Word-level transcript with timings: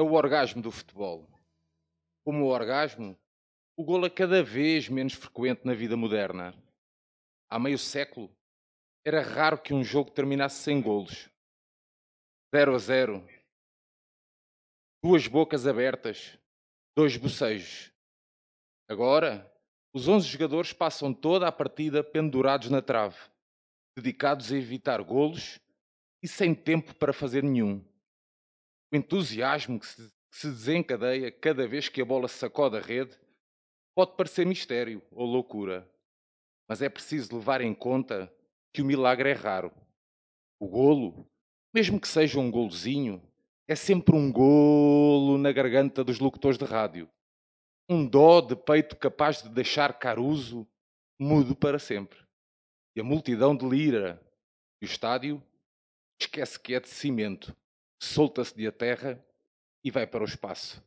É 0.00 0.02
o 0.02 0.12
orgasmo 0.14 0.62
do 0.62 0.70
futebol. 0.70 1.28
Como 2.24 2.46
o 2.46 2.48
orgasmo, 2.48 3.14
o 3.76 3.84
golo 3.84 4.06
é 4.06 4.10
cada 4.10 4.42
vez 4.42 4.88
menos 4.88 5.12
frequente 5.12 5.60
na 5.64 5.74
vida 5.74 5.94
moderna. 5.94 6.54
Há 7.50 7.58
meio 7.58 7.78
século, 7.78 8.34
era 9.04 9.20
raro 9.20 9.60
que 9.60 9.74
um 9.74 9.84
jogo 9.84 10.10
terminasse 10.10 10.62
sem 10.62 10.80
golos. 10.80 11.28
0 12.54 12.74
a 12.74 12.78
0. 12.78 13.28
Duas 15.04 15.26
bocas 15.26 15.66
abertas, 15.66 16.38
dois 16.96 17.18
bocejos. 17.18 17.92
Agora, 18.88 19.52
os 19.92 20.08
11 20.08 20.26
jogadores 20.26 20.72
passam 20.72 21.12
toda 21.12 21.46
a 21.46 21.52
partida 21.52 22.02
pendurados 22.02 22.70
na 22.70 22.80
trave, 22.80 23.18
dedicados 23.94 24.50
a 24.50 24.56
evitar 24.56 25.02
golos 25.02 25.60
e 26.22 26.28
sem 26.28 26.54
tempo 26.54 26.94
para 26.94 27.12
fazer 27.12 27.42
nenhum. 27.42 27.84
O 28.92 28.96
entusiasmo 28.96 29.78
que 29.78 29.86
se, 29.86 30.02
que 30.02 30.36
se 30.36 30.48
desencadeia 30.48 31.30
cada 31.30 31.66
vez 31.66 31.88
que 31.88 32.00
a 32.00 32.04
bola 32.04 32.28
sacode 32.28 32.76
a 32.76 32.80
rede 32.80 33.16
pode 33.94 34.16
parecer 34.16 34.44
mistério 34.44 35.02
ou 35.10 35.26
loucura, 35.26 35.88
mas 36.68 36.82
é 36.82 36.88
preciso 36.88 37.36
levar 37.36 37.60
em 37.60 37.74
conta 37.74 38.32
que 38.72 38.82
o 38.82 38.84
milagre 38.84 39.30
é 39.30 39.32
raro. 39.32 39.72
O 40.58 40.68
golo, 40.68 41.28
mesmo 41.72 42.00
que 42.00 42.08
seja 42.08 42.38
um 42.38 42.50
golozinho, 42.50 43.22
é 43.68 43.76
sempre 43.76 44.16
um 44.16 44.32
golo 44.32 45.38
na 45.38 45.52
garganta 45.52 46.02
dos 46.02 46.18
locutores 46.18 46.58
de 46.58 46.64
rádio. 46.64 47.08
Um 47.88 48.06
dó 48.06 48.40
de 48.40 48.56
peito 48.56 48.96
capaz 48.96 49.42
de 49.42 49.48
deixar 49.48 49.98
Caruso 49.98 50.66
mudo 51.18 51.54
para 51.54 51.78
sempre. 51.78 52.18
E 52.96 53.00
a 53.00 53.04
multidão 53.04 53.54
delira. 53.54 54.20
E 54.80 54.84
o 54.84 54.88
estádio 54.88 55.42
esquece 56.20 56.58
que 56.58 56.74
é 56.74 56.80
de 56.80 56.88
cimento, 56.88 57.54
solta-se 58.00 58.56
de 58.56 58.66
a 58.66 58.72
terra 58.72 59.22
e 59.84 59.90
vai 59.90 60.06
para 60.06 60.22
o 60.22 60.26
espaço. 60.26 60.82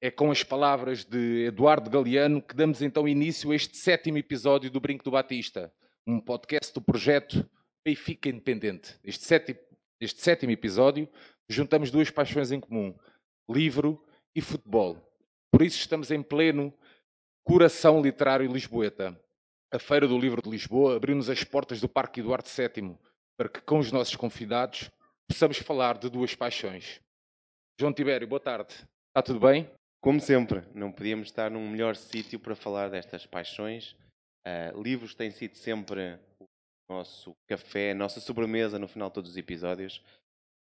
É 0.00 0.10
com 0.10 0.30
as 0.30 0.44
palavras 0.44 1.04
de 1.04 1.46
Eduardo 1.46 1.90
Galeano 1.90 2.40
que 2.40 2.54
damos 2.54 2.80
então 2.82 3.08
início 3.08 3.50
a 3.50 3.56
este 3.56 3.76
sétimo 3.76 4.18
episódio 4.18 4.70
do 4.70 4.80
Brinco 4.80 5.02
do 5.02 5.10
Batista, 5.10 5.72
um 6.06 6.20
podcast 6.20 6.72
do 6.72 6.80
projeto 6.80 7.48
Benfica 7.84 8.28
Independente. 8.28 8.98
Este 9.02 9.24
sétimo, 9.24 9.58
este 10.00 10.22
sétimo 10.22 10.52
episódio 10.52 11.08
juntamos 11.48 11.90
duas 11.90 12.10
paixões 12.10 12.52
em 12.52 12.60
comum: 12.60 12.96
livro 13.50 14.04
e 14.34 14.40
futebol. 14.40 14.96
Por 15.50 15.62
isso 15.62 15.78
estamos 15.78 16.10
em 16.10 16.22
pleno 16.22 16.72
coração 17.44 18.00
literário 18.00 18.50
lisboeta. 18.50 19.18
A 19.72 19.78
Feira 19.78 20.06
do 20.06 20.18
Livro 20.18 20.40
de 20.40 20.50
Lisboa 20.50 20.96
abriu-nos 20.96 21.28
as 21.28 21.42
portas 21.42 21.80
do 21.80 21.88
Parque 21.88 22.20
Eduardo 22.20 22.48
VII 22.48 22.96
para 23.36 23.48
que, 23.48 23.60
com 23.62 23.78
os 23.78 23.90
nossos 23.90 24.14
convidados, 24.14 24.90
possamos 25.28 25.58
falar 25.58 25.98
de 25.98 26.08
duas 26.08 26.34
paixões. 26.34 27.00
João 27.78 27.92
Tibério, 27.92 28.26
boa 28.26 28.40
tarde. 28.40 28.74
Está 29.08 29.22
tudo 29.22 29.40
bem? 29.40 29.70
Como 30.00 30.20
sempre, 30.20 30.62
não 30.74 30.92
podíamos 30.92 31.28
estar 31.28 31.50
num 31.50 31.68
melhor 31.68 31.96
sítio 31.96 32.38
para 32.38 32.54
falar 32.54 32.90
destas 32.90 33.26
paixões. 33.26 33.96
Uh, 34.46 34.82
livros 34.82 35.14
têm 35.14 35.30
sido 35.30 35.56
sempre 35.56 36.18
o 36.38 36.46
nosso 36.88 37.34
café, 37.48 37.92
a 37.92 37.94
nossa 37.94 38.20
sobremesa 38.20 38.78
no 38.78 38.86
final 38.86 39.08
de 39.08 39.14
todos 39.14 39.30
os 39.30 39.36
episódios, 39.36 40.02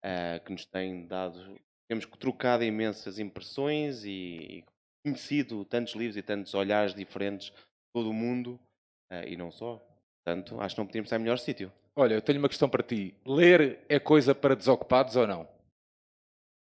uh, 0.04 0.44
que 0.44 0.52
nos 0.52 0.66
têm 0.66 1.06
dado. 1.06 1.58
Temos 1.88 2.04
trocado 2.18 2.62
imensas 2.62 3.18
impressões 3.18 4.04
e, 4.04 4.10
e 4.10 4.64
conhecido 5.02 5.64
tantos 5.64 5.94
livros 5.94 6.16
e 6.16 6.22
tantos 6.22 6.52
olhares 6.54 6.94
diferentes 6.94 7.48
de 7.48 7.54
todo 7.94 8.10
o 8.10 8.14
mundo 8.14 8.60
uh, 9.10 9.26
e 9.26 9.36
não 9.36 9.50
só. 9.50 9.84
Portanto, 10.24 10.60
acho 10.60 10.74
que 10.74 10.80
não 10.80 10.86
podíamos 10.86 11.06
estar 11.06 11.16
em 11.16 11.22
melhor 11.22 11.38
sítio. 11.38 11.72
Olha, 11.96 12.14
eu 12.14 12.22
tenho 12.22 12.38
uma 12.38 12.48
questão 12.48 12.68
para 12.68 12.82
ti. 12.82 13.14
Ler 13.26 13.80
é 13.88 13.98
coisa 13.98 14.34
para 14.34 14.54
desocupados 14.54 15.16
ou 15.16 15.26
não? 15.26 15.48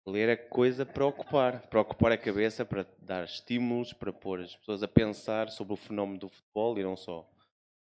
Ler 0.06 0.28
é 0.28 0.36
coisa 0.36 0.86
para 0.86 1.04
ocupar, 1.04 1.62
para 1.62 1.80
ocupar 1.80 2.12
a 2.12 2.16
cabeça, 2.16 2.64
para 2.64 2.86
dar 2.98 3.24
estímulos, 3.24 3.92
para 3.92 4.12
pôr 4.12 4.40
as 4.40 4.54
pessoas 4.54 4.82
a 4.82 4.88
pensar 4.88 5.50
sobre 5.50 5.74
o 5.74 5.76
fenómeno 5.76 6.20
do 6.20 6.28
futebol 6.28 6.78
e 6.78 6.82
não 6.84 6.96
só. 6.96 7.28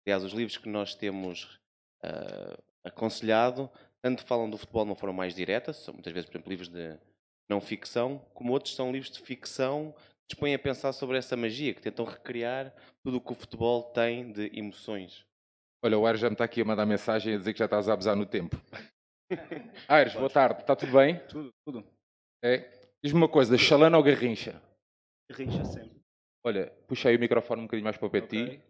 Aliás, 0.04 0.22
os 0.22 0.32
livros 0.32 0.58
que 0.58 0.68
nós 0.68 0.94
temos 0.94 1.58
uh, 2.04 2.62
aconselhado, 2.84 3.70
tanto 4.02 4.24
falam 4.26 4.50
do 4.50 4.58
futebol 4.58 4.84
de 4.84 4.90
uma 4.90 4.96
forma 4.96 5.16
mais 5.16 5.34
direta, 5.34 5.72
são 5.72 5.94
muitas 5.94 6.12
vezes, 6.12 6.28
por 6.28 6.36
exemplo, 6.36 6.50
livros 6.50 6.68
de 6.68 6.98
não 7.48 7.60
ficção, 7.60 8.24
como 8.34 8.52
outros 8.52 8.74
são 8.74 8.92
livros 8.92 9.10
de 9.10 9.20
ficção 9.20 9.94
que 10.28 10.34
dispõem 10.34 10.54
a 10.54 10.58
pensar 10.58 10.92
sobre 10.92 11.16
essa 11.16 11.36
magia, 11.36 11.72
que 11.72 11.80
tentam 11.80 12.04
recriar 12.04 12.72
tudo 13.02 13.16
o 13.16 13.20
que 13.20 13.32
o 13.32 13.34
futebol 13.34 13.82
tem 13.82 14.30
de 14.30 14.50
emoções. 14.56 15.24
Olha, 15.82 15.98
o 15.98 16.06
Aires 16.06 16.20
já 16.20 16.28
me 16.28 16.34
está 16.34 16.44
aqui 16.44 16.60
a 16.60 16.64
mandar 16.64 16.84
mensagem 16.86 17.34
a 17.34 17.38
dizer 17.38 17.52
que 17.52 17.58
já 17.58 17.64
estás 17.64 17.88
a 17.88 17.92
abusar 17.94 18.14
no 18.16 18.26
tempo. 18.26 18.56
Aires, 19.88 20.14
boa 20.14 20.28
tarde. 20.28 20.60
Está 20.60 20.76
tudo 20.76 20.92
bem? 20.92 21.18
Tudo, 21.28 21.50
tudo. 21.64 21.84
É. 22.44 22.70
Diz-me 23.02 23.18
uma 23.18 23.28
coisa, 23.28 23.56
Chalana 23.56 23.96
ou 23.96 24.02
Garrincha? 24.02 24.60
Garrincha 25.30 25.64
sempre. 25.64 25.98
Olha, 26.44 26.70
puxa 26.86 27.08
aí 27.08 27.16
o 27.16 27.20
microfone 27.20 27.62
um 27.62 27.64
bocadinho 27.64 27.84
mais 27.84 27.96
para 27.96 28.06
o 28.06 28.10
pé 28.10 28.20
de 28.20 28.26
ti. 28.28 28.42
Ok. 28.42 28.60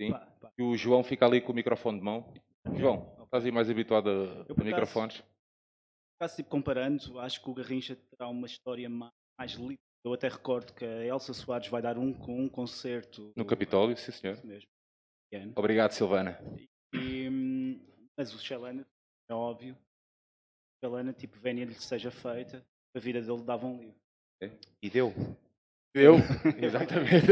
Sim. 0.00 0.10
Pá, 0.12 0.18
pá. 0.40 0.52
E 0.58 0.62
o 0.62 0.76
João 0.76 1.02
fica 1.02 1.24
ali 1.24 1.40
com 1.40 1.52
o 1.52 1.54
microfone 1.54 1.98
de 1.98 2.04
mão. 2.04 2.32
João, 2.76 3.22
estás 3.24 3.44
aí 3.44 3.50
mais 3.52 3.70
habituado 3.70 4.08
a, 4.10 4.12
Eu, 4.48 4.56
a 4.58 4.64
microfones? 4.64 5.22
Caso 6.20 6.36
tipo, 6.36 6.50
comparando, 6.50 7.18
acho 7.20 7.42
que 7.42 7.48
o 7.48 7.54
Garrincha 7.54 7.96
terá 7.96 8.28
uma 8.28 8.46
história 8.46 8.88
ma- 8.90 9.12
mais 9.38 9.52
livre. 9.52 9.78
Eu 10.04 10.12
até 10.12 10.28
recordo 10.28 10.72
que 10.74 10.84
a 10.84 11.04
Elsa 11.04 11.32
Soares 11.32 11.68
vai 11.68 11.80
dar 11.80 11.96
um, 11.96 12.10
um 12.28 12.48
concerto 12.48 13.32
No 13.36 13.44
Capitólio, 13.44 13.96
sim 13.96 14.12
senhor. 14.12 14.34
Isso 14.34 14.46
mesmo. 14.46 14.68
Ano. 15.36 15.52
Obrigado, 15.56 15.92
Silvana. 15.92 16.38
E, 16.92 17.28
mas 18.16 18.34
o 18.34 18.38
Chalana, 18.38 18.86
é 19.28 19.34
óbvio, 19.34 19.74
o 19.74 20.86
Chalana, 20.86 21.12
tipo, 21.12 21.38
vénia-lhe 21.38 21.74
seja 21.74 22.10
feita, 22.10 22.64
a 22.94 22.98
vida 22.98 23.20
dele 23.20 23.42
dava 23.42 23.66
um 23.66 23.78
livro. 23.80 24.58
E 24.82 24.88
deu. 24.88 25.12
Eu? 25.94 26.16
Exatamente. 26.62 27.26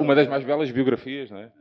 Uma 0.00 0.14
das 0.14 0.28
mais 0.28 0.44
belas 0.44 0.70
biografias, 0.70 1.30
não 1.30 1.38
é? 1.38 1.52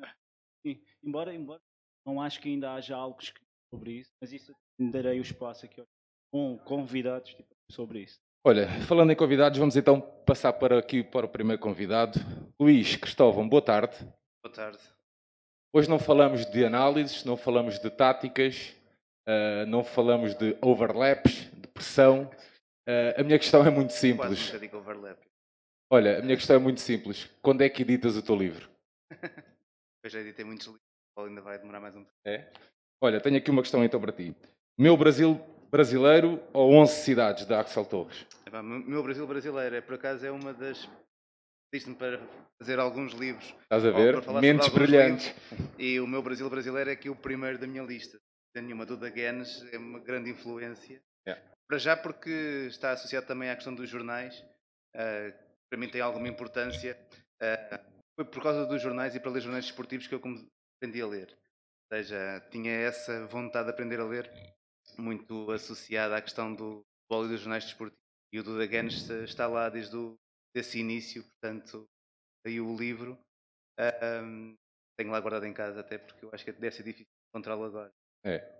Sim, 0.65 0.81
embora, 1.03 1.33
embora 1.33 1.61
não 2.05 2.21
acho 2.21 2.39
que 2.39 2.47
ainda 2.49 2.73
haja 2.73 2.95
algo 2.95 3.21
escrito 3.21 3.47
sobre 3.69 3.91
isso, 3.91 4.11
mas 4.21 4.31
isso 4.31 4.55
darei 4.79 5.19
o 5.19 5.21
espaço 5.21 5.65
aqui 5.65 5.83
com 6.31 6.57
convidados 6.59 7.33
tipo, 7.33 7.53
sobre 7.69 8.03
isso. 8.03 8.17
Olha, 8.45 8.67
falando 8.87 9.11
em 9.11 9.15
convidados, 9.15 9.59
vamos 9.59 9.75
então 9.75 9.99
passar 10.25 10.53
para 10.53 10.79
aqui 10.79 11.03
para 11.03 11.25
o 11.25 11.29
primeiro 11.29 11.61
convidado. 11.61 12.17
Luís 12.59 12.95
Cristóvão, 12.95 13.47
boa 13.47 13.61
tarde. 13.61 13.97
Boa 14.41 14.53
tarde. 14.53 14.79
Hoje 15.77 15.87
não 15.87 15.99
falamos 15.99 16.43
de 16.47 16.65
análises, 16.65 17.23
não 17.23 17.37
falamos 17.37 17.77
de 17.77 17.87
táticas, 17.91 18.75
ah, 19.27 19.63
não 19.67 19.83
falamos 19.83 20.33
de 20.33 20.57
overlaps, 20.59 21.51
de 21.53 21.67
pressão. 21.67 22.27
Ah, 22.89 23.21
a 23.21 23.23
minha 23.23 23.37
questão 23.37 23.63
é 23.63 23.69
muito 23.69 23.93
simples. 23.93 24.51
Olha, 25.87 26.17
a 26.17 26.21
minha 26.23 26.35
questão 26.35 26.55
é 26.55 26.59
muito 26.59 26.81
simples. 26.81 27.29
Quando 27.43 27.61
é 27.61 27.69
que 27.69 27.83
editas 27.83 28.17
o 28.17 28.23
teu 28.23 28.35
livro? 28.35 28.67
Eu 30.03 30.09
já 30.09 30.19
editei 30.19 30.43
muitos 30.43 30.65
livros, 30.65 30.81
ainda 31.15 31.41
vai 31.41 31.59
demorar 31.59 31.79
mais 31.79 31.95
um 31.95 31.99
tempo. 31.99 32.09
É? 32.25 32.51
Olha, 32.99 33.21
tenho 33.21 33.37
aqui 33.37 33.51
uma 33.51 33.61
questão 33.61 33.85
então 33.85 34.01
para 34.01 34.11
ti. 34.11 34.35
Meu 34.79 34.97
Brasil 34.97 35.39
brasileiro 35.69 36.41
ou 36.53 36.73
11 36.73 36.91
cidades 37.03 37.45
da 37.45 37.59
Axel 37.59 37.85
Torres? 37.85 38.25
Epá, 38.47 38.63
meu 38.63 39.03
Brasil 39.03 39.27
brasileiro 39.27 39.75
é 39.75 39.81
por 39.81 39.93
acaso 39.93 40.25
é 40.25 40.31
uma 40.31 40.55
das. 40.55 40.89
Disse-me 41.73 41.95
para 41.95 42.19
fazer 42.57 42.79
alguns 42.79 43.13
livros. 43.13 43.53
Estás 43.63 43.85
a 43.85 43.91
ver? 43.91 44.15
Mentes 44.41 44.69
brilhantes. 44.69 45.33
livros, 45.51 45.75
E 45.77 45.99
o 45.99 46.07
meu 46.07 46.21
Brasil 46.21 46.49
brasileiro 46.49 46.89
é 46.89 46.93
aqui 46.93 47.09
o 47.09 47.15
primeiro 47.15 47.57
da 47.57 47.67
minha 47.67 47.83
lista. 47.83 48.19
Sem 48.55 48.63
nenhuma 48.63 48.85
dúvida, 48.85 49.09
Guenes 49.09 49.63
é 49.73 49.77
uma 49.77 49.99
grande 49.99 50.29
influência. 50.29 51.01
É. 51.27 51.37
Para 51.67 51.77
já 51.77 51.97
porque 51.97 52.67
está 52.69 52.91
associado 52.91 53.27
também 53.27 53.49
à 53.49 53.55
questão 53.55 53.75
dos 53.75 53.89
jornais. 53.89 54.35
que 54.93 55.33
para 55.69 55.79
mim 55.79 55.89
tem 55.89 56.01
alguma 56.01 56.27
importância. 56.27 56.97
Ah, 57.41 57.79
foi 58.15 58.25
por 58.25 58.41
causa 58.41 58.65
dos 58.65 58.81
jornais 58.81 59.13
e 59.13 59.19
para 59.19 59.31
ler 59.31 59.41
jornais 59.41 59.65
desportivos 59.65 60.07
que 60.07 60.15
eu 60.15 60.21
aprendi 60.77 61.01
a 61.01 61.07
ler. 61.07 61.37
Ou 61.91 61.97
seja, 61.97 62.39
tinha 62.49 62.71
essa 62.71 63.27
vontade 63.27 63.65
de 63.65 63.73
aprender 63.73 63.99
a 63.99 64.05
ler 64.05 64.31
muito 64.97 65.51
associada 65.51 66.15
à 66.15 66.21
questão 66.21 66.53
do 66.53 66.83
futebol 67.01 67.25
e 67.25 67.29
dos 67.29 67.41
jornais 67.41 67.65
desportivos. 67.65 68.03
E 68.31 68.39
o 68.39 68.43
Duda 68.43 68.65
Guenes 68.65 69.09
está 69.09 69.47
lá 69.47 69.69
desde 69.69 69.95
o, 69.95 70.17
desse 70.53 70.79
início, 70.79 71.23
portanto, 71.23 71.87
aí 72.45 72.59
o 72.59 72.75
livro. 72.75 73.17
ahm, 73.77 74.55
tenho 74.97 75.11
lá 75.11 75.19
guardado 75.19 75.45
em 75.45 75.53
casa 75.53 75.81
até 75.81 75.97
porque 75.97 76.25
eu 76.25 76.29
acho 76.33 76.43
que 76.43 76.51
deve 76.51 76.75
ser 76.75 76.83
difícil 76.83 77.07
encontrá-lo 77.29 77.63
agora. 77.63 77.91
É. 78.25 78.57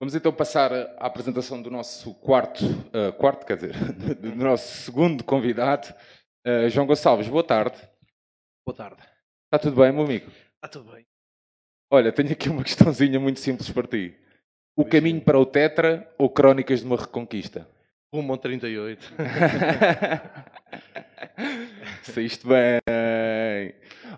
Vamos 0.00 0.14
então 0.14 0.32
passar 0.32 0.72
à 0.72 1.06
apresentação 1.06 1.60
do 1.60 1.70
nosso 1.70 2.14
quarto, 2.14 2.64
uh, 2.64 3.12
quarto 3.18 3.44
quer 3.44 3.56
dizer, 3.56 3.74
do 4.14 4.34
nosso 4.36 4.84
segundo 4.84 5.24
convidado, 5.24 5.92
uh, 6.46 6.68
João 6.68 6.86
Gonçalves. 6.86 7.28
Boa 7.28 7.44
tarde. 7.44 7.76
Boa 8.64 8.76
tarde. 8.76 9.02
Está 9.46 9.58
tudo 9.58 9.80
bem, 9.80 9.92
meu 9.92 10.04
amigo? 10.04 10.30
Está 10.54 10.68
tudo 10.68 10.92
bem. 10.92 11.04
Olha, 11.90 12.12
tenho 12.12 12.30
aqui 12.32 12.48
uma 12.48 12.62
questãozinha 12.62 13.18
muito 13.18 13.40
simples 13.40 13.70
para 13.70 13.88
ti. 13.88 14.16
O 14.76 14.84
caminho 14.84 15.20
para 15.20 15.38
o 15.38 15.44
Tetra 15.44 16.14
ou 16.16 16.30
Crónicas 16.30 16.80
de 16.80 16.86
uma 16.86 16.96
Reconquista? 16.96 17.68
Rumo 18.12 18.32
ao 18.32 18.38
38. 18.38 19.04
Saíste 22.02 22.46
bem. 22.46 22.80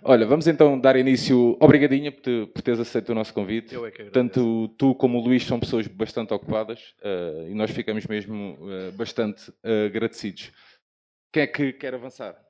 Olha, 0.02 0.26
vamos 0.26 0.46
então 0.46 0.78
dar 0.78 0.94
início. 0.96 1.56
Obrigadinha 1.60 2.12
por, 2.12 2.20
te, 2.20 2.46
por 2.46 2.62
teres 2.62 2.78
aceito 2.78 3.10
o 3.10 3.14
nosso 3.14 3.34
convite. 3.34 3.74
Eu 3.74 3.84
é 3.84 3.90
que 3.90 4.02
agradeço. 4.02 4.12
Tanto 4.12 4.68
tu 4.78 4.94
como 4.94 5.18
o 5.18 5.20
Luís 5.20 5.44
são 5.44 5.58
pessoas 5.58 5.88
bastante 5.88 6.32
ocupadas 6.32 6.94
uh, 7.02 7.48
e 7.48 7.54
nós 7.54 7.72
ficamos 7.72 8.06
mesmo 8.06 8.56
uh, 8.60 8.92
bastante 8.92 9.50
uh, 9.50 9.86
agradecidos. 9.86 10.52
Quem 11.32 11.42
é 11.42 11.46
que 11.48 11.72
quer 11.72 11.94
avançar? 11.94 12.40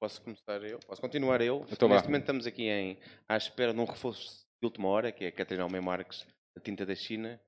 Posso 0.00 0.22
começar 0.22 0.62
eu? 0.62 0.78
Posso 0.86 1.00
continuar 1.00 1.40
eu? 1.40 1.66
Então. 1.70 1.88
Neste 1.88 2.06
momento 2.06 2.22
estamos 2.22 2.46
aqui 2.46 2.68
em, 2.68 2.98
à 3.28 3.36
espera 3.36 3.74
de 3.74 3.80
um 3.80 3.84
reforço 3.84 4.46
de 4.60 4.66
última 4.66 4.88
hora, 4.88 5.10
que 5.10 5.24
é 5.24 5.28
a 5.28 5.32
Catarina 5.32 5.64
Almeida 5.64 5.84
Marques, 5.84 6.24
da 6.56 6.62
Tinta 6.62 6.86
da 6.86 6.94
China, 6.94 7.40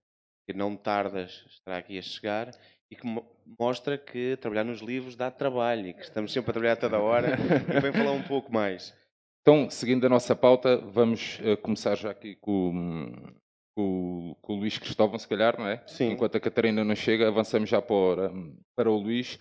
que 0.47 0.53
não 0.53 0.77
tardas 0.77 1.45
estará 1.49 1.79
aqui 1.79 1.99
a 1.99 2.03
chegar 2.03 2.51
e 2.91 2.95
que 2.95 3.05
mo- 3.05 3.27
mostra 3.59 3.99
que 3.99 4.37
trabalhar 4.41 4.65
nos 4.65 4.81
livros 4.81 5.17
dá 5.17 5.31
trabalho 5.31 5.89
e 5.89 5.93
que 5.93 6.03
estamos 6.03 6.33
sempre 6.33 6.51
a 6.51 6.53
trabalhar 6.53 6.77
toda 6.77 6.97
a 6.97 7.01
hora 7.01 7.37
e 7.77 7.81
vem 7.81 7.93
falar 7.93 8.13
um 8.13 8.23
pouco 8.23 8.53
mais. 8.53 8.95
Então, 9.43 9.69
seguindo 9.71 10.07
a 10.07 10.09
nossa 10.09 10.35
pauta, 10.35 10.77
vamos 10.77 11.39
uh, 11.41 11.57
começar 11.59 11.97
já 11.97 12.11
aqui 12.11 12.37
com, 12.37 13.13
com, 13.77 14.37
com 14.41 14.53
o 14.55 14.57
Luís 14.57 14.79
Cristóvão, 14.79 15.19
se 15.19 15.29
calhar, 15.29 15.59
não 15.59 15.69
é? 15.69 15.83
Sim. 15.87 16.11
Enquanto 16.11 16.37
a 16.37 16.41
Catarina 16.41 16.85
não 16.85 16.97
chega, 16.97 17.29
avançamos 17.29 17.69
já 17.69 17.81
para, 17.81 18.33
para 18.77 18.91
o 18.91 18.97
Luís. 18.97 19.39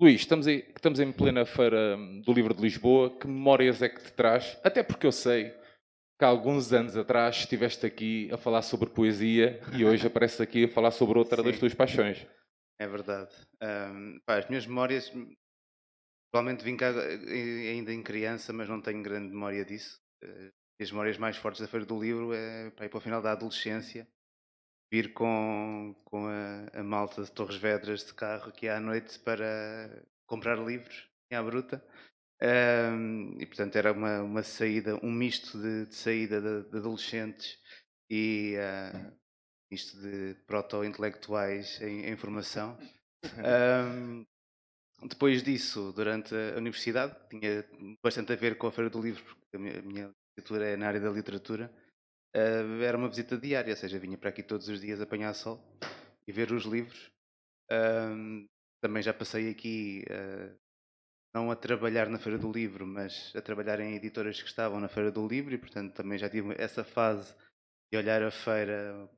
Luís, 0.00 0.22
estamos, 0.22 0.48
aí, 0.48 0.64
estamos 0.74 0.98
em 0.98 1.12
plena 1.12 1.44
feira 1.46 1.96
do 2.24 2.32
livro 2.32 2.52
de 2.52 2.62
Lisboa. 2.62 3.10
Que 3.10 3.28
memórias 3.28 3.80
é 3.80 3.88
que 3.88 4.02
te 4.02 4.12
traz? 4.12 4.58
Até 4.64 4.82
porque 4.82 5.06
eu 5.06 5.12
sei 5.12 5.54
que 6.18 6.24
há 6.24 6.28
alguns 6.28 6.72
anos 6.72 6.96
atrás 6.96 7.36
estiveste 7.36 7.84
aqui 7.86 8.30
a 8.32 8.38
falar 8.38 8.62
sobre 8.62 8.88
poesia 8.90 9.60
e 9.76 9.84
hoje 9.84 10.06
apareces 10.06 10.40
aqui 10.40 10.64
a 10.64 10.68
falar 10.68 10.90
sobre 10.90 11.18
outra 11.18 11.42
das 11.42 11.54
Sim. 11.54 11.60
tuas 11.60 11.74
paixões. 11.74 12.26
É 12.78 12.86
verdade. 12.86 13.30
Ahm, 13.60 14.18
pá, 14.26 14.38
as 14.38 14.48
minhas 14.48 14.66
memórias, 14.66 15.12
provavelmente 16.30 16.64
vim 16.64 16.76
cá 16.76 16.88
eh, 16.88 17.70
ainda 17.70 17.92
em 17.92 18.02
criança, 18.02 18.52
mas 18.52 18.68
não 18.68 18.80
tenho 18.80 19.02
grande 19.02 19.28
memória 19.32 19.64
disso. 19.64 20.00
Eh, 20.22 20.50
As 20.80 20.90
memórias 20.90 21.18
mais 21.18 21.36
fortes 21.36 21.60
da 21.60 21.68
Feira 21.68 21.86
do 21.86 22.00
Livro 22.00 22.32
é 22.32 22.70
pá, 22.70 22.84
ir 22.84 22.88
para 22.88 22.98
o 22.98 23.00
final 23.00 23.22
da 23.22 23.32
adolescência, 23.32 24.08
vir 24.92 25.12
com, 25.12 25.94
com 26.04 26.26
a, 26.26 26.80
a 26.80 26.82
malta 26.82 27.22
de 27.22 27.32
Torres 27.32 27.56
Vedras 27.56 28.04
de 28.04 28.14
carro 28.14 28.48
aqui 28.48 28.68
à 28.68 28.80
noite 28.80 29.18
para 29.20 30.04
comprar 30.26 30.56
livros, 30.58 31.08
à 31.32 31.42
bruta. 31.42 31.84
Ahm, 32.40 33.36
e 33.38 33.46
portanto 33.46 33.76
era 33.76 33.92
uma, 33.92 34.22
uma 34.22 34.42
saída, 34.42 34.98
um 35.02 35.10
misto 35.10 35.58
de, 35.60 35.86
de 35.86 35.94
saída 35.94 36.40
de, 36.40 36.70
de 36.70 36.76
adolescentes 36.78 37.58
e 38.10 38.56
ah, 38.58 39.12
isto 39.70 39.98
de 40.00 40.34
proto-intelectuais 40.46 41.80
em, 41.80 42.06
em 42.06 42.16
formação. 42.16 42.76
Ahm, 43.44 44.26
depois 45.02 45.42
disso, 45.42 45.92
durante 45.92 46.34
a 46.34 46.58
universidade, 46.58 47.14
tinha 47.28 47.64
bastante 48.02 48.32
a 48.32 48.36
ver 48.36 48.56
com 48.56 48.66
a 48.66 48.72
Feira 48.72 48.90
do 48.90 49.00
Livro, 49.00 49.22
porque 49.24 49.56
a 49.56 49.58
minha, 49.58 49.78
a 49.78 49.82
minha 49.82 50.14
licenciatura 50.36 50.68
é 50.68 50.76
na 50.76 50.88
área 50.88 51.00
da 51.00 51.10
literatura, 51.10 51.72
ah, 52.34 52.82
era 52.82 52.96
uma 52.96 53.08
visita 53.08 53.36
diária, 53.38 53.72
ou 53.72 53.76
seja, 53.76 53.98
vinha 53.98 54.18
para 54.18 54.30
aqui 54.30 54.42
todos 54.42 54.68
os 54.68 54.80
dias 54.80 55.00
apanhar 55.00 55.34
sol 55.34 55.62
e 56.26 56.32
ver 56.32 56.52
os 56.52 56.64
livros. 56.64 57.10
Ahm, 57.70 58.46
também 58.80 59.02
já 59.02 59.14
passei 59.14 59.50
aqui, 59.50 60.04
ah, 60.10 60.54
não 61.34 61.50
a 61.50 61.56
trabalhar 61.56 62.08
na 62.08 62.18
Feira 62.18 62.38
do 62.38 62.50
Livro, 62.50 62.86
mas 62.86 63.32
a 63.34 63.42
trabalhar 63.42 63.80
em 63.80 63.96
editoras 63.96 64.40
que 64.40 64.48
estavam 64.48 64.78
na 64.78 64.88
Feira 64.88 65.10
do 65.10 65.26
Livro 65.26 65.52
e, 65.52 65.58
portanto, 65.58 65.92
também 65.92 66.16
já 66.16 66.30
tive 66.30 66.54
essa 66.56 66.84
fase 66.84 67.34
de 67.92 67.98
olhar 67.98 68.22
a 68.22 68.30
feira 68.30 68.92
do 68.92 69.08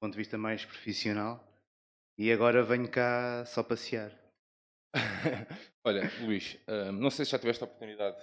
ponto 0.00 0.12
de 0.12 0.18
vista 0.18 0.36
mais 0.36 0.64
profissional. 0.64 1.46
E 2.18 2.32
agora 2.32 2.64
venho 2.64 2.90
cá 2.90 3.44
só 3.46 3.62
passear. 3.62 4.12
Olha, 5.86 6.10
Luís, 6.20 6.58
ah, 6.66 6.90
não 6.90 7.10
sei 7.10 7.24
se 7.24 7.30
já 7.30 7.38
tiveste 7.38 7.62
a 7.62 7.66
oportunidade, 7.66 8.16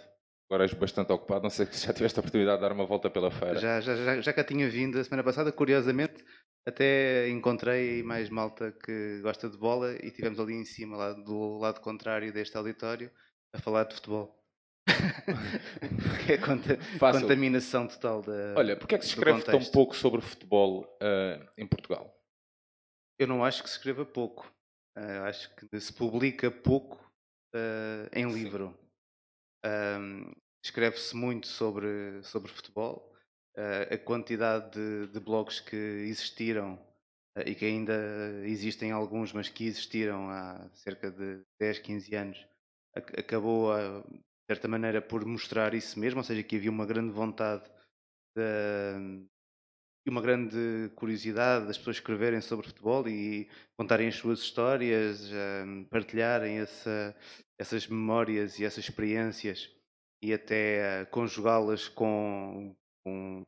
agora 0.50 0.66
és 0.66 0.74
bastante 0.74 1.12
ocupado, 1.14 1.44
não 1.44 1.50
sei 1.50 1.66
se 1.68 1.88
já 1.88 1.94
tiveste 1.94 2.20
a 2.20 2.22
oportunidade 2.22 2.58
de 2.58 2.62
dar 2.62 2.74
uma 2.74 2.86
volta 2.86 3.10
pela 3.10 3.32
feira. 3.32 3.58
Já, 3.58 3.80
já, 3.80 3.96
já, 3.96 4.22
já 4.22 4.34
cá 4.34 4.44
tinha 4.44 4.70
vindo 4.70 5.00
a 5.00 5.04
semana 5.04 5.24
passada, 5.24 5.52
curiosamente, 5.52 6.24
até 6.68 7.30
encontrei 7.30 8.04
mais 8.04 8.30
malta 8.30 8.74
que 8.74 9.22
gosta 9.22 9.50
de 9.50 9.58
bola 9.58 9.94
e 9.94 10.08
estivemos 10.08 10.40
ali 10.40 10.54
em 10.54 10.66
cima, 10.66 10.98
lá 10.98 11.14
do 11.14 11.58
lado 11.58 11.80
contrário 11.80 12.32
deste 12.34 12.58
auditório, 12.58 13.10
a 13.58 13.62
falar 13.62 13.84
de 13.86 13.96
futebol. 13.96 14.34
é 16.30 16.38
conta- 16.38 16.78
contaminação 17.00 17.88
total 17.88 18.22
da. 18.22 18.54
Olha, 18.56 18.78
porque 18.78 18.96
é 18.96 18.98
que 18.98 19.06
se 19.06 19.12
escreve 19.12 19.44
tão 19.44 19.64
pouco 19.66 19.96
sobre 19.96 20.22
futebol 20.22 20.98
ah, 21.02 21.46
em 21.58 21.68
Portugal? 21.68 22.14
Eu 23.20 23.28
não 23.28 23.44
acho 23.44 23.64
que 23.64 23.70
se 23.70 23.76
escreva 23.76 24.06
pouco. 24.06 24.52
Ah, 24.96 25.26
acho 25.28 25.54
que 25.56 25.80
se 25.80 25.92
publica 25.92 26.50
pouco 26.50 26.98
ah, 27.54 28.10
em 28.14 28.32
livro. 28.32 28.78
Escreve-se 30.64 31.16
muito 31.16 31.48
sobre, 31.48 32.22
sobre 32.24 32.52
futebol. 32.52 33.14
A 33.92 33.98
quantidade 33.98 34.72
de, 34.72 35.08
de 35.08 35.20
blogs 35.20 35.60
que 35.60 35.76
existiram 35.76 36.80
e 37.46 37.56
que 37.56 37.66
ainda 37.66 37.94
existem 38.44 38.92
alguns, 38.92 39.34
mas 39.34 39.50
que 39.50 39.66
existiram 39.66 40.30
há 40.30 40.70
cerca 40.74 41.12
de 41.12 41.42
10, 41.60 41.80
15 41.80 42.16
anos, 42.16 42.48
acabou, 42.98 43.72
a, 43.74 44.02
de 44.02 44.22
certa 44.50 44.68
maneira, 44.68 45.02
por 45.02 45.26
mostrar 45.26 45.74
isso 45.74 46.00
mesmo, 46.00 46.20
ou 46.20 46.24
seja, 46.24 46.44
que 46.44 46.56
havia 46.58 46.72
uma 46.72 46.86
grande 46.86 47.12
vontade 47.12 47.64
de, 48.36 49.28
e 50.06 50.10
uma 50.10 50.22
grande 50.22 50.90
curiosidade 50.96 51.68
das 51.68 51.78
pessoas 51.78 51.98
escreverem 51.98 52.40
sobre 52.42 52.68
futebol 52.68 53.08
e 53.08 53.50
contarem 53.78 54.08
as 54.08 54.16
suas 54.16 54.40
histórias, 54.40 55.30
hum, 55.66 55.86
partilharem 55.86 56.60
essa- 56.60 57.16
essas 57.60 57.88
memórias 57.88 58.58
e 58.60 58.66
essas 58.66 58.86
experiências 58.86 59.70
e 60.24 60.34
até 60.34 61.02
ah, 61.02 61.06
conjugá-las 61.08 61.88
com, 61.90 62.76
com, 63.06 63.44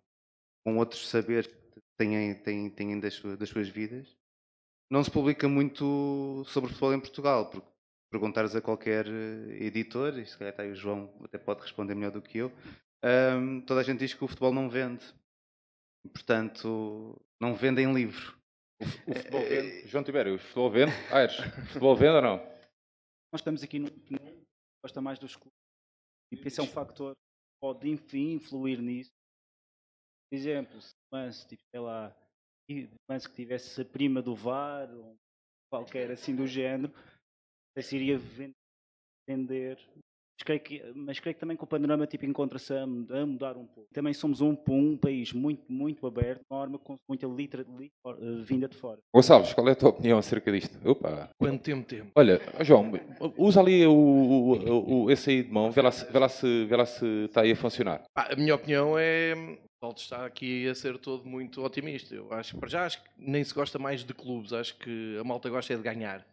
com 0.65 0.77
outros 0.77 1.09
saberes 1.09 1.47
que 1.47 1.81
têm, 1.97 2.35
têm, 2.43 2.69
têm 2.69 2.99
das, 2.99 3.15
sua- 3.15 3.37
das 3.37 3.49
suas 3.49 3.69
vidas. 3.69 4.17
Não 4.91 5.03
se 5.03 5.11
publica 5.11 5.47
muito 5.49 6.43
sobre 6.47 6.69
futebol 6.69 6.93
em 6.93 6.99
Portugal, 6.99 7.49
porque 7.49 7.68
perguntares 8.09 8.55
a 8.55 8.61
qualquer 8.61 9.05
eh, 9.07 9.63
editor, 9.65 10.17
e 10.17 10.25
se 10.25 10.37
calhar 10.37 10.51
está 10.51 10.63
aí 10.63 10.71
o 10.71 10.75
João, 10.75 11.13
até 11.23 11.37
pode 11.37 11.61
responder 11.61 11.95
melhor 11.95 12.11
do 12.11 12.21
que 12.21 12.39
eu, 12.39 12.51
hum, 13.03 13.61
toda 13.61 13.81
a 13.81 13.83
gente 13.83 13.99
diz 13.99 14.13
que 14.13 14.23
o 14.23 14.27
futebol 14.27 14.53
não 14.53 14.69
vende. 14.69 15.05
Portanto, 16.13 17.19
não 17.39 17.53
vendem 17.53 17.93
livro. 17.93 18.37
O 18.81 19.13
futebol 19.13 19.41
Eh, 19.41 19.61
vende? 19.61 19.87
João 19.87 20.03
Tibério, 20.03 20.35
o 20.35 20.39
futebol 20.39 20.71
vende? 20.71 20.91
Aires, 21.11 21.37
o 21.39 21.65
futebol 21.67 21.95
vende 21.95 22.15
ou 22.15 22.21
não? 22.21 22.37
Nós 23.31 23.41
estamos 23.41 23.61
aqui 23.61 23.77
no 23.79 23.91
que 23.91 24.15
gosta 24.83 25.01
mais 25.01 25.19
dos 25.19 25.35
clubes. 25.35 25.57
E 26.31 26.47
esse 26.47 26.59
é 26.59 26.63
um 26.63 26.67
fator 26.67 27.11
que 27.13 27.59
pode, 27.61 27.89
enfim, 27.89 28.33
influir 28.33 28.79
nisso. 28.81 29.11
Por 30.31 30.37
exemplo, 30.37 30.81
se 30.81 30.93
o 30.93 31.15
Lance, 31.15 31.47
tipo, 31.47 31.61
sei 31.69 31.79
lá, 31.79 32.15
e 32.69 32.85
o 32.85 32.89
Lance 33.09 33.27
que 33.27 33.35
tivesse 33.35 33.81
a 33.81 33.85
prima 33.85 34.21
do 34.21 34.35
VAR, 34.35 34.89
ou 34.91 35.17
qualquer 35.71 36.11
assim 36.11 36.35
do 36.35 36.47
género, 36.47 36.93
sei 37.81 37.83
se 37.83 37.95
iria 37.95 38.17
ven- 38.17 38.53
vender. 39.27 39.77
Mas 40.37 40.45
creio, 40.45 40.61
que, 40.61 40.83
mas 40.95 41.19
creio 41.19 41.33
que 41.35 41.39
também 41.41 41.57
que 41.57 41.63
o 41.63 41.67
panorama 41.67 42.07
tipo, 42.07 42.25
encontra-se 42.25 42.73
a, 42.73 42.87
mud- 42.87 43.11
a 43.11 43.25
mudar 43.25 43.57
um 43.57 43.65
pouco. 43.67 43.89
Também 43.93 44.13
somos 44.13 44.39
um, 44.39 44.55
um 44.69 44.95
país 44.97 45.33
muito, 45.33 45.69
muito 45.69 46.07
aberto, 46.07 46.41
norma, 46.49 46.79
com 46.79 46.95
muita 47.09 47.27
litera, 47.27 47.65
li- 47.77 47.91
eh, 48.07 48.41
vinda 48.41 48.65
de 48.69 48.77
fora. 48.77 48.99
Gonçalves, 49.13 49.53
qual 49.53 49.67
é 49.67 49.73
a 49.73 49.75
tua 49.75 49.89
opinião 49.89 50.17
acerca 50.17 50.49
disto? 50.49 50.77
Opa! 50.89 51.29
Quanto 51.37 51.61
tempo 51.61 51.85
temos? 51.85 52.11
Olha, 52.15 52.39
João, 52.63 52.89
usa 53.37 53.59
ali 53.59 53.85
o, 53.85 53.91
o- 53.91 55.03
o- 55.03 55.11
esse 55.11 55.29
aí 55.29 55.43
de 55.43 55.51
mão, 55.51 55.71
vê 55.71 55.81
lá, 55.81 55.91
se, 55.91 56.09
vê, 56.09 56.19
lá 56.19 56.29
se, 56.29 56.65
vê 56.65 56.75
lá 56.77 56.85
se 56.85 57.05
está 57.25 57.41
aí 57.41 57.51
a 57.51 57.55
funcionar. 57.57 58.03
Pá, 58.13 58.29
a 58.31 58.35
minha 58.37 58.55
opinião 58.55 58.97
é. 58.97 59.33
O 59.35 59.57
Paulo 59.81 59.95
está 59.97 60.25
aqui 60.25 60.67
a 60.69 60.75
ser 60.75 60.97
todo 60.97 61.25
muito 61.25 61.61
otimista. 61.63 62.13
Eu 62.15 62.31
acho 62.33 62.53
que 62.53 62.59
para 62.59 62.69
já 62.69 62.85
acho 62.85 63.01
que 63.01 63.09
nem 63.17 63.41
se 63.43 63.53
gosta 63.53 63.77
mais 63.79 64.03
de 64.05 64.13
clubes. 64.13 64.51
Acho 64.53 64.77
que 64.77 65.17
a 65.19 65.23
malta 65.23 65.49
gosta 65.49 65.73
é 65.73 65.77
de 65.77 65.83
ganhar. 65.83 66.25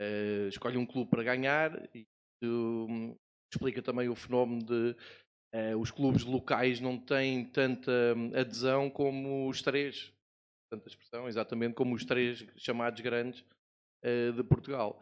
Eh, 0.00 0.48
escolhe 0.48 0.76
um 0.76 0.86
clube 0.86 1.10
para 1.10 1.22
ganhar 1.22 1.88
e 1.94 2.06
hum, 2.42 3.16
explica 3.52 3.80
também 3.80 4.08
o 4.08 4.14
fenómeno 4.16 4.62
de 4.64 4.96
eh, 5.52 5.76
os 5.76 5.90
clubes 5.90 6.24
locais 6.24 6.80
não 6.80 6.98
têm 6.98 7.44
tanta 7.44 7.90
hum, 8.16 8.32
adesão 8.34 8.90
como 8.90 9.48
os 9.48 9.62
três. 9.62 10.12
Tanta 10.70 10.88
expressão, 10.88 11.28
exatamente 11.28 11.74
como 11.74 11.94
os 11.94 12.04
três 12.04 12.44
chamados 12.56 13.00
grandes 13.00 13.44
eh, 14.02 14.32
de 14.32 14.42
Portugal. 14.42 15.00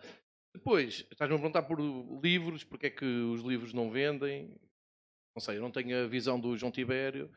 Depois, 0.54 1.06
estás-me 1.10 1.36
a 1.36 1.38
perguntar 1.38 1.62
por 1.62 1.80
livros, 2.22 2.62
porque 2.64 2.86
é 2.86 2.90
que 2.90 3.04
os 3.04 3.40
livros 3.42 3.72
não 3.72 3.90
vendem. 3.90 4.54
Não 5.34 5.40
sei, 5.40 5.56
eu 5.56 5.62
não 5.62 5.70
tenho 5.70 6.04
a 6.04 6.06
visão 6.06 6.38
do 6.38 6.56
João 6.56 6.70
Tibério. 6.70 7.30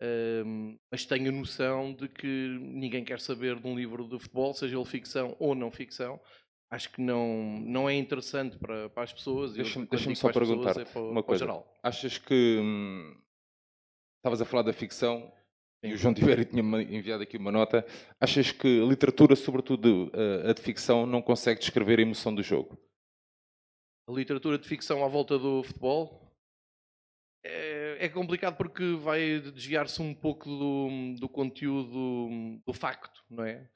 Ahm, 0.00 0.76
mas 0.90 1.06
tenho 1.06 1.32
noção 1.32 1.94
de 1.94 2.08
que 2.08 2.26
ninguém 2.60 3.04
quer 3.04 3.20
saber 3.20 3.58
de 3.58 3.66
um 3.66 3.76
livro 3.76 4.06
de 4.08 4.18
futebol, 4.18 4.52
seja 4.52 4.76
ele 4.76 4.84
ficção 4.84 5.36
ou 5.38 5.54
não 5.54 5.70
ficção. 5.70 6.20
Acho 6.70 6.90
que 6.90 7.00
não, 7.00 7.60
não 7.60 7.88
é 7.88 7.94
interessante 7.94 8.58
para, 8.58 8.88
para 8.90 9.04
as 9.04 9.12
pessoas. 9.12 9.52
Deixa-me 9.52 9.86
deixa 9.86 10.14
só 10.16 10.32
perguntar 10.32 10.80
é 10.80 10.84
para, 10.84 11.00
uma 11.00 11.22
coisa. 11.22 11.44
geral. 11.44 11.72
Achas 11.82 12.18
que 12.18 12.58
hum, 12.60 13.16
estavas 14.18 14.40
a 14.40 14.44
falar 14.44 14.62
da 14.62 14.72
ficção 14.72 15.32
e 15.82 15.92
o 15.92 15.96
João 15.96 16.12
Tiverio 16.14 16.44
tinha 16.44 16.62
enviado 16.62 17.22
aqui 17.22 17.36
uma 17.36 17.52
nota. 17.52 17.86
Achas 18.20 18.50
que 18.50 18.82
a 18.82 18.84
literatura, 18.84 19.36
sobretudo 19.36 20.10
eh, 20.12 20.50
a 20.50 20.52
de 20.52 20.60
ficção, 20.60 21.06
não 21.06 21.22
consegue 21.22 21.60
descrever 21.60 22.00
a 22.00 22.02
emoção 22.02 22.34
do 22.34 22.42
jogo? 22.42 22.76
A 24.08 24.12
literatura 24.12 24.58
de 24.58 24.66
ficção 24.66 25.04
à 25.04 25.08
volta 25.08 25.38
do 25.38 25.62
futebol 25.62 26.26
é, 27.44 28.06
é 28.06 28.08
complicado 28.08 28.56
porque 28.56 28.94
vai 28.94 29.40
desviar-se 29.40 30.02
um 30.02 30.12
pouco 30.12 30.48
do, 30.48 31.14
do 31.20 31.28
conteúdo 31.28 32.60
do 32.66 32.72
facto, 32.72 33.24
não 33.30 33.44
é? 33.44 33.68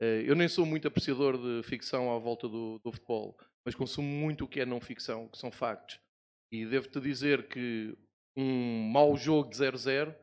Eh, 0.00 0.24
Eu 0.26 0.34
nem 0.36 0.48
sou 0.48 0.64
muito 0.66 0.86
apreciador 0.88 1.36
de 1.38 1.66
ficção 1.68 2.14
à 2.14 2.18
volta 2.18 2.48
do, 2.48 2.78
do 2.78 2.92
futebol, 2.92 3.36
mas 3.64 3.74
consumo 3.74 4.08
muito 4.08 4.44
o 4.44 4.48
que 4.48 4.60
é 4.60 4.66
não 4.66 4.80
ficção, 4.80 5.28
que 5.28 5.38
são 5.38 5.50
factos. 5.50 6.00
E 6.52 6.64
devo-te 6.64 7.00
dizer 7.00 7.48
que 7.48 7.96
um 8.36 8.88
mau 8.90 9.16
jogo 9.16 9.50
de 9.50 9.56
0-0 9.56 10.14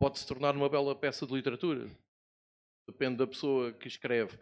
pode 0.00 0.18
se 0.18 0.26
tornar 0.26 0.54
uma 0.54 0.68
bela 0.68 0.94
peça 0.94 1.26
de 1.26 1.34
literatura. 1.34 1.90
Depende 2.88 3.16
da 3.16 3.26
pessoa 3.26 3.72
que 3.72 3.88
escreve. 3.88 4.38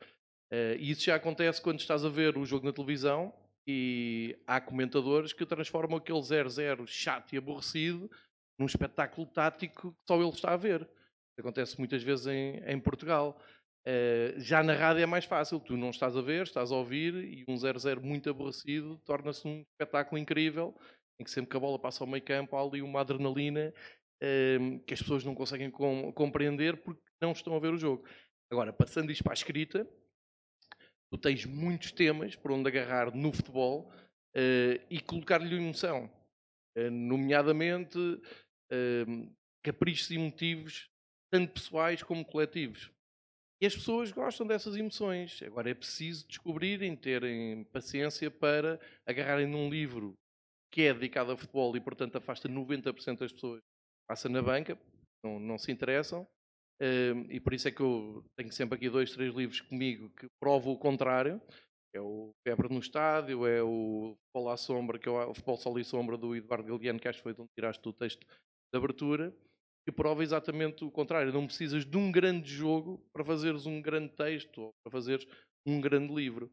Eh, 0.53 0.77
E 0.79 0.91
isso 0.91 1.03
já 1.05 1.17
acontece 1.17 1.61
quando 1.61 1.81
estás 1.81 2.05
a 2.05 2.09
ver 2.09 2.37
o 2.37 2.45
jogo 2.47 2.67
na 2.67 2.73
televisão 2.73 3.33
e 3.69 4.39
há 4.47 4.61
comentadores 4.61 5.33
que 5.33 5.45
transformam 5.45 5.99
aquele 5.99 6.21
0-0 6.21 6.87
chato 6.87 7.33
e 7.33 7.39
aborrecido 7.39 8.09
num 8.59 8.67
espetáculo 8.67 9.27
tático 9.27 9.93
que 9.93 9.99
só 10.09 10.17
ele 10.21 10.29
está 10.29 10.53
a 10.53 10.57
ver. 10.57 10.89
Acontece 11.39 11.79
muitas 11.79 12.03
vezes 12.03 12.27
em, 12.29 12.59
em 12.65 12.81
Portugal. 12.81 13.39
Eh, 13.89 14.35
já 14.39 14.63
na 14.65 14.75
rádio 14.75 15.03
é 15.03 15.07
mais 15.07 15.25
fácil, 15.25 15.61
tu 15.61 15.77
não 15.77 15.91
estás 15.91 16.17
a 16.17 16.21
ver, 16.21 16.43
estás 16.43 16.73
a 16.73 16.77
ouvir 16.77 17.15
e 17.15 17.45
um 17.49 17.57
0-0 17.57 18.03
muito 18.03 18.29
aborrecido 18.29 18.99
torna-se 19.05 19.47
um 19.47 19.61
espetáculo 19.61 20.19
incrível 20.21 20.75
em 21.21 21.25
que 21.25 21.31
sempre 21.31 21.51
que 21.51 21.57
a 21.57 21.61
bola 21.61 21.79
passa 21.79 22.03
ao 22.03 22.09
meio 22.09 22.25
campo 22.25 22.57
há 22.57 22.63
ali 22.63 22.83
uma 22.83 23.01
adrenalina 23.01 23.73
eh, 24.21 24.59
que 24.87 24.93
as 24.95 25.01
pessoas 25.01 25.25
não 25.25 25.35
conseguem 25.37 25.71
com- 25.71 26.13
compreender 26.13 26.83
porque 26.83 27.01
não 27.23 27.31
estão 27.33 27.55
a 27.57 27.61
ver 27.61 27.73
o 27.75 27.79
jogo. 27.79 28.05
Agora, 28.51 28.73
passando 28.73 29.13
isto 29.13 29.23
para 29.23 29.33
a 29.33 29.35
escrita, 29.35 29.87
tu 31.11 31.19
tens 31.19 31.45
muitos 31.45 31.93
temas 31.93 32.35
por 32.35 32.53
onde 32.53 32.69
agarrar 32.69 33.15
no 33.15 33.33
futebol 33.33 33.93
eh, 34.35 34.81
e 34.91 35.01
colocar-lhe 35.01 35.57
emoção, 35.57 36.11
nomeadamente 36.93 37.99
caprichos 39.63 40.11
e 40.11 40.19
motivos, 40.19 40.91
tanto 41.31 41.53
pessoais 41.55 42.03
como 42.03 42.25
coletivos. 42.25 42.91
E 43.61 43.67
as 43.67 43.75
pessoas 43.75 44.13
gostam 44.13 44.47
dessas 44.47 44.77
emoções. 44.77 45.43
Agora 45.43 45.71
é 45.71 45.75
preciso 45.75 46.27
descobrirem, 46.29 46.95
terem 46.95 47.65
paciência 47.65 48.31
para 48.31 48.79
agarrarem 49.07 49.47
num 49.47 49.71
livro 49.71 50.15
que 50.71 50.83
é 50.83 50.93
dedicado 50.93 51.33
a 51.33 51.37
futebol 51.37 51.75
e, 51.75 51.81
portanto, 51.81 52.17
afasta 52.17 52.49
90% 52.49 53.19
das 53.19 53.33
pessoas 53.33 53.61
que 53.61 54.07
passa 54.07 54.29
na 54.29 54.43
banca, 54.43 54.79
não, 55.25 55.41
não 55.41 55.57
se 55.57 55.73
interessam. 55.73 56.27
Um, 56.81 57.31
e 57.31 57.41
por 57.41 57.55
isso 57.55 57.69
é 57.69 57.71
que 57.71 57.81
eu 57.81 58.23
tenho 58.37 58.53
sempre 58.53 58.77
aqui 58.77 58.91
dois, 58.91 59.11
três 59.11 59.35
livros 59.35 59.63
comigo 59.63 60.11
que 60.11 60.27
provam 60.39 60.75
o 60.75 60.79
contrário. 60.79 61.41
É 61.95 62.01
o 62.01 62.33
Febre 62.47 62.69
no 62.69 62.79
Estádio, 62.79 63.47
é 63.47 63.63
o 63.63 64.15
Futebol 64.19 64.53
à 64.53 64.57
Sombra, 64.59 64.99
que 64.99 65.09
é 65.09 65.13
o 65.13 65.33
Futebol 65.33 65.57
Sol 65.57 65.79
e 65.79 65.85
Sombra 65.85 66.19
do 66.19 66.37
Eduardo 66.37 66.69
Galeano, 66.69 67.01
que 67.01 67.09
acho 67.09 67.21
que 67.21 67.23
foi 67.23 67.33
de 67.33 67.41
onde 67.41 67.51
tiraste 67.57 67.89
o 67.89 67.93
texto 67.95 68.27
de 68.27 68.77
abertura, 68.77 69.35
que 69.87 69.93
prova 69.93 70.25
exatamente 70.25 70.85
o 70.85 70.91
contrário. 70.91 71.33
Não 71.33 71.47
precisas 71.47 71.85
de 71.85 71.97
um 71.97 72.11
grande 72.11 72.53
jogo 72.53 72.99
para 73.13 73.25
fazeres 73.25 73.67
um 73.67 73.81
grande 73.81 74.09
texto 74.15 74.63
ou 74.63 74.75
para 74.83 74.91
fazeres 74.91 75.25
um 75.65 75.81
grande 75.81 76.13
livro. 76.13 76.51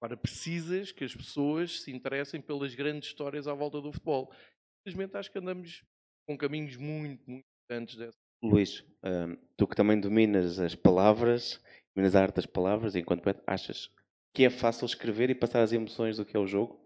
Agora, 0.00 0.16
precisas 0.16 0.92
que 0.92 1.02
as 1.04 1.14
pessoas 1.14 1.80
se 1.80 1.90
interessem 1.90 2.40
pelas 2.40 2.74
grandes 2.74 3.08
histórias 3.08 3.48
à 3.48 3.54
volta 3.54 3.80
do 3.80 3.92
futebol. 3.92 4.32
Infelizmente, 4.80 5.16
acho 5.16 5.32
que 5.32 5.38
andamos 5.38 5.82
com 6.28 6.38
caminhos 6.38 6.76
muito, 6.76 7.28
muito 7.28 7.44
antes 7.68 7.96
dessa. 7.96 8.18
Luís, 8.42 8.84
hum, 9.04 9.36
tu 9.56 9.66
que 9.66 9.74
também 9.74 9.98
dominas 9.98 10.60
as 10.60 10.76
palavras, 10.76 11.60
dominas 11.94 12.14
a 12.14 12.22
arte 12.22 12.36
das 12.36 12.46
palavras, 12.46 12.94
enquanto 12.94 13.22
poeta, 13.22 13.42
achas 13.46 13.90
que 14.32 14.44
é 14.44 14.50
fácil 14.50 14.84
escrever 14.84 15.28
e 15.30 15.34
passar 15.34 15.62
as 15.62 15.72
emoções 15.72 16.18
do 16.18 16.24
que 16.24 16.36
é 16.36 16.40
o 16.40 16.46
jogo? 16.46 16.78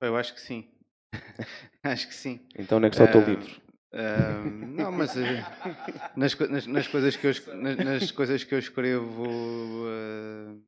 Eu 0.00 0.16
acho 0.16 0.34
que 0.34 0.40
sim. 0.40 0.70
acho 1.82 2.08
que 2.08 2.14
sim. 2.14 2.40
Então 2.58 2.78
onde 2.78 2.86
é 2.86 2.90
que 2.90 2.94
está 2.94 3.04
o 3.04 3.08
teu 3.08 3.22
Ah, 3.22 3.24
livro? 3.24 3.60
Ah, 3.92 4.42
não, 4.44 4.90
mas 4.92 5.16
eh, 5.16 5.44
nas, 6.16 6.34
nas- 6.38 6.66
nas 6.66 6.88
coisas 6.88 7.16
que 7.16 7.26
eu, 7.26 7.32
nas, 7.56 7.76
nas 7.76 8.10
coisas 8.10 8.44
que 8.44 8.54
eu 8.54 8.58
escrevo 8.58 9.26
no 9.26 10.62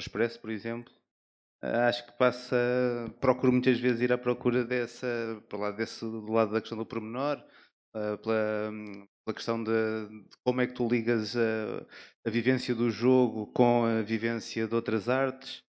Expresso, 0.00 0.40
por 0.40 0.50
exemplo, 0.50 0.92
acho 1.62 2.06
que 2.06 2.12
passa. 2.18 2.56
Procuro 3.20 3.52
muitas 3.52 3.78
vezes 3.80 4.00
ir 4.00 4.12
à 4.12 4.18
procura 4.18 4.64
dessa. 4.64 5.06
Para 5.48 5.58
lá 5.58 5.70
desse, 5.72 6.04
do 6.04 6.30
lado 6.32 6.52
da 6.52 6.60
questão 6.60 6.78
do 6.78 6.86
pormenor, 6.86 7.42
ah, 7.94 8.16
pela, 8.22 8.70
pela 9.24 9.34
questão 9.34 9.62
de, 9.62 9.70
de 9.70 10.36
como 10.44 10.60
é 10.60 10.66
que 10.66 10.74
tu 10.74 10.86
ligas 10.88 11.36
a, 11.36 11.86
a 12.26 12.30
vivência 12.30 12.74
do 12.74 12.90
jogo 12.90 13.46
com 13.48 13.84
a 13.84 14.02
vivência 14.02 14.68
de 14.68 14.74
outras 14.74 15.08
artes. 15.08 15.64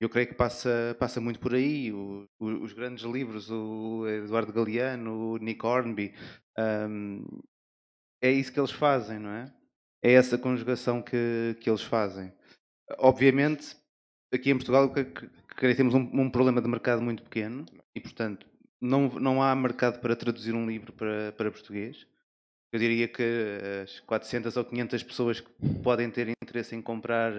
Eu 0.00 0.08
creio 0.08 0.28
que 0.28 0.34
passa, 0.34 0.96
passa 0.98 1.20
muito 1.20 1.40
por 1.40 1.54
aí. 1.54 1.92
O- 1.92 2.28
os 2.40 2.72
grandes 2.72 3.04
livros, 3.04 3.50
o 3.50 4.06
Eduardo 4.06 4.52
Galeano, 4.52 5.32
o 5.34 5.38
Nick 5.38 5.64
Hornby, 5.64 6.14
é 8.20 8.30
isso 8.30 8.52
que 8.52 8.58
eles 8.60 8.70
fazem, 8.70 9.18
não 9.18 9.30
é? 9.30 9.52
É 10.02 10.12
essa 10.12 10.38
conjugação 10.38 11.02
que, 11.02 11.56
que 11.60 11.68
eles 11.68 11.82
fazem. 11.82 12.32
Obviamente, 12.98 13.76
aqui 14.32 14.50
em 14.50 14.56
Portugal, 14.56 14.92
que, 14.92 15.04
que 15.04 15.74
temos 15.74 15.94
um, 15.94 16.00
um 16.12 16.30
problema 16.30 16.60
de 16.62 16.68
mercado 16.68 17.02
muito 17.02 17.22
pequeno 17.22 17.66
e, 17.94 18.00
portanto, 18.00 18.46
não, 18.80 19.08
não 19.08 19.42
há 19.42 19.54
mercado 19.56 20.00
para 20.00 20.16
traduzir 20.16 20.54
um 20.54 20.66
livro 20.66 20.92
para, 20.92 21.32
para 21.32 21.50
português. 21.50 22.06
Eu 22.72 22.78
diria 22.78 23.08
que 23.08 23.22
as 23.82 24.00
400 24.00 24.56
ou 24.56 24.64
500 24.64 25.02
pessoas 25.02 25.40
que 25.40 25.50
podem 25.82 26.10
ter 26.10 26.28
interesse 26.42 26.76
em 26.76 26.82
comprar 26.82 27.32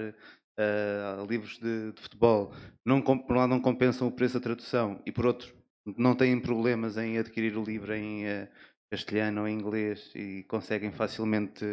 ah, 0.59 1.25
livros 1.27 1.57
de, 1.59 1.93
de 1.93 2.01
futebol, 2.01 2.53
não, 2.85 3.01
por 3.01 3.35
um 3.35 3.39
lado 3.39 3.49
não 3.49 3.61
compensam 3.61 4.07
o 4.07 4.11
preço 4.11 4.33
da 4.35 4.43
tradução 4.43 5.01
e 5.05 5.11
por 5.11 5.25
outro 5.25 5.53
não 5.97 6.13
têm 6.15 6.39
problemas 6.39 6.97
em 6.97 7.17
adquirir 7.17 7.57
o 7.57 7.63
livro 7.63 7.93
em 7.93 8.27
ah, 8.27 8.47
castelhano 8.91 9.41
ou 9.41 9.47
em 9.47 9.55
inglês 9.55 10.11
e 10.13 10.43
conseguem 10.43 10.91
facilmente, 10.91 11.65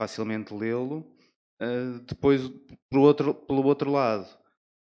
facilmente 0.00 0.52
lê-lo. 0.54 1.10
Ah, 1.60 2.00
depois, 2.06 2.48
pelo 2.90 3.02
outro, 3.04 3.34
pelo 3.34 3.64
outro 3.64 3.90
lado, 3.90 4.26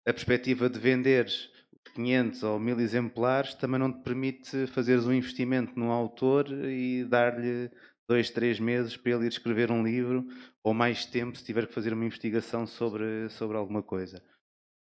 a 0.08 0.14
perspectiva 0.14 0.70
de 0.70 0.80
venderes 0.80 1.52
500 1.94 2.44
ou 2.44 2.60
1000 2.60 2.80
exemplares 2.80 3.54
também 3.54 3.80
não 3.80 3.92
te 3.92 4.04
permite 4.04 4.68
fazeres 4.68 5.06
um 5.06 5.14
investimento 5.14 5.78
num 5.78 5.92
autor 5.92 6.48
e 6.52 7.04
dar-lhe 7.06 7.70
dois, 8.08 8.30
três 8.30 8.60
meses 8.60 8.96
para 8.96 9.12
ele 9.12 9.26
ir 9.26 9.30
escrever 9.30 9.72
um 9.72 9.84
livro 9.84 10.26
ou 10.64 10.74
mais 10.74 11.06
tempo 11.06 11.38
se 11.38 11.44
tiver 11.44 11.68
que 11.68 11.74
fazer 11.74 11.94
uma 11.94 12.06
investigação 12.06 12.66
sobre, 12.66 13.30
sobre 13.30 13.58
alguma 13.58 13.84
coisa. 13.84 14.24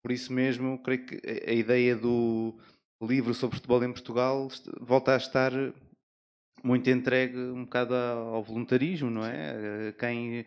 Por 0.03 0.11
isso 0.11 0.33
mesmo, 0.33 0.83
creio 0.83 1.07
que 1.07 1.21
a 1.47 1.53
ideia 1.53 1.95
do 1.95 2.59
livro 3.03 3.35
sobre 3.35 3.57
futebol 3.57 3.85
em 3.85 3.93
Portugal 3.93 4.49
volta 4.81 5.15
a 5.15 5.17
estar 5.17 5.53
muito 6.63 6.89
entregue 6.91 7.39
um 7.39 7.65
bocado 7.65 7.95
ao 7.95 8.43
voluntarismo, 8.43 9.11
não 9.11 9.25
é? 9.25 9.93
Quem 9.99 10.47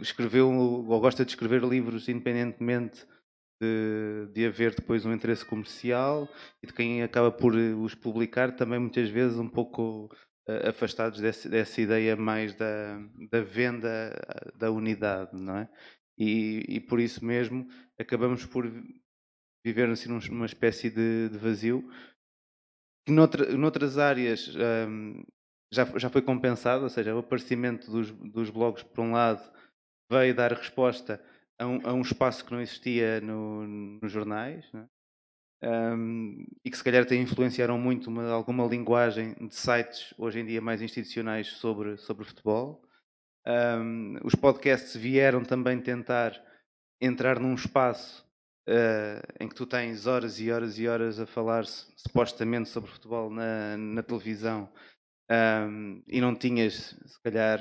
escreveu 0.00 0.50
ou 0.50 1.00
gosta 1.00 1.24
de 1.24 1.30
escrever 1.30 1.62
livros 1.62 2.08
independentemente 2.08 3.06
de, 3.60 4.28
de 4.32 4.46
haver 4.46 4.74
depois 4.74 5.04
um 5.04 5.12
interesse 5.12 5.44
comercial 5.44 6.28
e 6.62 6.66
de 6.66 6.72
quem 6.72 7.02
acaba 7.02 7.30
por 7.30 7.54
os 7.54 7.94
publicar 7.94 8.56
também 8.56 8.78
muitas 8.78 9.08
vezes 9.10 9.38
um 9.38 9.48
pouco 9.48 10.10
afastados 10.68 11.20
desse- 11.20 11.48
dessa 11.48 11.80
ideia 11.80 12.16
mais 12.16 12.54
da, 12.54 12.98
da 13.30 13.40
venda 13.42 13.88
eh, 13.88 14.52
da 14.58 14.70
unidade, 14.70 15.30
não 15.40 15.56
é? 15.58 15.68
E, 16.18 16.64
e 16.68 16.80
por 16.80 17.00
isso 17.00 17.24
mesmo 17.24 17.66
acabamos 17.98 18.44
por 18.46 18.64
viver 19.64 19.88
assim 19.90 20.08
num- 20.08 20.18
numa 20.30 20.46
espécie 20.46 20.90
de, 20.90 21.28
de 21.30 21.38
vazio 21.38 21.88
que 23.06 23.12
noutra, 23.12 23.50
noutras 23.56 23.98
áreas 23.98 24.54
hum, 24.88 25.22
já, 25.72 25.86
fo- 25.86 25.98
já 25.98 26.10
foi 26.10 26.22
compensado, 26.22 26.82
ou 26.84 26.88
seja, 26.90 27.14
o 27.14 27.18
aparecimento 27.18 27.90
dos, 27.90 28.10
dos 28.10 28.50
blogs, 28.50 28.82
por 28.82 29.02
um 29.02 29.12
lado, 29.12 29.42
veio 30.10 30.34
dar 30.34 30.52
resposta 30.52 31.22
a 31.58 31.66
um, 31.66 31.86
a 31.86 31.92
um 31.92 32.00
espaço 32.02 32.44
que 32.44 32.52
não 32.52 32.60
existia 32.60 33.20
no- 33.20 33.66
nos 33.66 34.10
jornais, 34.12 34.70
né? 34.72 34.88
Hum, 35.62 36.46
e 36.64 36.70
que 36.70 36.76
se 36.76 36.82
calhar 36.84 37.02
até 37.02 37.16
influenciaram 37.16 37.78
muito 37.78 38.08
uma- 38.08 38.30
alguma 38.30 38.64
linguagem 38.66 39.34
de 39.34 39.54
sites, 39.54 40.14
hoje 40.16 40.40
em 40.40 40.46
dia 40.46 40.60
mais 40.60 40.80
institucionais, 40.80 41.48
sobre, 41.48 41.98
sobre 41.98 42.24
futebol. 42.24 42.82
Hum, 43.46 44.18
os 44.24 44.34
podcasts 44.34 44.96
vieram 44.96 45.44
também 45.44 45.80
tentar 45.80 46.32
entrar 47.00 47.40
num 47.40 47.54
espaço 47.54 48.26
eh, 48.68 49.22
em 49.40 49.48
que 49.48 49.54
tu 49.54 49.66
tens 49.66 50.06
horas 50.06 50.38
e 50.40 50.50
horas 50.50 50.78
e 50.78 50.86
horas 50.88 51.18
a 51.20 51.26
falar 51.26 51.66
su- 51.66 51.92
supostamente 51.96 52.68
sobre 52.68 52.90
futebol 52.90 53.30
na, 53.30 53.76
na 53.76 54.02
televisão 54.02 54.70
ahm, 55.30 56.02
e 56.08 56.20
não 56.20 56.34
tinhas, 56.36 56.96
se 57.06 57.20
calhar, 57.22 57.60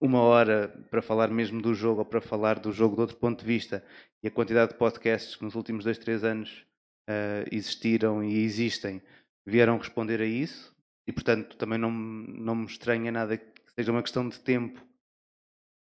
uma 0.00 0.20
hora 0.20 0.68
para 0.90 1.00
falar 1.00 1.28
mesmo 1.28 1.62
do 1.62 1.74
jogo 1.74 2.00
ou 2.00 2.04
para 2.04 2.20
falar 2.20 2.58
do 2.58 2.72
jogo 2.72 2.94
de 2.96 3.00
outro 3.02 3.16
ponto 3.16 3.40
de 3.40 3.46
vista, 3.46 3.84
e 4.22 4.28
a 4.28 4.30
quantidade 4.30 4.72
de 4.72 4.78
podcasts 4.78 5.36
que 5.36 5.44
nos 5.44 5.54
últimos 5.54 5.84
dois, 5.84 5.98
três 5.98 6.22
anos 6.24 6.66
ah, 7.08 7.44
existiram 7.50 8.22
e 8.22 8.42
existem 8.42 9.02
vieram 9.46 9.76
responder 9.76 10.20
a 10.20 10.24
isso, 10.24 10.74
e 11.06 11.12
portanto 11.12 11.56
também 11.56 11.78
não, 11.78 11.90
não 11.90 12.54
me 12.54 12.66
estranha 12.66 13.10
nada 13.10 13.36
que 13.36 13.72
seja 13.74 13.90
uma 13.90 14.02
questão 14.02 14.28
de 14.28 14.38
tempo, 14.38 14.80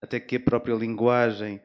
até 0.01 0.19
que 0.19 0.37
a 0.37 0.39
própria 0.39 0.73
linguagem 0.73 1.61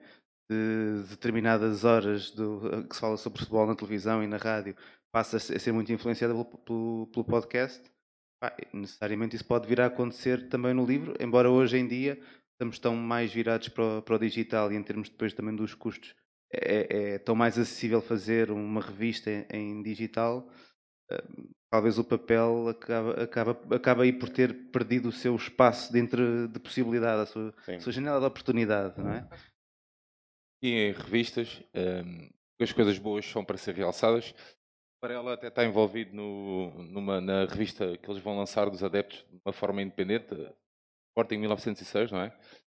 de 0.50 1.02
determinadas 1.08 1.84
horas 1.84 2.30
do, 2.30 2.84
que 2.88 2.94
se 2.94 3.00
fala 3.00 3.16
sobre 3.16 3.38
futebol 3.38 3.66
na 3.66 3.74
televisão 3.74 4.22
e 4.22 4.26
na 4.26 4.36
rádio 4.36 4.76
passa 5.12 5.36
a 5.36 5.40
ser 5.40 5.72
muito 5.72 5.92
influenciada 5.92 6.34
pelo, 6.34 6.44
pelo, 6.44 7.06
pelo 7.12 7.24
podcast, 7.24 7.82
pá, 8.40 8.54
necessariamente 8.72 9.36
isso 9.36 9.44
pode 9.44 9.66
vir 9.66 9.80
a 9.80 9.86
acontecer 9.86 10.48
também 10.48 10.74
no 10.74 10.84
livro, 10.84 11.14
embora 11.20 11.50
hoje 11.50 11.78
em 11.78 11.86
dia 11.86 12.20
estamos 12.52 12.78
tão 12.78 12.94
mais 12.96 13.32
virados 13.32 13.68
para 13.68 13.98
o, 13.98 14.02
para 14.02 14.16
o 14.16 14.18
digital 14.18 14.72
e 14.72 14.76
em 14.76 14.82
termos 14.82 15.08
depois 15.08 15.32
também 15.32 15.54
dos 15.54 15.74
custos 15.74 16.14
é, 16.52 17.14
é 17.14 17.18
tão 17.18 17.34
mais 17.34 17.58
acessível 17.58 18.00
fazer 18.00 18.50
uma 18.50 18.80
revista 18.80 19.30
em, 19.30 19.46
em 19.52 19.82
digital, 19.82 20.48
eh, 21.10 21.24
talvez 21.70 21.98
o 21.98 22.04
papel 22.04 22.68
acaba, 22.68 23.22
acaba, 23.22 23.74
acaba 23.74 24.02
aí 24.02 24.12
por 24.12 24.28
ter 24.28 24.70
perdido 24.70 25.08
o 25.08 25.12
seu 25.12 25.34
espaço 25.36 25.92
dentro 25.92 26.48
de 26.48 26.58
possibilidade, 26.58 27.22
a 27.22 27.26
sua, 27.26 27.54
Sim. 27.64 27.80
sua 27.80 27.92
janela 27.92 28.20
de 28.20 28.26
oportunidade, 28.26 29.00
não 29.00 29.12
é? 29.12 29.28
E 30.62 30.70
em 30.70 30.92
revistas, 30.92 31.62
hum, 31.74 32.30
as 32.60 32.72
coisas 32.72 32.98
boas 32.98 33.26
são 33.26 33.44
para 33.44 33.58
ser 33.58 33.74
realçadas. 33.74 34.30
O 34.30 35.06
Varela 35.06 35.34
até 35.34 35.48
está 35.48 35.64
envolvido 35.64 36.14
no, 36.16 36.70
numa, 36.84 37.20
na 37.20 37.44
revista 37.44 37.96
que 37.98 38.10
eles 38.10 38.22
vão 38.22 38.38
lançar 38.38 38.70
dos 38.70 38.82
adeptos 38.82 39.18
de 39.30 39.40
uma 39.44 39.52
forma 39.52 39.82
independente, 39.82 40.34
Sporting 41.10 41.36
1906, 41.38 42.12
não 42.12 42.20
é? 42.20 42.32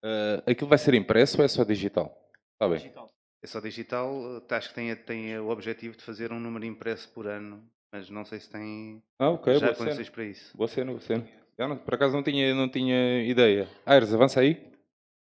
Ah, 0.03 0.43
aquilo 0.47 0.69
vai 0.69 0.79
ser 0.79 0.95
impresso 0.95 1.39
ou 1.39 1.45
é 1.45 1.49
só 1.49 1.65
digital? 1.65 2.07
Está 2.55 2.69
bem. 2.69 2.79
Digital. 2.79 3.11
É 3.43 3.47
só 3.47 3.61
digital, 3.61 4.11
eh, 4.51 4.55
acho 4.55 4.69
que 4.71 4.75
tem, 4.75 4.97
tem 4.97 5.39
o 5.39 5.49
objetivo 5.49 5.97
de 5.97 6.03
fazer 6.03 6.33
um 6.33 6.41
número 6.41 6.65
impresso 6.65 7.09
por 7.13 7.27
ano, 7.27 7.63
mas 7.93 8.11
não 8.11 8.25
sei 8.25 8.41
se 8.41 8.51
tem 8.51 9.03
Ah, 9.19 9.31
ok, 9.31 9.55
já 9.55 9.75
condições 9.75 10.11
para 10.11 10.25
isso. 10.25 10.57
Boa 10.57 10.69
cena, 10.69 10.91
boa 10.91 11.01
cena. 11.01 11.29
Não- 11.59 11.79
por 11.79 11.95
acaso 11.95 12.15
não 12.15 12.23
tinha, 12.23 12.55
não 12.55 12.69
tinha 12.69 13.23
ideia. 13.25 13.69
Aires, 13.85 14.13
avança 14.13 14.41
aí. 14.41 14.73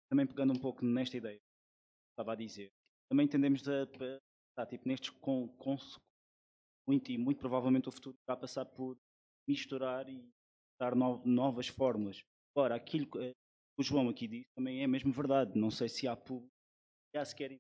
Também 0.09 0.27
pegando 0.27 0.53
um 0.53 0.59
pouco 0.59 0.85
nesta 0.85 1.17
ideia 1.17 1.39
que 1.39 2.13
estava 2.13 2.33
a 2.33 2.37
dizer, 2.37 2.71
também 3.09 3.25
entendemos 3.27 3.63
da, 3.63 3.87
tá, 4.57 4.67
tipo, 4.67 4.87
nestes 4.89 5.11
com, 5.11 5.49
com, 5.57 5.77
muito 6.87 7.11
e 7.11 7.19
muito 7.19 7.39
provavelmente 7.39 7.89
o 7.89 7.93
futuro 7.93 8.17
vai 8.27 8.37
passar 8.37 8.65
por 8.65 8.97
misturar 9.49 10.09
e 10.09 10.29
dar 10.79 10.95
no- 10.95 11.23
novas 11.25 11.69
fórmulas. 11.69 12.23
Agora, 12.55 12.75
aquilo 12.75 13.07
que 13.07 13.19
eh, 13.19 13.33
o 13.79 13.83
João 13.83 14.09
aqui 14.09 14.27
disse 14.27 14.49
também 14.57 14.83
é 14.83 14.87
mesmo 14.87 15.13
verdade. 15.13 15.59
Não 15.59 15.71
sei 15.71 15.89
se 15.89 16.07
há 16.09 16.17
público 16.17 16.53
já 17.15 17.25
se 17.25 17.35
querem. 17.35 17.59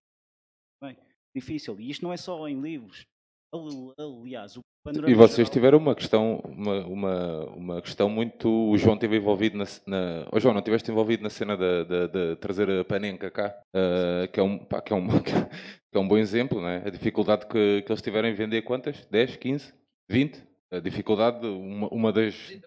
Bem, 0.83 0.97
difícil. 1.35 1.79
E 1.79 1.91
isto 1.91 2.03
não 2.03 2.13
é 2.13 2.17
só 2.17 2.49
em 2.49 2.61
livros. 2.61 3.05
Ali- 3.53 3.93
Aliás, 3.99 4.57
o 4.57 4.61
panorama 4.85 5.11
E 5.11 5.15
vocês 5.15 5.37
geral- 5.49 5.53
tiveram 5.53 5.79
uma 5.79 5.95
questão, 5.95 6.37
uma, 6.45 6.87
uma, 6.87 7.45
uma 7.55 7.83
questão 7.83 8.09
muito. 8.09 8.49
O 8.49 8.79
João 8.79 8.95
esteve 8.95 9.17
envolvido 9.17 9.59
na. 9.59 9.65
na 9.87 10.29
oh, 10.33 10.39
João, 10.39 10.55
não 10.55 10.61
estiveste 10.61 10.91
envolvido 10.91 11.23
na 11.23 11.31
cena 11.31 11.57
de, 11.57 11.85
de- 11.85 12.09
de 12.09 12.37
trazer 12.37 12.71
a 12.71 12.85
Panenka 12.85 13.31
cá, 13.31 13.55
ah, 13.75 14.29
que, 14.33 14.39
é 14.39 14.43
um, 14.43 14.59
pá, 14.59 14.81
que, 14.81 14.93
é 14.93 14.97
um, 14.97 15.07
que 15.91 15.97
é 15.97 15.99
um 15.99 16.07
bom 16.07 16.17
exemplo, 16.17 16.61
não 16.61 16.69
é? 16.69 16.87
A 16.87 16.91
dificuldade 16.91 17.47
que, 17.47 17.83
que 17.83 17.91
eles 17.91 18.03
tiveram 18.03 18.29
em 18.29 18.35
vender 18.35 18.63
quantas? 18.63 19.05
10, 19.07 19.37
15, 19.37 19.75
20? 20.09 20.43
A 20.71 20.79
dificuldade, 20.79 21.45
uma, 21.45 21.89
uma 21.89 22.13
das. 22.13 22.51
E 22.53 22.63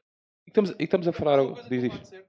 estamos, 0.47 0.71
e 0.71 0.83
estamos 0.83 1.07
a 1.07 1.13
falar. 1.13 1.39
Diz, 1.69 1.93
certo. 2.07 2.27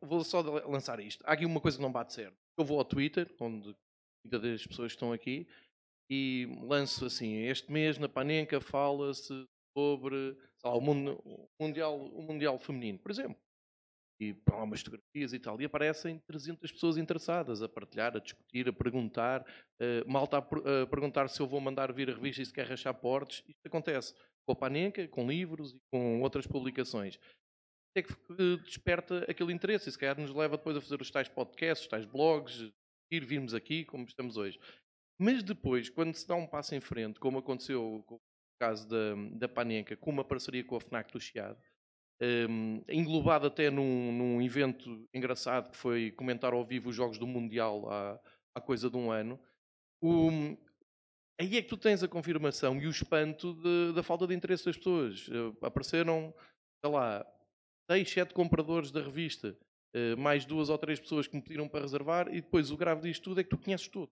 Vou 0.00 0.24
só 0.24 0.40
lançar 0.40 0.98
isto. 1.00 1.22
Há 1.26 1.34
aqui 1.34 1.44
uma 1.46 1.60
coisa 1.60 1.76
que 1.76 1.82
não 1.82 1.92
bate 1.92 2.14
certo. 2.14 2.34
Eu 2.58 2.64
vou 2.64 2.78
ao 2.78 2.84
Twitter, 2.84 3.30
onde 3.38 3.76
muitas 4.24 4.42
das 4.42 4.66
pessoas 4.66 4.92
que 4.92 4.96
estão 4.96 5.12
aqui, 5.12 5.46
e 6.10 6.48
lanço 6.62 7.06
assim: 7.06 7.36
este 7.46 7.70
mês 7.70 7.98
na 7.98 8.08
Panenka 8.08 8.60
fala-se 8.60 9.46
sobre 9.76 10.36
lá, 10.64 10.74
o, 10.74 10.80
mundo- 10.80 11.20
o 11.24 11.48
mundial, 11.60 11.98
o 11.98 12.22
Mundial 12.22 12.58
Feminino, 12.58 12.98
por 12.98 13.10
exemplo. 13.10 13.36
E 14.20 14.36
lá 14.48 14.62
umas 14.62 14.80
fotografias 14.80 15.32
e 15.32 15.40
tal. 15.40 15.60
E 15.60 15.64
aparecem 15.64 16.20
300 16.28 16.70
pessoas 16.70 16.96
interessadas 16.96 17.62
a 17.62 17.68
partilhar, 17.68 18.16
a 18.16 18.20
discutir, 18.20 18.68
a 18.68 18.72
perguntar. 18.72 19.44
Uh, 19.80 20.08
malta 20.10 20.38
a, 20.38 20.82
a 20.82 20.86
perguntar 20.86 21.28
se 21.28 21.40
eu 21.40 21.48
vou 21.48 21.60
mandar 21.60 21.92
vir 21.92 22.08
a 22.08 22.14
revista 22.14 22.40
e 22.40 22.46
se 22.46 22.52
quer 22.52 22.66
rachar 22.66 22.94
portes. 22.94 23.42
Isto 23.48 23.66
acontece 23.66 24.14
com 24.46 24.52
a 24.52 24.56
Panenka, 24.56 25.08
com 25.08 25.26
livros 25.26 25.72
e 25.72 25.80
com 25.90 26.20
outras 26.22 26.46
publicações 26.46 27.18
é 27.96 28.02
que 28.02 28.12
desperta 28.64 29.24
aquele 29.30 29.52
interesse 29.52 29.88
e 29.88 29.92
se 29.92 29.98
calhar 29.98 30.18
nos 30.18 30.34
leva 30.34 30.56
depois 30.56 30.76
a 30.76 30.80
fazer 30.80 31.00
os 31.00 31.10
tais 31.10 31.28
podcasts, 31.28 31.84
os 31.84 31.90
tais 31.90 32.04
blogs, 32.04 32.72
ir 33.16 33.24
virmos 33.24 33.54
aqui 33.54 33.84
como 33.84 34.04
estamos 34.04 34.36
hoje. 34.36 34.58
Mas 35.18 35.42
depois, 35.42 35.88
quando 35.88 36.14
se 36.14 36.26
dá 36.26 36.34
um 36.34 36.46
passo 36.46 36.74
em 36.74 36.80
frente, 36.80 37.20
como 37.20 37.38
aconteceu 37.38 38.02
com 38.06 38.16
o 38.16 38.20
caso 38.60 38.88
da, 38.88 39.14
da 39.32 39.48
Panenka, 39.48 39.96
com 39.96 40.10
uma 40.10 40.24
parceria 40.24 40.64
com 40.64 40.76
a 40.76 40.80
FNAC 40.80 41.12
do 41.12 41.20
Chiado, 41.20 41.58
um, 42.48 42.82
englobado 42.88 43.46
até 43.46 43.70
num, 43.70 44.12
num 44.12 44.42
evento 44.42 45.06
engraçado 45.12 45.70
que 45.70 45.76
foi 45.76 46.10
comentar 46.12 46.52
ao 46.52 46.64
vivo 46.64 46.90
os 46.90 46.96
Jogos 46.96 47.18
do 47.18 47.26
Mundial 47.26 47.90
há, 47.90 48.20
há 48.56 48.60
coisa 48.60 48.88
de 48.90 48.96
um 48.96 49.10
ano, 49.10 49.38
aí 51.40 51.56
é 51.56 51.62
que 51.62 51.68
tu 51.68 51.76
tens 51.76 52.02
a 52.02 52.08
confirmação 52.08 52.80
e 52.80 52.86
o 52.86 52.90
espanto 52.90 53.54
de- 53.54 53.92
da 53.94 54.02
falta 54.02 54.26
de 54.26 54.34
interesse 54.34 54.64
das 54.64 54.76
pessoas. 54.76 55.28
Eh, 55.30 55.66
apareceram, 55.66 56.34
sei 56.84 56.92
lá, 56.92 57.26
seis, 57.90 58.10
sete 58.10 58.34
compradores 58.34 58.90
da 58.90 59.02
revista, 59.02 59.56
mais 60.18 60.44
duas 60.44 60.68
ou 60.68 60.78
três 60.78 60.98
pessoas 61.00 61.26
que 61.26 61.36
me 61.36 61.42
pediram 61.42 61.68
para 61.68 61.80
reservar, 61.82 62.28
e 62.28 62.40
depois 62.40 62.70
o 62.70 62.76
grave 62.76 63.02
disto 63.02 63.22
tudo 63.24 63.40
é 63.40 63.44
que 63.44 63.50
tu 63.50 63.58
conheces 63.58 63.88
tudo. 63.88 64.10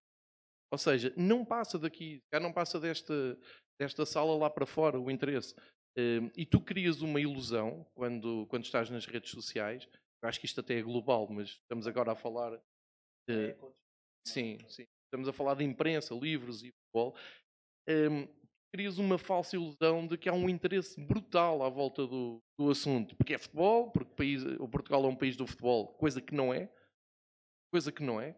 Ou 0.72 0.78
seja, 0.78 1.12
não 1.16 1.44
passa 1.44 1.78
daqui, 1.78 2.20
cá 2.30 2.40
não 2.40 2.52
passa 2.52 2.80
desta, 2.80 3.38
desta 3.80 4.06
sala 4.06 4.36
lá 4.36 4.48
para 4.48 4.64
fora 4.66 4.98
o 4.98 5.10
interesse. 5.10 5.54
Eh, 5.98 6.20
E 6.36 6.46
tu 6.46 6.60
crias 6.60 7.02
uma 7.02 7.20
ilusão 7.20 7.84
quando, 7.94 8.46
quando 8.48 8.64
estás 8.64 8.88
nas 8.88 9.04
redes 9.06 9.30
sociais. 9.30 9.86
Eu 10.22 10.28
acho 10.28 10.38
que 10.40 10.46
isto 10.46 10.60
até 10.60 10.78
é 10.78 10.82
global, 10.82 11.28
mas 11.28 11.48
estamos 11.50 11.86
agora 11.86 12.12
a 12.12 12.16
falar. 12.16 12.58
de- 13.28 13.54
Sim, 14.26 14.58
sim. 14.68 14.86
Estamos 15.06 15.28
a 15.28 15.32
falar 15.32 15.54
de 15.56 15.64
imprensa, 15.64 16.14
livros 16.14 16.62
e 16.62 16.70
futebol. 16.70 17.16
Crias 18.72 18.98
uma 18.98 19.18
falsa 19.18 19.54
ilusão 19.54 20.06
de 20.06 20.16
que 20.16 20.28
há 20.28 20.32
um 20.32 20.48
interesse 20.48 20.98
brutal 20.98 21.62
à 21.62 21.68
volta 21.68 22.06
do, 22.06 22.42
do 22.58 22.70
assunto. 22.70 23.14
Porque 23.16 23.34
é 23.34 23.38
futebol, 23.38 23.90
porque 23.90 24.10
o, 24.10 24.14
país, 24.14 24.42
o 24.58 24.66
Portugal 24.66 25.04
é 25.04 25.08
um 25.08 25.16
país 25.16 25.36
do 25.36 25.46
futebol, 25.46 25.88
coisa 25.88 26.20
que 26.22 26.34
não 26.34 26.54
é. 26.54 26.70
Coisa 27.70 27.92
que 27.92 28.02
não 28.02 28.20
é. 28.20 28.34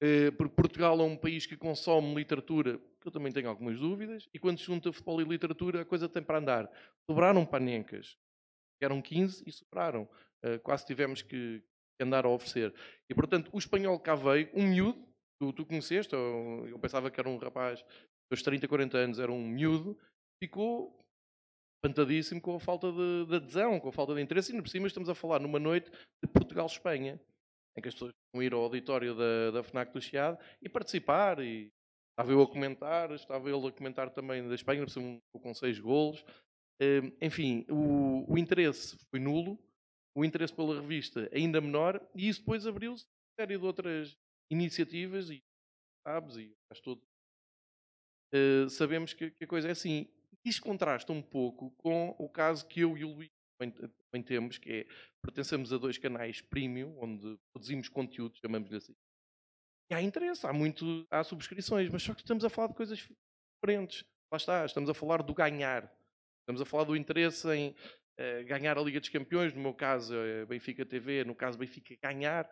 Eh, 0.00 0.30
porque 0.32 0.54
Portugal 0.54 1.00
é 1.00 1.02
um 1.02 1.16
país 1.16 1.46
que 1.46 1.56
consome 1.56 2.14
literatura, 2.14 2.78
que 3.00 3.08
eu 3.08 3.12
também 3.12 3.32
tenho 3.32 3.48
algumas 3.48 3.78
dúvidas, 3.78 4.28
e 4.34 4.38
quando 4.38 4.58
se 4.58 4.64
junta 4.64 4.92
futebol 4.92 5.20
e 5.20 5.24
literatura, 5.24 5.82
a 5.82 5.84
coisa 5.84 6.08
tem 6.08 6.22
para 6.22 6.38
andar. 6.38 6.70
Sobraram 7.08 7.44
panencas, 7.46 8.16
eram 8.80 9.00
15 9.00 9.42
e 9.46 9.52
sobraram. 9.52 10.08
Eh, 10.42 10.58
quase 10.58 10.84
tivemos 10.84 11.22
que 11.22 11.62
andar 11.98 12.26
a 12.26 12.28
oferecer. 12.28 12.74
E, 13.08 13.14
portanto, 13.14 13.50
o 13.52 13.58
espanhol 13.58 13.98
cá 13.98 14.14
veio, 14.14 14.50
um 14.54 14.66
miúdo, 14.66 15.08
tu, 15.38 15.52
tu 15.52 15.64
conheceste, 15.64 16.12
eu, 16.14 16.66
eu 16.68 16.78
pensava 16.78 17.10
que 17.10 17.18
era 17.18 17.28
um 17.28 17.38
rapaz 17.38 17.84
dos 18.30 18.42
30, 18.42 18.66
40 18.66 18.96
anos, 18.98 19.18
era 19.18 19.30
um 19.30 19.46
miúdo, 19.46 19.98
ficou 20.42 20.98
espantadíssimo 21.84 22.40
com 22.40 22.56
a 22.56 22.60
falta 22.60 22.90
de, 22.90 23.26
de 23.26 23.36
adesão, 23.36 23.78
com 23.78 23.88
a 23.88 23.92
falta 23.92 24.14
de 24.14 24.22
interesse, 24.22 24.56
e, 24.56 24.60
por 24.60 24.68
cima, 24.68 24.86
estamos 24.86 25.08
a 25.08 25.14
falar 25.14 25.38
numa 25.38 25.58
noite 25.58 25.90
de 25.90 26.30
Portugal-Espanha, 26.32 27.20
em 27.76 27.82
que 27.82 27.88
as 27.88 27.94
pessoas 27.94 28.12
vão 28.32 28.42
ir 28.42 28.54
ao 28.54 28.62
auditório 28.62 29.14
da, 29.14 29.50
da 29.50 29.62
FNAC 29.62 29.92
do 29.92 30.00
Chiado 30.00 30.38
e 30.62 30.68
participar, 30.68 31.40
e 31.40 31.70
estava 32.12 32.32
eu 32.32 32.40
a 32.40 32.48
comentar, 32.48 33.10
estava 33.10 33.50
ele 33.50 33.66
a 33.66 33.72
comentar 33.72 34.10
também 34.10 34.46
da 34.48 34.54
Espanha, 34.54 34.82
por 34.82 34.90
cima, 34.90 35.18
com 35.32 35.52
seis 35.52 35.78
golos. 35.78 36.24
Eh, 36.80 37.12
Enfim, 37.20 37.66
o, 37.68 38.32
o 38.32 38.38
interesse 38.38 38.96
foi 39.10 39.20
nulo, 39.20 39.58
o 40.16 40.24
interesse 40.24 40.54
pela 40.54 40.80
revista 40.80 41.28
ainda 41.32 41.60
menor, 41.60 42.00
e 42.14 42.28
isso 42.28 42.40
depois 42.40 42.66
abriu-se 42.66 43.04
uma 43.04 43.42
série 43.44 43.58
de 43.58 43.64
outras 43.64 44.16
iniciativas, 44.50 45.28
e 45.28 45.42
sabes, 46.06 46.36
e 46.36 46.52
estás 46.62 46.80
todo. 46.80 47.02
Eh, 48.34 48.68
sabemos 48.68 49.12
que, 49.12 49.30
que 49.30 49.44
a 49.44 49.46
coisa 49.46 49.68
é 49.68 49.70
assim. 49.70 50.08
Isto 50.44 50.62
contrasta 50.62 51.12
um 51.12 51.22
pouco 51.22 51.70
com 51.78 52.14
o 52.18 52.28
caso 52.28 52.66
que 52.66 52.80
eu 52.80 52.98
e 52.98 53.04
o 53.04 53.14
Luís 53.14 53.30
também, 53.56 54.22
temos, 54.22 54.58
que 54.58 54.72
é 54.72 54.86
pertencemos 55.22 55.72
a 55.72 55.78
dois 55.78 55.96
canais 55.96 56.40
premium, 56.40 56.98
onde 57.00 57.38
produzimos 57.52 57.88
conteúdo, 57.88 58.36
chamamos-lhe 58.36 58.76
assim. 58.76 58.94
E 59.88 59.94
há 59.94 60.02
interesse, 60.02 60.46
há 60.46 60.52
muito, 60.52 61.06
há 61.10 61.22
subscrições, 61.22 61.88
mas 61.88 62.02
só 62.02 62.12
que 62.12 62.22
estamos 62.22 62.44
a 62.44 62.50
falar 62.50 62.68
de 62.68 62.74
coisas 62.74 62.98
diferentes. 62.98 64.04
Lá 64.30 64.36
está, 64.36 64.64
estamos 64.64 64.90
a 64.90 64.94
falar 64.94 65.22
do 65.22 65.32
ganhar. 65.32 65.90
Estamos 66.40 66.60
a 66.60 66.64
falar 66.64 66.84
do 66.84 66.96
interesse 66.96 67.48
em 67.50 67.74
eh, 68.18 68.42
ganhar 68.42 68.76
a 68.76 68.82
Liga 68.82 68.98
dos 68.98 69.08
Campeões, 69.08 69.54
no 69.54 69.62
meu 69.62 69.72
caso 69.72 70.14
é 70.14 70.44
Benfica 70.44 70.84
TV, 70.84 71.24
no 71.24 71.34
caso 71.34 71.56
Benfica 71.56 71.96
ganhar. 72.02 72.50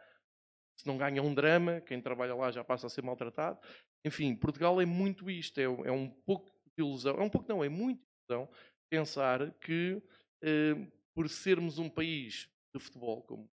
Se 0.79 0.87
não 0.87 0.97
ganha 0.97 1.23
um 1.23 1.35
drama, 1.35 1.81
quem 1.81 2.01
trabalha 2.01 2.35
lá 2.35 2.51
já 2.51 2.63
passa 2.63 2.87
a 2.87 2.91
ser 2.91 3.03
maltratado. 3.03 3.59
Enfim, 4.05 4.35
Portugal 4.35 4.81
é 4.81 4.87
muito 4.87 5.31
isto, 5.31 5.59
é, 5.59 5.65
é 5.65 5.93
um 5.93 6.09
pouco 6.09 6.51
de 6.77 6.83
ilusão, 6.83 7.17
é 7.17 7.23
um 7.23 7.31
pouco 7.31 7.49
não, 7.49 7.63
é 7.63 7.69
muito 7.69 8.03
ilusão 8.29 8.49
pensar 8.91 9.53
que 9.61 10.03
eh, 10.43 10.75
por 11.15 11.29
sermos 11.29 11.79
um 11.79 11.89
país 11.89 12.49
de 12.75 12.81
futebol, 12.81 13.23
como, 13.23 13.49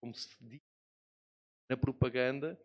como 0.00 0.14
se 0.14 0.28
diz 0.40 0.60
na 1.70 1.76
propaganda, 1.76 2.58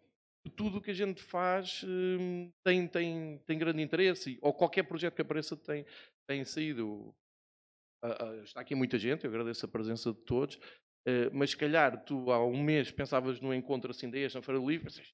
tudo 0.56 0.78
o 0.78 0.82
que 0.82 0.92
a 0.92 0.94
gente 0.94 1.22
faz 1.22 1.84
hum, 1.84 2.52
tem, 2.64 2.88
tem, 2.88 3.38
tem 3.46 3.58
grande 3.58 3.82
interesse, 3.82 4.38
ou 4.42 4.54
qualquer 4.54 4.84
projeto 4.84 5.16
que 5.16 5.22
apareça 5.22 5.56
tem, 5.56 5.86
tem 6.28 6.44
saído. 6.46 7.16
Ah, 8.04 8.26
ah, 8.26 8.36
está 8.44 8.62
aqui 8.62 8.76
muita 8.76 8.98
gente, 8.98 9.26
eu 9.26 9.30
agradeço 9.30 9.66
a 9.66 9.70
presença 9.70 10.14
de 10.14 10.20
todos, 10.20 10.56
uh, 10.56 11.32
mas 11.34 11.52
se 11.52 11.58
calhar 11.58 12.04
tu 12.06 12.32
há 12.32 12.46
um 12.46 12.62
mês 12.62 12.92
pensavas 12.92 13.42
num 13.42 13.54
encontro 13.54 13.90
assim 13.90 14.10
deste, 14.10 14.36
na 14.36 14.42
Feira 14.42 14.60
do 14.60 14.70
Livro, 14.70 14.86
pensas, 14.86 15.14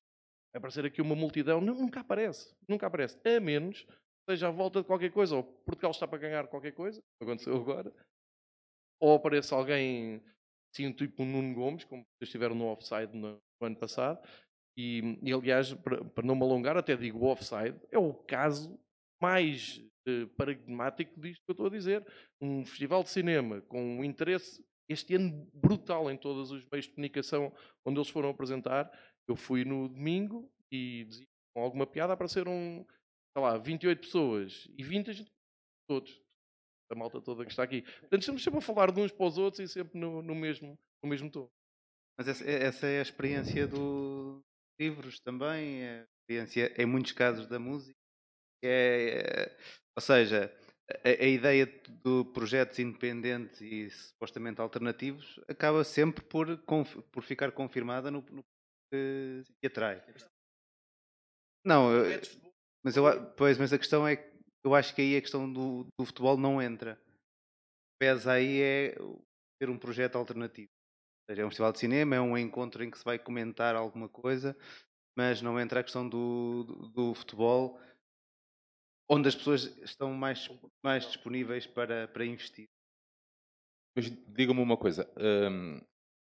aparecer 0.53 0.85
aqui 0.85 1.01
uma 1.01 1.15
multidão, 1.15 1.59
nunca 1.59 2.01
aparece, 2.01 2.55
nunca 2.67 2.87
aparece, 2.87 3.19
a 3.27 3.39
menos 3.39 3.85
seja 4.29 4.47
à 4.47 4.51
volta 4.51 4.81
de 4.81 4.87
qualquer 4.87 5.11
coisa, 5.11 5.35
ou 5.35 5.43
Portugal 5.43 5.91
está 5.91 6.07
para 6.07 6.19
ganhar 6.19 6.47
qualquer 6.47 6.71
coisa, 6.71 7.01
aconteceu 7.21 7.55
agora, 7.55 7.93
ou 9.01 9.15
aparece 9.15 9.53
alguém, 9.53 10.23
assim, 10.73 10.91
tipo 10.93 11.23
o 11.23 11.25
Nuno 11.25 11.53
Gomes, 11.53 11.83
como 11.83 12.03
vocês 12.03 12.29
estiveram 12.29 12.55
no 12.55 12.67
offside 12.67 13.13
no, 13.13 13.41
no 13.59 13.67
ano 13.67 13.75
passado, 13.75 14.25
e, 14.77 15.19
e 15.21 15.33
aliás, 15.33 15.73
para, 15.73 16.03
para, 16.05 16.25
não 16.25 16.35
me 16.35 16.43
alongar, 16.43 16.77
até 16.77 16.95
digo 16.95 17.19
o 17.19 17.27
offside, 17.27 17.79
é 17.91 17.97
o 17.97 18.13
caso 18.13 18.79
mais 19.21 19.83
eh, 20.05 20.25
paradigmático 20.35 21.17
disto 21.19 21.43
que 21.45 21.51
eu 21.51 21.53
estou 21.53 21.67
a 21.67 21.69
dizer. 21.69 22.05
Um 22.41 22.65
festival 22.65 23.03
de 23.03 23.09
cinema 23.09 23.61
com 23.61 23.99
um 23.99 24.03
interesse 24.03 24.65
este 24.89 25.15
ano 25.15 25.47
brutal 25.53 26.11
em 26.11 26.17
todos 26.17 26.51
os 26.51 26.65
meios 26.69 26.85
de 26.85 26.91
comunicação 26.91 27.53
onde 27.85 27.99
eles 27.99 28.09
foram 28.09 28.29
apresentar. 28.29 28.91
Eu 29.27 29.35
fui 29.35 29.63
no 29.63 29.87
domingo 29.87 30.51
e 30.71 31.07
com 31.55 31.61
alguma 31.61 31.87
piada 31.87 32.13
apareceram, 32.13 32.85
sei 33.35 33.43
lá, 33.43 33.57
28 33.57 33.99
pessoas 33.99 34.67
e 34.77 34.83
20 34.83 35.25
todos. 35.87 36.21
A 36.91 36.95
malta 36.95 37.21
toda 37.21 37.43
que 37.43 37.51
está 37.51 37.63
aqui. 37.63 37.81
Portanto, 37.81 38.21
estamos 38.21 38.43
sempre 38.43 38.59
a 38.59 38.61
falar 38.61 38.91
de 38.91 38.99
uns 38.99 39.11
para 39.11 39.25
os 39.25 39.37
outros 39.37 39.59
e 39.59 39.71
sempre 39.71 39.99
no, 39.99 40.21
no 40.21 40.35
mesmo, 40.35 40.77
no 41.01 41.09
mesmo 41.09 41.29
tom. 41.31 41.49
Mas 42.17 42.27
essa, 42.27 42.47
essa 42.47 42.87
é 42.87 42.99
a 42.99 43.01
experiência 43.01 43.65
do, 43.65 44.43
livros 44.79 45.19
também, 45.19 45.87
a 45.87 46.05
experiência 46.21 46.73
em 46.81 46.85
muitos 46.85 47.11
casos 47.11 47.47
da 47.47 47.59
música. 47.59 47.97
É, 48.63 49.55
ou 49.95 50.01
seja, 50.01 50.53
a, 51.03 51.09
a, 51.09 51.27
ideia 51.27 51.65
de 51.65 52.23
projetos 52.33 52.79
independentes 52.79 53.59
e 53.61 53.89
supostamente 53.89 54.61
alternativos 54.61 55.39
acaba 55.47 55.83
sempre 55.83 56.23
por, 56.23 56.57
por 57.11 57.23
ficar 57.23 57.51
confirmada 57.51 58.09
no, 58.09 58.21
no 58.31 58.43
que, 59.59 59.67
atrai. 59.67 60.03
Não, 61.65 61.89
mas, 62.83 62.95
eu, 62.95 63.03
pois, 63.37 63.57
mas 63.57 63.71
a 63.71 63.77
questão 63.77 64.07
é 64.07 64.15
que 64.17 64.33
eu 64.63 64.75
acho 64.75 64.93
que 64.93 65.01
aí 65.01 65.17
a 65.17 65.21
questão 65.21 65.51
do, 65.51 65.85
do 65.97 66.05
futebol 66.05 66.37
não 66.37 66.61
entra. 66.61 67.01
Pesa 67.99 68.33
aí 68.33 68.61
é 68.61 68.95
ter 69.59 69.69
um 69.69 69.77
projeto 69.77 70.17
alternativo 70.17 70.69
seja, 71.29 71.41
é 71.41 71.45
um 71.45 71.49
festival 71.49 71.71
de 71.71 71.79
cinema, 71.79 72.15
é 72.15 72.21
um 72.21 72.37
encontro 72.37 72.83
em 72.83 72.91
que 72.91 72.97
se 72.97 73.03
vai 73.03 73.17
comentar 73.17 73.75
alguma 73.75 74.09
coisa, 74.09 74.57
mas 75.15 75.41
não 75.41 75.59
entra 75.59 75.79
a 75.79 75.83
questão 75.83 76.07
do, 76.07 76.63
do, 76.63 76.89
do 76.89 77.13
futebol, 77.13 77.79
onde 79.09 79.27
as 79.27 79.35
pessoas 79.35 79.77
estão 79.79 80.13
mais, 80.13 80.49
mais 80.83 81.05
disponíveis 81.05 81.65
para, 81.65 82.07
para 82.07 82.25
investir. 82.25 82.67
Mas 83.95 84.09
diga-me 84.09 84.59
uma 84.59 84.77
coisa, 84.77 85.09
hum, 85.17 85.79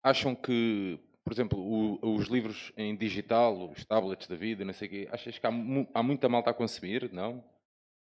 acham 0.03 0.35
que, 0.35 1.01
por 1.25 1.33
exemplo, 1.33 1.59
o, 1.59 2.15
os 2.17 2.29
livros 2.29 2.71
em 2.77 2.95
digital, 2.95 3.71
os 3.71 3.85
tablets 3.85 4.29
da 4.29 4.37
vida, 4.37 4.65
não 4.65 4.75
sei 4.75 4.89
o 4.89 4.91
quê, 4.91 5.09
achas 5.11 5.39
que 5.39 5.47
há, 5.47 5.51
há 5.95 6.03
muita 6.03 6.29
malta 6.29 6.51
a 6.51 6.55
consumir, 6.55 7.11
não? 7.13 7.43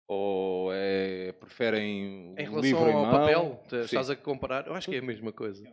Ou 0.08 0.71
é, 0.73 1.32
preferem 1.32 2.36
em 2.38 2.43
relação 2.43 2.62
livro 2.62 2.86
ao 2.86 3.06
mão? 3.06 3.12
papel, 3.12 3.63
estás 3.84 4.10
a 4.10 4.15
comparar? 4.15 4.67
Eu 4.67 4.75
acho 4.75 4.89
que 4.89 4.95
é 4.95 4.99
a 4.99 5.01
mesma 5.01 5.32
coisa. 5.32 5.65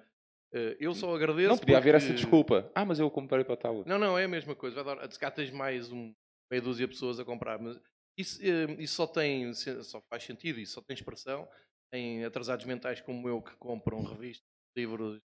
Eh, 0.55 0.77
eu 0.81 0.95
só 0.95 1.15
agradeço. 1.15 1.49
Não 1.49 1.59
podia 1.59 1.77
porque... 1.77 1.89
haver 1.91 1.95
essa 1.97 2.15
desculpa. 2.15 2.71
Ah, 2.75 2.85
mas 2.85 2.99
eu 2.99 3.11
comprei 3.11 3.45
para 3.45 3.55
a 3.55 3.57
tablet. 3.59 3.87
Não, 3.87 3.99
não, 3.99 4.17
é 4.17 4.25
a 4.25 4.29
mesma 4.29 4.55
coisa. 4.55 4.83
Se 5.11 5.19
cá 5.19 5.31
tens 5.31 5.51
mais 5.51 5.93
um, 5.93 6.15
meia 6.51 6.63
dúzia 6.63 6.87
de 6.87 6.93
pessoas 6.95 7.21
a 7.21 7.25
comprar, 7.25 7.59
mas 7.59 7.79
isso, 8.17 8.41
eh, 8.43 8.77
isso 8.79 8.95
só 8.95 9.07
tem, 9.07 9.53
só 9.53 10.01
faz 10.09 10.25
sentido, 10.25 10.61
isso 10.61 10.75
só 10.75 10.81
tem 10.81 10.95
expressão 10.95 11.47
em 11.93 12.25
atrasados 12.25 12.65
mentais 12.65 13.01
como 13.01 13.29
eu 13.29 13.43
que 13.43 13.55
compram 13.57 14.03
revistas, 14.03 14.47
livros 14.75 15.21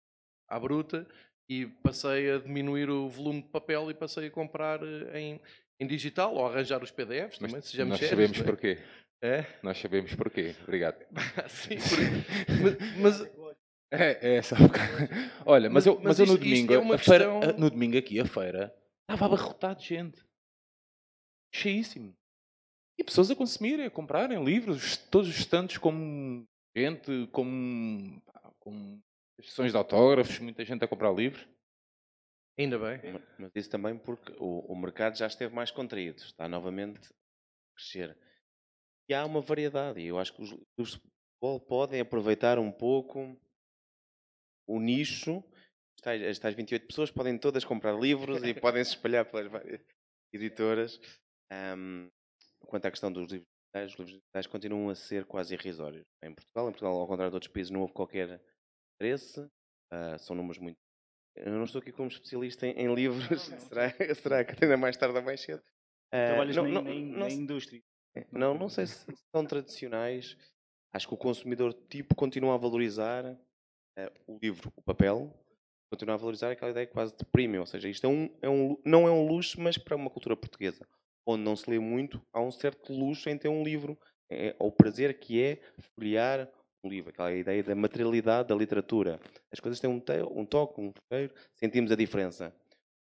à 0.47 0.57
bruta 0.59 1.05
e 1.49 1.65
passei 1.83 2.31
a 2.31 2.37
diminuir 2.39 2.89
o 2.89 3.07
volume 3.09 3.41
de 3.41 3.49
papel 3.49 3.91
e 3.91 3.93
passei 3.93 4.27
a 4.27 4.31
comprar 4.31 4.79
eh, 4.83 5.19
em, 5.19 5.41
em 5.79 5.87
digital 5.87 6.33
ou 6.35 6.45
arranjar 6.47 6.81
os 6.83 6.91
PDFs 6.91 7.39
mas 7.39 7.51
também, 7.51 7.61
sejamos 7.61 7.99
Nós 7.99 8.09
sabemos 8.09 8.37
não 8.37 8.43
é? 8.43 8.47
porquê. 8.47 8.77
É? 9.21 9.45
Nós 9.63 9.77
sabemos 9.77 10.13
porquê. 10.15 10.55
Obrigado. 10.63 10.97
Sim, 11.49 11.75
por... 12.59 12.77
mas, 13.01 13.19
mas 13.21 13.33
É, 13.95 14.37
é 14.37 14.41
só 14.41 14.55
um 14.55 14.63
bocado. 14.67 14.91
Olha, 15.45 15.69
mas, 15.69 15.85
Mas- 15.85 15.85
eu, 15.85 15.95
mas 15.97 16.03
mas 16.05 16.19
eu 16.19 16.25
no 16.25 16.33
isto- 16.33 16.45
isto 16.47 16.67
domingo, 16.67 16.93
é 16.93 16.97
feira, 16.97 17.25
questão- 17.25 17.43
a- 17.51 17.53
no 17.53 17.69
domingo 17.69 17.95
aqui, 17.95 18.19
a 18.19 18.25
feira, 18.25 18.75
estava 19.03 19.25
abarrotado 19.27 19.79
de 19.81 19.85
gente. 19.87 20.25
Cheíssimo. 21.53 22.15
E 22.97 23.03
pessoas 23.03 23.29
a 23.29 23.35
consumirem, 23.35 23.85
a 23.85 23.91
comprarem 23.91 24.43
livros, 24.43 24.97
todos 24.97 25.29
os 25.29 25.37
estantes 25.37 25.77
com 25.77 26.43
gente, 26.75 27.27
com, 27.31 28.19
pá, 28.25 28.51
com 29.35 29.43
sessões 29.43 29.71
de 29.71 29.77
autógrafos, 29.77 30.39
muita 30.39 30.63
gente 30.63 30.83
a 30.83 30.87
comprar 30.87 31.11
livros. 31.11 31.47
ainda 32.57 32.77
bem. 32.77 33.11
Ma- 33.13 33.21
Mas 33.39 33.51
isso 33.55 33.69
também 33.69 33.97
porque 33.97 34.33
o, 34.37 34.59
o 34.71 34.75
mercado 34.75 35.17
já 35.17 35.27
esteve 35.27 35.53
mais 35.53 35.71
contraído, 35.71 36.21
está 36.21 36.47
novamente 36.47 36.99
a 37.11 37.75
crescer. 37.75 38.17
E 39.09 39.13
há 39.13 39.25
uma 39.25 39.41
variedade, 39.41 39.99
e 39.99 40.07
eu 40.07 40.17
acho 40.17 40.33
que 40.33 40.41
os 40.41 40.49
clubes 40.51 40.93
de 40.93 41.01
futebol 41.41 41.59
podem 41.59 41.99
aproveitar 41.99 42.57
um 42.57 42.71
pouco 42.71 43.37
o 44.67 44.79
nicho. 44.79 45.43
As 45.97 46.01
tais, 46.01 46.21
as 46.23 46.39
tais 46.39 46.55
28 46.55 46.87
pessoas 46.87 47.11
podem 47.11 47.37
todas 47.37 47.65
comprar 47.65 47.93
livros 47.99 48.41
e 48.43 48.53
podem 48.61 48.83
se 48.83 48.91
espalhar 48.91 49.25
pelas 49.29 49.47
várias 49.51 49.81
editoras. 50.31 50.99
Ahm, 51.51 52.07
quanto 52.65 52.85
à 52.85 52.91
questão 52.91 53.11
dos 53.11 53.29
livros 53.31 53.47
digitais, 53.73 53.91
os 53.91 53.97
livros 53.99 54.13
digitais 54.21 54.47
continuam 54.47 54.89
a 54.89 54.95
ser 54.95 55.25
quase 55.25 55.53
irrisórios. 55.53 56.05
Em 56.23 56.33
Portugal, 56.33 56.67
em 56.69 56.71
Portugal, 56.71 56.93
ao 56.95 57.07
contrário 57.07 57.31
de 57.31 57.35
outros 57.35 57.51
países, 57.51 57.71
não 57.71 57.81
houve 57.81 57.93
qualquer 57.93 58.41
interesse. 58.95 59.45
Ah, 59.91 60.17
são 60.17 60.35
números 60.35 60.59
muito 60.59 60.77
eu 61.35 61.51
não 61.51 61.63
estou 61.63 61.79
aqui 61.79 61.91
como 61.91 62.09
especialista 62.09 62.67
em, 62.67 62.71
em 62.71 62.93
livros. 62.93 63.41
será, 63.67 63.89
será 64.15 64.45
que 64.45 64.63
ainda 64.63 64.77
mais 64.77 64.95
tarde 64.95 65.17
ou 65.17 65.23
mais 65.23 65.41
cedo? 65.41 65.61
Ah, 66.11 66.27
Trabalhas 66.27 66.55
não, 66.55 66.63
na, 66.63 66.69
não, 66.69 66.83
na, 66.83 66.93
não 66.93 67.17
na 67.19 67.29
indústria. 67.29 67.81
não, 68.31 68.53
não 68.53 68.69
sei 68.69 68.85
se 68.87 69.05
são 69.35 69.45
tradicionais. 69.45 70.37
Acho 70.93 71.07
que 71.07 71.13
o 71.13 71.17
consumidor 71.17 71.73
tipo 71.89 72.13
continua 72.13 72.53
a 72.53 72.57
valorizar 72.57 73.25
eh, 73.97 74.11
o 74.27 74.37
livro, 74.37 74.71
o 74.75 74.81
papel, 74.81 75.33
continua 75.91 76.13
a 76.13 76.17
valorizar 76.17 76.51
aquela 76.51 76.69
ideia 76.69 76.85
quase 76.85 77.17
de 77.17 77.25
premium. 77.25 77.61
Ou 77.61 77.65
seja, 77.65 77.89
isto 77.89 78.05
é 78.05 78.09
um, 78.09 78.37
é 78.43 78.49
um, 78.49 78.79
não 78.85 79.07
é 79.07 79.11
um 79.11 79.25
luxo, 79.25 79.59
mas 79.59 79.75
para 79.75 79.95
uma 79.95 80.11
cultura 80.11 80.37
portuguesa, 80.37 80.87
onde 81.25 81.43
não 81.43 81.55
se 81.55 81.67
lê 81.67 81.79
muito, 81.79 82.21
há 82.31 82.39
um 82.39 82.51
certo 82.51 82.93
luxo 82.93 83.27
em 83.27 83.37
ter 83.37 83.47
um 83.47 83.63
livro. 83.63 83.97
É, 84.29 84.55
o 84.59 84.71
prazer 84.71 85.19
que 85.19 85.41
é 85.41 85.59
folhear 85.95 86.47
um 86.83 86.89
livro, 86.89 87.09
aquela 87.09 87.33
ideia 87.33 87.63
da 87.63 87.73
materialidade 87.73 88.49
da 88.49 88.55
literatura. 88.55 89.19
As 89.51 89.59
coisas 89.59 89.79
têm 89.79 89.89
um, 89.89 89.99
te, 89.99 90.21
um 90.21 90.45
toque, 90.45 90.81
um 90.81 90.91
cheiro, 91.11 91.33
sentimos 91.55 91.91
a 91.91 91.95
diferença. 91.95 92.53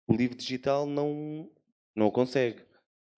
O 0.08 0.14
livro 0.14 0.36
digital 0.36 0.86
não, 0.86 1.50
não 1.94 2.10
consegue. 2.10 2.66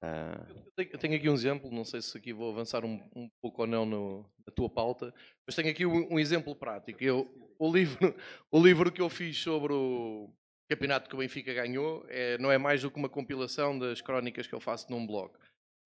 Ah, 0.03 0.47
eu 0.77 0.99
tenho 0.99 1.17
aqui 1.17 1.29
um 1.29 1.35
exemplo, 1.35 1.71
não 1.71 1.85
sei 1.85 2.01
se 2.03 2.17
aqui 2.17 2.33
vou 2.33 2.51
avançar 2.53 2.85
um, 2.85 3.01
um 3.15 3.29
pouco 3.41 3.63
ou 3.63 3.67
não 3.67 3.85
no- 3.85 4.23
na 4.47 4.53
tua 4.53 4.69
pauta, 4.69 5.15
mas 5.47 5.55
tenho 5.55 5.71
aqui 5.71 5.85
um, 5.87 6.15
um 6.15 6.19
exemplo 6.19 6.55
prático. 6.55 7.03
Eu, 7.03 7.29
o, 7.59 7.73
livro, 7.73 8.15
o 8.51 8.63
livro 8.63 8.93
que 8.93 9.01
eu 9.01 9.09
fiz 9.09 9.39
sobre 9.39 9.73
o 9.73 10.31
campeonato 10.69 11.09
que 11.09 11.15
o 11.15 11.19
Benfica 11.19 11.53
ganhou 11.53 12.05
é, 12.09 12.39
não 12.39 12.51
é 12.51 12.59
mais 12.59 12.83
do 12.83 12.91
que 12.91 12.99
uma 12.99 13.09
compilação 13.09 13.79
das 13.79 14.01
crónicas 14.01 14.47
que 14.47 14.55
eu 14.55 14.61
faço 14.61 14.91
num 14.91 15.07
blog. 15.07 15.33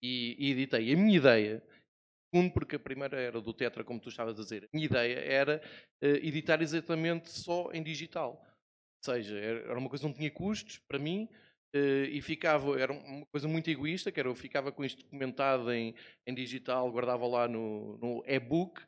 E, 0.02 0.36
e 0.38 0.50
editei. 0.52 0.92
A 0.92 0.96
minha 0.96 1.16
ideia, 1.16 1.62
segundo, 2.34 2.52
porque 2.52 2.74
a 2.74 2.80
primeira 2.80 3.16
era 3.16 3.40
do 3.40 3.54
Tetra, 3.54 3.84
como 3.84 4.00
tu 4.00 4.08
estavas 4.08 4.36
a 4.36 4.42
dizer, 4.42 4.64
a 4.64 4.68
minha 4.72 4.86
ideia 4.86 5.20
era 5.20 5.62
eh, 6.02 6.26
editar 6.26 6.60
exatamente 6.60 7.30
só 7.30 7.70
em 7.72 7.80
digital. 7.80 8.44
Ou 9.06 9.14
seja, 9.14 9.38
era 9.38 9.78
uma 9.78 9.88
coisa 9.88 10.02
que 10.02 10.08
não 10.08 10.16
tinha 10.16 10.30
custos 10.32 10.78
para 10.88 10.98
mim, 10.98 11.28
eh, 11.72 12.08
e 12.10 12.20
ficava, 12.20 12.78
era 12.80 12.92
uma 12.92 13.24
coisa 13.26 13.46
muito 13.46 13.70
egoísta, 13.70 14.10
que 14.10 14.18
era 14.18 14.28
eu 14.28 14.34
ficava 14.34 14.72
com 14.72 14.84
isto 14.84 15.04
documentado 15.04 15.72
em, 15.72 15.94
em 16.26 16.34
digital, 16.34 16.90
guardava 16.90 17.24
lá 17.24 17.46
no, 17.46 17.98
no 17.98 18.24
e-book, 18.26 18.82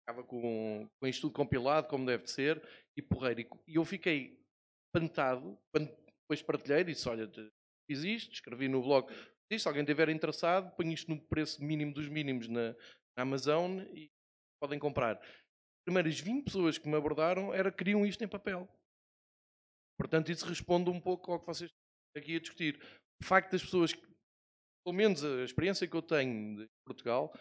ficava 0.00 0.24
com, 0.24 0.88
com 1.00 1.06
isto 1.06 1.20
tudo 1.20 1.34
compilado, 1.34 1.86
como 1.86 2.04
deve 2.04 2.24
de 2.24 2.32
ser, 2.32 2.60
e 2.96 3.02
porreiro. 3.02 3.42
E, 3.68 3.76
eu 3.76 3.84
fiquei 3.84 4.40
espantado, 4.86 5.56
quando 5.72 5.88
depois 6.22 6.42
partilhei, 6.42 6.82
disse, 6.82 7.08
olha, 7.08 7.30
fiz 7.88 8.02
isto, 8.02 8.32
escrevi 8.32 8.66
no 8.66 8.82
blog, 8.82 9.08
se 9.56 9.68
alguém 9.68 9.82
estiver 9.82 10.08
interessado, 10.08 10.74
ponho 10.76 10.92
isto 10.92 11.08
no 11.10 11.20
preço 11.20 11.62
mínimo 11.62 11.94
dos 11.94 12.08
mínimos 12.08 12.48
na, 12.48 12.72
na 13.16 13.22
Amazon 13.22 13.80
e 13.94 14.10
podem 14.60 14.78
comprar. 14.78 15.16
As 15.20 15.84
primeiras 15.86 16.18
20 16.20 16.44
pessoas 16.44 16.76
que 16.76 16.88
me 16.88 16.96
abordaram 16.96 17.54
era 17.54 17.70
queriam 17.72 18.04
isto 18.04 18.22
em 18.24 18.28
papel. 18.28 18.68
Portanto, 19.98 20.30
isso 20.30 20.44
responde 20.46 20.90
um 20.90 21.00
pouco 21.00 21.32
ao 21.32 21.40
que 21.40 21.46
vocês 21.46 21.70
estão 21.70 22.22
aqui 22.22 22.36
a 22.36 22.40
discutir. 22.40 22.82
O 23.20 23.24
facto 23.24 23.52
das 23.52 23.62
pessoas, 23.62 23.94
pelo 23.94 24.94
menos 24.96 25.24
a 25.24 25.42
experiência 25.44 25.86
que 25.88 25.96
eu 25.96 26.02
tenho 26.02 26.56
de 26.56 26.68
Portugal, 26.86 27.32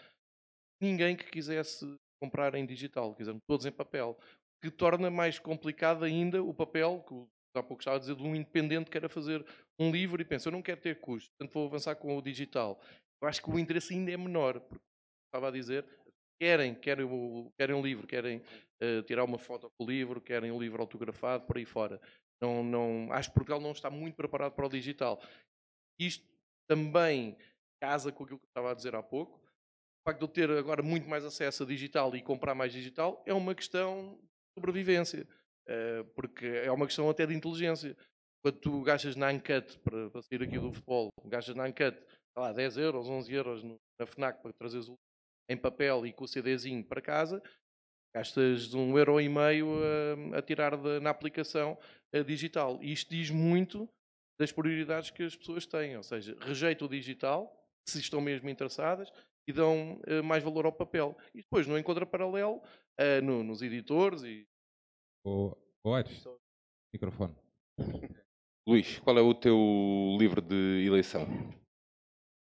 ninguém 0.81 1.15
que 1.15 1.29
quisesse 1.29 1.85
comprar 2.21 2.55
em 2.55 2.65
digital, 2.65 3.15
quiseram 3.15 3.39
todos 3.47 3.65
em 3.65 3.71
papel. 3.71 4.17
que 4.59 4.71
torna 4.71 5.11
mais 5.11 5.37
complicado 5.37 6.03
ainda 6.03 6.41
o 6.41 6.51
papel, 6.51 7.03
que 7.07 7.13
o- 7.13 7.29
há 7.59 7.63
pouco 7.63 7.81
estava 7.81 7.97
a 7.97 7.99
dizer, 7.99 8.15
de 8.15 8.23
um 8.23 8.35
independente 8.35 8.85
que 8.85 8.91
queira 8.91 9.09
fazer 9.09 9.45
um 9.79 9.91
livro 9.91 10.21
e 10.21 10.25
pensa, 10.25 10.47
eu 10.47 10.51
não 10.51 10.61
quero 10.61 10.81
ter 10.81 10.99
custos, 10.99 11.29
portanto 11.29 11.53
vou 11.53 11.67
avançar 11.67 11.95
com 11.95 12.17
o 12.17 12.21
digital. 12.21 12.79
Eu 13.21 13.27
acho 13.27 13.41
que 13.41 13.49
o 13.49 13.57
interesse 13.57 13.93
ainda 13.93 14.11
é 14.11 14.17
menor, 14.17 14.59
porque 14.59 14.83
estava 15.27 15.47
a 15.47 15.51
dizer, 15.51 15.85
querem, 16.39 16.75
querem, 16.75 17.05
o, 17.05 17.51
querem 17.57 17.75
um 17.75 17.81
livro, 17.81 18.07
querem 18.07 18.41
eh, 18.79 19.01
tirar 19.03 19.23
uma 19.23 19.39
foto 19.39 19.71
com 19.77 19.83
o 19.83 19.87
livro, 19.87 20.21
querem 20.21 20.51
um 20.51 20.59
livro 20.59 20.81
autografado, 20.81 21.45
por 21.45 21.57
aí 21.57 21.65
fora. 21.65 21.99
Não, 22.41 22.63
não, 22.63 23.11
acho 23.11 23.29
que 23.29 23.35
Portugal 23.35 23.59
não 23.59 23.71
está 23.71 23.89
muito 23.89 24.15
preparado 24.15 24.53
para 24.53 24.65
o 24.65 24.69
digital. 24.69 25.21
Isto 25.99 26.25
também 26.69 27.35
casa 27.81 28.11
com 28.11 28.23
aquilo 28.23 28.39
que 28.39 28.47
estava 28.47 28.71
a 28.71 28.73
dizer 28.75 28.95
há 28.95 29.01
pouco. 29.01 29.37
O 29.37 30.09
facto 30.09 30.19
de 30.19 30.25
eu 30.25 30.27
ter 30.27 30.51
agora 30.51 30.83
muito 30.83 31.07
mais 31.09 31.25
acesso 31.25 31.63
a 31.63 31.65
digital 31.65 32.15
e 32.15 32.21
comprar 32.21 32.53
mais 32.53 32.71
digital 32.71 33.21
é 33.25 33.33
uma 33.33 33.55
questão 33.55 34.17
de 34.21 34.59
sobrevivência. 34.59 35.27
Eh, 35.67 36.03
porque 36.15 36.45
é 36.45 36.71
uma 36.71 36.85
questão 36.85 37.09
até 37.09 37.25
de 37.25 37.33
inteligência. 37.35 37.95
Quando 38.43 38.59
tu 38.59 38.81
gastas 38.83 39.15
na 39.15 39.29
Uncut, 39.29 39.77
para, 39.79 40.09
para 40.09 40.21
sair 40.21 40.43
aqui 40.43 40.59
do 40.59 40.71
futebol, 40.71 41.09
gastas 41.25 41.55
na 41.55 41.65
Uncut, 41.65 41.97
sei 41.97 42.37
lá, 42.43 42.53
10 42.53 42.77
euros, 42.77 43.09
11 43.09 43.33
euros 43.33 43.63
na 43.63 44.05
FNAC 44.05 44.41
para 44.41 44.53
trazeres 44.53 44.89
em 45.49 45.57
papel 45.57 46.05
e 46.05 46.13
com 46.13 46.23
o 46.25 46.27
CDzinho 46.27 46.83
para 46.83 47.01
casa, 47.01 47.41
gastas 48.15 48.73
um 48.73 48.97
euro 48.97 49.19
e 49.19 49.29
meio 49.29 49.67
a, 50.33 50.37
a 50.37 50.41
tirar 50.41 50.75
da- 50.77 50.99
na 50.99 51.09
aplicação 51.09 51.77
eh, 52.13 52.23
digital. 52.23 52.79
E 52.81 52.91
isto 52.91 53.09
diz 53.09 53.29
muito 53.29 53.89
das 54.39 54.51
prioridades 54.51 55.09
que 55.09 55.23
as 55.23 55.35
pessoas 55.35 55.65
têm, 55.65 55.97
ou 55.97 56.03
seja, 56.03 56.37
rejeitam 56.41 56.87
o 56.87 56.89
digital, 56.89 57.51
se 57.89 57.99
estão 57.99 58.21
mesmo 58.21 58.49
interessadas, 58.49 59.11
e 59.47 59.53
dão 59.53 59.99
eh, 60.05 60.21
mais 60.21 60.43
valor 60.43 60.65
ao 60.65 60.71
papel. 60.73 61.17
E 61.33 61.41
depois, 61.41 61.65
no 61.65 61.77
encontra 61.77 62.05
paralelo, 62.05 62.61
eh, 62.97 63.21
no- 63.21 63.43
nos 63.43 63.61
editores 63.61 64.23
e 64.23 64.45
O, 65.27 65.53
o 65.83 65.93
Aires, 65.93 66.23
microfone. 66.93 67.35
Luís, 68.65 68.97
qual 68.99 69.17
é 69.17 69.21
o 69.21 69.33
teu 69.33 69.57
livro 70.17 70.41
de 70.41 70.85
eleição? 70.87 71.27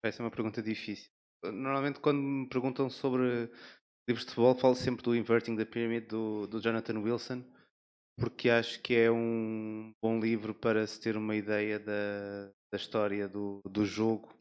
Essa 0.06 0.22
é 0.22 0.24
uma 0.24 0.32
pergunta 0.32 0.62
difícil. 0.62 1.12
Normalmente, 1.44 2.00
quando 2.00 2.22
me 2.22 2.48
perguntam 2.48 2.90
sobre 2.90 3.52
livros 4.08 4.26
de 4.26 4.32
futebol, 4.32 4.56
falo 4.56 4.76
sempre 4.76 5.04
do 5.04 5.14
Inverting 5.14 5.58
the 5.58 5.66
Pyramid 5.66 6.08
do, 6.08 6.48
do 6.48 6.62
Jonathan 6.62 7.00
Wilson, 7.00 7.44
porque 8.18 8.50
acho 8.50 8.82
que 8.82 8.96
é 8.96 9.12
um 9.12 9.92
bom 10.02 10.22
livro 10.22 10.56
para 10.56 10.88
se 10.88 10.98
ter 11.02 11.18
uma 11.18 11.36
ideia 11.36 11.78
da, 11.78 12.54
da 12.72 12.78
história 12.78 13.28
do, 13.28 13.60
do 13.70 13.86
jogo, 13.86 14.34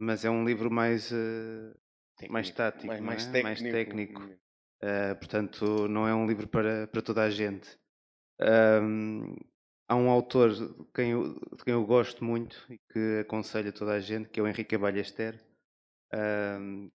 mas 0.00 0.24
é 0.24 0.30
um 0.30 0.44
livro 0.44 0.70
mais, 0.70 1.10
eh, 1.10 2.28
mais 2.28 2.50
tático, 2.50 2.86
mais, 2.86 3.00
não 3.00 3.06
mais 3.06 3.26
é? 3.26 3.32
técnico. 3.32 3.44
Mais 3.44 3.60
técnico. 3.60 4.43
Uh, 4.84 5.16
portanto, 5.16 5.88
não 5.88 6.06
é 6.06 6.14
um 6.14 6.26
livro 6.26 6.46
para, 6.46 6.86
para 6.88 7.00
toda 7.00 7.22
a 7.22 7.30
gente. 7.30 7.78
Um, 8.40 9.34
há 9.88 9.96
um 9.96 10.10
autor 10.10 10.52
de 10.52 10.68
quem, 10.94 11.12
eu, 11.12 11.34
de 11.56 11.64
quem 11.64 11.72
eu 11.72 11.86
gosto 11.86 12.22
muito 12.24 12.66
e 12.70 12.78
que 12.92 13.20
aconselho 13.20 13.70
a 13.70 13.72
toda 13.72 13.92
a 13.92 14.00
gente, 14.00 14.28
que 14.28 14.40
é 14.40 14.42
o 14.42 14.48
Henrique 14.48 14.76
Ballester, 14.76 15.40
um, 16.60 16.90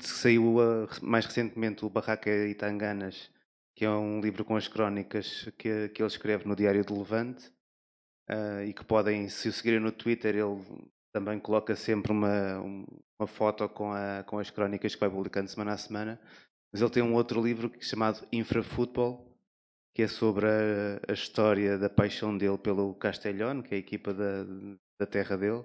saiu 0.00 0.56
uh, 0.56 0.88
mais 1.02 1.26
recentemente 1.26 1.84
o 1.84 1.90
Barraca 1.90 2.30
e 2.30 2.54
Tanganas, 2.54 3.30
que 3.76 3.84
é 3.84 3.90
um 3.90 4.20
livro 4.20 4.44
com 4.44 4.56
as 4.56 4.68
crónicas 4.68 5.48
que, 5.58 5.90
que 5.90 6.02
ele 6.02 6.08
escreve 6.08 6.46
no 6.48 6.56
Diário 6.56 6.84
do 6.84 6.98
Levante 6.98 7.52
uh, 8.30 8.62
e 8.66 8.72
que 8.72 8.84
podem, 8.84 9.28
se 9.28 9.48
o 9.48 9.52
seguirem 9.52 9.80
no 9.80 9.92
Twitter, 9.92 10.34
ele 10.34 10.64
também 11.12 11.38
coloca 11.38 11.76
sempre 11.76 12.12
uma, 12.12 12.60
um- 12.60 12.86
uma 13.20 13.26
foto 13.28 13.68
com, 13.68 13.92
a, 13.92 14.24
com 14.24 14.38
as 14.38 14.50
crónicas 14.50 14.94
que 14.94 15.00
vai 15.00 15.10
publicando 15.10 15.48
semana 15.48 15.72
a 15.74 15.76
semana. 15.76 16.20
Mas 16.72 16.80
ele 16.80 16.90
tem 16.90 17.02
um 17.02 17.14
outro 17.14 17.42
livro 17.42 17.70
chamado 17.80 18.26
Infrafootball, 18.32 19.30
que 19.94 20.02
é 20.02 20.08
sobre 20.08 20.46
a, 20.46 21.00
a 21.06 21.12
história 21.12 21.76
da 21.76 21.90
paixão 21.90 22.36
dele 22.36 22.56
pelo 22.56 22.94
Castellón, 22.94 23.62
que 23.62 23.74
é 23.74 23.76
a 23.76 23.80
equipa 23.80 24.14
da, 24.14 24.44
da 24.98 25.06
terra 25.06 25.36
dele. 25.36 25.64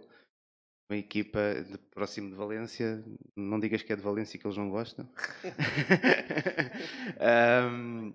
Uma 0.90 0.98
equipa 0.98 1.40
de, 1.64 1.78
próximo 1.78 2.30
de 2.30 2.36
Valência. 2.36 3.04
Não 3.36 3.60
digas 3.60 3.84
que 3.84 3.94
é 3.94 3.96
de 3.96 4.02
Valência 4.02 4.38
que 4.38 4.46
eles 4.46 4.58
não 4.58 4.70
gostam. 4.70 5.10
Ahm, 7.20 8.14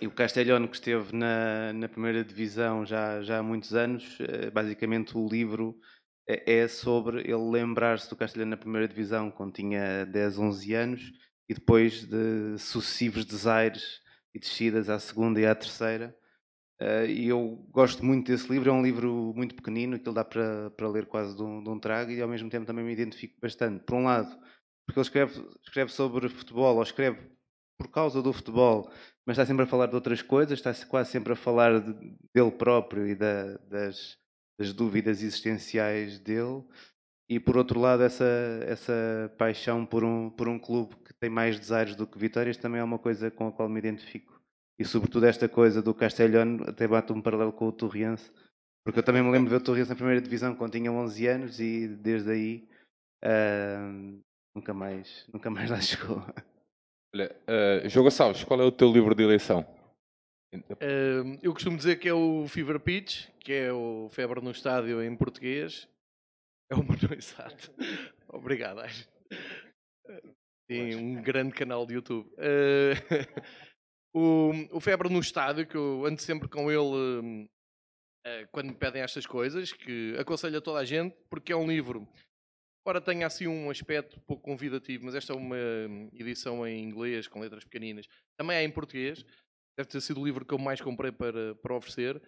e 0.00 0.06
o 0.06 0.10
Castellón, 0.10 0.66
que 0.66 0.76
esteve 0.76 1.16
na, 1.16 1.72
na 1.72 1.88
primeira 1.88 2.22
divisão 2.22 2.84
já, 2.84 3.22
já 3.22 3.38
há 3.38 3.42
muitos 3.42 3.74
anos, 3.74 4.18
eh, 4.20 4.50
basicamente 4.50 5.16
o 5.16 5.26
livro 5.26 5.78
é 6.28 6.60
é 6.60 6.68
sobre 6.68 7.22
ele 7.22 7.50
lembrar-se 7.50 8.08
do 8.08 8.16
Castelhano 8.16 8.50
na 8.50 8.56
primeira 8.56 8.86
divisão 8.86 9.30
quando 9.30 9.54
tinha 9.54 10.04
10, 10.06 10.38
11 10.38 10.74
anos 10.74 11.12
e 11.50 11.54
depois 11.54 12.04
de 12.06 12.56
sucessivos 12.58 13.24
desaires 13.24 14.00
e 14.32 14.38
descidas 14.38 14.88
à 14.88 15.00
segunda 15.00 15.40
e 15.40 15.46
à 15.46 15.52
terceira. 15.52 16.16
Eh, 16.80 17.06
e 17.08 17.28
eu 17.28 17.66
gosto 17.70 18.04
muito 18.04 18.28
desse 18.30 18.48
livro, 18.48 18.70
é 18.70 18.72
um 18.72 18.82
livro 18.84 19.32
muito 19.34 19.56
pequenino, 19.56 19.98
que 19.98 20.08
ele 20.08 20.14
dá 20.14 20.24
para, 20.24 20.70
para 20.70 20.88
ler 20.88 21.06
quase 21.06 21.36
de 21.36 21.42
um, 21.42 21.60
de 21.62 21.68
um 21.68 21.80
trago 21.80 22.12
e 22.12 22.22
ao 22.22 22.28
mesmo 22.28 22.48
tempo 22.48 22.66
também 22.66 22.84
me 22.84 22.92
identifico 22.92 23.36
bastante. 23.42 23.84
Por 23.84 23.96
um 23.96 24.04
lado, 24.04 24.30
porque 24.86 25.00
ele 25.00 25.06
escreve, 25.06 25.48
escreve 25.64 25.92
sobre 25.92 26.28
futebol, 26.28 26.76
ou 26.76 26.82
escreve 26.84 27.18
por 27.76 27.90
causa 27.90 28.22
do 28.22 28.32
futebol, 28.32 28.88
mas 29.26 29.34
está 29.36 29.44
sempre 29.44 29.64
a 29.64 29.66
falar 29.66 29.86
de 29.86 29.96
outras 29.96 30.22
coisas, 30.22 30.56
está 30.58 30.72
quase 30.86 31.10
sempre 31.10 31.32
a 31.32 31.36
falar 31.36 31.80
de- 31.80 32.16
dele 32.32 32.52
próprio 32.52 33.08
e 33.08 33.16
da- 33.16 33.56
das, 33.68 34.16
das 34.58 34.72
dúvidas 34.72 35.20
existenciais 35.22 36.20
dele. 36.20 36.62
E 37.30 37.38
por 37.38 37.56
outro 37.56 37.78
lado, 37.78 38.02
essa, 38.02 38.24
essa 38.66 39.32
paixão 39.38 39.86
por 39.86 40.02
um, 40.02 40.28
por 40.28 40.48
um 40.48 40.58
clube 40.58 40.96
que 40.96 41.14
tem 41.14 41.30
mais 41.30 41.60
desaires 41.60 41.94
do 41.94 42.04
que 42.04 42.18
vitórias 42.18 42.56
também 42.56 42.80
é 42.80 42.84
uma 42.84 42.98
coisa 42.98 43.30
com 43.30 43.46
a 43.46 43.52
qual 43.52 43.68
me 43.68 43.78
identifico. 43.78 44.42
E 44.76 44.84
sobretudo 44.84 45.26
esta 45.26 45.48
coisa 45.48 45.80
do 45.80 45.94
Castelhano 45.94 46.64
até 46.68 46.88
bate 46.88 47.12
um 47.12 47.22
paralelo 47.22 47.52
com 47.52 47.68
o 47.68 47.72
Torriense, 47.72 48.32
porque 48.84 48.98
eu 48.98 49.02
também 49.04 49.22
me 49.22 49.30
lembro 49.30 49.44
de 49.44 49.50
ver 49.50 49.60
o 49.60 49.64
Torriense 49.64 49.90
na 49.90 49.94
primeira 49.94 50.20
divisão 50.20 50.56
quando 50.56 50.72
tinha 50.72 50.90
11 50.90 51.26
anos 51.28 51.60
e 51.60 51.86
desde 51.86 52.32
aí 52.32 52.68
ah, 53.22 53.92
nunca, 54.52 54.74
mais, 54.74 55.24
nunca 55.32 55.50
mais 55.50 55.70
lá 55.70 55.80
chegou. 55.80 56.24
Olha, 57.14 57.30
uh, 57.46 57.88
João 57.88 58.04
Gonçalves, 58.04 58.42
qual 58.42 58.60
é 58.60 58.64
o 58.64 58.72
teu 58.72 58.90
livro 58.90 59.14
de 59.14 59.22
eleição? 59.22 59.64
Eh, 60.52 61.38
eu 61.42 61.52
costumo 61.52 61.76
dizer 61.76 61.96
que 61.96 62.08
é 62.08 62.14
o 62.14 62.46
Fever 62.48 62.80
Pitch, 62.80 63.28
que 63.38 63.52
é 63.52 63.72
o 63.72 64.08
Febre 64.10 64.40
no 64.40 64.50
Estádio 64.50 65.02
em 65.02 65.14
português. 65.14 65.88
É 66.70 66.74
o 66.74 66.84
Mano 66.84 67.12
Exato. 67.16 67.72
Obrigado, 68.28 68.80
Aires. 68.80 69.08
Tem 70.68 70.94
um 70.94 71.20
grande 71.20 71.52
canal 71.52 71.84
de 71.84 71.94
YouTube. 71.94 72.30
Eh, 72.38 72.94
o, 74.14 74.52
o 74.70 74.80
Febre 74.80 75.08
no 75.08 75.18
Estádio, 75.18 75.66
que 75.66 75.76
eu 75.76 76.06
ando 76.06 76.22
sempre 76.22 76.48
com 76.48 76.70
ele 76.70 76.80
hum, 76.80 77.48
eh, 78.24 78.46
quando 78.52 78.68
me 78.68 78.76
pedem 78.76 79.02
estas 79.02 79.26
coisas, 79.26 79.72
que 79.72 80.14
aconselho 80.16 80.58
a 80.58 80.60
toda 80.60 80.78
a 80.78 80.84
gente, 80.84 81.16
porque 81.28 81.52
é 81.52 81.56
um 81.56 81.66
livro. 81.66 82.08
Embora 82.82 83.00
tenha 83.00 83.26
assim 83.26 83.48
um 83.48 83.68
aspecto 83.68 84.20
pouco 84.20 84.44
convidativo, 84.44 85.04
mas 85.04 85.16
esta 85.16 85.32
é 85.32 85.36
uma 85.36 85.56
edição 86.14 86.64
em 86.64 86.84
inglês, 86.84 87.26
com 87.26 87.40
letras 87.40 87.64
pequeninas. 87.64 88.06
Também 88.38 88.56
é 88.56 88.62
em 88.62 88.70
português. 88.70 89.24
Deve 89.76 89.88
ter 89.88 90.00
sido 90.00 90.20
o 90.20 90.24
livro 90.24 90.44
que 90.44 90.54
eu 90.54 90.58
mais 90.58 90.80
comprei 90.80 91.10
para, 91.10 91.54
para 91.56 91.74
oferecer. 91.74 92.22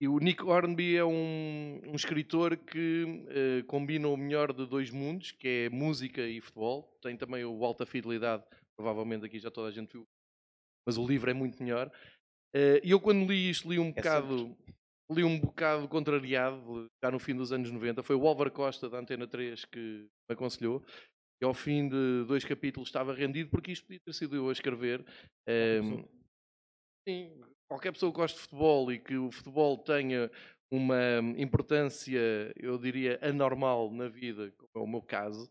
E 0.00 0.08
o 0.08 0.18
Nick 0.18 0.42
Hornby 0.42 0.96
é 0.96 1.04
um, 1.04 1.80
um 1.86 1.94
escritor 1.94 2.56
que 2.56 3.24
eh, 3.28 3.62
combina 3.66 4.08
o 4.08 4.16
melhor 4.16 4.52
de 4.52 4.66
dois 4.66 4.90
mundos, 4.90 5.30
que 5.32 5.48
é 5.48 5.68
música 5.70 6.20
e 6.26 6.40
futebol. 6.40 6.98
Tem 7.00 7.16
também 7.16 7.44
o 7.44 7.64
Alta 7.64 7.86
Fidelidade, 7.86 8.44
provavelmente 8.76 9.24
aqui 9.24 9.38
já 9.38 9.50
toda 9.50 9.68
a 9.68 9.70
gente 9.70 9.92
viu, 9.92 10.04
mas 10.86 10.98
o 10.98 11.06
livro 11.06 11.30
é 11.30 11.34
muito 11.34 11.62
melhor. 11.62 11.90
Eh, 12.54 12.80
E 12.84 12.90
eu 12.90 13.00
quando 13.00 13.26
li 13.30 13.48
isto, 13.50 13.70
li 13.70 13.78
um 13.78 13.92
bocado, 13.92 14.56
li 15.10 15.24
um 15.24 15.38
bocado 15.38 15.88
contrariado, 15.88 16.86
já 17.02 17.10
no 17.10 17.18
fim 17.18 17.34
dos 17.34 17.52
anos 17.52 17.70
90. 17.70 18.02
Foi 18.02 18.16
o 18.16 18.26
Álvaro 18.26 18.50
Costa, 18.50 18.88
da 18.90 18.98
Antena 18.98 19.26
3, 19.26 19.64
que 19.64 19.78
me 20.28 20.34
aconselhou. 20.34 20.84
E 21.40 21.44
ao 21.44 21.54
fim 21.54 21.88
de 21.88 22.24
dois 22.26 22.44
capítulos 22.44 22.88
estava 22.88 23.14
rendido, 23.14 23.50
porque 23.50 23.72
isto 23.72 23.86
podia 23.86 24.00
ter 24.04 24.12
sido 24.12 24.34
eu 24.36 24.48
a 24.48 24.52
escrever. 24.52 25.04
Ehm, 25.48 26.04
Sim, 27.06 27.42
qualquer 27.68 27.92
pessoa 27.92 28.12
que 28.12 28.18
goste 28.18 28.36
de 28.36 28.42
futebol 28.42 28.92
e 28.92 28.98
que 28.98 29.16
o 29.16 29.30
futebol 29.30 29.78
tenha 29.78 30.30
uma 30.70 31.20
importância, 31.36 32.20
eu 32.56 32.78
diria, 32.78 33.18
anormal 33.22 33.90
na 33.92 34.08
vida, 34.08 34.52
como 34.56 34.70
é 34.74 34.78
o 34.78 34.90
meu 34.90 35.02
caso, 35.02 35.48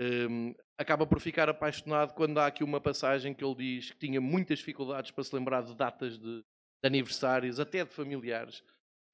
hum, 0.00 0.54
acaba 0.76 1.06
por 1.06 1.20
ficar 1.20 1.48
apaixonado 1.48 2.14
quando 2.14 2.38
há 2.38 2.46
aqui 2.46 2.64
uma 2.64 2.80
passagem 2.80 3.32
que 3.32 3.44
ele 3.44 3.54
diz 3.54 3.90
que 3.92 3.98
tinha 3.98 4.20
muitas 4.20 4.58
dificuldades 4.58 5.10
para 5.10 5.24
se 5.24 5.34
lembrar 5.34 5.62
de 5.62 5.74
datas 5.74 6.18
de, 6.18 6.38
de 6.38 6.44
aniversários, 6.82 7.60
até 7.60 7.84
de 7.84 7.90
familiares, 7.92 8.62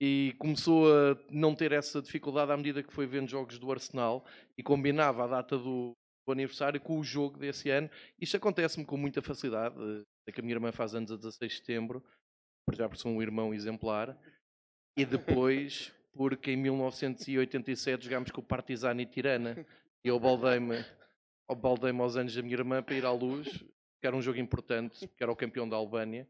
e 0.00 0.34
começou 0.38 0.86
a 0.90 1.16
não 1.30 1.54
ter 1.54 1.72
essa 1.72 2.00
dificuldade 2.00 2.50
à 2.50 2.56
medida 2.56 2.82
que 2.82 2.92
foi 2.92 3.06
vendo 3.06 3.28
jogos 3.28 3.58
do 3.58 3.70
Arsenal 3.70 4.24
e 4.56 4.62
combinava 4.62 5.24
a 5.24 5.26
data 5.26 5.58
do, 5.58 5.94
do 6.26 6.32
aniversário 6.32 6.80
com 6.80 6.98
o 6.98 7.04
jogo 7.04 7.38
desse 7.38 7.68
ano. 7.68 7.90
Isto 8.18 8.38
acontece-me 8.38 8.86
com 8.86 8.96
muita 8.96 9.20
facilidade. 9.20 9.76
Sei 10.24 10.32
que 10.32 10.40
a 10.40 10.42
minha 10.42 10.54
irmã 10.54 10.72
faz 10.72 10.94
anos 10.94 11.12
a 11.12 11.16
16 11.16 11.52
de 11.52 11.58
setembro, 11.58 12.02
por 12.70 12.76
já 12.76 12.88
por 12.88 12.96
ser 12.96 13.08
um 13.08 13.20
irmão 13.20 13.52
exemplar. 13.52 14.16
E 14.96 15.04
depois, 15.04 15.92
porque 16.12 16.52
em 16.52 16.56
1987 16.56 18.04
jogámos 18.04 18.30
com 18.30 18.40
o 18.40 18.44
Partizani 18.44 19.04
Tirana. 19.06 19.66
E 20.04 20.08
eu 20.08 20.18
baldei-me 20.18 20.84
baldei 21.56 21.90
aos 21.90 22.16
anos 22.16 22.34
da 22.34 22.42
minha 22.42 22.54
irmã 22.54 22.82
para 22.82 22.94
ir 22.94 23.04
à 23.04 23.10
luz, 23.10 23.48
que 24.00 24.06
era 24.06 24.14
um 24.14 24.22
jogo 24.22 24.38
importante, 24.38 25.08
que 25.08 25.22
era 25.22 25.32
o 25.32 25.36
campeão 25.36 25.68
da 25.68 25.76
Albânia. 25.76 26.28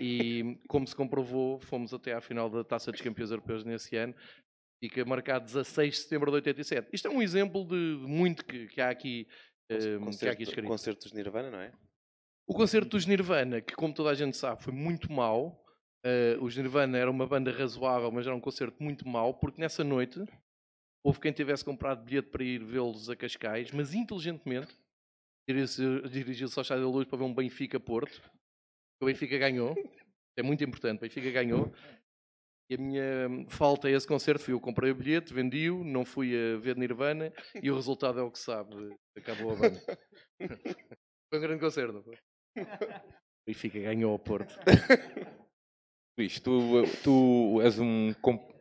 E 0.00 0.60
como 0.68 0.86
se 0.86 0.94
comprovou, 0.94 1.58
fomos 1.58 1.94
até 1.94 2.12
à 2.12 2.20
final 2.20 2.50
da 2.50 2.62
Taça 2.62 2.92
dos 2.92 3.00
Campeões 3.00 3.30
Europeus 3.30 3.64
nesse 3.64 3.96
ano. 3.96 4.14
Fica 4.80 5.04
marcado 5.04 5.46
16 5.46 5.94
de 5.94 6.00
setembro 6.02 6.30
de 6.30 6.36
87. 6.36 6.90
Isto 6.92 7.08
é 7.08 7.10
um 7.10 7.22
exemplo 7.22 7.64
de 7.64 7.98
de 7.98 8.06
muito 8.06 8.44
que, 8.44 8.66
que 8.68 8.80
há 8.80 8.90
aqui, 8.90 9.26
eh, 9.70 9.78
que 9.78 9.84
há 9.84 9.88
aqui 9.88 9.98
Concerto, 10.04 10.42
escrito. 10.42 10.68
concerto 10.68 11.04
dos 11.04 11.12
Nirvana, 11.12 11.50
não 11.50 11.60
é? 11.60 11.72
O 12.46 12.54
concerto 12.54 12.90
dos 12.90 13.06
Nirvana, 13.06 13.60
que 13.60 13.74
como 13.74 13.92
toda 13.92 14.10
a 14.10 14.14
gente 14.14 14.36
sabe, 14.36 14.62
foi 14.62 14.72
muito 14.72 15.10
mau. 15.12 15.64
Eh, 16.04 16.36
os 16.40 16.56
Nirvana 16.56 16.98
era 16.98 17.10
uma 17.10 17.26
banda 17.26 17.50
razoável, 17.50 18.10
mas 18.10 18.26
era 18.26 18.34
um 18.34 18.40
concerto 18.40 18.82
muito 18.82 19.06
mau, 19.06 19.34
porque 19.34 19.60
nessa 19.60 19.82
noite 19.84 20.24
houve 21.04 21.20
quem 21.20 21.32
tivesse 21.32 21.64
comprado 21.64 22.04
bilhete 22.04 22.28
para 22.28 22.44
ir 22.44 22.62
vê-los 22.64 23.08
a 23.08 23.16
Cascais, 23.16 23.70
mas 23.72 23.94
inteligentemente 23.94 24.76
dirigiu- 25.48 26.02
dirigiu-se 26.08 26.58
ao 26.58 26.62
Estádio 26.62 26.84
da 26.84 26.90
Luz 26.90 27.06
para 27.08 27.18
ver 27.18 27.24
um 27.24 27.34
Benfica-Porto. 27.34 28.20
O 29.02 29.06
Benfica 29.06 29.38
ganhou. 29.38 29.74
É 30.36 30.42
muito 30.42 30.62
importante, 30.64 30.98
o 30.98 31.00
Benfica 31.02 31.30
ganhou. 31.30 31.72
E 32.70 32.74
a 32.74 32.78
minha 32.78 33.48
falta 33.48 33.88
a 33.88 33.90
esse 33.90 34.06
concerto 34.06 34.44
foi 34.44 34.52
eu 34.52 34.60
comprei 34.60 34.90
o 34.90 34.94
bilhete, 34.94 35.32
vendi-o, 35.32 35.82
não 35.82 36.04
fui 36.04 36.34
a 36.36 36.58
ver 36.58 36.76
Nirvana 36.76 37.32
e 37.62 37.70
o 37.70 37.74
resultado 37.74 38.20
é 38.20 38.22
o 38.22 38.30
que 38.30 38.38
sabe. 38.38 38.94
Acabou 39.16 39.52
a 39.52 39.56
banda. 39.56 39.80
Foi 41.30 41.38
um 41.38 41.42
grande 41.42 41.60
concerto, 41.60 42.02
foi? 42.02 42.14
O 42.14 42.56
Benfica 43.46 43.80
ganhou 43.80 44.12
ao 44.12 44.18
Porto. 44.18 44.54
Luís, 46.18 46.40
tu, 46.40 46.82
tu 47.04 47.60
és, 47.62 47.78
um, 47.78 48.12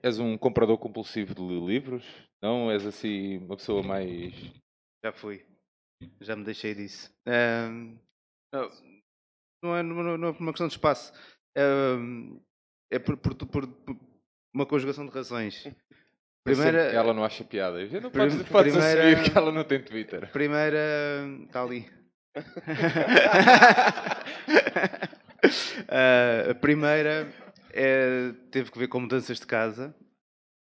és 0.03 0.19
um 0.19 0.37
comprador 0.37 0.77
compulsivo 0.77 1.33
de 1.33 1.41
livros? 1.65 2.05
Não? 2.41 2.69
És 2.71 2.85
assim 2.85 3.39
uma 3.39 3.57
pessoa 3.57 3.81
mais. 3.81 4.33
Já 5.03 5.11
fui. 5.11 5.43
Já 6.21 6.35
me 6.35 6.43
deixei 6.43 6.75
disso. 6.75 7.11
Ahm, 7.25 7.97
não, 9.63 9.75
é, 9.75 9.81
não, 9.81 10.27
é 10.29 10.33
por 10.33 10.41
uma 10.41 10.51
questão 10.51 10.67
de 10.67 10.73
espaço. 10.75 11.11
É 12.91 12.99
por, 12.99 13.17
por- 13.17 13.33
por- 13.35 13.47
por 13.47 13.67
uma 14.53 14.65
conjugação 14.67 15.07
de 15.07 15.11
razões. 15.11 15.67
Primeira, 16.45 16.83
Ela 16.93 17.13
não 17.13 17.25
acha 17.25 17.43
piada. 17.43 17.85
Já 17.87 17.99
não 17.99 18.11
Prim- 18.11 18.29
podes, 18.29 18.47
podes 18.49 18.73
primeira- 18.73 19.09
assumir 19.09 19.31
que 19.31 19.37
ela 19.37 19.51
não 19.51 19.63
tem 19.63 19.81
Twitter. 19.83 20.31
primeira. 20.31 20.77
Está 21.47 21.63
ali. 21.63 21.89
Ah, 25.87 26.51
a 26.51 26.55
primeira 26.55 27.31
é- 27.77 28.33
teve 28.51 28.71
que 28.71 28.79
ver 28.79 28.87
com 28.87 28.99
mudanças 28.99 29.39
de 29.39 29.45
casa. 29.45 29.95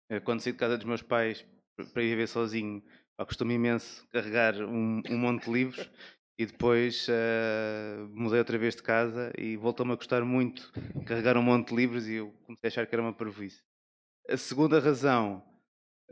Eh, 0.10 0.20
Quando 0.22 0.40
saí 0.42 0.54
de 0.54 0.60
casa 0.60 0.78
dos 0.78 0.86
meus 0.86 1.02
pais 1.02 1.46
para 1.94 2.04
ir 2.04 2.10
viver 2.10 2.28
sozinho, 2.28 2.82
eu 3.20 3.26
costumo 3.26 3.52
imenso 3.52 4.08
carregar 4.10 4.56
um, 4.64 5.02
um 5.10 5.18
monte 5.18 5.46
de 5.46 5.52
livros 5.52 5.90
e 6.38 6.46
depois 6.46 7.08
ah, 7.10 8.08
mudei 8.12 8.40
outra 8.40 8.58
vez 8.58 8.76
de 8.76 8.84
casa 8.84 9.32
e 9.38 9.58
voltou-me 9.58 9.94
a 9.94 9.98
custar 9.98 10.24
muito 10.24 10.72
carregar 11.06 11.38
um 11.38 11.44
monte 11.44 11.70
de 11.70 11.76
livros 11.76 12.08
e 12.08 12.16
eu 12.16 12.32
comecei 12.46 12.68
a 12.68 12.70
achar 12.70 12.88
que 12.88 12.96
era 12.96 13.02
uma 13.02 13.14
parvoíce. 13.14 13.62
A 14.30 14.38
segunda 14.38 14.80
razão 14.80 15.44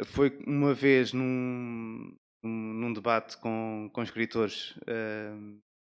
foi 0.05 0.37
uma 0.45 0.73
vez 0.73 1.13
num, 1.13 2.15
num, 2.43 2.93
debate 2.93 3.37
com, 3.37 3.89
com 3.93 4.03
escritores, 4.03 4.77
ah, 4.87 5.37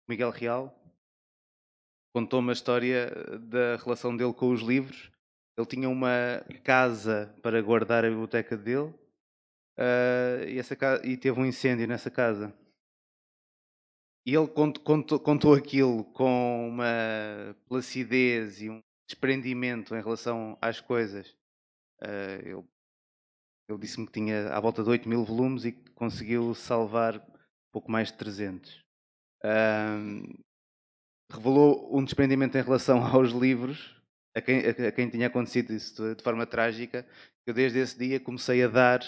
Miguel 0.09 0.31
Real 0.31 0.82
contou-me 2.13 2.51
a 2.51 2.53
história 2.53 3.11
da 3.41 3.77
relação 3.77 4.17
dele 4.17 4.33
com 4.33 4.51
os 4.53 4.61
livros. 4.61 5.11
Ele 5.57 5.67
tinha 5.67 5.89
uma 5.89 6.45
casa 6.65 7.35
para 7.43 7.61
guardar 7.61 8.05
a 8.05 8.09
biblioteca 8.09 8.57
dele 8.57 8.93
ah, 9.79 10.45
e, 10.47 10.59
essa 10.59 10.75
ca- 10.77 11.01
e 11.05 11.17
teve 11.17 11.39
um 11.41 11.47
incêndio 11.47 11.87
nessa 11.87 12.11
casa. 12.11 12.55
E 14.27 14.35
ele 14.35 14.47
cont- 14.49 14.79
contou, 14.81 15.19
contou 15.19 15.55
aquilo 15.55 16.05
com 16.13 16.69
uma 16.69 17.57
placidez 17.69 18.63
e 18.63 18.71
um 18.71 18.81
desprendimento 19.09 19.95
em 19.95 20.01
relação 20.03 20.57
às 20.61 20.81
coisas. 20.81 21.37
Ah, 22.01 22.39
ele 22.45 22.65
ele 23.69 23.79
disse-me 23.79 24.07
que 24.07 24.13
tinha 24.13 24.49
à 24.53 24.61
volta 24.61 24.83
de 24.83 24.91
8 24.91 25.09
mil 25.09 25.25
volumes 25.25 25.65
e 25.65 25.73
que 25.73 25.91
conseguiu 25.93 26.55
salvar 26.55 27.25
pouco 27.73 27.91
mais 27.91 28.09
de 28.09 28.19
300. 28.19 28.83
Ahm, 29.43 30.25
revelou 31.33 31.89
um 31.97 32.05
desprendimento 32.05 32.57
em 32.57 32.63
relação 32.63 33.03
aos 33.05 33.31
livros, 33.31 33.97
a 34.35 34.41
quem, 34.41 34.61
a, 34.61 34.93
quem 34.93 35.09
tinha 35.09 35.27
acontecido 35.27 35.73
isso 35.73 36.03
de, 36.03 36.15
de 36.17 36.23
forma 36.23 36.47
trágica. 36.47 37.07
Eu 37.47 37.55
desde 37.55 37.79
esse 37.79 37.99
dia 37.99 38.21
comecei 38.21 38.63
a 38.63 38.69
dar 38.69 39.01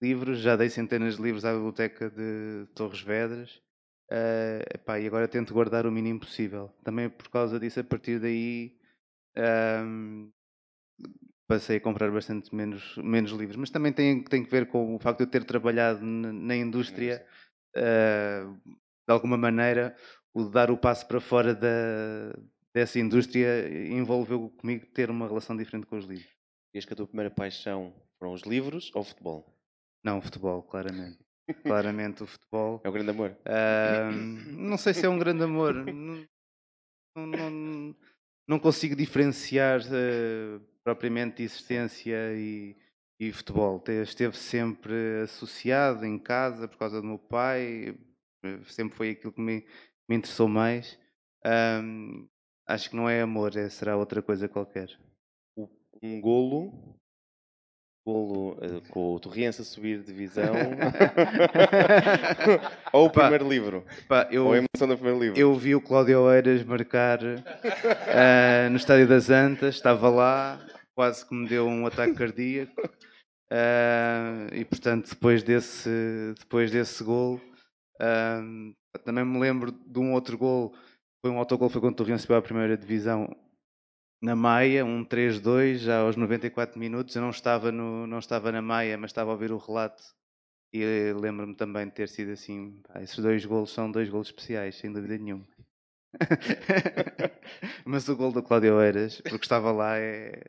livros, 0.00 0.40
já 0.40 0.56
dei 0.56 0.68
centenas 0.68 1.16
de 1.16 1.22
livros 1.22 1.44
à 1.44 1.52
biblioteca 1.52 2.10
de 2.10 2.66
Torres 2.74 3.00
Vedras. 3.00 3.60
Ah, 4.10 4.62
epá, 4.74 5.00
e 5.00 5.06
agora 5.06 5.26
tento 5.28 5.54
guardar 5.54 5.86
o 5.86 5.92
mínimo 5.92 6.20
possível. 6.20 6.70
Também 6.84 7.08
por 7.08 7.28
causa 7.28 7.58
disso, 7.58 7.80
a 7.80 7.84
partir 7.84 8.20
daí 8.20 8.76
ahm, 9.36 10.30
passei 11.48 11.78
a 11.78 11.80
comprar 11.80 12.10
bastante 12.10 12.54
menos, 12.54 12.96
menos 12.98 13.32
livros. 13.32 13.56
Mas 13.56 13.70
também 13.70 13.92
tem, 13.92 14.22
tem 14.22 14.44
que 14.44 14.50
ver 14.50 14.66
com 14.68 14.94
o 14.96 14.98
facto 14.98 15.18
de 15.18 15.24
eu 15.24 15.30
ter 15.30 15.44
trabalhado 15.44 16.04
na, 16.04 16.56
indústria, 16.56 17.24
ah, 17.76 18.54
de 19.06 19.12
alguma 19.12 19.36
maneira, 19.36 19.96
o 20.36 20.44
dar 20.50 20.70
o 20.70 20.76
passo 20.76 21.06
para 21.08 21.18
fora 21.20 21.54
da, 21.54 21.68
dessa 22.74 22.98
indústria 22.98 23.66
envolveu 23.88 24.50
comigo 24.50 24.84
ter 24.86 25.08
uma 25.10 25.26
relação 25.26 25.56
diferente 25.56 25.86
com 25.86 25.96
os 25.96 26.04
livros. 26.04 26.28
Diz 26.74 26.84
que 26.84 26.92
a 26.92 26.96
tua 26.96 27.06
primeira 27.06 27.30
paixão 27.30 27.94
foram 28.18 28.34
os 28.34 28.42
livros 28.42 28.90
ou 28.94 29.00
o 29.00 29.04
futebol? 29.04 29.58
Não, 30.04 30.18
o 30.18 30.22
futebol, 30.22 30.62
claramente. 30.62 31.18
Claramente 31.64 32.22
o 32.22 32.26
futebol. 32.26 32.80
É 32.84 32.88
o 32.88 32.92
grande 32.92 33.10
amor. 33.10 33.36
Ahm, 33.46 34.34
não 34.68 34.76
sei 34.76 34.92
se 34.92 35.06
é 35.06 35.08
um 35.08 35.18
grande 35.18 35.42
amor. 35.44 35.74
Não, 35.74 36.26
não- 37.26 37.50
não- 38.46 38.58
consigo 38.60 38.94
diferenciar 38.94 39.80
eh, 39.90 40.60
propriamente 40.84 41.42
existência 41.42 42.16
e, 42.36 42.76
e 43.18 43.32
futebol. 43.32 43.80
Te- 43.80 44.02
Esteve 44.02 44.36
sempre 44.36 45.22
associado 45.22 46.04
em 46.04 46.18
casa 46.18 46.68
por 46.68 46.76
causa 46.76 47.00
do 47.00 47.06
meu 47.06 47.18
pai. 47.18 47.96
eh, 48.44 48.58
Sempre 48.66 48.96
foi 48.96 49.10
aquilo 49.10 49.32
que 49.32 49.40
me, 49.40 49.64
me 50.08 50.16
interessou 50.16 50.48
mais. 50.48 50.98
Ahm, 51.44 52.26
acho 52.66 52.90
que 52.90 52.96
não 52.96 53.08
é 53.08 53.20
amor, 53.20 53.56
é, 53.56 53.68
será 53.68 53.96
outra 53.96 54.22
coisa 54.22 54.48
qualquer. 54.48 54.88
Um 56.02 56.20
golo. 56.20 56.96
Golo 58.06 58.58
eh, 58.62 58.80
com 58.90 59.14
o 59.14 59.20
Torriense 59.20 59.62
a 59.62 59.64
subir 59.64 59.98
de 59.98 60.06
divisão. 60.06 60.54
ou 62.92 63.06
o 63.06 63.10
Pá, 63.10 63.22
primeiro 63.22 63.48
livro. 63.48 63.84
Pá, 64.06 64.28
eu, 64.30 64.46
Ou 64.46 64.52
a 64.52 64.58
emoção 64.58 64.86
do 64.86 64.96
primeiro 64.96 65.18
livro. 65.18 65.38
Eu 65.38 65.52
vi 65.56 65.74
o 65.74 65.80
Cláudio 65.80 66.20
Oeiras 66.20 66.62
marcar 66.62 67.18
ah, 67.24 68.68
no 68.70 68.76
Estádio 68.76 69.08
das 69.08 69.28
Antas, 69.28 69.74
estava 69.74 70.08
lá, 70.08 70.64
quase 70.94 71.26
que 71.26 71.34
me 71.34 71.48
deu 71.48 71.66
um 71.66 71.84
ataque 71.84 72.14
cardíaco. 72.14 72.88
Ah, 73.50 74.46
e 74.52 74.64
portanto, 74.64 75.10
depois 75.10 75.42
desse, 75.42 76.32
depois 76.38 76.70
desse 76.70 77.02
gol, 77.02 77.40
ah, 78.00 78.40
também 78.98 79.24
me 79.24 79.38
lembro 79.38 79.72
de 79.72 79.98
um 79.98 80.12
outro 80.12 80.36
gol, 80.38 80.74
foi 81.20 81.30
um 81.30 81.38
autogol, 81.38 81.68
foi 81.68 81.80
quando 81.80 81.94
o 81.94 81.96
Torrião 81.96 82.18
subiu 82.18 82.36
à 82.36 82.42
primeira 82.42 82.76
divisão 82.76 83.28
na 84.22 84.34
Maia, 84.34 84.84
um 84.84 85.04
3-2, 85.04 85.76
já 85.78 86.00
aos 86.00 86.16
94 86.16 86.78
minutos. 86.78 87.14
Eu 87.14 87.22
não 87.22 87.30
estava, 87.30 87.70
no, 87.70 88.06
não 88.06 88.18
estava 88.18 88.50
na 88.50 88.62
Maia, 88.62 88.96
mas 88.96 89.10
estava 89.10 89.30
a 89.30 89.34
ouvir 89.34 89.52
o 89.52 89.58
relato 89.58 90.02
e 90.72 90.82
eh, 90.82 91.14
lembro-me 91.14 91.54
também 91.54 91.86
de 91.86 91.92
ter 91.92 92.08
sido 92.08 92.32
assim. 92.32 92.80
pá, 92.86 93.00
esses 93.02 93.18
dois 93.18 93.44
golos 93.44 93.70
são 93.70 93.90
dois 93.90 94.08
golos 94.08 94.28
especiais, 94.28 94.76
sem 94.76 94.92
dúvida 94.92 95.16
nenhuma. 95.16 95.46
Mas 97.84 98.08
o 98.08 98.16
gol 98.16 98.32
do 98.32 98.42
Cláudio 98.42 98.80
Eiras, 98.80 99.20
porque 99.20 99.44
estava 99.44 99.70
lá, 99.70 99.98
é. 99.98 100.42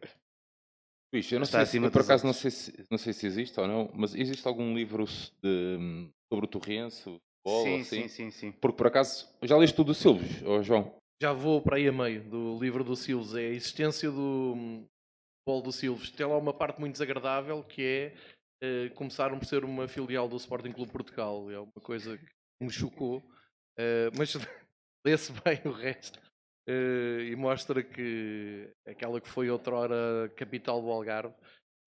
Luís, 1.14 1.32
eu 1.32 1.40
não 1.40 1.46
Está 1.46 1.66
sei 1.66 1.80
se, 1.80 1.86
eu 1.86 1.92
por 1.92 2.02
acaso 2.02 2.26
não 2.26 2.34
sei, 2.34 2.52
se, 2.52 2.86
não 2.90 2.98
sei 2.98 3.14
se 3.14 3.26
existe 3.26 3.60
ou 3.60 3.68
não, 3.68 3.90
mas 3.94 4.14
existe 4.14 4.46
algum 4.46 4.76
livro 4.76 5.06
de, 5.06 6.10
sobre 6.28 6.46
o 6.46 6.48
Torrense, 6.50 7.08
o 7.10 7.22
futebol, 7.48 7.64
sim, 7.64 7.82
assim? 7.82 8.02
sim, 8.02 8.08
sim, 8.08 8.32
sim. 8.32 8.52
Porque 8.52 8.78
por 8.78 8.88
acaso, 8.88 9.28
já 9.44 9.58
leste 9.58 9.76
tudo 9.76 9.88
do 9.88 9.94
Silves, 9.94 10.42
ou 10.44 10.62
João? 10.62 10.96
Já 11.22 11.34
vou 11.34 11.62
para 11.62 11.78
aí 11.78 11.88
a 11.88 11.92
meio 11.92 12.24
do 12.30 12.60
livro 12.60 12.84
do 12.84 12.96
Silves. 12.96 13.34
É 13.36 13.40
a 13.48 13.50
existência 13.50 14.12
do 14.12 14.54
hum, 14.56 14.86
futebol 15.40 15.62
do 15.64 15.72
Silves. 15.72 16.12
Tem 16.12 16.26
lá 16.26 16.38
uma 16.38 16.54
parte 16.54 16.80
muito 16.80 16.94
desagradável 16.94 17.64
que 17.64 17.82
é 17.84 18.14
eh, 18.62 18.90
começaram 18.90 19.40
por 19.40 19.46
ser 19.46 19.64
uma 19.64 19.88
filial 19.88 20.28
do 20.28 20.38
Sporting 20.38 20.72
Clube 20.72 20.92
Portugal. 20.92 21.50
É 21.50 21.60
uma 21.60 21.82
coisa 21.82 22.18
que 22.18 22.26
me 22.62 22.70
chocou. 22.70 23.24
Eh, 23.78 24.10
mas 24.16 24.34
lê-se 25.06 25.32
bem 25.44 25.60
o 25.66 25.72
resto. 25.72 26.20
Eh, 26.68 27.30
e 27.32 27.36
mostra 27.36 27.82
que 27.82 28.70
aquela 28.86 29.20
que 29.20 29.30
foi 29.30 29.50
outrora 29.50 30.30
capital 30.36 30.82
do 30.82 30.92
Algarve 30.92 31.34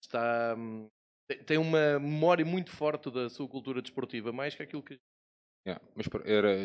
está, 0.03 0.55
hum, 0.57 0.89
tem- 1.29 1.45
tem 1.45 1.59
uma 1.59 2.01
memória 2.01 2.45
muito 2.45 2.71
forte 2.71 3.11
da 3.11 3.29
sua 3.29 3.47
cultura 3.47 3.81
desportiva, 3.83 4.33
mais 4.33 4.55
que 4.55 4.63
aquilo 4.63 4.83
que 4.83 4.99
Yeah, 5.67 5.81
mas 5.95 6.09
por- 6.09 6.27
era, 6.27 6.57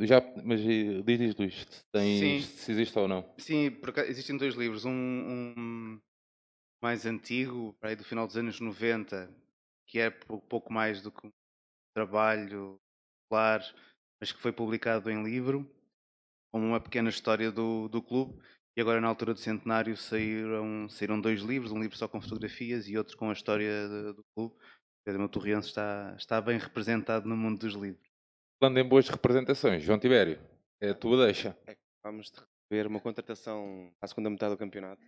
já, 0.00 0.20
mas 0.44 0.60
eh, 0.60 1.02
diz, 1.02 1.18
diz 1.18 1.34
Luís, 1.36 1.54
se, 1.68 1.84
tens, 1.92 2.18
Sim. 2.18 2.40
se 2.58 2.72
existe 2.72 2.96
ou 2.98 3.08
não. 3.08 3.28
Sim, 3.38 3.70
por 3.72 3.90
acaso, 3.90 4.08
existem 4.08 4.36
dois 4.36 4.54
livros. 4.54 4.84
Um, 4.84 4.92
um 4.92 6.00
mais 6.80 7.04
antigo, 7.06 7.76
para 7.80 7.90
aí 7.90 7.96
do 7.96 8.04
final 8.04 8.26
dos 8.26 8.36
anos 8.36 8.60
90, 8.60 9.28
que 9.88 9.98
é 9.98 10.10
pou- 10.10 10.40
pouco 10.40 10.72
mais 10.72 11.00
do 11.02 11.10
que 11.10 11.26
um 11.26 11.32
trabalho 11.94 12.78
claro, 13.28 13.64
mas 14.20 14.30
que 14.30 14.40
foi 14.40 14.52
publicado 14.52 15.10
em 15.10 15.24
livro, 15.24 15.68
como 16.52 16.66
uma 16.66 16.80
pequena 16.80 17.08
história 17.08 17.50
do, 17.50 17.88
do 17.88 18.00
clube. 18.00 18.40
E 18.76 18.80
agora, 18.80 19.00
na 19.00 19.08
altura 19.08 19.32
do 19.34 19.40
centenário, 19.40 19.96
saíram, 19.96 20.88
saíram 20.88 21.20
dois 21.20 21.40
livros, 21.40 21.72
um 21.72 21.80
livro 21.80 21.96
só 21.96 22.06
com 22.06 22.20
fotografias 22.20 22.86
e 22.88 22.96
outro 22.96 23.16
com 23.16 23.30
a 23.30 23.32
história 23.32 23.88
de- 23.88 24.12
do 24.12 24.24
clube. 24.36 24.54
O 25.08 25.12
meu 25.18 25.28
Torriense 25.28 25.68
está, 25.68 26.14
está 26.18 26.40
bem 26.40 26.58
representado 26.58 27.28
no 27.28 27.36
mundo 27.36 27.58
dos 27.60 27.74
livros. 27.74 28.05
Falando 28.58 28.78
em 28.78 28.88
boas 28.88 29.06
representações, 29.10 29.82
João 29.82 29.98
Tibério, 29.98 30.40
é 30.80 30.88
a 30.88 30.94
tua 30.94 31.26
deixa. 31.26 31.54
Vamos 32.02 32.30
de 32.30 32.40
receber 32.40 32.86
uma 32.86 32.98
contratação 32.98 33.92
à 34.00 34.06
segunda 34.06 34.30
metade 34.30 34.54
do 34.54 34.58
campeonato. 34.58 35.04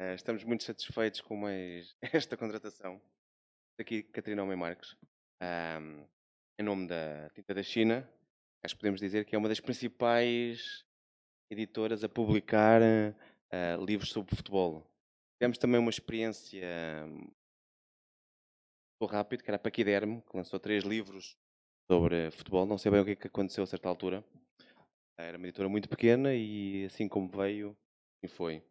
Eh, 0.00 0.14
estamos 0.14 0.42
muito 0.42 0.64
satisfeitos 0.64 1.20
com 1.20 1.36
mais 1.36 1.94
esta 2.02 2.36
contratação. 2.36 3.00
Aqui, 3.78 4.02
Catarina 4.02 4.42
Homem 4.42 4.56
Marques. 4.56 4.96
Em 6.58 6.64
nome 6.64 6.88
da 6.88 7.30
Tinta 7.30 7.54
da 7.54 7.62
China, 7.62 8.10
acho 8.60 8.74
que 8.74 8.80
podemos 8.80 9.00
dizer 9.00 9.24
que 9.24 9.36
é 9.36 9.38
uma 9.38 9.48
das 9.48 9.60
principais 9.60 10.84
editoras 11.48 12.02
a 12.02 12.08
publicar 12.08 12.82
eh, 12.82 13.76
livros 13.86 14.10
sobre 14.10 14.34
futebol. 14.34 14.84
Tivemos 15.38 15.58
também 15.58 15.78
uma 15.78 15.90
experiência 15.90 16.66
hum, 17.06 17.30
muito 19.00 19.12
rápido, 19.12 19.44
que 19.44 19.50
era 19.50 19.56
a 19.56 19.60
Paquiderme, 19.60 20.22
que 20.22 20.36
lançou 20.36 20.58
três 20.58 20.82
livros 20.82 21.38
sobre 21.90 22.30
futebol. 22.30 22.64
Não 22.64 22.78
sei 22.78 22.92
bem 22.92 23.00
o 23.00 23.04
que 23.04 23.10
é 23.10 23.16
que 23.16 23.26
aconteceu 23.26 23.64
a 23.64 23.66
certa 23.66 23.88
altura. 23.88 24.24
Era 25.18 25.36
uma 25.36 25.48
editora 25.48 25.68
muito 25.68 25.88
pequena 25.88 26.32
e 26.32 26.84
assim 26.84 27.08
como 27.08 27.28
veio, 27.28 27.76
assim 28.16 28.32
foi. 28.32 28.62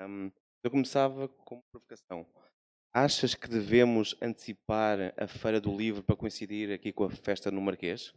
Ahm, 0.00 0.32
eu 0.64 0.70
começava 0.72 1.28
com 1.28 1.54
uma 1.54 1.62
provocação. 1.70 2.26
Achas 2.92 3.36
que 3.36 3.48
devemos 3.48 4.16
antecipar 4.20 5.14
a 5.16 5.28
Feira 5.28 5.60
do 5.60 5.74
Livro 5.74 6.02
para 6.02 6.16
coincidir 6.16 6.72
aqui 6.72 6.92
com 6.92 7.04
a 7.04 7.10
festa 7.10 7.52
no 7.52 7.60
Marquês? 7.60 8.12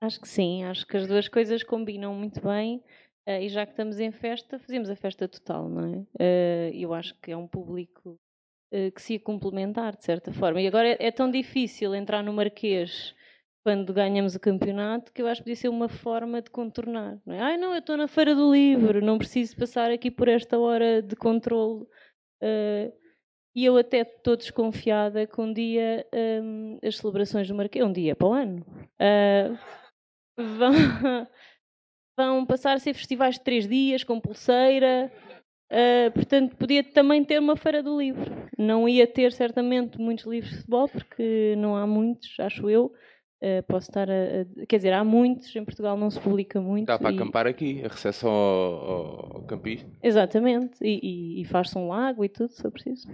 Acho 0.00 0.20
que 0.20 0.28
sim, 0.28 0.62
acho 0.62 0.86
que 0.86 0.96
as 0.96 1.08
duas 1.08 1.26
coisas 1.28 1.64
combinam 1.64 2.14
muito 2.14 2.40
bem 2.40 2.84
eh, 3.26 3.44
e 3.44 3.48
já 3.48 3.66
que 3.66 3.72
estamos 3.72 3.98
em 3.98 4.12
festa, 4.12 4.60
fazemos 4.60 4.88
a 4.88 4.94
festa 4.94 5.26
total, 5.26 5.68
não 5.68 5.92
é? 5.92 6.06
Eh, 6.20 6.70
eu 6.72 6.94
acho 6.94 7.18
que 7.20 7.32
é 7.32 7.36
um 7.36 7.48
público 7.48 8.16
que 8.94 9.00
se 9.02 9.14
ia 9.14 9.20
complementar, 9.20 9.96
de 9.96 10.04
certa 10.04 10.32
forma. 10.32 10.60
E 10.60 10.66
agora 10.66 10.88
é, 10.88 10.96
é 10.98 11.10
tão 11.10 11.30
difícil 11.30 11.94
entrar 11.94 12.22
no 12.22 12.32
Marquês 12.32 13.14
quando 13.64 13.92
ganhamos 13.92 14.34
o 14.34 14.40
campeonato 14.40 15.12
que 15.12 15.20
eu 15.20 15.26
acho 15.26 15.40
que 15.40 15.44
podia 15.44 15.56
ser 15.56 15.68
uma 15.68 15.88
forma 15.88 16.40
de 16.40 16.50
contornar. 16.50 17.18
Não 17.26 17.34
é? 17.34 17.40
Ai 17.40 17.56
não, 17.56 17.72
eu 17.72 17.80
estou 17.80 17.96
na 17.96 18.08
Feira 18.08 18.34
do 18.34 18.52
Livro, 18.52 19.04
não 19.04 19.18
preciso 19.18 19.56
passar 19.56 19.90
aqui 19.90 20.10
por 20.10 20.28
esta 20.28 20.58
hora 20.58 21.02
de 21.02 21.14
controle. 21.16 21.86
eh, 22.40 22.92
e 23.54 23.64
eu 23.64 23.76
até 23.76 24.02
estou 24.02 24.36
desconfiada 24.36 25.26
que 25.26 25.40
um 25.40 25.52
dia 25.52 26.06
hum, 26.42 26.78
as 26.82 26.96
celebrações 26.96 27.48
do 27.48 27.54
Marquês, 27.54 27.84
um 27.84 27.92
dia 27.92 28.14
para 28.14 28.28
o 28.28 28.32
ano, 28.32 28.64
eh, 28.98 29.50
vão, 30.38 30.72
vão 32.16 32.46
passar 32.46 32.74
a 32.74 32.78
ser 32.78 32.94
festivais 32.94 33.34
de 33.34 33.42
três 33.42 33.66
dias, 33.68 34.04
com 34.04 34.20
pulseira. 34.20 35.12
Uh, 35.70 36.10
portanto, 36.12 36.56
podia 36.56 36.82
também 36.82 37.22
ter 37.24 37.38
uma 37.38 37.56
feira 37.56 37.82
do 37.82 37.98
livro. 37.98 38.34
Não 38.56 38.88
ia 38.88 39.06
ter 39.06 39.32
certamente 39.32 39.98
muitos 40.00 40.24
livros 40.24 40.50
de 40.50 40.56
futebol, 40.58 40.88
porque 40.88 41.54
não 41.58 41.76
há 41.76 41.86
muitos, 41.86 42.38
acho 42.40 42.68
eu. 42.70 42.92
Uh, 43.40 43.62
posso 43.68 43.88
estar 43.90 44.08
a, 44.10 44.14
a- 44.62 44.66
Quer 44.66 44.76
dizer, 44.78 44.92
há 44.92 45.04
muitos, 45.04 45.54
em 45.54 45.64
Portugal 45.64 45.96
não 45.96 46.10
se 46.10 46.18
publica 46.18 46.60
muito. 46.60 46.86
Dá 46.86 46.98
para 46.98 47.12
e- 47.12 47.14
acampar 47.14 47.46
aqui, 47.46 47.82
a 47.84 47.88
recepção 47.88 48.30
ao, 48.30 49.36
ao 49.36 49.42
campista. 49.42 49.88
Exatamente, 50.02 50.76
e, 50.82 50.98
e, 51.38 51.42
e 51.42 51.44
faz-se 51.44 51.76
um 51.78 51.86
lago 51.88 52.24
e 52.24 52.28
tudo, 52.28 52.50
se 52.50 52.64
eu 52.64 52.70
preciso. 52.72 53.06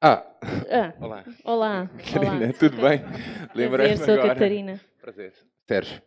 Ah, 0.00 0.24
Ah, 0.70 0.94
olá. 1.00 1.24
olá, 1.44 1.90
Catarina, 1.98 2.44
olá. 2.46 2.52
tudo 2.58 2.76
bem? 2.80 3.00
Lembrei-me 3.54 3.96
Prazer, 3.96 3.96
sou 3.98 4.14
a 4.14 4.18
agora. 4.18 4.34
Catarina. 4.34 4.80
Prazer. 5.02 5.32
Sérgio. 5.66 6.02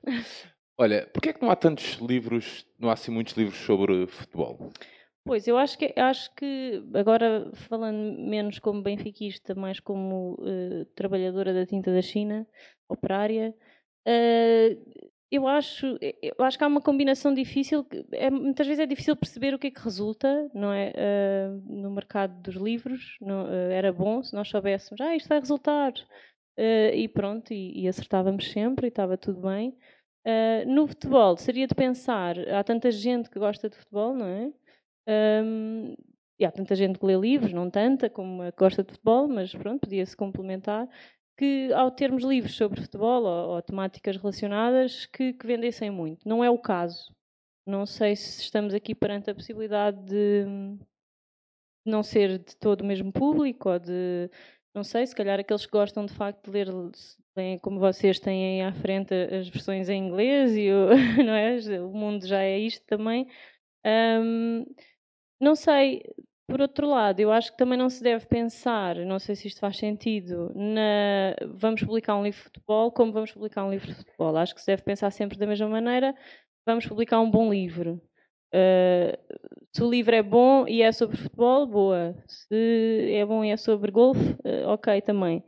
Olha, 0.78 1.08
porquê 1.14 1.30
é 1.30 1.34
que 1.34 1.42
não 1.42 1.52
há 1.52 1.56
tantos 1.56 1.96
livros, 2.00 2.66
não 2.80 2.90
há 2.90 2.94
assim 2.94 3.12
muitos 3.12 3.36
livros 3.36 3.60
sobre 3.60 4.08
futebol? 4.08 4.72
Pois, 5.24 5.48
eu 5.48 5.56
acho 5.58 5.78
que, 5.78 5.94
acho 5.98 6.34
que 6.36 6.84
agora 6.96 7.52
falando 7.54 8.18
menos 8.20 8.58
como 8.58 8.82
benfiquista, 8.82 9.54
mais 9.54 9.80
como 9.80 10.36
eh, 10.44 10.86
trabalhadora 10.96 11.54
da 11.54 11.66
tinta 11.66 11.94
da 11.94 12.02
China, 12.02 12.48
operária, 12.90 13.56
eh, 14.06 14.78
eu, 15.32 15.48
acho, 15.48 15.86
eu 16.02 16.44
acho 16.44 16.58
que 16.58 16.64
há 16.64 16.68
uma 16.68 16.82
combinação 16.82 17.34
difícil, 17.36 17.86
é, 18.12 18.32
muitas 18.32 18.66
vezes 18.68 18.82
é 18.82 18.86
difícil 18.88 19.16
perceber 19.16 19.54
o 19.54 19.60
que 19.60 19.68
é 19.68 19.72
que 19.72 19.80
resulta 19.82 20.50
não 20.56 20.74
é, 20.74 20.92
eh, 20.96 21.50
no 21.66 21.92
mercado 21.92 22.42
dos 22.42 22.56
livros. 22.56 23.18
Não, 23.22 23.48
era 23.48 23.94
bom 23.94 24.24
se 24.24 24.34
nós 24.34 24.50
soubéssemos, 24.50 25.00
ah, 25.02 25.16
isto 25.16 25.30
vai 25.30 25.40
resultar, 25.40 25.94
e 26.58 27.08
pronto, 27.10 27.54
e, 27.54 27.84
e 27.84 27.88
acertávamos 27.88 28.52
sempre 28.52 28.88
e 28.88 28.90
estava 28.90 29.18
tudo 29.18 29.42
bem. 29.42 29.78
No 30.68 30.88
futebol, 30.88 31.38
seria 31.38 31.68
de 31.68 31.76
pensar, 31.76 32.38
há 32.50 32.64
tanta 32.64 32.92
gente 32.92 33.30
que 33.30 33.40
gosta 33.40 33.70
de 33.70 33.78
futebol, 33.78 34.14
não 34.16 34.26
é? 34.28 34.52
Hum, 35.44 35.96
e 36.40 36.46
há 36.46 36.52
tanta 36.52 36.76
gente 36.76 36.98
que 36.98 37.06
lê 37.06 37.16
livros, 37.16 37.54
não 37.54 37.70
tanta 37.70 38.10
como 38.10 38.44
gosta 38.58 38.84
de 38.84 38.92
futebol, 38.92 39.28
mas 39.28 39.54
pronto, 39.54 39.82
podia-se 39.82 40.16
complementar, 40.16 40.88
que 41.38 41.72
ao 41.74 41.92
termos 41.92 42.24
livros 42.24 42.56
sobre 42.56 42.82
futebol 42.82 43.24
ou, 43.24 43.50
ou 43.56 43.62
temáticas 43.62 44.18
relacionadas, 44.18 45.06
que, 45.06 45.34
que 45.34 45.46
vendessem 45.48 45.92
muito. 45.92 46.28
Não 46.28 46.44
é 46.44 46.50
o 46.50 46.58
caso. 46.58 47.14
Não 47.66 47.86
sei 47.86 48.16
se 48.16 48.42
estamos 48.42 48.74
aqui 48.74 48.96
perante 48.96 49.30
a 49.30 49.36
possibilidade 49.36 50.04
de 50.06 50.46
não 51.86 52.04
ser 52.04 52.40
de 52.40 52.56
todo 52.58 52.82
o 52.82 52.86
mesmo 52.86 53.12
público 53.12 53.70
ou 53.70 53.80
de, 53.80 54.30
não 54.74 54.84
sei, 54.84 55.06
se 55.06 55.16
calhar 55.16 55.40
aqueles 55.40 55.66
que 55.66 55.72
gostam 55.72 56.06
de 56.06 56.14
facto 56.14 56.50
de 56.50 56.52
ler, 56.52 57.60
como 57.62 57.80
vocês 57.80 58.20
têm 58.20 58.64
à 58.64 58.74
frente 58.74 59.14
as 59.14 59.48
versões 59.50 59.90
em 59.90 60.08
inglês 60.08 60.56
e 60.56 60.70
o, 60.72 60.90
não 61.24 61.34
é? 61.34 61.58
o 61.82 61.90
mundo 61.92 62.26
já 62.26 62.42
é 62.42 62.58
isto 62.60 62.86
também. 62.86 63.28
Hum, 63.86 64.66
não 65.42 65.56
sei, 65.56 66.04
por 66.48 66.62
outro 66.62 66.88
lado, 66.88 67.20
eu 67.20 67.32
acho 67.32 67.52
que 67.52 67.58
também 67.58 67.78
não 67.78 67.90
se 67.90 68.04
deve 68.04 68.26
pensar, 68.26 68.96
não 68.98 69.20
sei 69.20 69.36
se 69.36 69.48
isto 69.48 69.60
faz 69.60 69.78
sentido, 69.78 70.52
na 70.56 71.36
vamos 71.56 71.82
publicar 71.82 72.16
um 72.16 72.24
livro 72.24 72.40
de 72.40 72.44
futebol 72.44 72.92
como 72.92 73.12
vamos 73.12 73.32
publicar 73.32 73.66
um 73.66 73.72
livro 73.72 73.88
de 73.88 73.96
futebol. 73.96 74.36
Acho 74.38 74.54
que 74.54 74.62
se 74.62 74.68
deve 74.68 74.84
pensar 74.84 75.12
sempre 75.12 75.38
da 75.38 75.48
mesma 75.48 75.68
maneira, 75.68 76.14
vamos 76.66 76.86
publicar 76.86 77.20
um 77.20 77.32
bom 77.32 77.50
livro. 77.52 78.02
Uh, 78.54 79.18
se 79.74 79.82
o 79.82 79.90
livro 79.90 80.14
é 80.14 80.22
bom 80.22 80.68
e 80.68 80.82
é 80.82 80.92
sobre 80.92 81.18
futebol, 81.18 81.66
boa. 81.66 82.16
Se 82.28 83.14
é 83.14 83.26
bom 83.26 83.44
e 83.46 83.52
é 83.52 83.58
sobre 83.58 83.92
golfe, 83.92 84.34
uh, 84.46 84.68
ok 84.68 85.02
também. 85.02 85.44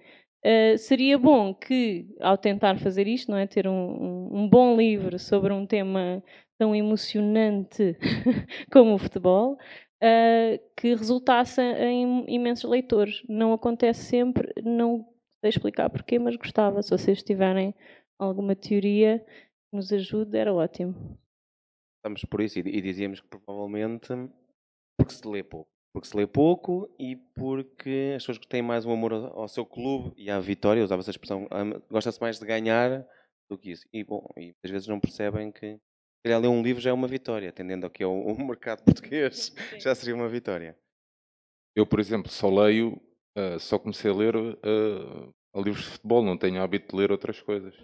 Uh, 0.45 0.77
seria 0.77 1.17
bom 1.17 1.53
que, 1.53 2.07
ao 2.19 2.37
tentar 2.37 2.77
fazer 2.77 3.07
isto, 3.07 3.29
não 3.29 3.37
é, 3.37 3.45
ter 3.45 3.67
um, 3.67 3.71
um, 3.71 4.29
um 4.39 4.49
bom 4.49 4.75
livro 4.77 5.19
sobre 5.19 5.53
um 5.53 5.65
tema 5.65 6.23
tão 6.57 6.75
emocionante 6.75 7.97
como 8.71 8.93
o 8.93 8.97
futebol, 8.97 9.57
uh, 10.03 10.59
que 10.75 10.93
resultasse 10.93 11.61
em 11.61 12.25
imensos 12.27 12.69
leitores. 12.69 13.23
Não 13.29 13.53
acontece 13.53 14.03
sempre, 14.03 14.53
não 14.61 15.07
sei 15.39 15.49
explicar 15.49 15.89
porquê, 15.89 16.19
mas 16.19 16.35
gostava. 16.35 16.83
Se 16.83 16.89
vocês 16.89 17.23
tiverem 17.23 17.73
alguma 18.19 18.55
teoria 18.55 19.19
que 19.19 19.75
nos 19.75 19.91
ajude, 19.91 20.37
era 20.37 20.53
ótimo. 20.53 21.17
Estamos 21.97 22.25
por 22.25 22.41
isso 22.41 22.59
e, 22.59 22.61
e 22.61 22.81
dizíamos 22.81 23.21
que 23.21 23.27
provavelmente 23.27 24.09
porque 24.97 25.13
se 25.13 25.27
lê 25.27 25.41
pouco. 25.41 25.69
Porque 25.93 26.07
se 26.07 26.17
lê 26.17 26.25
pouco 26.25 26.93
e 26.99 27.15
porque 27.15 28.13
as 28.15 28.23
pessoas 28.23 28.39
que 28.39 28.47
têm 28.47 28.61
mais 28.61 28.85
um 28.85 28.91
amor 28.91 29.13
ao, 29.13 29.41
ao 29.41 29.47
seu 29.47 29.65
clube 29.65 30.11
e 30.17 30.29
à 30.29 30.39
vitória, 30.39 30.83
usava 30.83 31.01
essa 31.01 31.11
expressão, 31.11 31.47
gosta-se 31.89 32.19
mais 32.19 32.39
de 32.39 32.45
ganhar 32.45 33.05
do 33.49 33.57
que 33.57 33.71
isso. 33.71 33.87
E, 33.93 34.03
bom, 34.03 34.27
e 34.35 34.55
às 34.63 34.71
vezes 34.71 34.87
não 34.87 34.99
percebem 34.99 35.51
que 35.51 35.79
calhar 36.24 36.39
ler 36.39 36.47
um 36.47 36.63
livro 36.63 36.82
já 36.82 36.89
é 36.89 36.93
uma 36.93 37.07
vitória, 37.07 37.49
atendendo 37.49 37.86
ao 37.86 37.91
que 37.91 38.01
é 38.01 38.07
o, 38.07 38.36
mercado 38.45 38.84
português, 38.86 39.53
já 39.78 39.93
seria 39.93 40.15
uma 40.15 40.30
vitória. 40.30 40.78
Eu, 41.76 41.86
por 41.86 41.99
exemplo, 41.99 42.32
só 42.32 42.49
leio, 42.49 42.99
ah, 43.36 43.59
só 43.59 43.78
comecei 43.78 44.09
a 44.09 44.13
ler 44.13 44.36
ah, 44.36 45.61
livros 45.61 45.84
de 45.84 45.91
futebol, 45.91 46.24
não 46.24 46.38
tenho 46.38 46.61
hábito 46.61 46.95
de 46.95 47.01
ler 47.01 47.11
outras 47.11 47.41
coisas. 47.41 47.76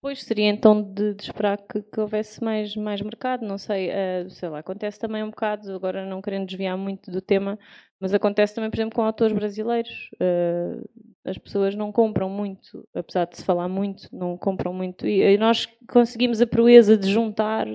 Pois 0.00 0.22
seria 0.22 0.48
então 0.48 0.80
de, 0.80 1.14
de 1.14 1.24
esperar 1.24 1.58
que, 1.58 1.82
que 1.82 2.00
houvesse 2.00 2.42
mais, 2.42 2.76
mais 2.76 3.02
mercado, 3.02 3.44
não 3.44 3.58
sei, 3.58 3.90
eh, 3.90 4.26
sei 4.28 4.48
lá, 4.48 4.60
acontece 4.60 4.96
também 4.96 5.24
um 5.24 5.30
bocado, 5.30 5.72
agora 5.74 6.06
não 6.06 6.22
querendo 6.22 6.46
desviar 6.46 6.76
muito 6.78 7.10
do 7.10 7.20
tema, 7.20 7.58
mas 8.00 8.14
acontece 8.14 8.54
também, 8.54 8.70
por 8.70 8.76
exemplo, 8.76 8.94
com 8.94 9.02
autores 9.02 9.34
brasileiros. 9.34 10.08
Eh, 10.20 10.80
as 11.24 11.36
pessoas 11.36 11.74
não 11.74 11.90
compram 11.90 12.30
muito, 12.30 12.86
apesar 12.94 13.26
de 13.26 13.38
se 13.38 13.44
falar 13.44 13.68
muito, 13.68 14.08
não 14.12 14.38
compram 14.38 14.72
muito. 14.72 15.04
E, 15.04 15.20
e 15.20 15.36
nós 15.36 15.66
conseguimos 15.88 16.40
a 16.40 16.46
proeza 16.46 16.96
de 16.96 17.10
juntar 17.10 17.66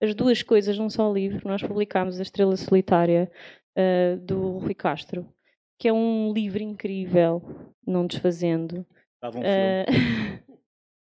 as 0.00 0.14
duas 0.14 0.44
coisas 0.44 0.78
num 0.78 0.88
só 0.88 1.12
livro. 1.12 1.48
Nós 1.48 1.62
publicámos 1.62 2.20
A 2.20 2.22
Estrela 2.22 2.56
Solitária, 2.56 3.28
eh, 3.74 4.16
do 4.22 4.58
Rui 4.58 4.74
Castro, 4.74 5.26
que 5.80 5.88
é 5.88 5.92
um 5.92 6.32
livro 6.32 6.62
incrível, 6.62 7.42
não 7.84 8.06
desfazendo. 8.06 8.86
Dava 9.20 9.38
um 9.38 9.42
filme. 9.42 10.36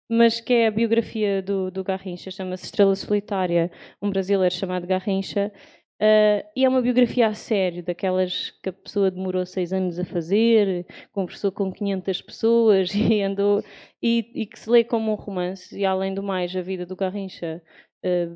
mas 0.09 0.39
que 0.39 0.53
é 0.53 0.67
a 0.67 0.71
biografia 0.71 1.41
do, 1.41 1.71
do 1.71 1.83
Garrincha, 1.83 2.31
chama-se 2.31 2.65
Estrela 2.65 2.95
Solitária, 2.95 3.71
um 4.01 4.09
brasileiro 4.09 4.53
chamado 4.53 4.87
Garrincha, 4.87 5.51
eh, 5.99 6.45
e 6.55 6.65
é 6.65 6.69
uma 6.69 6.81
biografia 6.81 7.27
a 7.27 7.33
sério, 7.33 7.81
daquelas 7.83 8.51
que 8.61 8.69
a 8.69 8.73
pessoa 8.73 9.09
demorou 9.09 9.45
seis 9.45 9.71
anos 9.71 9.97
a 9.97 10.05
fazer, 10.05 10.85
conversou 11.11 11.51
com 11.51 11.71
500 11.71 12.21
pessoas 12.21 12.89
e 12.93 13.21
andou, 13.21 13.63
e, 14.01 14.31
e 14.35 14.45
que 14.45 14.59
se 14.59 14.69
lê 14.69 14.83
como 14.83 15.11
um 15.11 15.15
romance, 15.15 15.77
e 15.77 15.85
além 15.85 16.13
do 16.13 16.21
mais, 16.21 16.55
a 16.55 16.61
vida 16.61 16.85
do 16.85 16.95
Garrincha 16.95 17.61
eh, 18.03 18.29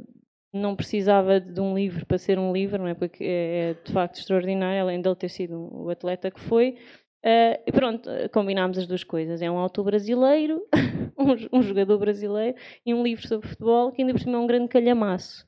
não 0.54 0.76
precisava 0.76 1.40
de 1.40 1.62
um 1.62 1.76
livro 1.76 2.06
para 2.06 2.18
ser 2.18 2.40
um 2.40 2.52
livro, 2.54 2.80
não 2.80 2.88
é? 2.88 2.94
Porque 2.94 3.24
é, 3.24 3.72
é 3.72 3.74
de 3.76 3.92
facto 3.92 4.18
extraordinário, 4.20 4.82
além 4.82 5.02
dele 5.02 5.16
ter 5.16 5.30
sido 5.30 5.70
o 5.72 5.90
atleta 5.90 6.32
que 6.32 6.40
foi. 6.40 6.78
Uh, 7.26 7.60
e 7.68 7.72
pronto, 7.74 8.10
combinámos 8.32 8.78
as 8.78 8.88
duas 8.88 9.04
coisas. 9.04 9.42
É 9.42 9.52
um 9.52 9.58
autor 9.58 9.84
brasileiro, 9.84 10.66
um, 11.20 11.58
um, 11.58 11.62
jogador 11.62 11.98
brasileiro 11.98 12.58
e 12.86 12.94
um 12.94 13.04
livro 13.04 13.28
sobre 13.28 13.50
futebol 13.50 13.92
que 13.92 14.02
ainda 14.02 14.14
por 14.14 14.22
cima 14.22 14.38
é 14.38 14.42
um 14.42 14.48
grande 14.48 14.70
calhamaço. 14.70 15.46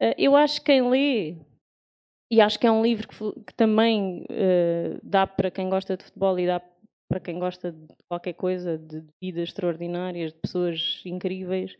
Uh, 0.00 0.14
eu 0.16 0.34
acho 0.34 0.60
que 0.60 0.72
quem 0.72 0.88
lê, 0.88 1.36
e 2.30 2.40
acho 2.40 2.58
que 2.58 2.66
é 2.66 2.72
um 2.72 2.82
livro 2.82 3.06
que, 3.06 3.16
que 3.42 3.54
também 3.54 4.22
uh, 4.22 4.98
dá 5.02 5.26
para 5.26 5.50
quem 5.50 5.68
gosta 5.68 5.96
de 5.96 6.04
futebol 6.04 6.38
e 6.38 6.46
dá 6.46 6.62
para 7.10 7.20
quem 7.20 7.38
gosta 7.38 7.70
de 7.72 7.94
qualquer 8.08 8.34
coisa, 8.34 8.78
de 8.78 9.02
vidas 9.20 9.48
extraordinárias, 9.48 10.32
de 10.32 10.38
pessoas 10.40 11.02
incríveis. 11.04 11.74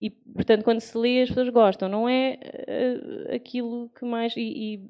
e, 0.00 0.10
portanto, 0.10 0.64
quando 0.64 0.80
se 0.80 0.96
lê, 0.96 1.22
as 1.22 1.28
pessoas 1.28 1.50
gostam. 1.50 1.88
Não 1.88 2.08
é 2.08 2.38
aquilo 3.34 3.90
que 3.90 4.04
mais. 4.06 4.34
E, 4.34 4.40
e 4.40 4.88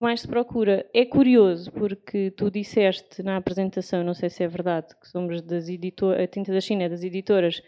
mais 0.00 0.20
se 0.20 0.28
procura. 0.28 0.88
É 0.94 1.04
curioso, 1.04 1.72
porque 1.72 2.30
tu 2.30 2.50
disseste 2.50 3.22
na 3.22 3.36
apresentação, 3.36 4.04
não 4.04 4.14
sei 4.14 4.30
se 4.30 4.42
é 4.44 4.48
verdade, 4.48 4.94
que 5.00 5.08
somos 5.08 5.42
das 5.42 5.68
editoras, 5.68 6.22
a 6.22 6.26
Tinta 6.26 6.52
da 6.52 6.60
China 6.60 6.84
é 6.84 6.88
das 6.88 7.02
editoras 7.02 7.62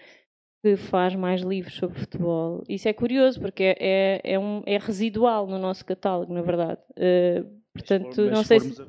que 0.62 0.76
faz 0.76 1.14
mais 1.14 1.42
livros 1.42 1.74
sobre 1.74 1.98
futebol. 1.98 2.62
Isso 2.68 2.88
é 2.88 2.92
curioso, 2.92 3.40
porque 3.40 3.62
é, 3.62 3.76
é, 3.78 4.20
é, 4.32 4.38
um, 4.38 4.62
é 4.66 4.76
residual 4.76 5.46
no 5.46 5.58
nosso 5.58 5.84
catálogo, 5.84 6.32
na 6.32 6.42
verdade. 6.42 6.80
Uh, 6.92 7.62
portanto, 7.72 8.14
for, 8.14 8.30
não 8.30 8.44
sei 8.44 8.60
se... 8.60 8.82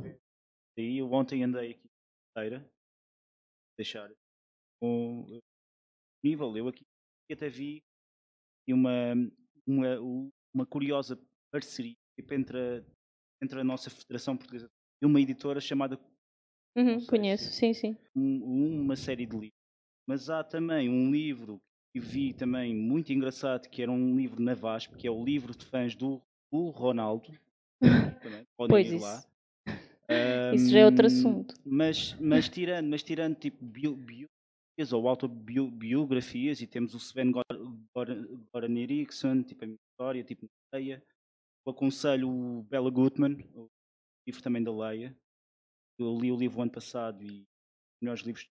Aí 0.77 0.97
eu 0.97 1.11
ontem 1.11 1.43
andei 1.43 1.71
aqui 1.71 1.89
inteira, 2.31 2.65
deixar 3.77 4.09
um 4.81 5.39
nível, 6.23 6.55
eu 6.57 6.67
aqui 6.67 6.85
até 7.31 7.49
vi 7.49 7.83
uma, 8.67 9.13
uma, 9.67 9.99
uma 10.53 10.65
curiosa 10.65 11.19
parceria 11.51 11.95
entre 12.17 12.83
entre 13.41 13.59
a 13.59 13.63
nossa 13.63 13.89
Federação 13.89 14.35
Portuguesa 14.35 14.69
e 15.01 15.05
uma 15.05 15.19
editora 15.19 15.59
chamada. 15.59 15.99
Uhum, 16.75 17.05
conheço, 17.05 17.51
sim, 17.51 17.73
sim. 17.73 17.97
Um, 18.15 18.81
uma 18.81 18.95
série 18.95 19.25
de 19.25 19.33
livros. 19.33 19.59
Mas 20.07 20.29
há 20.29 20.43
também 20.43 20.89
um 20.89 21.11
livro 21.11 21.61
que 21.93 21.99
vi 21.99 22.33
também 22.33 22.75
muito 22.75 23.11
engraçado, 23.11 23.67
que 23.69 23.81
era 23.81 23.91
um 23.91 24.15
livro 24.15 24.41
na 24.41 24.53
VASP, 24.53 24.95
que 24.95 25.07
é 25.07 25.11
o 25.11 25.23
livro 25.23 25.55
de 25.55 25.65
fãs 25.65 25.95
do, 25.95 26.21
do 26.51 26.69
Ronaldo. 26.69 27.31
Podem 28.57 28.69
pois 28.69 28.87
ir 28.87 28.95
isso. 28.95 29.05
lá. 29.05 29.23
Um, 30.09 30.55
isso 30.55 30.69
já 30.69 30.79
é 30.79 30.85
outro 30.85 31.05
assunto. 31.05 31.55
Mas, 31.63 32.15
mas 32.19 32.49
tirando, 32.49 32.87
mas 32.89 33.03
tirando 33.03 33.35
tipo 33.35 33.63
bio, 33.63 33.95
biografias 33.95 34.93
ou 34.93 35.07
autobiografias, 35.07 36.61
e 36.61 36.67
temos 36.67 36.93
o 36.93 36.97
Sven 36.97 37.31
Goran 37.31 38.77
Eriksson, 38.77 39.43
tipo 39.43 39.63
a 39.63 39.67
minha 39.67 39.79
história, 39.91 40.23
tipo 40.23 40.47
Leia, 41.65 41.75
aconselho 41.75 42.29
o 42.29 42.63
Bella 42.63 42.89
Gutman, 42.89 43.37
o 43.53 43.69
livro 44.27 44.41
também 44.41 44.63
da 44.63 44.71
Leia. 44.71 45.15
Eu 45.97 46.17
li 46.17 46.31
o 46.31 46.37
livro 46.37 46.61
ano 46.61 46.71
passado 46.71 47.23
e 47.23 47.45
melhores 48.01 48.23
livros. 48.23 48.49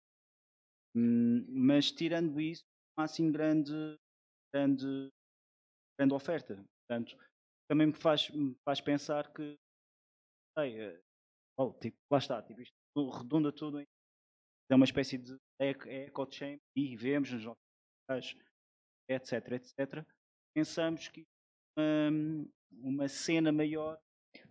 Hum, 0.94 1.46
mas 1.48 1.90
tirando 1.90 2.40
isso, 2.40 2.64
não 2.96 3.02
há 3.02 3.04
assim 3.04 3.30
grande, 3.30 3.72
grande, 4.52 5.10
grande 5.98 6.14
oferta. 6.14 6.62
Portanto, 6.86 7.16
também 7.68 7.86
me 7.86 7.94
faz, 7.94 8.28
me 8.30 8.54
faz 8.64 8.80
pensar 8.80 9.32
que 9.32 9.56
sei, 10.58 10.80
eh, 10.80 11.00
oh, 11.58 11.72
tipo, 11.72 11.96
lá 12.10 12.18
está, 12.18 12.42
tipo, 12.42 12.60
isto 12.60 13.10
redunda 13.10 13.52
tudo 13.52 13.80
em 13.80 13.86
é 14.70 14.74
uma 14.74 14.84
espécie 14.84 15.16
de 15.16 15.38
eco 15.58 16.30
chamber 16.30 16.60
e 16.76 16.94
vemos 16.94 17.32
nos 17.32 17.44
nossos 17.44 18.36
etc, 19.08 19.52
etc. 19.52 20.06
Pensamos 20.54 21.08
que 21.08 21.26
hum, 21.78 22.46
uma 22.82 23.08
cena 23.08 23.52
maior. 23.52 23.98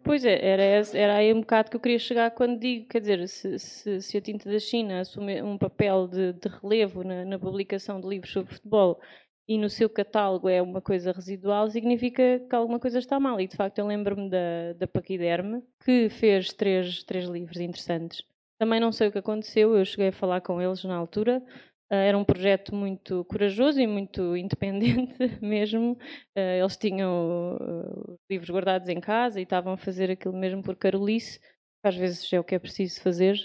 Pois 0.04 0.24
é, 0.24 0.40
era, 0.46 0.64
era 0.94 1.16
aí 1.18 1.34
um 1.34 1.42
bocado 1.42 1.70
que 1.70 1.76
eu 1.76 1.82
queria 1.82 2.00
chegar 2.00 2.32
quando 2.32 2.60
digo, 2.60 2.88
quer 2.88 3.02
dizer, 3.02 3.28
se, 3.28 3.60
se, 3.60 4.02
se 4.02 4.18
a 4.18 4.22
Tinta 4.22 4.50
da 4.50 4.60
China 4.60 5.02
assume 5.02 5.42
um 5.42 5.58
papel 5.58 6.08
de, 6.08 6.34
de 6.34 6.48
relevo 6.48 7.04
na, 7.04 7.26
na, 7.26 7.38
publicação 7.38 8.00
de 8.00 8.08
livros 8.08 8.32
sobre 8.32 8.54
futebol 8.54 9.02
e 9.48 9.58
no 9.58 9.70
seu 9.70 9.90
catálogo 9.90 10.48
é 10.48 10.62
uma 10.62 10.82
coisa 10.82 11.12
residual, 11.12 11.70
significa 11.70 12.40
que 12.40 12.56
alguma 12.56 12.80
coisa 12.80 13.00
está 13.00 13.20
mal. 13.20 13.40
E 13.40 13.48
de 13.48 13.56
facto 13.56 13.80
eu 13.80 13.88
lembro-me 13.88 14.30
da, 14.30 14.74
da 14.78 14.88
Paquiderme, 14.88 15.62
que 15.84 16.10
fez 16.10 16.54
três, 16.54 17.04
três 17.04 17.26
livros 17.26 17.60
interessantes. 17.60 18.24
Também 18.58 18.80
não 18.80 18.92
sei 18.92 19.10
o 19.10 19.12
que 19.12 19.20
aconteceu, 19.20 19.76
eu 19.76 19.86
cheguei 19.86 20.10
a 20.10 20.14
falar 20.14 20.42
com 20.42 20.62
eles 20.62 20.84
na 20.84 20.96
altura, 20.96 21.44
era 21.90 22.18
um 22.18 22.24
projeto 22.24 22.76
muito 22.76 23.24
corajoso 23.26 23.80
e 23.80 23.88
muito 23.88 24.36
independente 24.38 25.18
mesmo. 25.42 25.94
Uh, 26.38 26.60
eles 26.60 26.76
tinham 26.78 27.56
uh, 27.56 28.20
livros 28.30 28.50
guardados 28.50 28.90
em 28.90 29.00
casa 29.00 29.40
e 29.40 29.44
estavam 29.44 29.74
a 29.74 29.78
fazer 29.78 30.12
aquilo 30.12 30.36
mesmo 30.36 30.62
por 30.62 30.76
carolice. 30.76 31.40
Às 31.84 31.96
vezes 31.96 32.32
é 32.34 32.40
o 32.40 32.44
que 32.44 32.56
é 32.56 32.60
preciso 32.60 33.00
fazer 33.02 33.38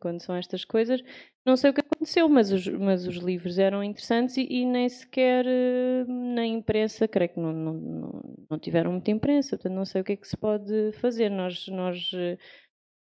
quando 0.00 0.20
são 0.20 0.34
estas 0.34 0.64
coisas. 0.64 1.00
Não 1.46 1.56
sei 1.56 1.70
o 1.70 1.72
que 1.72 1.80
aconteceu, 1.80 2.28
mas 2.28 2.52
os, 2.52 2.66
mas 2.66 3.06
os 3.06 3.16
livros 3.16 3.58
eram 3.58 3.82
interessantes 3.82 4.36
e, 4.36 4.42
e 4.42 4.66
nem 4.66 4.88
sequer 4.88 5.46
na 6.06 6.44
imprensa, 6.44 7.08
creio 7.08 7.30
que 7.30 7.40
não, 7.40 7.52
não, 7.52 7.72
não, 7.72 8.22
não, 8.50 8.58
tiveram 8.58 8.92
muita 8.92 9.10
imprensa, 9.12 9.56
portanto 9.56 9.72
não 9.74 9.86
sei 9.86 10.02
o 10.02 10.04
que 10.04 10.12
é 10.12 10.16
que 10.16 10.28
se 10.28 10.36
pode 10.36 10.92
fazer. 10.94 11.30
Nós, 11.30 11.66
nós 11.68 12.10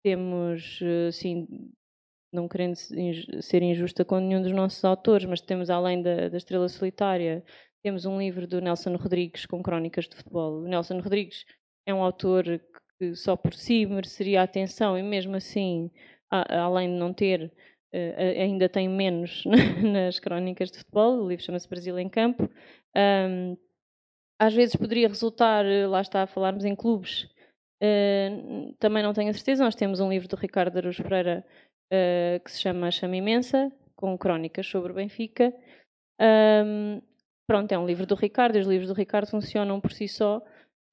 temos, 0.03 0.79
assim, 1.09 1.47
não 2.32 2.47
querendo 2.47 2.75
ser 2.75 3.61
injusta 3.61 4.05
com 4.05 4.19
nenhum 4.19 4.41
dos 4.41 4.51
nossos 4.51 4.84
autores, 4.86 5.25
mas 5.25 5.41
temos 5.41 5.69
além 5.69 6.01
da, 6.01 6.29
da 6.29 6.38
Estrela 6.38 6.69
Solitária, 6.69 7.43
temos 7.84 8.05
um 8.05 8.19
livro 8.19 8.47
do 8.47 8.61
Nelson 8.61 8.95
Rodrigues 8.95 9.45
com 9.45 9.61
crónicas 9.61 10.07
de 10.07 10.15
futebol. 10.15 10.61
O 10.61 10.67
Nelson 10.67 10.99
Rodrigues 10.99 11.45
é 11.86 11.93
um 11.93 12.03
autor 12.03 12.61
que 12.97 13.15
só 13.15 13.36
por 13.36 13.53
si 13.53 13.86
mereceria 13.86 14.43
atenção 14.43 14.97
e 14.97 15.03
mesmo 15.03 15.36
assim, 15.36 15.89
além 16.29 16.89
de 16.89 16.99
não 16.99 17.13
ter, 17.13 17.51
eh, 17.91 18.43
ainda 18.43 18.69
tem 18.69 18.88
menos 18.88 19.43
nas 19.84 20.19
crónicas 20.19 20.69
de 20.71 20.77
futebol. 20.79 21.23
O 21.23 21.27
livro 21.27 21.43
chama-se 21.43 21.67
Brasil 21.67 21.97
em 21.99 22.07
Campo. 22.07 22.49
às 24.39 24.53
vezes 24.53 24.75
poderia 24.75 25.07
resultar, 25.07 25.65
eh, 25.65 25.88
lá 25.88 26.01
está, 26.01 26.23
a 26.23 26.27
falarmos 26.27 26.65
em 26.65 26.75
clubes. 26.75 27.27
Uh, 27.84 28.75
também 28.77 29.01
não 29.01 29.13
tenho 29.13 29.32
a 29.32 29.34
certeza. 29.34 29.63
Nós 29.63 29.75
temos 29.75 29.99
um 29.99 30.09
livro 30.09 30.27
do 30.27 30.36
Ricardo 30.36 30.77
Araújo 30.77 31.01
Pereira 31.01 31.43
uh, 31.92 32.44
que 32.44 32.52
se 32.52 32.62
chama 32.62 32.89
Chama 32.92 33.18
Imensa, 33.18 33.72
com 33.96 34.18
crónicas 34.18 34.66
sobre 34.66 34.92
o 34.92 34.96
Benfica. 34.96 35.54
Um, 36.66 37.02
pronto, 37.48 37.72
é 37.72 37.78
um 37.78 37.86
livro 37.86 38.06
do 38.06 38.16
Ricardo, 38.16 38.58
os 38.58 38.68
livros 38.68 38.89
do 38.89 38.96
Ricardo 38.96 39.30
funcionam 39.30 39.80
por 39.80 39.92
si 39.92 40.08
só, 40.08 40.42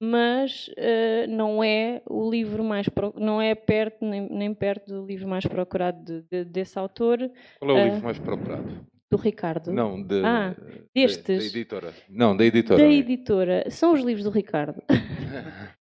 mas 0.01 0.69
uh, 0.69 1.29
não 1.29 1.63
é 1.63 2.03
o 2.07 2.31
livro 2.31 2.63
mais 2.63 2.89
pro... 2.89 3.15
não 3.17 3.41
é 3.41 3.55
perto 3.55 4.05
nem, 4.05 4.29
nem, 4.29 4.55
perto 4.55 4.93
do 4.93 5.07
livro 5.07 5.29
mais 5.29 5.47
procurado 5.47 6.03
de, 6.05 6.23
de, 6.31 6.45
desse 6.45 6.79
autor. 6.79 7.19
Qual 7.59 7.77
é 7.77 7.83
o 7.83 7.85
livro 7.85 8.05
mais 8.05 8.19
procurado? 8.19 8.87
Do 9.11 9.17
Ricardo. 9.17 9.73
Não, 9.73 10.03
de, 10.03 10.23
ah, 10.23 10.55
destes. 10.95 11.39
Da, 11.39 11.43
da 11.43 11.47
editora. 11.47 11.95
Não, 12.11 12.37
da 12.37 12.45
editora. 12.45 12.83
Da 12.83 12.89
editora. 12.89 13.71
São 13.71 13.95
os 13.95 14.03
livros 14.03 14.25
do 14.25 14.31
Ricardo. 14.31 14.83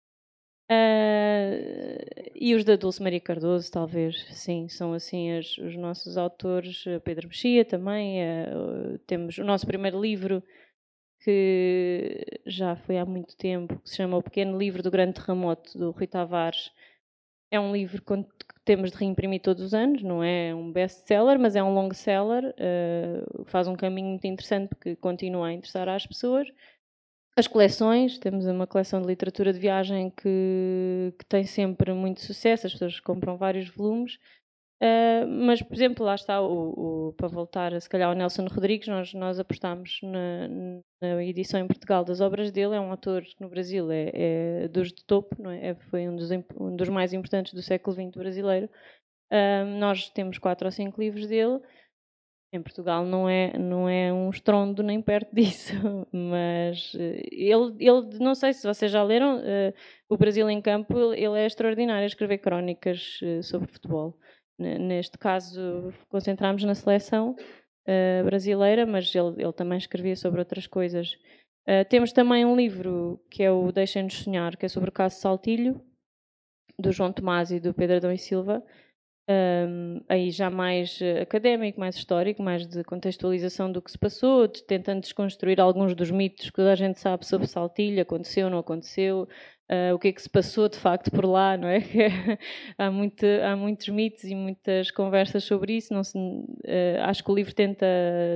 Uh, 0.70 2.03
e 2.36 2.53
os 2.53 2.65
da 2.65 2.76
Dulce 2.76 3.01
Maria 3.01 3.22
Cardoso, 3.22 3.72
talvez, 3.72 4.26
sim, 4.32 4.68
são 4.68 4.93
assim 4.93 5.32
as, 5.38 5.57
os 5.57 5.76
nossos 5.76 6.18
autores. 6.18 6.84
Pedro 7.03 7.28
Mexia 7.28 7.63
também. 7.63 8.20
Uh, 8.22 8.97
temos 9.07 9.38
o 9.38 9.43
nosso 9.43 9.65
primeiro 9.65 9.99
livro, 9.99 10.43
que 11.22 12.26
já 12.45 12.76
foi 12.76 12.97
há 12.97 13.05
muito 13.05 13.36
tempo, 13.38 13.80
que 13.80 13.89
se 13.89 13.95
chama 13.95 14.18
O 14.18 14.24
Pequeno 14.24 14.57
Livro 14.57 14.84
do 14.84 14.91
Grande 14.91 15.13
Terremoto, 15.13 15.78
do 15.78 15.91
Rui 15.91 16.07
Tavares. 16.07 16.72
É 17.49 17.59
um 17.59 17.72
livro 17.72 18.01
que 18.01 18.13
temos 18.65 18.91
de 18.91 18.97
reimprimir 18.97 19.41
todos 19.41 19.63
os 19.63 19.74
anos, 19.74 20.03
não 20.03 20.22
é 20.22 20.53
um 20.53 20.70
best-seller, 20.70 21.39
mas 21.39 21.55
é 21.55 21.63
um 21.63 21.74
long-seller. 21.74 22.53
Uh, 22.57 23.45
faz 23.45 23.70
um 23.70 23.76
caminho 23.76 24.09
muito 24.09 24.28
interessante 24.28 24.68
porque 24.70 24.97
continua 24.97 25.47
a 25.47 25.53
interessar 25.53 25.88
às 25.88 26.05
pessoas. 26.05 26.47
As 27.38 27.45
coleções, 27.45 28.17
temos 28.17 28.47
uma 28.47 28.65
coleção 28.65 28.99
de 28.99 29.05
literatura 29.05 29.53
de 29.53 29.59
viagem 29.59 30.09
que, 30.09 31.13
que 31.19 31.25
tem 31.27 31.43
sempre 31.43 31.93
muito 31.93 32.19
sucesso, 32.21 32.65
as 32.65 32.73
pessoas 32.73 32.99
compram 32.99 33.38
vários 33.38 33.69
volumes. 33.69 34.15
Uh, 34.81 35.27
mas, 35.45 35.61
por 35.61 35.75
exemplo, 35.75 36.03
lá 36.03 36.15
está, 36.15 36.41
o, 36.41 37.09
o, 37.09 37.13
para 37.13 37.27
voltar 37.27 37.79
se 37.79 37.88
calhar 37.88 38.09
ao 38.09 38.15
Nelson 38.15 38.47
Rodrigues, 38.47 38.88
nós, 38.88 39.13
nós 39.13 39.39
apostámos 39.39 39.99
na, 40.01 40.47
na, 40.99 41.23
edição 41.23 41.59
em 41.59 41.67
Portugal 41.67 42.03
das 42.03 42.21
obras 42.21 42.51
dele. 42.51 42.73
É 42.75 42.79
um 42.79 42.89
autor 42.89 43.21
que 43.21 43.39
no 43.39 43.49
Brasil 43.49 43.91
é, 43.91 44.09
é 44.63 44.67
dos 44.67 44.91
de 44.91 45.05
topo, 45.05 45.35
é? 45.47 45.69
é 45.69 45.75
foi 45.75 46.09
um 46.09 46.15
dos, 46.15 46.31
um 46.31 46.75
dos 46.75 46.89
mais 46.89 47.13
importantes 47.13 47.53
do 47.53 47.61
século 47.61 47.95
XX 47.95 48.17
brasileiro. 48.17 48.67
Uh, 49.31 49.77
nós 49.77 50.09
temos 50.09 50.39
quatro 50.39 50.67
ou 50.67 50.71
cinco 50.71 50.99
livros 50.99 51.27
dele 51.27 51.59
em 52.51 52.61
Portugal 52.61 53.05
não 53.05 53.27
é, 53.27 53.57
não 53.57 53.89
é 53.89 54.11
um 54.11 54.29
estrondo 54.29 54.81
nem 54.81 55.01
perto 55.01 55.29
disso, 55.35 55.73
mas 56.11 56.93
eh, 56.97 57.23
ele, 57.31 57.75
ele 57.79 58.19
não 58.19 58.33
sei 58.33 58.53
se 58.53 58.65
vocês 58.65 58.91
já 58.91 59.03
leram, 59.03 59.39
uh, 59.39 59.73
o 60.09 60.17
Brasil 60.17 60.49
em 60.49 60.61
Campo, 60.61 61.13
ele 61.13 61.39
é 61.39 61.45
extraordinário 61.45 62.03
a 62.03 62.07
escrever 62.07 62.37
crónicas 62.37 63.19
uh, 63.21 63.43
sobre 63.43 63.67
futebol. 63.67 64.17
N 64.59 64.79
neste 64.79 65.17
caso, 65.17 65.93
concentramos 66.09 66.63
na 66.63 66.73
seleção 66.73 67.35
uh, 67.87 68.23
brasileira, 68.23 68.85
mas 68.85 69.13
ele, 69.13 69.41
ele 69.41 69.53
também 69.53 69.77
escrevia 69.77 70.15
sobre 70.15 70.39
outras 70.39 70.67
coisas. 70.67 71.17
Temos 71.89 72.13
também 72.13 72.45
um 72.45 72.55
livro 72.55 73.21
que 73.29 73.43
é 73.43 73.51
o 73.51 73.73
Deixem-nos 73.73 74.19
Sonhar, 74.19 74.55
que 74.55 74.65
é 74.65 74.69
sobre 74.69 74.89
o 74.89 74.93
caso 74.93 75.19
Saltilho, 75.19 75.81
do 76.79 76.93
João 76.93 77.11
Tomás 77.11 77.51
e 77.51 77.59
do 77.59 77.73
Pedro 77.73 77.97
Adão 77.97 78.13
e 78.13 78.17
Silva, 78.17 78.63
um, 79.30 80.01
aí 80.07 80.32
já 80.32 80.49
mais 80.49 81.01
uh, 81.01 81.21
académico, 81.21 81.80
mais 81.80 81.95
histórico, 81.95 82.41
mais 82.41 82.65
de 82.65 82.84
contextualização 82.84 83.69
do 83.69 83.82
que 83.82 83.91
se 83.91 83.97
passou, 83.97 84.47
de, 84.47 84.63
tentando 84.63 85.01
desconstruir 85.01 85.59
alguns 85.59 85.93
dos 85.93 86.09
mitos 86.09 86.49
que 86.49 86.55
toda 86.55 86.71
a 86.71 86.75
gente 86.75 86.99
sabe 86.99 87.25
sobre 87.25 87.45
Saltilho, 87.45 88.01
aconteceu, 88.01 88.49
não 88.49 88.59
aconteceu, 88.59 89.28
uh, 89.69 89.93
o 89.93 89.99
que 89.99 90.07
é 90.07 90.11
que 90.13 90.21
se 90.21 90.30
passou 90.30 90.69
de 90.69 90.78
facto 90.78 91.11
por 91.11 91.25
lá, 91.25 91.57
não 91.57 91.67
é? 91.67 91.80
há, 92.78 92.89
muito, 92.89 93.25
há 93.25 93.55
muitos 93.55 93.89
mitos 93.89 94.23
e 94.23 94.34
muitas 94.34 94.91
conversas 94.91 95.43
sobre 95.43 95.73
isso. 95.75 96.03
Se, 96.05 96.17
uh, 96.17 97.03
acho 97.03 97.23
que 97.23 97.32
o 97.32 97.36
livro 97.36 97.53
tenta, 97.53 97.86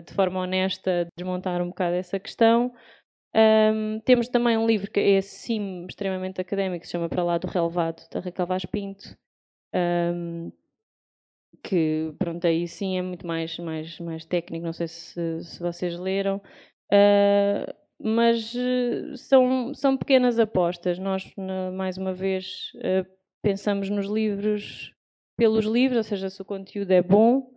de 0.06 0.14
forma 0.14 0.42
honesta, 0.42 1.08
desmontar 1.18 1.62
um 1.62 1.70
bocado 1.70 1.96
essa 1.96 2.20
questão. 2.20 2.74
Um, 3.34 4.02
temos 4.02 4.28
também 4.28 4.58
um 4.58 4.68
livro 4.68 4.92
que 4.92 5.00
é 5.00 5.22
sim 5.22 5.86
extremamente 5.88 6.42
académico, 6.42 6.82
que 6.82 6.88
se 6.88 6.92
chama 6.92 7.08
Para 7.08 7.24
Lá 7.24 7.38
do 7.38 7.48
Relevado, 7.48 8.04
da 8.12 8.20
Raquel 8.20 8.46
Vaz 8.46 8.66
Pinto. 8.66 9.18
Um, 9.74 10.52
que 11.64 12.14
pronto, 12.18 12.46
aí 12.46 12.68
sim 12.68 12.98
é 12.98 13.02
muito 13.02 13.26
mais, 13.26 13.58
mais, 13.60 14.00
mais 14.00 14.26
técnico, 14.26 14.66
não 14.66 14.74
sei 14.74 14.88
se, 14.88 15.44
se 15.44 15.60
vocês 15.60 15.98
leram, 15.98 16.38
uh, 16.92 17.74
mas 18.00 18.54
uh, 18.56 19.16
são, 19.18 19.74
são 19.74 19.98
pequenas 19.98 20.40
apostas. 20.40 20.98
Nós, 20.98 21.32
na, 21.38 21.72
mais 21.72 21.98
uma 21.98 22.14
vez, 22.14 22.72
uh, 22.76 23.08
pensamos 23.44 23.90
nos 23.90 24.08
livros 24.08 24.94
pelos 25.38 25.66
livros, 25.66 25.98
ou 25.98 26.04
seja, 26.04 26.30
se 26.30 26.42
o 26.42 26.46
conteúdo 26.46 26.92
é 26.92 27.02
bom, 27.02 27.52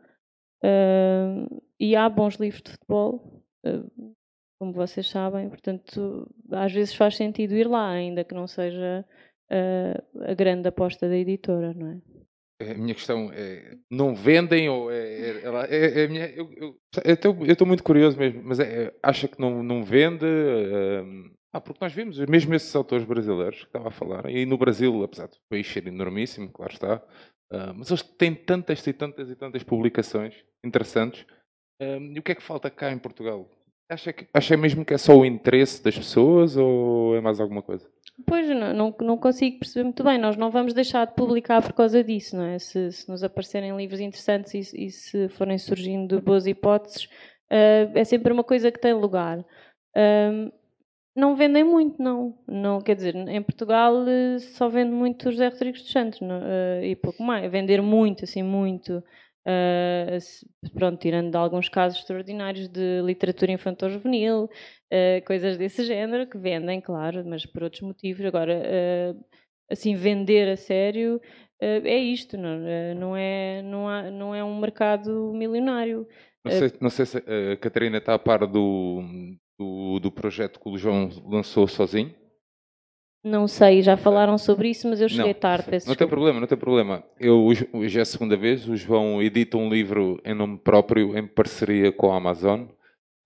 e 1.78 1.94
há 1.94 2.08
bons 2.08 2.36
livros 2.36 2.62
de 2.62 2.70
futebol, 2.70 3.44
como 4.58 4.72
vocês 4.72 5.10
sabem, 5.10 5.50
portanto, 5.50 6.26
às 6.50 6.72
vezes 6.72 6.94
faz 6.94 7.16
sentido 7.16 7.52
ir 7.52 7.68
lá, 7.68 7.90
ainda 7.90 8.24
que 8.24 8.34
não 8.34 8.46
seja 8.46 9.04
a 9.50 10.32
grande 10.32 10.66
aposta 10.66 11.06
da 11.06 11.14
editora, 11.14 11.74
não 11.74 11.88
é? 11.88 12.13
A 12.60 12.74
minha 12.74 12.94
questão 12.94 13.30
é: 13.32 13.76
não 13.90 14.14
vendem 14.14 14.68
ou 14.68 14.90
é. 14.90 14.96
é, 14.96 15.42
é, 15.42 15.76
é, 15.76 16.04
é 16.04 16.08
minha, 16.08 16.30
eu 16.30 16.78
estou 17.52 17.66
muito 17.66 17.82
curioso 17.82 18.16
mesmo, 18.16 18.42
mas 18.44 18.60
é, 18.60 18.84
é, 18.84 18.94
acha 19.02 19.26
que 19.26 19.40
não, 19.40 19.62
não 19.62 19.82
vende? 19.82 20.24
Uh, 20.24 21.34
ah, 21.52 21.60
porque 21.60 21.84
nós 21.84 21.92
vimos 21.92 22.18
mesmo 22.18 22.54
esses 22.54 22.74
autores 22.74 23.04
brasileiros 23.04 23.60
que 23.60 23.66
estava 23.66 23.88
a 23.88 23.92
falar, 23.92 24.28
e 24.30 24.46
no 24.46 24.58
Brasil, 24.58 25.02
apesar 25.04 25.26
do 25.26 25.36
país 25.48 25.66
ser 25.66 25.86
enormíssimo, 25.86 26.50
claro 26.50 26.72
está, 26.72 26.96
uh, 26.96 27.74
mas 27.74 27.90
eles 27.90 28.02
têm 28.02 28.34
tantas 28.34 28.86
e 28.86 28.92
tantas 28.92 29.30
e 29.30 29.36
tantas 29.36 29.62
publicações 29.62 30.34
interessantes. 30.64 31.22
Uh, 31.80 32.00
e 32.14 32.18
o 32.18 32.22
que 32.22 32.32
é 32.32 32.34
que 32.34 32.42
falta 32.42 32.70
cá 32.70 32.92
em 32.92 32.98
Portugal? 32.98 33.48
Acha, 33.88 34.12
que, 34.12 34.26
acha 34.32 34.56
mesmo 34.56 34.84
que 34.84 34.94
é 34.94 34.98
só 34.98 35.14
o 35.14 35.24
interesse 35.24 35.82
das 35.82 35.96
pessoas 35.96 36.56
ou 36.56 37.16
é 37.16 37.20
mais 37.20 37.38
alguma 37.38 37.62
coisa? 37.62 37.88
Pois, 38.26 38.48
não, 38.48 38.94
não 39.00 39.18
consigo 39.18 39.58
perceber 39.58 39.84
muito 39.84 40.04
bem. 40.04 40.18
Nós 40.18 40.36
não 40.36 40.50
vamos 40.50 40.72
deixar 40.72 41.06
de 41.06 41.14
publicar 41.14 41.60
por 41.62 41.72
causa 41.72 42.02
disso, 42.02 42.36
não 42.36 42.44
é? 42.44 42.58
Se, 42.58 42.92
se 42.92 43.08
nos 43.08 43.24
aparecerem 43.24 43.76
livros 43.76 44.00
interessantes 44.00 44.72
e, 44.72 44.86
e, 44.86 44.90
se 44.90 45.28
forem 45.30 45.58
surgindo 45.58 46.20
boas 46.22 46.46
hipóteses, 46.46 47.06
uh, 47.50 47.90
é 47.94 48.04
sempre 48.04 48.32
uma 48.32 48.44
coisa 48.44 48.70
que 48.70 48.80
tem 48.80 48.92
lugar. 48.92 49.40
Uh, 49.40 50.52
não 51.16 51.36
vendem 51.36 51.62
muito, 51.64 52.02
não. 52.02 52.36
não. 52.46 52.80
Quer 52.80 52.96
dizer, 52.96 53.14
em 53.16 53.42
Portugal 53.42 53.94
uh, 54.02 54.40
só 54.40 54.68
vende 54.68 54.92
muito 54.92 55.30
José 55.30 55.48
Rodrigues 55.48 55.82
dos 55.82 55.92
Santos 55.92 56.20
não, 56.20 56.40
eh, 56.42 56.88
e 56.88 56.96
pouco 56.96 57.22
mais. 57.22 57.50
Vender 57.50 57.80
muito, 57.80 58.24
assim, 58.24 58.42
muito. 58.42 59.02
Uh, 59.46 60.70
pronto, 60.72 60.98
tirando 60.98 61.36
alguns 61.36 61.68
casos 61.68 61.98
extraordinários 61.98 62.66
de 62.68 63.02
literatura 63.02 63.52
infantil-juvenil, 63.52 64.48
uh, 64.94 65.24
coisas 65.26 65.56
desse 65.58 65.84
género 65.84 66.26
que 66.26 66.38
vendem, 66.38 66.80
claro, 66.80 67.24
mas 67.26 67.44
por 67.44 67.64
outros 67.64 67.82
motivos. 67.82 68.24
Agora, 68.24 68.54
uh, 68.54 69.24
assim, 69.70 69.94
vender 69.94 70.48
a 70.48 70.56
sério 70.56 71.20
é 71.60 71.96
isto, 71.96 72.36
não, 72.36 72.58
não, 72.94 73.16
é, 73.16 73.62
não, 73.62 73.88
há, 73.88 74.10
não 74.10 74.34
é 74.34 74.44
um 74.44 74.60
mercado 74.60 75.32
milionário. 75.32 76.06
Não 76.44 76.52
sei, 76.52 76.72
não 76.78 76.90
sei 76.90 77.06
se 77.06 77.16
a 77.16 77.56
Catarina 77.56 77.96
está 77.96 78.12
a 78.12 78.18
par 78.18 78.46
do, 78.46 79.02
do, 79.58 79.98
do 79.98 80.12
projeto 80.12 80.60
que 80.60 80.68
o 80.68 80.76
João 80.76 81.08
lançou 81.26 81.66
sozinho. 81.66 82.14
Não 83.24 83.48
sei, 83.48 83.80
já 83.80 83.96
falaram 83.96 84.36
sobre 84.36 84.68
isso, 84.68 84.86
mas 84.86 85.00
eu 85.00 85.08
cheguei 85.08 85.32
não, 85.32 85.40
tarde. 85.40 85.70
Peço 85.70 85.88
não 85.88 85.96
tem 85.96 86.06
problema, 86.06 86.38
não 86.38 86.46
tem 86.46 86.58
problema. 86.58 87.02
Eu 87.18 87.42
hoje, 87.42 87.66
hoje 87.72 87.98
é 87.98 88.02
a 88.02 88.04
segunda 88.04 88.36
vez. 88.36 88.68
O 88.68 88.76
João 88.76 89.22
edita 89.22 89.56
um 89.56 89.70
livro 89.70 90.20
em 90.26 90.34
nome 90.34 90.58
próprio, 90.58 91.16
em 91.16 91.26
parceria 91.26 91.90
com 91.90 92.12
a 92.12 92.18
Amazon. 92.18 92.66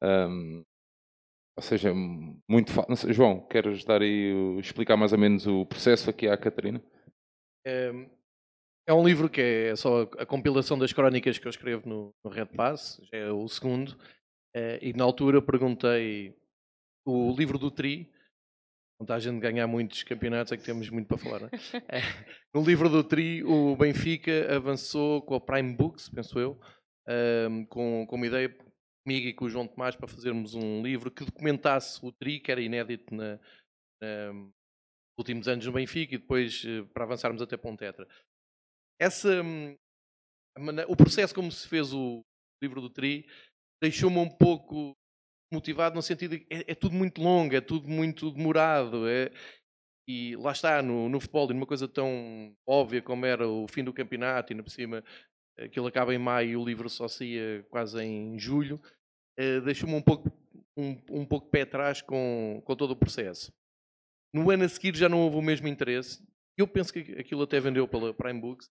Um, 0.00 0.62
ou 1.58 1.62
seja, 1.62 1.92
muito 2.48 2.70
fácil. 2.70 3.12
João, 3.12 3.40
queres 3.40 3.84
dar 3.84 4.00
aí, 4.00 4.32
explicar 4.60 4.96
mais 4.96 5.12
ou 5.12 5.18
menos 5.18 5.44
o 5.44 5.66
processo 5.66 6.08
aqui 6.08 6.28
à 6.28 6.36
Catarina? 6.36 6.80
É, 7.66 7.90
é 8.86 8.94
um 8.94 9.04
livro 9.04 9.28
que 9.28 9.40
é 9.40 9.74
só 9.74 10.02
a 10.18 10.24
compilação 10.24 10.78
das 10.78 10.92
crónicas 10.92 11.36
que 11.36 11.48
eu 11.48 11.50
escrevo 11.50 11.88
no, 11.88 12.14
no 12.24 12.30
Red 12.30 12.46
Pass, 12.46 13.00
já 13.12 13.18
é 13.18 13.32
o 13.32 13.48
segundo. 13.48 13.98
É, 14.54 14.78
e 14.80 14.92
na 14.92 15.02
altura 15.02 15.42
perguntei 15.42 16.32
o 17.04 17.34
livro 17.36 17.58
do 17.58 17.72
Tri 17.72 18.08
vantagem 19.00 19.34
de 19.34 19.40
ganhar 19.40 19.66
muitos 19.66 20.04
campeonatos 20.04 20.52
é 20.52 20.56
que 20.56 20.64
temos 20.64 20.88
muito 20.90 21.08
para 21.08 21.18
falar. 21.18 21.50
É? 21.88 22.00
no 22.54 22.62
livro 22.62 22.88
do 22.88 23.02
Tri, 23.04 23.44
o 23.44 23.76
Benfica 23.76 24.54
avançou 24.54 25.22
com 25.22 25.34
a 25.34 25.40
Prime 25.40 25.74
Books, 25.74 26.08
penso 26.08 26.38
eu, 26.38 26.60
um, 27.48 27.64
com, 27.66 28.06
com 28.06 28.16
uma 28.16 28.26
ideia 28.26 28.54
comigo 29.08 29.26
e 29.26 29.32
com 29.32 29.46
o 29.46 29.48
João 29.48 29.66
Tomás 29.66 29.96
para 29.96 30.06
fazermos 30.06 30.54
um 30.54 30.82
livro 30.82 31.10
que 31.10 31.24
documentasse 31.24 31.98
o 32.04 32.12
Tri, 32.12 32.38
que 32.38 32.52
era 32.52 32.60
inédito 32.60 33.14
na, 33.14 33.40
na, 34.02 34.50
últimos 35.18 35.48
anos 35.48 35.64
no 35.64 35.72
Benfica, 35.72 36.14
e 36.14 36.18
depois 36.18 36.62
eh, 36.66 36.82
para 36.92 37.04
avançarmos 37.04 37.40
até 37.40 37.56
para 37.56 37.70
um 37.70 37.76
tetra. 37.76 38.06
Essa, 39.00 39.42
hum, 39.42 39.74
o 40.86 40.94
processo 40.94 41.34
como 41.34 41.50
se 41.50 41.66
fez 41.66 41.90
o 41.94 42.22
livro 42.62 42.82
do 42.82 42.90
Tri 42.90 43.26
deixou-me 43.82 44.18
um 44.18 44.28
pouco 44.28 44.94
motivado 45.50 45.94
no 45.94 46.02
sentido 46.02 46.32
de 46.32 46.40
que 46.40 46.54
é, 46.54 46.72
é, 46.72 46.74
tudo 46.74 46.94
muito 46.94 47.22
longo, 47.22 47.54
é 47.56 47.62
tudo 47.62 47.88
muito 47.88 48.30
demorado. 48.30 49.08
É, 49.08 49.32
e 50.06 50.36
lá 50.36 50.52
está, 50.52 50.82
no, 50.82 51.08
no 51.08 51.18
futebol, 51.18 51.48
numa 51.48 51.66
coisa 51.66 51.88
tão 51.88 52.54
óbvia 52.68 53.00
como 53.00 53.24
era 53.24 53.48
o 53.48 53.66
fim 53.68 53.82
do 53.82 53.92
campeonato, 53.92 54.52
e 54.52 54.62
por 54.62 54.70
cima 54.70 55.02
aquilo 55.58 55.86
acaba 55.86 56.14
em 56.14 56.18
maio 56.18 56.50
e 56.50 56.56
o 56.56 56.64
livro 56.64 56.88
só 56.88 57.08
saía 57.08 57.64
quase 57.70 58.00
em 58.02 58.38
julho, 58.38 58.80
deixou-me 59.64 59.94
um 59.94 60.02
pouco, 60.02 60.30
um, 60.76 60.96
um 61.10 61.26
pouco 61.26 61.48
pé 61.48 61.62
atrás 61.62 62.02
com, 62.02 62.62
com 62.64 62.76
todo 62.76 62.90
o 62.90 62.96
processo. 62.96 63.52
No 64.32 64.50
ano 64.50 64.64
a 64.64 64.68
seguir 64.68 64.94
já 64.96 65.08
não 65.08 65.20
houve 65.20 65.36
o 65.36 65.42
mesmo 65.42 65.68
interesse. 65.68 66.22
Eu 66.56 66.66
penso 66.66 66.92
que 66.92 67.12
aquilo 67.18 67.42
até 67.42 67.60
vendeu 67.60 67.86
pela 67.86 68.12
Prime 68.12 68.40
Books, 68.40 68.68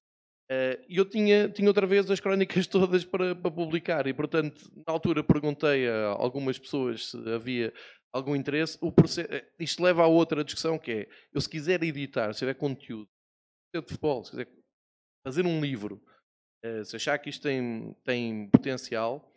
Uh, 0.50 0.80
eu 0.88 1.04
tinha, 1.04 1.50
tinha 1.50 1.68
outra 1.68 1.86
vez 1.86 2.10
as 2.10 2.22
crónicas 2.22 2.66
todas 2.68 3.04
para, 3.04 3.36
para, 3.36 3.52
publicar 3.52 4.08
e, 4.08 4.14
portanto, 4.14 4.72
na 4.76 4.94
altura 4.94 5.22
perguntei 5.22 5.90
a 5.90 6.06
algumas 6.08 6.58
pessoas 6.58 7.10
se 7.10 7.18
havia 7.30 7.74
algum 8.14 8.34
interesse. 8.34 8.78
O 8.80 8.90
processo, 8.90 9.28
eh, 9.30 9.46
isto 9.60 9.84
leva 9.84 10.04
a 10.04 10.08
outra 10.08 10.46
discussão 10.46 10.80
que 10.80 10.92
é, 10.92 11.10
eu 11.34 11.42
se 11.42 11.50
quiser 11.50 11.84
editar, 11.84 12.32
se 12.32 12.40
tiver 12.40 12.54
conteúdo, 12.54 13.10
de 13.76 13.82
futebol, 13.82 14.24
se 14.24 14.32
quiser 14.32 14.48
fazer 15.26 15.46
um 15.46 15.60
livro, 15.60 16.02
se 16.86 16.96
achar 16.96 17.18
que 17.20 17.30
isto 17.30 17.44
tem, 17.44 17.94
tem 18.06 18.50
potencial, 18.50 19.30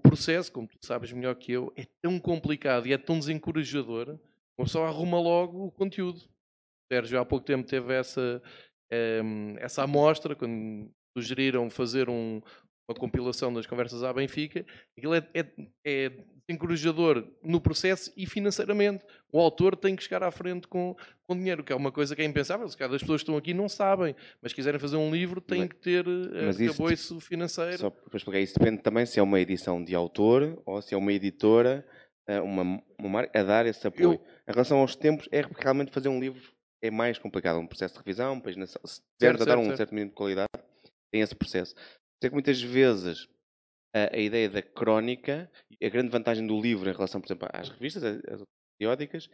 o 0.00 0.08
processo, 0.10 0.50
como 0.50 0.66
tu 0.66 0.78
sabes 0.80 1.12
melhor 1.12 1.34
que 1.34 1.52
eu, 1.52 1.72
é 1.76 1.86
tão 2.02 2.18
complicado 2.18 2.86
e 2.86 2.92
é 2.92 2.98
tão 2.98 3.18
desencorajador, 3.18 4.18
uma 4.58 4.64
pessoa 4.64 4.88
arruma 4.88 5.20
logo 5.20 5.66
o 5.66 5.70
conteúdo. 5.70 6.18
O 6.18 6.94
Sérgio 6.94 7.20
há 7.20 7.24
pouco 7.24 7.44
tempo 7.44 7.68
teve 7.68 7.94
essa 7.94 8.42
Ehm, 8.90 9.56
essa 9.58 9.84
amostra, 9.84 10.34
quando 10.34 10.90
sugeriram 11.16 11.70
fazer 11.70 12.08
um, 12.08 12.42
uma 12.88 12.98
compilação 12.98 13.52
das 13.52 13.66
conversas 13.66 14.02
à 14.02 14.12
Benfica, 14.12 14.66
aquilo 14.98 15.14
é, 15.14 15.28
é, 15.32 15.46
é 15.84 16.24
encorajador 16.50 17.24
no 17.42 17.60
processo 17.60 18.12
e 18.16 18.26
financeiramente. 18.26 19.04
O 19.32 19.40
autor 19.40 19.76
tem 19.76 19.94
que 19.94 20.02
chegar 20.02 20.22
à 20.22 20.30
frente 20.30 20.66
com, 20.66 20.96
com 21.24 21.36
dinheiro, 21.36 21.62
que 21.62 21.72
é 21.72 21.76
uma 21.76 21.92
coisa 21.92 22.16
que 22.16 22.22
é 22.22 22.24
impensável. 22.24 22.68
Se 22.68 22.76
calhar 22.76 22.94
as 22.94 23.00
pessoas 23.00 23.20
que 23.20 23.24
estão 23.24 23.36
aqui 23.36 23.54
não 23.54 23.68
sabem, 23.68 24.14
mas 24.42 24.52
quiserem 24.52 24.80
fazer 24.80 24.96
um 24.96 25.10
livro 25.10 25.40
têm 25.40 25.68
que 25.68 25.76
ter 25.76 26.06
uh, 26.06 27.20
financeiro. 27.20 27.78
Só 27.78 27.90
para 27.90 28.16
explicar, 28.16 28.40
isso 28.40 28.58
depende 28.58 28.82
também 28.82 29.06
se 29.06 29.20
é 29.20 29.22
uma 29.22 29.40
edição 29.40 29.82
de 29.82 29.94
autor 29.94 30.60
ou 30.66 30.82
se 30.82 30.94
é 30.94 30.96
uma 30.96 31.12
editora, 31.12 31.86
eh, 32.26 32.40
uma, 32.40 32.82
uma 32.98 33.08
marca, 33.08 33.38
a 33.38 33.42
dar 33.42 33.66
esse 33.66 33.86
apoio. 33.86 34.12
Eu, 34.12 34.20
em 34.48 34.52
relação 34.52 34.78
aos 34.78 34.96
tempos, 34.96 35.28
é 35.30 35.42
realmente 35.58 35.92
fazer 35.92 36.08
um 36.08 36.18
livro 36.18 36.42
é 36.82 36.90
mais 36.90 37.18
complicado. 37.18 37.58
Um 37.58 37.66
processo 37.66 37.94
de 37.94 38.00
revisão, 38.00 38.40
página, 38.40 38.66
se 38.66 38.76
a 38.76 39.32
dar 39.32 39.58
um 39.58 39.64
certo. 39.64 39.76
certo 39.76 39.94
mínimo 39.94 40.10
de 40.10 40.16
qualidade, 40.16 40.48
tem 41.12 41.20
esse 41.20 41.34
processo. 41.34 41.74
Sei 42.20 42.30
que 42.30 42.34
muitas 42.34 42.60
vezes 42.60 43.28
a, 43.94 44.14
a, 44.14 44.18
ideia 44.18 44.48
da 44.48 44.62
crónica, 44.62 45.50
a 45.82 45.88
grande 45.88 46.10
vantagem 46.10 46.46
do 46.46 46.60
livro 46.60 46.88
em 46.88 46.92
relação, 46.92 47.20
por 47.20 47.26
exemplo, 47.26 47.48
às 47.52 47.68
revistas, 47.68 48.02
às 48.04 48.42
periódicas, 48.78 49.28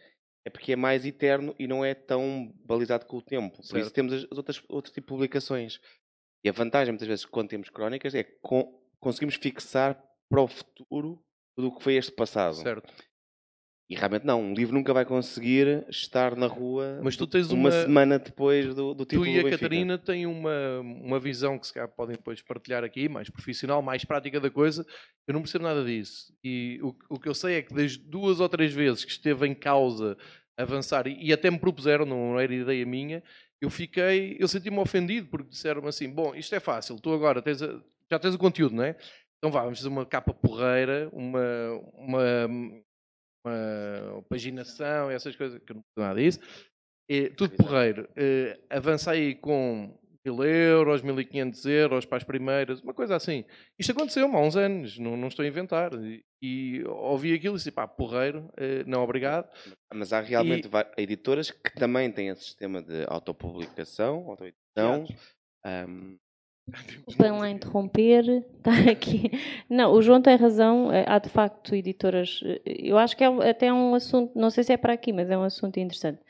é 0.47 0.51
porque 0.51 0.73
é 0.73 0.77
mais 0.77 1.05
eterno 1.05 1.55
e 1.59 1.67
não 1.67 1.85
é 1.85 1.95
tão 1.95 2.53
balizado 2.65 3.05
com 3.07 3.17
o 3.17 3.23
tempo. 3.23 3.57
Por 3.57 3.65
certo. 3.65 3.83
isso 3.83 3.93
temos 3.93 4.13
as, 4.13 4.25
outras, 4.33 4.63
outros 4.69 4.95
tipos 4.95 5.07
de 5.07 5.17
publicações. 5.17 5.81
E 6.45 6.49
a 6.49 6.53
vantagem, 6.53 6.93
muitas 6.93 7.09
vezes, 7.09 7.25
quando 7.25 7.49
temos 7.49 7.69
crónicas, 7.69 8.15
é 8.15 8.23
que 8.23 8.39
conseguimos 9.01 9.35
fixar 9.35 10.01
para 10.29 10.41
o 10.41 10.47
futuro 10.47 11.21
tudo 11.57 11.69
o 11.69 11.77
que 11.77 11.83
foi 11.83 11.95
este 11.95 12.13
passado. 12.13 12.55
Certo. 12.55 12.93
E 13.89 13.95
realmente 13.95 14.27
não, 14.27 14.43
um 14.43 14.53
livro 14.53 14.75
nunca 14.75 14.93
vai 14.93 15.05
conseguir 15.05 15.87
estar 15.89 16.35
na 16.35 16.49
rua 16.49 16.99
Mas 17.05 17.17
tu 17.17 17.25
tens 17.25 17.51
uma, 17.51 17.69
uma, 17.69 17.71
semana 17.71 18.19
depois 18.19 18.75
do, 18.75 18.93
do 18.93 19.05
título 19.05 19.25
Tu 19.25 19.31
e 19.31 19.39
a. 19.39 19.51
Catarina 19.51 19.97
têm 19.97 20.27
uma, 20.27 20.81
uma 20.81 21.21
visão 21.21 21.57
que 21.57 21.69
se 21.69 21.73
calhar 21.73 21.89
podem 21.89 22.17
depois 22.17 22.43
partilhar 22.43 22.83
aqui, 22.83 23.09
mais 23.09 23.31
profissional, 23.31 23.81
mais 23.81 24.05
prática 24.05 24.41
da 24.41 24.51
coisa. 24.51 24.85
Eu 25.29 25.35
não 25.35 25.41
percebo 25.41 25.65
nada 25.65 25.85
disso. 25.85 26.33
E 26.43 26.81
o, 26.83 26.97
o 27.11 27.21
que 27.21 27.29
eu 27.29 27.35
sei 27.35 27.57
é 27.57 27.63
que 27.63 27.73
das 27.73 27.97
duas 27.97 28.41
ou 28.41 28.49
três 28.49 28.73
vezes 28.73 29.05
que 29.05 29.13
esteve 29.13 29.47
em 29.47 29.55
causa 29.55 30.17
avançar, 30.57 31.07
e, 31.07 31.17
e 31.25 31.33
até 31.33 31.49
me 31.49 31.59
propuseram, 31.59 32.05
não 32.05 32.41
era 32.41 32.53
ideia 32.53 32.85
minha, 32.85 33.23
eu 33.61 33.71
fiquei, 33.71 34.37
eu 34.41 34.49
senti-me 34.49 34.79
ofendido 34.79 35.29
porque 35.29 35.51
disseram-me 35.51 35.89
assim: 35.89 36.09
bom, 36.11 36.35
isto 36.35 36.55
é 36.55 36.61
fácil, 36.61 36.99
tu 37.01 37.13
agora 37.13 37.41
tens 37.41 37.63
a- 37.63 37.81
já 38.11 38.19
tens 38.19 38.35
o 38.35 38.39
conteúdo, 38.39 38.75
não 38.75 38.85
é? 38.85 38.97
Então 39.39 39.51
vá, 39.51 39.63
vamos 39.63 39.79
fazer 39.79 39.89
uma 39.89 40.07
capa 40.07 40.33
porreira, 40.33 41.09
uma, 41.13 41.41
uma, 41.95 42.49
uma 43.53 44.23
paginação, 44.29 45.11
essas 45.11 45.35
coisas, 45.37 45.59
que 45.63 45.73
eu 45.73 45.77
não 45.77 45.83
percebo 45.83 46.09
nada 46.09 46.21
disso. 46.21 46.41
Tudo 47.37 47.57
porreiro. 47.57 48.09
Eh, 48.17 48.59
avança 48.69 49.13
aí 49.13 49.35
com 49.37 49.97
1000 50.25 50.43
euros, 50.45 51.03
1500 51.03 51.65
euros 51.67 52.05
para 52.05 52.19
as 52.19 52.25
primeiras, 52.25 52.81
uma 52.83 52.93
coisa 52.93 53.15
assim. 53.15 53.45
Isto 53.79 53.93
aconteceu 53.93 54.27
há 54.27 54.41
uns 54.41 54.57
anos, 54.57 54.99
não, 54.99 55.17
não 55.17 55.29
estou 55.29 55.45
a 55.45 55.49
inventar. 55.49 55.93
E, 55.95 56.25
e 56.43 56.85
ouvi 56.85 57.33
aquilo 57.33 57.55
e 57.55 57.59
disse, 57.59 57.71
pá, 57.71 57.87
porreiro, 57.87 58.51
eh, 58.57 58.83
não 58.87 59.03
obrigado. 59.05 59.49
Mas 59.95 60.13
há 60.13 60.21
realmente 60.21 60.67
va- 60.69 60.91
editoras 60.97 61.51
que 61.53 61.73
também 61.77 62.11
têm 62.11 62.29
esse 62.29 62.43
sistema 62.43 62.83
de 62.83 63.05
autopublicação, 63.07 64.29
autoedição. 64.29 65.05
ahm, 65.65 66.17
Desculpem 67.07 67.33
lá 67.33 67.49
interromper, 67.51 68.45
estar 68.57 68.89
aqui. 68.91 69.31
Não, 69.71 69.93
o 69.93 70.03
João 70.03 70.21
tem 70.21 70.37
razão, 70.37 70.91
eh, 70.93 71.05
há 71.07 71.19
de 71.19 71.29
facto 71.29 71.75
editoras. 71.75 72.41
eh, 72.45 72.61
Eu 72.67 72.99
acho 72.99 73.17
que 73.17 73.23
é 73.23 73.31
um- 73.31 73.41
até 73.41 73.73
um 73.73 73.95
assunto, 73.95 74.33
não 74.37 74.51
sei 74.51 74.65
se 74.65 74.73
é 74.73 74.77
para 74.77 74.93
aqui, 74.93 75.13
mas 75.13 75.31
é 75.31 75.39
um 75.39 75.43
assunto 75.45 75.79
interessante. 75.79 76.21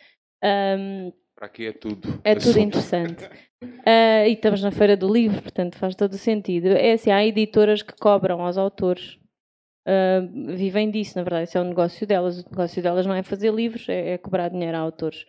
Ahm, 0.43 1.11
Para 1.35 1.47
aqui 1.47 1.67
é 1.67 1.73
tudo. 1.73 2.21
é 2.25 2.35
tudo 2.35 2.49
assunto. 2.51 2.59
interessante. 2.61 3.29
Ah, 3.87 4.27
e 4.29 4.33
estamos 4.35 4.63
na 4.63 4.71
Feira 4.71 4.97
do 4.97 5.11
Livro, 5.11 5.41
portanto 5.41 5.77
faz 5.79 5.95
todo 5.95 6.13
o 6.13 6.19
sentido. 6.19 6.67
É 6.69 6.93
assim, 6.93 7.11
há 7.11 7.25
editoras 7.25 7.83
que 7.83 7.95
cobram 7.97 8.43
aos 8.43 8.59
autores, 8.59 9.19
ah, 9.87 10.21
vivem 10.55 10.91
disso, 10.91 11.17
na 11.17 11.25
verdade, 11.25 11.45
esse 11.45 11.57
é 11.57 11.61
o 11.61 11.65
negócio 11.65 12.07
delas. 12.07 12.41
O 12.45 12.51
negócio 12.51 12.83
delas 12.83 13.07
não 13.07 13.15
é 13.15 13.23
fazer 13.23 13.53
livros, 13.55 13.89
é, 13.89 14.11
é 14.15 14.19
cobrar 14.19 14.49
dinheiro 14.51 14.77
a 14.77 14.81
autores. 14.81 15.25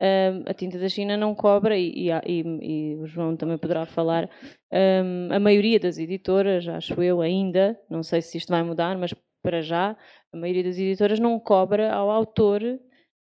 Ah, 0.00 0.50
a 0.50 0.54
tinta 0.54 0.78
da 0.78 0.88
China 0.88 1.16
não 1.16 1.34
cobra, 1.34 1.76
e, 1.78 2.08
e 2.08 2.10
e- 2.26 2.92
e 2.92 2.96
o 2.96 3.06
João 3.06 3.36
também 3.36 3.56
poderá 3.58 3.86
falar. 3.86 4.28
ah, 4.72 5.34
a 5.36 5.40
maioria 5.40 5.80
das 5.80 5.98
editoras, 5.98 6.66
acho 6.68 7.00
eu 7.02 7.20
ainda, 7.20 7.78
não 7.88 8.02
sei 8.02 8.20
se 8.22 8.36
isto 8.38 8.50
vai 8.50 8.62
mudar, 8.62 8.96
mas 8.98 9.14
para 9.42 9.62
já, 9.62 9.96
a 10.32 10.36
maioria 10.36 10.64
das 10.64 10.76
editoras 10.78 11.18
não 11.20 11.38
cobra 11.40 11.92
ao 11.92 12.10
autor. 12.10 12.62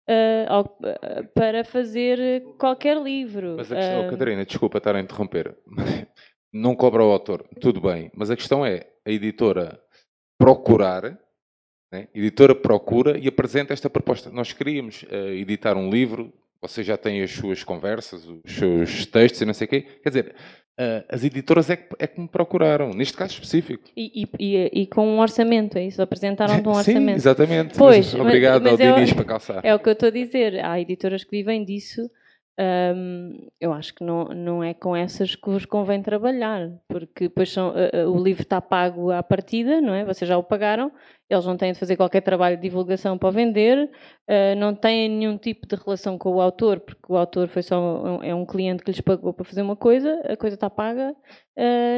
ah, 0.07 0.45
ao- 0.49 0.77
ah, 0.83 1.23
para 1.33 1.63
fazer 1.63 2.43
qualquer 2.59 3.01
livro. 3.01 3.55
Mas 3.57 3.71
a 3.71 3.75
questão, 3.75 4.01
Ah, 4.05 4.09
Catarina, 4.09 4.45
desculpa 4.45 4.77
estar 4.77 4.95
a 4.95 4.99
interromper. 4.99 5.55
Não 6.53 6.73
cobra 6.75 7.03
o 7.03 7.11
autor, 7.11 7.43
tudo 7.59 7.81
bem. 7.81 8.09
Mas 8.15 8.29
a 8.31 8.35
questão 8.35 8.65
é 8.65 8.87
a 9.05 9.09
editora 9.11 9.81
procurar, 10.37 11.17
né? 11.91 12.07
a 12.13 12.17
editora 12.17 12.53
procura 12.55 13.17
e 13.17 13.27
apresenta 13.27 13.73
esta 13.73 13.89
proposta. 13.89 14.29
Nós 14.29 14.53
queríamos 14.53 15.03
eh, 15.09 15.33
editar 15.35 15.75
um 15.75 15.89
livro, 15.89 16.31
você 16.61 16.83
já 16.83 16.97
tem 16.97 17.21
as 17.21 17.31
suas 17.31 17.63
conversas, 17.63 18.25
os 18.27 18.51
seus 18.53 19.05
textos 19.05 19.41
e 19.41 19.45
não 19.45 19.53
sei 19.53 19.65
o 19.65 19.69
quê. 19.69 19.81
Quer 20.03 20.09
dizer, 20.09 20.35
eh, 20.77 21.03
as 21.09 21.23
editoras 21.23 21.69
é 21.69 21.75
que, 21.75 21.87
é 21.99 22.07
que 22.07 22.19
me 22.19 22.27
procuraram, 22.27 22.89
neste 22.91 23.15
caso 23.15 23.33
específico. 23.33 23.83
E, 23.95 24.27
e- 24.39 24.69
e- 24.81 24.87
com 24.87 25.07
um 25.07 25.19
orçamento, 25.19 25.77
é 25.77 25.85
isso? 25.85 26.01
Apresentaram-te 26.01 26.67
um 26.67 26.73
Sim, 26.83 26.91
orçamento. 26.91 27.17
exatamente. 27.17 27.77
Pois, 27.77 28.13
Mas 28.13 28.21
obrigado 28.21 28.63
mas 28.63 28.79
ao 28.79 28.87
eu- 28.87 28.95
Dinis 28.95 29.13
para 29.13 29.25
calçar. 29.25 29.61
É 29.63 29.73
o 29.75 29.79
que 29.79 29.89
eu 29.89 29.93
estou 29.93 30.07
a 30.07 30.11
dizer. 30.11 30.63
Há 30.65 30.79
editoras 30.79 31.23
que 31.23 31.31
vivem 31.31 31.63
disso. 31.63 32.09
Hum, 32.59 33.47
eu 33.59 33.73
acho 33.73 33.93
que 33.93 34.03
não, 34.03 34.25
não 34.25 34.63
é 34.63 34.73
com 34.73 34.95
essas 34.95 35.35
que 35.35 35.49
vos 35.49 35.65
convém 35.65 36.01
trabalhar, 36.01 36.69
porque 36.87 37.27
depois 37.27 37.51
são, 37.51 37.69
uh, 37.69 38.07
uh, 38.07 38.11
o 38.11 38.23
livro 38.23 38.43
está 38.43 38.61
pago 38.61 39.11
à 39.11 39.21
partida, 39.21 39.81
não 39.81 39.93
é? 39.93 40.05
Vocês 40.05 40.27
já 40.27 40.37
o 40.37 40.43
pagaram, 40.43 40.91
eles 41.29 41.45
não 41.45 41.57
têm 41.57 41.73
de 41.73 41.79
fazer 41.79 41.97
qualquer 41.97 42.21
trabalho 42.21 42.55
de 42.55 42.61
divulgação 42.63 43.17
para 43.17 43.29
vender, 43.31 43.89
uh, 44.29 44.55
não 44.57 44.73
têm 44.73 45.09
nenhum 45.09 45.37
tipo 45.37 45.67
de 45.67 45.75
relação 45.75 46.17
com 46.17 46.29
o 46.35 46.41
autor, 46.41 46.79
porque 46.79 47.03
o 47.09 47.17
autor 47.17 47.47
foi 47.49 47.61
só 47.63 47.77
um, 47.79 48.23
é 48.23 48.33
um 48.33 48.45
cliente 48.45 48.83
que 48.83 48.91
lhes 48.91 49.01
pagou 49.01 49.33
para 49.33 49.43
fazer 49.45 49.61
uma 49.61 49.75
coisa, 49.75 50.21
a 50.27 50.37
coisa 50.37 50.55
está 50.55 50.69
paga, 50.69 51.15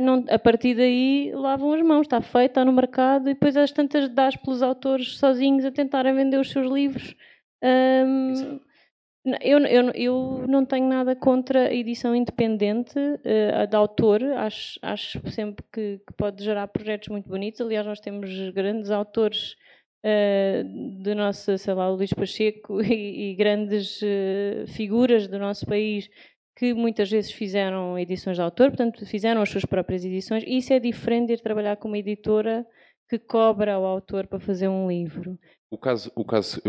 não- 0.03 0.23
a 0.29 0.39
partir 0.39 0.75
daí 0.75 1.31
lavam 1.33 1.73
as 1.73 1.81
mãos, 1.81 2.01
está 2.01 2.21
feito, 2.21 2.51
está 2.51 2.63
no 2.65 2.71
mercado, 2.71 3.29
e 3.29 3.33
depois 3.33 3.57
às 3.57 3.71
tantas 3.71 4.07
dás 4.09 4.35
pelos 4.35 4.61
autores 4.61 5.17
sozinhos 5.17 5.65
a 5.65 5.71
tentarem 5.71 6.13
vender 6.15 6.37
os 6.39 6.51
seus 6.51 6.71
livros. 6.71 7.15
N- 7.63 8.59
Eu, 9.41 9.59
eu, 9.59 9.91
eu 9.91 10.45
não 10.47 10.65
tenho 10.65 10.87
nada 10.87 11.15
contra 11.15 11.67
a 11.67 11.73
edição 11.73 12.15
independente, 12.15 12.97
eh, 13.25 13.51
a 13.53 13.65
de 13.65 13.75
autor. 13.75 14.23
Acho, 14.23 14.79
acho 14.81 15.19
sempre 15.31 15.65
que, 15.71 15.99
que 16.07 16.13
pode 16.13 16.43
gerar 16.43 16.67
projetos 16.69 17.09
muito 17.09 17.27
bonitos. 17.27 17.59
Aliás, 17.59 17.85
nós 17.85 17.99
temos 17.99 18.29
grandes 18.51 18.89
autores 18.89 19.55
eh, 20.03 20.63
de 20.63 21.13
nossa, 21.13 21.57
sei 21.57 21.73
lá, 21.73 21.91
o 21.91 21.95
Luís 21.95 22.13
Pacheco 22.13 22.79
e, 22.83 23.31
e 23.31 23.35
grandes 23.35 23.99
eh, 24.01 24.65
figuras 24.67 25.27
do 25.27 25.37
nosso 25.37 25.65
país 25.65 26.09
que 26.55 26.73
muitas 26.73 27.11
vezes 27.11 27.31
fizeram 27.31 27.99
edições 27.99 28.37
de 28.37 28.41
autor, 28.41 28.69
portanto, 28.69 29.05
fizeram 29.05 29.41
as 29.41 29.49
suas 29.49 29.65
próprias 29.65 30.03
edições. 30.03 30.43
E 30.47 30.57
isso 30.57 30.73
é 30.73 30.79
diferente 30.79 31.27
de 31.27 31.33
ir 31.33 31.39
trabalhar 31.39 31.75
com 31.77 31.87
uma 31.87 31.97
editora 31.99 32.65
que 33.09 33.17
cobra 33.19 33.73
ao 33.73 33.85
autor 33.85 34.27
para 34.27 34.39
fazer 34.39 34.67
um 34.67 34.87
livro. 34.89 35.37
O 35.71 35.77
caso, 35.77 36.11
o, 36.15 36.23
caso, 36.25 36.61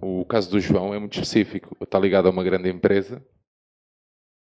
o, 0.00 0.20
o 0.20 0.24
caso 0.24 0.50
do 0.50 0.60
João 0.60 0.94
é 0.94 0.98
muito 0.98 1.14
específico. 1.14 1.76
Está 1.82 1.98
ligado 1.98 2.26
a 2.26 2.30
uma 2.30 2.42
grande 2.44 2.68
empresa, 2.70 3.24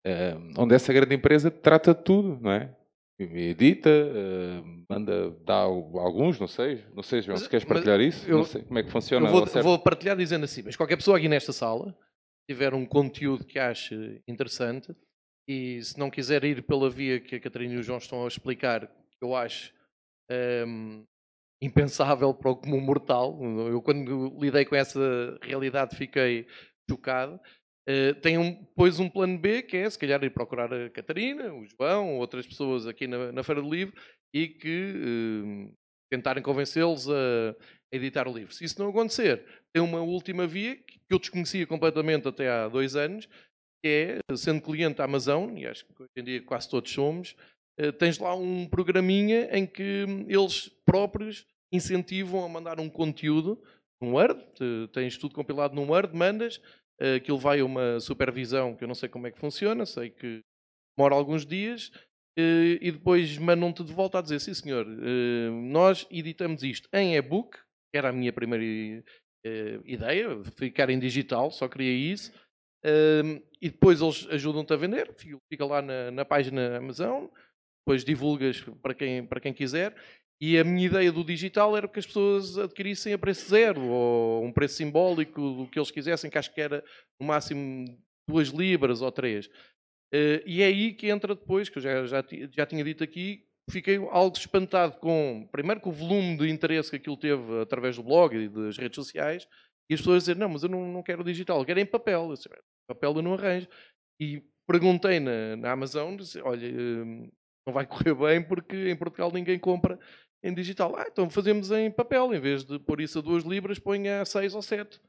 eh, 0.05 0.35
onde 0.57 0.75
essa 0.75 0.93
grande 0.93 1.15
empresa 1.15 1.51
trata 1.51 1.95
de 1.95 2.03
tudo, 2.03 2.39
não 2.41 2.51
é? 2.53 2.75
Edita, 3.21 3.91
eh, 3.91 4.63
manda, 4.89 5.31
dá 5.45 5.55
al- 5.63 5.99
alguns, 5.99 6.39
não 6.39 6.47
sei. 6.47 6.85
Não 6.95 7.03
sei, 7.03 7.21
João, 7.21 7.35
Mas- 7.35 7.43
se 7.45 7.49
queres 7.49 7.65
partilhar 7.67 8.01
isso? 8.01 8.29
eu- 8.31 8.39
não 8.39 8.45
sei 8.45 8.63
como 8.63 8.79
é 8.79 8.83
que 8.83 8.91
funciona. 8.91 9.27
Eu 9.29 9.33
vou, 9.45 9.63
vou 9.63 9.79
partilhar 9.79 10.17
dizendo 10.17 10.45
assim, 10.45 10.63
mas 10.63 10.77
qualquer 10.77 10.97
pessoa 10.97 11.19
aqui 11.19 11.29
nesta 11.29 11.53
sala 11.53 11.97
tiver 12.49 12.73
um 12.75 12.87
conteúdo 12.87 13.45
que 13.45 13.59
ache 13.59 14.23
interessante 14.27 14.95
e 15.49 15.83
se 15.83 15.99
não 15.99 16.11
quiser 16.11 16.45
ir 16.45 16.63
pela 16.63 16.89
via 16.89 17.19
que 17.21 17.35
a 17.37 17.41
Catarina 17.41 17.75
e 17.75 17.79
o 17.79 17.83
João 17.83 17.99
estão 17.99 18.25
a 18.25 18.29
explicar, 18.29 18.87
que 18.87 19.19
eu 19.25 19.35
acho 19.35 19.73
hum, 20.67 21.05
impensável 21.61 22.33
para 22.33 22.51
o 22.51 22.57
comum 22.57 22.81
mortal, 22.81 23.39
eu 23.69 23.83
quando 23.83 24.37
lidei 24.41 24.65
com 24.65 24.77
essa 24.77 25.39
realidade 25.43 25.97
fiquei 25.97 26.47
chocado, 26.89 27.41
Uh, 27.89 28.13
tem 28.21 28.37
um, 28.37 28.53
depois 28.53 29.01
um 29.01 29.09
plano 29.09 29.39
B, 29.39 29.63
que 29.63 29.75
é 29.79 29.89
se 29.89 29.99
calhar 29.99 30.23
ir 30.23 30.29
procurar 30.29 30.71
a 30.75 30.91
Catarina, 30.91 31.55
o 31.55 31.65
João, 31.65 32.19
outras 32.19 32.47
pessoas 32.47 32.87
aqui 32.87 33.07
na, 33.07 33.33
na 33.33 33.43
Feira 33.43 33.63
do 33.63 33.71
Livro 33.71 33.95
e 34.35 34.47
que 34.47 34.93
uh, 34.93 35.73
tentarem 36.13 36.43
convencê-los 36.43 37.09
a, 37.09 37.51
a 37.91 37.97
editar 37.97 38.29
o 38.29 38.33
livro. 38.35 38.53
Se 38.53 38.63
isso 38.63 38.79
não 38.79 38.91
acontecer, 38.91 39.43
tem 39.73 39.83
uma 39.83 40.03
última 40.03 40.47
via 40.47 40.77
que 40.77 41.01
eu 41.09 41.19
desconhecia 41.19 41.67
completamente 41.67 42.29
até 42.29 42.51
há 42.51 42.69
dois 42.69 42.95
anos, 42.95 43.27
que 43.83 44.21
é, 44.31 44.37
sendo 44.37 44.61
cliente 44.61 44.99
da 44.99 45.05
Amazon, 45.05 45.57
e 45.57 45.67
acho 45.67 45.87
que 45.87 46.03
hoje 46.03 46.11
em 46.19 46.25
dia 46.25 46.43
quase 46.43 46.69
todos 46.69 46.91
somos, 46.93 47.35
tens 47.99 48.19
lá 48.19 48.35
um 48.35 48.67
programinha 48.67 49.49
em 49.57 49.67
que 49.67 50.05
eles 50.29 50.69
próprios 50.85 51.47
incentivam 51.73 52.45
a 52.45 52.49
mandar 52.49 52.81
um 52.81 52.89
conteúdo 52.89 53.63
num 54.01 54.15
Word, 54.15 54.41
te- 54.55 54.89
tens 54.93 55.17
tudo 55.19 55.35
compilado 55.35 55.75
num 55.75 55.89
Word, 55.91 56.17
mandas, 56.17 56.61
eh, 57.01 57.17
aquilo 57.17 57.39
vai 57.39 57.61
a 57.61 57.65
uma 57.65 58.01
supervisão 58.01 58.75
que 58.75 58.85
eu 58.85 58.89
não 58.89 58.95
sei 58.95 59.09
como 59.09 59.27
é 59.27 59.31
que 59.31 59.39
funciona, 59.39 59.85
sei 59.85 60.11
que 60.11 60.41
demora 60.97 61.15
alguns 61.15 61.45
dias, 61.45 61.91
eh, 62.39 62.79
e 62.81 62.91
depois 62.93 63.37
mandam-te 63.39 63.83
de 63.85 63.93
volta 63.93 64.19
a 64.19 64.23
dizer, 64.23 64.41
sim 64.41 64.55
senhor, 64.55 64.87
eh, 64.87 65.51
nós 65.51 66.07
editamos 66.11 66.63
isto 66.63 66.89
em 66.93 67.17
e-book, 67.17 67.59
que 67.93 67.99
era 67.99 68.09
a 68.11 68.13
minha 68.13 68.33
primeira 68.33 69.05
eh, 69.45 69.81
ideia, 69.85 70.43
ficar 70.57 70.91
em 70.91 70.99
digital, 70.99 71.51
só 71.51 71.69
queria 71.69 71.93
isso, 71.93 72.33
eh, 72.85 73.43
e 73.61 73.69
depois 73.69 74.01
eles 74.01 74.27
ajudam-te 74.31 74.73
a 74.73 74.77
vender, 74.77 75.13
fica 75.51 75.65
lá 75.67 75.83
na, 75.83 76.11
na 76.11 76.25
página 76.25 76.77
Amazon, 76.79 77.27
depois 77.89 78.05
divulgas 78.05 78.61
para 78.83 78.93
quem, 78.93 79.25
para 79.25 79.41
quem 79.41 79.55
quiser, 79.55 79.97
e 80.39 80.59
a 80.59 80.63
minha 80.63 80.87
ideia 80.87 81.11
do 81.11 81.25
digital 81.25 81.75
era 81.75 81.89
que 81.89 81.99
as 81.99 82.07
pessoas 82.07 82.59
adquirissem 82.59 83.15
a 83.15 83.19
preço 83.19 83.49
zero, 83.49 83.81
ou 83.81 84.45
um 84.45 84.53
preço 84.53 84.75
simbólico 84.75 85.41
do 85.41 85.67
que 85.67 85.79
eles 85.79 85.91
quisessem, 85.91 86.31
que 86.31 86.37
acho 86.37 86.53
que 86.53 86.61
era 86.61 86.85
no 87.19 87.27
máximo 87.27 87.87
duas 88.29 88.49
libras 88.49 89.01
ou 89.01 89.11
três. 89.11 89.49
Eh, 90.13 90.43
e 90.45 90.63
é 90.63 90.67
aí 90.67 90.93
que 90.93 91.09
entra 91.09 91.35
depois, 91.35 91.71
que 91.71 91.79
eu 91.79 91.83
já, 91.83 92.05
já, 92.05 92.23
já 92.55 92.67
tinha 92.67 92.85
dito 92.85 93.03
aqui, 93.03 93.47
fiquei 93.71 93.97
algo 93.97 94.37
espantado 94.37 94.99
com, 94.99 95.49
primeiro, 95.51 95.81
com 95.81 95.89
o 95.89 95.93
volume 95.93 96.37
de 96.37 96.51
interesse 96.51 96.91
que 96.91 96.97
aquilo 96.97 97.17
teve 97.17 97.63
através 97.63 97.97
do 97.97 98.03
blog 98.03 98.37
e 98.37 98.51
das 98.51 98.77
redes 98.77 98.97
sociais, 98.97 99.49
e 99.91 99.95
as 99.95 100.01
pessoas 100.01 100.25
dizer, 100.25 100.37
não, 100.37 100.51
mas 100.51 100.63
eu 100.63 100.69
não, 100.69 100.93
não 100.93 101.03
quero 101.03 101.25
digital, 101.25 101.65
quero 101.65 101.81
em 101.81 101.87
papel. 101.87 102.29
Eu 102.29 102.35
disse, 102.35 102.51
papel 102.87 103.17
eu 103.17 103.23
não 103.23 103.33
arranjo. 103.33 103.67
E 104.21 104.43
perguntei 104.67 105.19
na, 105.19 105.57
na 105.57 105.73
Amazon, 105.73 106.17
disse, 106.17 106.39
olha, 106.43 106.67
eh, 106.67 107.31
não 107.69 107.73
vai 107.73 107.87
correr 107.87 108.15
bem 108.15 108.43
porque 108.43 108.89
em 108.91 108.97
Portugal 108.97 109.31
ninguém 109.33 109.59
compra 109.59 109.99
em 110.43 110.53
digital. 110.55 110.97
Ah, 110.97 111.07
então 111.07 111.29
fazemos 111.29 111.71
em 111.71 111.91
papel, 111.91 112.35
em 112.35 112.41
vez 112.41 112.65
de 112.65 112.79
pôr 112.79 113.01
isso 113.01 113.19
a 113.19 113.23
duas 113.23 113.45
libras, 113.45 113.79
põe 113.79 114.09
a 114.09 114.25
seis 114.25 114.55
ou 114.55 114.63
sete. 114.63 115.01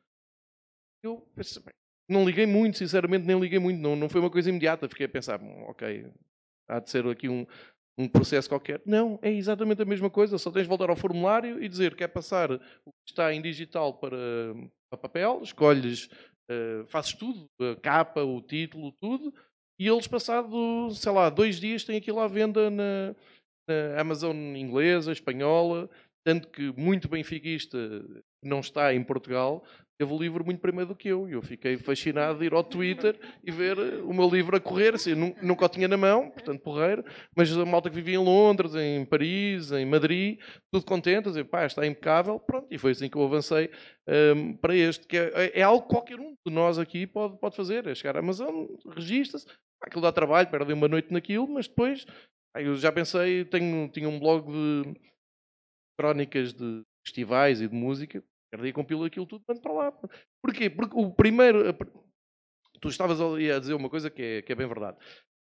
Eu 1.03 1.25
pensei, 1.33 1.63
não 2.09 2.25
liguei 2.25 2.45
muito, 2.45 2.77
sinceramente, 2.77 3.25
nem 3.25 3.39
liguei 3.39 3.59
muito. 3.59 3.79
Não, 3.79 3.95
não 3.95 4.09
foi 4.09 4.19
uma 4.19 4.29
coisa 4.29 4.49
imediata. 4.49 4.89
Fiquei 4.89 5.05
a 5.05 5.09
pensar, 5.09 5.41
"Hum, 5.41 5.63
ok, 5.69 6.11
há 6.67 6.79
de 6.79 6.89
ser 6.89 7.07
aqui 7.07 7.29
um, 7.29 7.45
um 7.97 8.07
processo 8.07 8.49
qualquer. 8.49 8.81
Não, 8.85 9.17
é 9.21 9.31
exatamente 9.31 9.81
a 9.81 9.85
mesma 9.85 10.09
coisa. 10.09 10.37
Só 10.37 10.51
tens 10.51 10.63
de 10.63 10.69
voltar 10.69 10.89
ao 10.89 10.95
formulário 10.95 11.63
e 11.63 11.69
dizer 11.69 11.95
que 11.95 12.03
é 12.03 12.07
passar 12.07 12.51
o 12.51 12.59
que 12.59 13.11
está 13.11 13.33
em 13.33 13.41
digital 13.41 13.93
para, 13.93 14.17
para 14.89 14.99
papel, 14.99 15.41
escolhes, 15.41 16.09
eh, 16.49 16.83
fazes 16.87 17.13
tudo, 17.13 17.45
a 17.61 17.75
capa, 17.79 18.23
o 18.23 18.41
título, 18.41 18.91
tudo, 18.93 19.33
e 19.79 19.87
eles, 19.87 20.07
passado, 20.07 20.89
sei 20.93 21.11
lá, 21.11 21.29
dois 21.29 21.59
dias, 21.59 21.85
têm 21.85 21.97
aquilo 21.97 22.19
à 22.19 22.27
venda 22.27 22.69
na, 22.69 23.15
na 23.67 24.01
Amazon 24.01 24.35
inglesa, 24.35 25.11
espanhola, 25.11 25.89
tanto 26.23 26.49
que 26.49 26.73
muito 26.77 27.07
benfiquista 27.07 27.77
não 28.43 28.59
está 28.59 28.93
em 28.93 29.01
Portugal, 29.01 29.63
teve 29.99 30.13
o 30.13 30.17
livro 30.17 30.45
muito 30.45 30.61
primeiro 30.61 30.89
do 30.89 30.95
que 30.95 31.09
eu. 31.09 31.27
E 31.27 31.33
eu 31.33 31.41
fiquei 31.41 31.77
fascinado 31.77 32.39
de 32.39 32.45
ir 32.45 32.53
ao 32.53 32.63
Twitter 32.63 33.19
e 33.43 33.51
ver 33.51 33.77
o 34.03 34.13
meu 34.13 34.29
livro 34.29 34.55
a 34.55 34.59
correr. 34.59 34.95
Assim, 34.95 35.13
nunca 35.41 35.65
o 35.65 35.69
tinha 35.69 35.87
na 35.87 35.97
mão, 35.97 36.29
portanto, 36.29 36.61
porreiro, 36.61 37.03
mas 37.35 37.51
a 37.55 37.65
malta 37.65 37.89
que 37.89 37.95
vivia 37.95 38.15
em 38.15 38.23
Londres, 38.23 38.73
em 38.75 39.03
Paris, 39.05 39.71
em 39.71 39.85
Madrid, 39.85 40.39
tudo 40.71 40.85
contente, 40.85 41.27
a 41.27 41.31
dizer, 41.31 41.43
pá, 41.45 41.65
está 41.65 41.85
impecável, 41.85 42.39
pronto. 42.39 42.67
E 42.71 42.77
foi 42.77 42.91
assim 42.91 43.09
que 43.09 43.17
eu 43.17 43.23
avancei 43.23 43.69
hum, 44.35 44.53
para 44.53 44.75
este, 44.75 45.05
que 45.05 45.17
é, 45.17 45.59
é 45.59 45.61
algo 45.61 45.83
que 45.83 45.89
qualquer 45.89 46.19
um 46.19 46.33
de 46.45 46.53
nós 46.53 46.79
aqui 46.79 47.05
pode, 47.05 47.37
pode 47.37 47.57
fazer. 47.57 47.85
É 47.85 47.93
chegar 47.93 48.15
à 48.15 48.19
Amazon, 48.19 48.67
registra-se, 48.95 49.47
aquilo 49.81 50.01
dá 50.01 50.11
trabalho, 50.11 50.49
perde 50.49 50.73
uma 50.73 50.87
noite 50.87 51.11
naquilo, 51.11 51.47
mas 51.47 51.67
depois, 51.67 52.05
eu 52.55 52.75
já 52.75 52.91
pensei, 52.91 53.45
tenho, 53.45 53.89
tinha 53.89 54.09
um 54.09 54.19
blog 54.19 54.51
de 54.51 54.99
crónicas 55.97 56.53
de 56.53 56.83
festivais 57.05 57.61
e 57.61 57.67
de 57.67 57.75
música, 57.75 58.23
dia 58.57 58.73
compilo 58.73 59.03
aquilo 59.03 59.25
tudo, 59.25 59.43
mando 59.47 59.61
para 59.61 59.73
lá. 59.73 59.91
Porquê? 60.41 60.69
Porque 60.69 60.95
o 60.97 61.11
primeiro. 61.11 61.75
Tu 62.81 62.87
estavas 62.87 63.19
ali 63.19 63.51
a 63.51 63.59
dizer 63.59 63.73
uma 63.73 63.89
coisa 63.89 64.09
que 64.09 64.21
é, 64.21 64.41
que 64.41 64.51
é 64.51 64.55
bem 64.55 64.67
verdade. 64.67 64.97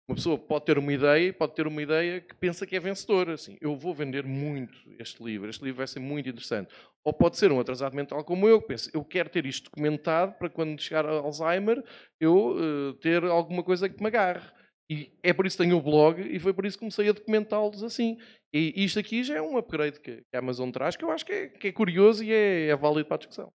Uma 0.10 0.16
pessoa 0.16 0.38
pode 0.38 0.64
ter 0.64 0.78
uma 0.78 0.93
ideia, 0.93 1.34
pode 1.34 1.53
ter 1.53 1.68
uma 1.68 1.82
ideia 1.82 2.22
que 2.22 2.34
pensa 2.34 2.66
que 2.66 2.78
é 2.78 2.80
vencedora. 2.80 3.34
Assim, 3.34 3.58
eu 3.60 3.76
vou 3.76 3.93
vender 3.93 4.26
muito 4.26 4.78
este 4.97 5.22
livro, 5.22 5.49
este 5.49 5.62
livro 5.64 5.80
vai 5.80 5.88
ser 5.88 5.99
muito 5.99 6.30
interessante. 6.30 6.74
Ou 7.03 7.12
pode 7.12 7.36
ser 7.38 7.51
um 7.51 7.60
atrasado 7.60 7.93
mental 7.93 8.24
como 8.24 8.47
eu, 8.47 8.62
que 8.62 8.68
pensa, 8.70 8.89
eu 8.93 9.03
quero 9.03 9.30
ter 9.30 9.45
isto 9.45 9.66
documentado 9.66 10.34
para 10.38 10.49
quando 10.49 10.82
chegar 10.82 11.05
a 11.05 11.12
Alzheimer 11.12 11.84
eu 12.22 12.55
eh, 12.58 12.97
ter 13.01 13.24
alguma 13.26 13.62
coisa 13.64 13.89
que 13.89 14.01
me 14.01 14.08
agarre. 14.08 14.49
E 14.89 15.12
é 15.22 15.34
por 15.34 15.45
isso 15.45 15.58
que 15.58 15.64
tenho 15.64 15.78
o 15.78 15.82
blog 15.82 16.22
e 16.22 16.39
foi 16.39 16.53
por 16.53 16.66
isso 16.66 16.78
que 16.78 16.80
comecei 16.80 17.10
a 17.10 17.12
documentá-los 17.12 17.84
assim. 17.84 18.18
E 18.53 18.86
isto 18.86 18.99
aqui 18.99 19.22
já 19.24 19.36
é 19.36 19.41
um 19.41 19.58
upgrade 19.58 19.99
que 19.99 20.22
que 20.22 20.36
a 20.36 20.39
Amazon 20.39 20.72
traz, 20.72 20.95
que 20.95 21.03
eu 21.03 21.12
acho 21.12 21.26
que 21.26 21.34
é, 21.34 21.47
que 21.49 21.68
é 21.68 21.72
curioso 21.74 22.24
e 22.24 22.32
é, 22.32 22.68
é 22.68 22.76
válido 22.78 23.05
para 23.05 23.16
a 23.16 23.18
discussão. 23.18 23.51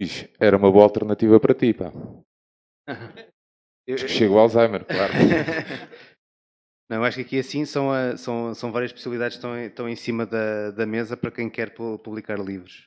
Ixi, 0.00 0.32
Era 0.40 0.56
uma 0.56 0.72
boa 0.72 0.84
alternativa 0.84 1.38
para 1.38 1.54
ti, 1.54 1.74
pá. 1.74 1.92
Eu- 3.86 3.98
Chega 3.98 4.32
o 4.32 4.38
Alzheimer, 4.38 4.84
claro. 4.84 5.12
Não, 6.90 7.02
acho 7.04 7.16
que 7.16 7.22
aqui 7.22 7.38
assim 7.38 7.64
são, 7.64 7.90
a- 7.90 8.16
são, 8.16 8.54
são 8.54 8.70
várias 8.70 8.92
possibilidades 8.92 9.36
que 9.36 9.38
estão, 9.38 9.58
em- 9.58 9.66
estão 9.66 9.88
em 9.88 9.96
cima 9.96 10.26
da, 10.26 10.70
da 10.70 10.86
mesa 10.86 11.16
para 11.16 11.30
quem 11.30 11.48
quer 11.48 11.72
pu- 11.74 11.98
publicar 11.98 12.38
livros. 12.38 12.86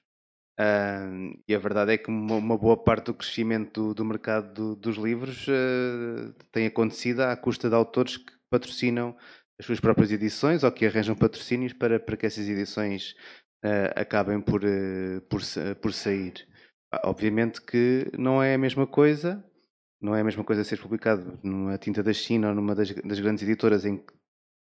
Ah, 0.60 1.08
e 1.48 1.54
a 1.56 1.60
verdade 1.60 1.93
é 1.93 1.98
que 1.98 2.10
uma, 2.10 2.36
uma 2.36 2.58
boa 2.58 2.78
parte 2.82 3.08
do 3.08 3.14
crescimento 3.14 3.88
do, 3.88 3.93
do 3.96 4.06
mercado 4.06 4.54
do- 4.54 4.76
dos 4.76 4.96
livros 4.98 5.46
ah, 5.50 6.34
tem 6.52 6.68
acontecido 6.68 7.22
à 7.22 7.36
custa 7.36 7.68
de 7.68 7.76
autores 7.76 8.18
que 8.18 8.32
patrocinam 8.50 9.16
as 9.60 9.66
suas 9.66 9.80
próprias 9.80 10.12
edições 10.12 10.64
ou 10.64 10.72
que 10.72 10.86
arranjam 10.86 11.16
patrocínios 11.16 11.74
para, 11.74 12.00
para 12.00 12.16
que 12.16 12.26
essas 12.26 12.48
edições 12.48 13.16
ah, 13.64 14.00
acabem 14.02 14.39
por, 14.39 14.64
eh, 14.64 15.20
por, 15.30 15.41
por 15.82 15.91
sair. 15.93 16.48
Obviamente 17.04 17.62
que 17.62 18.10
não 18.18 18.41
é 18.41 18.54
a 18.54 18.58
mesma 18.58 18.86
coisa 18.88 19.43
não 20.02 20.16
é 20.16 20.22
a 20.22 20.24
mesma 20.24 20.43
coisa 20.43 20.64
ser 20.64 20.80
publicado 20.82 21.39
numa 21.43 21.78
tinta 21.78 22.04
da 22.04 22.14
China 22.14 22.50
ou 22.50 22.56
numa 22.56 22.76
das, 22.76 22.91
das 22.93 23.20
grandes 23.20 23.43
editoras 23.43 23.86
em 23.86 23.98
que 23.98 24.14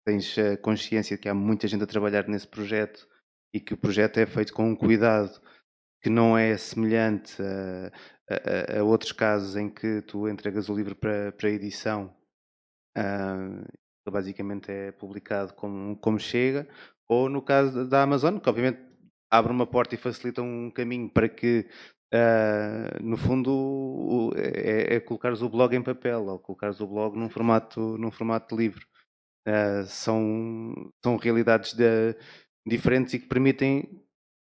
tens 0.06 0.38
a 0.38 0.58
consciência 0.58 1.16
de 1.16 1.22
que 1.22 1.30
há 1.30 1.34
muita 1.34 1.68
gente 1.68 1.84
a 1.84 1.88
trabalhar 1.88 2.28
nesse 2.28 2.48
projeto 2.48 3.08
e 3.54 3.60
que 3.60 3.74
o 3.74 3.78
projeto 3.78 4.18
é 4.18 4.26
feito 4.26 4.54
com 4.54 4.68
um 4.70 4.76
cuidado 4.76 5.40
que 6.02 6.10
não 6.10 6.38
é 6.38 6.58
semelhante 6.58 7.42
a, 7.42 7.92
a- 8.30 8.80
a- 8.80 8.84
outros 8.84 9.12
casos 9.12 9.56
em 9.56 9.70
que 9.70 10.02
tu 10.04 10.28
entregas 10.28 10.70
o 10.70 10.76
livro 10.76 10.96
para, 10.96 11.32
para 11.34 11.50
edição. 11.50 12.16
Que 14.04 14.12
basicamente 14.12 14.72
é 14.72 14.92
publicado 14.92 15.54
como, 15.54 15.96
como 15.98 16.20
chega. 16.20 16.68
Ou 17.08 17.30
no 17.30 17.42
caso 17.42 17.88
da 17.88 18.02
Amazon 18.04 18.40
que 18.40 18.50
obviamente 18.50 18.80
abre 19.30 19.52
uma 19.52 19.68
porta 19.68 19.96
e 19.96 19.98
facilita 19.98 20.42
um 20.42 20.72
caminho 20.72 21.10
para 21.10 21.30
que 21.30 21.68
ah, 22.14 22.98
no 23.02 23.18
fundo 23.18 24.32
é, 24.36 24.96
é 24.96 25.00
colocares 25.00 25.42
o 25.42 25.50
blog 25.50 25.76
em 25.76 25.82
papel 25.84 26.26
ou 26.28 26.40
colocares 26.40 26.80
o 26.82 26.88
blog 26.88 27.18
num 27.18 27.30
formato, 27.30 27.98
num 27.98 28.12
formato 28.12 28.56
de 28.56 28.62
livro. 28.64 28.86
Ah, 29.48 29.84
são, 29.86 30.74
são 31.04 31.18
realidades 31.18 31.74
de- 31.74 32.16
diferentes 32.68 33.14
e 33.16 33.20
que 33.20 33.28
permitem 33.28 33.84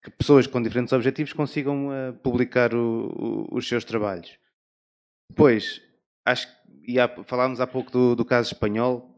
que 0.05 0.11
pessoas 0.13 0.47
com 0.47 0.63
diferentes 0.63 0.93
objetivos 0.93 1.33
consigam 1.33 1.91
ah, 1.91 2.13
publicar 2.23 2.75
o- 2.75 3.47
o- 3.53 3.57
os 3.57 3.69
seus 3.69 3.85
trabalhos. 3.85 4.39
Depois, 5.31 5.83
acho 6.25 6.49
que 6.85 6.99
há- 6.99 7.25
falámos 7.25 7.61
há 7.61 7.67
pouco 7.67 7.91
do, 7.91 8.15
do 8.17 8.25
caso 8.25 8.53
espanhol, 8.53 9.13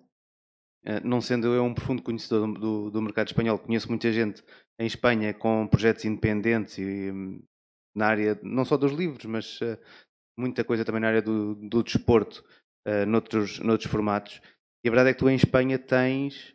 eh, 0.85 1.01
não 1.01 1.21
sendo 1.21 1.49
eu 1.49 1.65
um 1.65 1.75
profundo 1.75 2.03
conhecedor 2.03 2.47
do, 2.47 2.61
do- 2.61 2.91
do 2.91 3.03
mercado 3.03 3.29
espanhol, 3.29 3.59
conheço 3.59 3.89
muita 3.89 4.11
gente 4.13 4.43
em 4.79 4.87
Espanha 4.87 5.35
com 5.35 5.67
projetos 5.67 6.05
independentes 6.05 6.79
e 6.79 7.11
hum, 7.13 7.43
na 7.99 8.07
área 8.07 8.39
não 8.43 8.65
só 8.65 8.77
dos 8.77 8.93
livros, 8.93 9.25
mas 9.27 9.59
eh, 9.63 9.79
muita 10.39 10.65
coisa 10.65 10.85
também 10.85 11.01
na 11.01 11.09
área 11.09 11.23
do, 11.23 11.55
do 11.57 11.83
desporto, 11.83 12.45
eh, 12.87 13.05
noutros, 13.05 13.59
noutros 13.61 13.91
formatos. 13.91 14.41
E 14.85 14.89
a 14.89 14.91
verdade 14.91 15.11
é 15.11 15.13
que 15.13 15.19
tu 15.19 15.29
em 15.29 15.35
Espanha 15.35 15.79
tens 15.79 16.55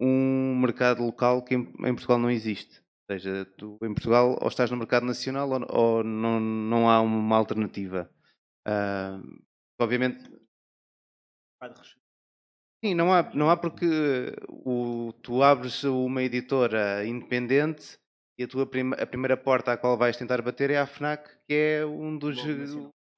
um 0.00 0.56
mercado 0.60 1.02
local 1.02 1.42
que 1.42 1.54
em, 1.54 1.60
em 1.60 1.94
Portugal 1.94 2.18
não 2.18 2.30
existe. 2.30 2.80
Ou 3.08 3.18
seja, 3.18 3.44
tu 3.56 3.78
em 3.82 3.94
Portugal 3.94 4.38
ou 4.40 4.48
estás 4.48 4.70
no 4.70 4.76
mercado 4.76 5.06
nacional 5.06 5.48
ou, 5.50 5.66
ou 5.68 6.04
não, 6.04 6.40
não 6.40 6.88
há 6.90 7.00
uma 7.00 7.36
alternativa. 7.36 8.10
Ah, 8.66 9.20
obviamente 9.80 10.18
Sim, 12.84 12.94
não 12.94 13.12
há, 13.12 13.22
não 13.34 13.50
há 13.50 13.56
porque 13.56 13.86
o, 14.48 15.12
tu 15.22 15.42
abres 15.42 15.82
uma 15.84 16.22
editora 16.22 17.06
independente 17.06 17.98
e 18.38 18.44
a 18.44 18.48
tua 18.48 18.66
prima- 18.66 18.96
a 18.96 19.06
primeira 19.06 19.36
porta 19.36 19.72
à 19.72 19.76
qual 19.76 19.96
vais 19.96 20.16
tentar 20.16 20.42
bater 20.42 20.70
é 20.70 20.78
a 20.78 20.86
FNAC, 20.86 21.28
que 21.46 21.54
é 21.54 21.86
um 21.86 22.18
dos, 22.18 22.36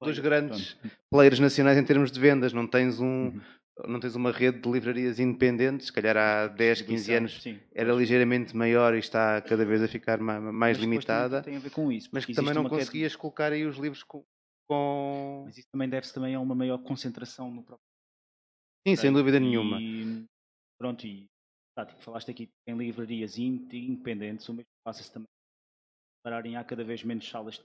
dos 0.01 0.19
grandes 0.19 0.77
players 1.09 1.39
nacionais 1.39 1.77
em 1.77 1.83
termos 1.83 2.11
de 2.11 2.19
vendas. 2.19 2.53
Não 2.53 2.65
tens, 2.67 2.99
um, 2.99 3.25
Uhum. 3.27 3.41
não 3.87 3.99
tens 3.99 4.15
uma 4.15 4.31
rede 4.31 4.59
de 4.59 4.69
livrarias 4.71 5.19
independentes, 5.19 5.87
se 5.87 5.93
calhar 5.93 6.15
há 6.15 6.47
10, 6.47 6.81
15 6.81 7.13
anos 7.13 7.41
Sim. 7.41 7.59
era 7.73 7.91
ligeiramente 7.93 8.55
maior 8.55 8.95
e 8.95 8.99
está 8.99 9.41
cada 9.41 9.65
vez 9.65 9.81
a 9.83 9.87
ficar 9.87 10.19
ma- 10.19 10.39
mais 10.39 10.77
Mas 10.77 10.83
limitada, 10.85 11.41
Tem, 11.41 11.57
a 11.57 11.59
ver 11.59 11.69
com 11.71 11.91
isso. 11.91 12.09
mas 12.11 12.25
que 12.25 12.33
também 12.33 12.53
não 12.53 12.61
uma 12.61 12.69
queda- 12.69 12.81
conseguias 12.81 13.15
colocar 13.15 13.51
aí 13.51 13.65
os 13.65 13.75
livros 13.77 14.03
com... 14.03 14.23
com... 14.69 15.43
Mas 15.45 15.57
isso 15.57 15.67
também 15.71 15.89
deve-se 15.89 16.13
também 16.13 16.33
a 16.35 16.39
uma 16.39 16.55
maior 16.55 16.77
concentração 16.79 17.51
no 17.51 17.61
próprio. 17.63 17.85
Sim, 18.87 18.95
sem 18.95 19.11
dúvida 19.11 19.37
E, 19.37 19.39
nenhuma. 19.41 19.79
Pronto, 20.79 21.05
e 21.05 21.27
tá, 21.75 21.85
tipo, 21.85 22.01
falaste 22.01 22.31
aqui 22.31 22.49
em 22.67 22.77
livrarias 22.77 23.37
in- 23.37 23.67
independentes, 23.71 24.47
o 24.49 24.53
mesmo 24.53 24.69
passa-se 24.83 25.11
também. 25.11 25.27
Pararem 26.23 26.55
há 26.57 26.63
cada 26.63 26.83
vez 26.83 27.03
menos 27.03 27.27
salas 27.29 27.55
de 27.55 27.63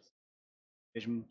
mesmo 0.97 1.25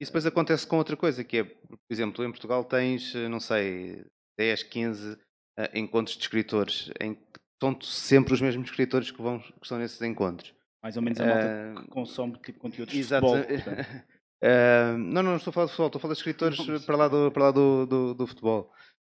Isso 0.00 0.10
depois 0.10 0.26
acontece 0.26 0.66
com 0.66 0.76
outra 0.78 0.96
coisa, 0.96 1.22
que 1.24 1.38
é, 1.38 1.44
por 1.44 1.78
exemplo, 1.90 2.24
em 2.24 2.30
Portugal 2.30 2.64
tens, 2.64 3.14
eh, 3.14 3.28
não 3.28 3.40
sei, 3.40 4.04
10, 4.38 4.62
15 4.64 5.18
eh, 5.58 5.78
encontros 5.78 6.16
de 6.16 6.22
escritores, 6.22 6.90
em 7.00 7.14
que 7.14 7.22
são 7.60 7.80
sempre 7.82 8.32
os 8.34 8.40
mesmos 8.40 8.68
escritores 8.70 9.10
que, 9.10 9.20
vão, 9.20 9.38
que 9.40 9.52
estão 9.62 9.78
nesses 9.78 10.00
encontros. 10.02 10.54
mais 10.82 10.96
ou 10.96 11.02
menos 11.02 11.20
a 11.20 11.26
malta 11.26 11.46
Eh, 11.46 11.74
que 11.82 11.88
consome 11.88 12.38
tipo 12.38 12.58
conteúdos 12.58 12.94
de 12.94 13.00
Exato. 13.00 13.26
futebol. 13.26 13.46
portanto. 13.46 14.10
Eh, 14.42 14.92
não, 14.96 15.22
não, 15.22 15.32
não 15.32 15.36
estou 15.36 15.50
a 15.50 15.52
falar 15.52 15.66
de 15.66 15.72
futebol, 15.72 15.86
estou 15.88 15.98
a 15.98 16.00
falar 16.00 16.14
de 16.14 16.18
escritores 16.20 16.58
Não, 16.66 16.80
para 16.80 16.96
lá, 16.96 17.08
do, 17.08 17.30
para 17.30 17.42
lá 17.44 17.50
do, 17.50 17.84
do, 17.84 18.14
do 18.14 18.26
futebol. 18.26 18.72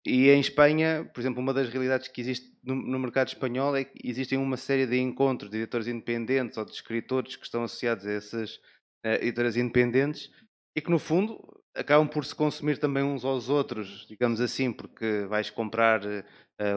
E 0.04 0.30
em 0.30 0.40
Espanha, 0.40 1.08
por 1.14 1.20
exemplo, 1.20 1.40
uma 1.40 1.54
das 1.54 1.68
realidades 1.68 2.08
que 2.08 2.20
existe 2.20 2.52
no, 2.64 2.98
mercado 2.98 3.28
espanhol 3.28 3.76
é 3.76 3.84
que 3.84 3.98
existem 4.04 4.36
uma 4.38 4.56
série 4.56 4.86
de 4.86 4.98
encontros 4.98 5.50
de 5.50 5.58
editores 5.58 5.86
independentes 5.86 6.58
ou 6.58 6.64
de 6.64 6.72
escritores 6.72 7.36
que 7.36 7.44
estão 7.44 7.62
associados 7.62 8.04
a 8.06 8.10
essas 8.12 8.60
eh, 9.04 9.16
editoras 9.22 9.56
independentes 9.56 10.30
e 10.74 10.80
que, 10.80 10.90
no 10.90 10.98
fundo, 10.98 11.38
acabam 11.74 12.08
por 12.08 12.24
se 12.24 12.34
consumir 12.34 12.78
também 12.78 13.02
uns 13.04 13.24
aos 13.24 13.48
outros, 13.48 14.04
digamos 14.08 14.40
assim, 14.40 14.72
porque 14.72 15.24
vais 15.28 15.50
comprar 15.50 16.04
eh, 16.04 16.24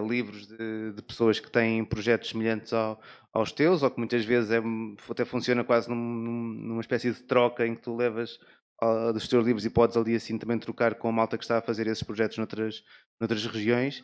livros 0.08 0.48
de, 0.48 0.94
de 0.94 1.02
pessoas 1.02 1.40
que 1.40 1.50
têm 1.52 1.84
projetos 1.84 2.30
semelhantes 2.30 2.74
ao- 2.74 3.02
aos 3.34 3.52
teus, 3.52 3.82
ou 3.84 3.90
que 3.92 3.98
muitas 4.00 4.24
vezes 4.24 4.52
é, 4.52 4.62
até 5.10 5.26
funciona 5.26 5.64
quase 5.64 5.90
num- 5.90 5.96
num- 5.96 6.54
numa 6.68 6.82
espécie 6.82 7.12
de 7.12 7.24
troca 7.24 7.66
em 7.66 7.76
que 7.76 7.82
tu 7.82 7.96
levas 7.96 8.40
dos 9.14 9.28
teus 9.28 9.46
livros 9.46 9.66
e 9.66 9.70
podes 9.70 9.96
ali 9.96 10.16
assim 10.16 10.38
também 10.38 10.60
trocar 10.60 10.96
com 10.96 11.08
a 11.08 11.12
malta 11.12 11.38
que 11.38 11.44
está 11.44 11.58
a 11.58 11.62
fazer 11.62 11.88
esses 11.88 12.04
projetos 12.04 12.38
noutras, 12.38 12.84
noutras 13.20 13.46
regiões. 13.46 14.04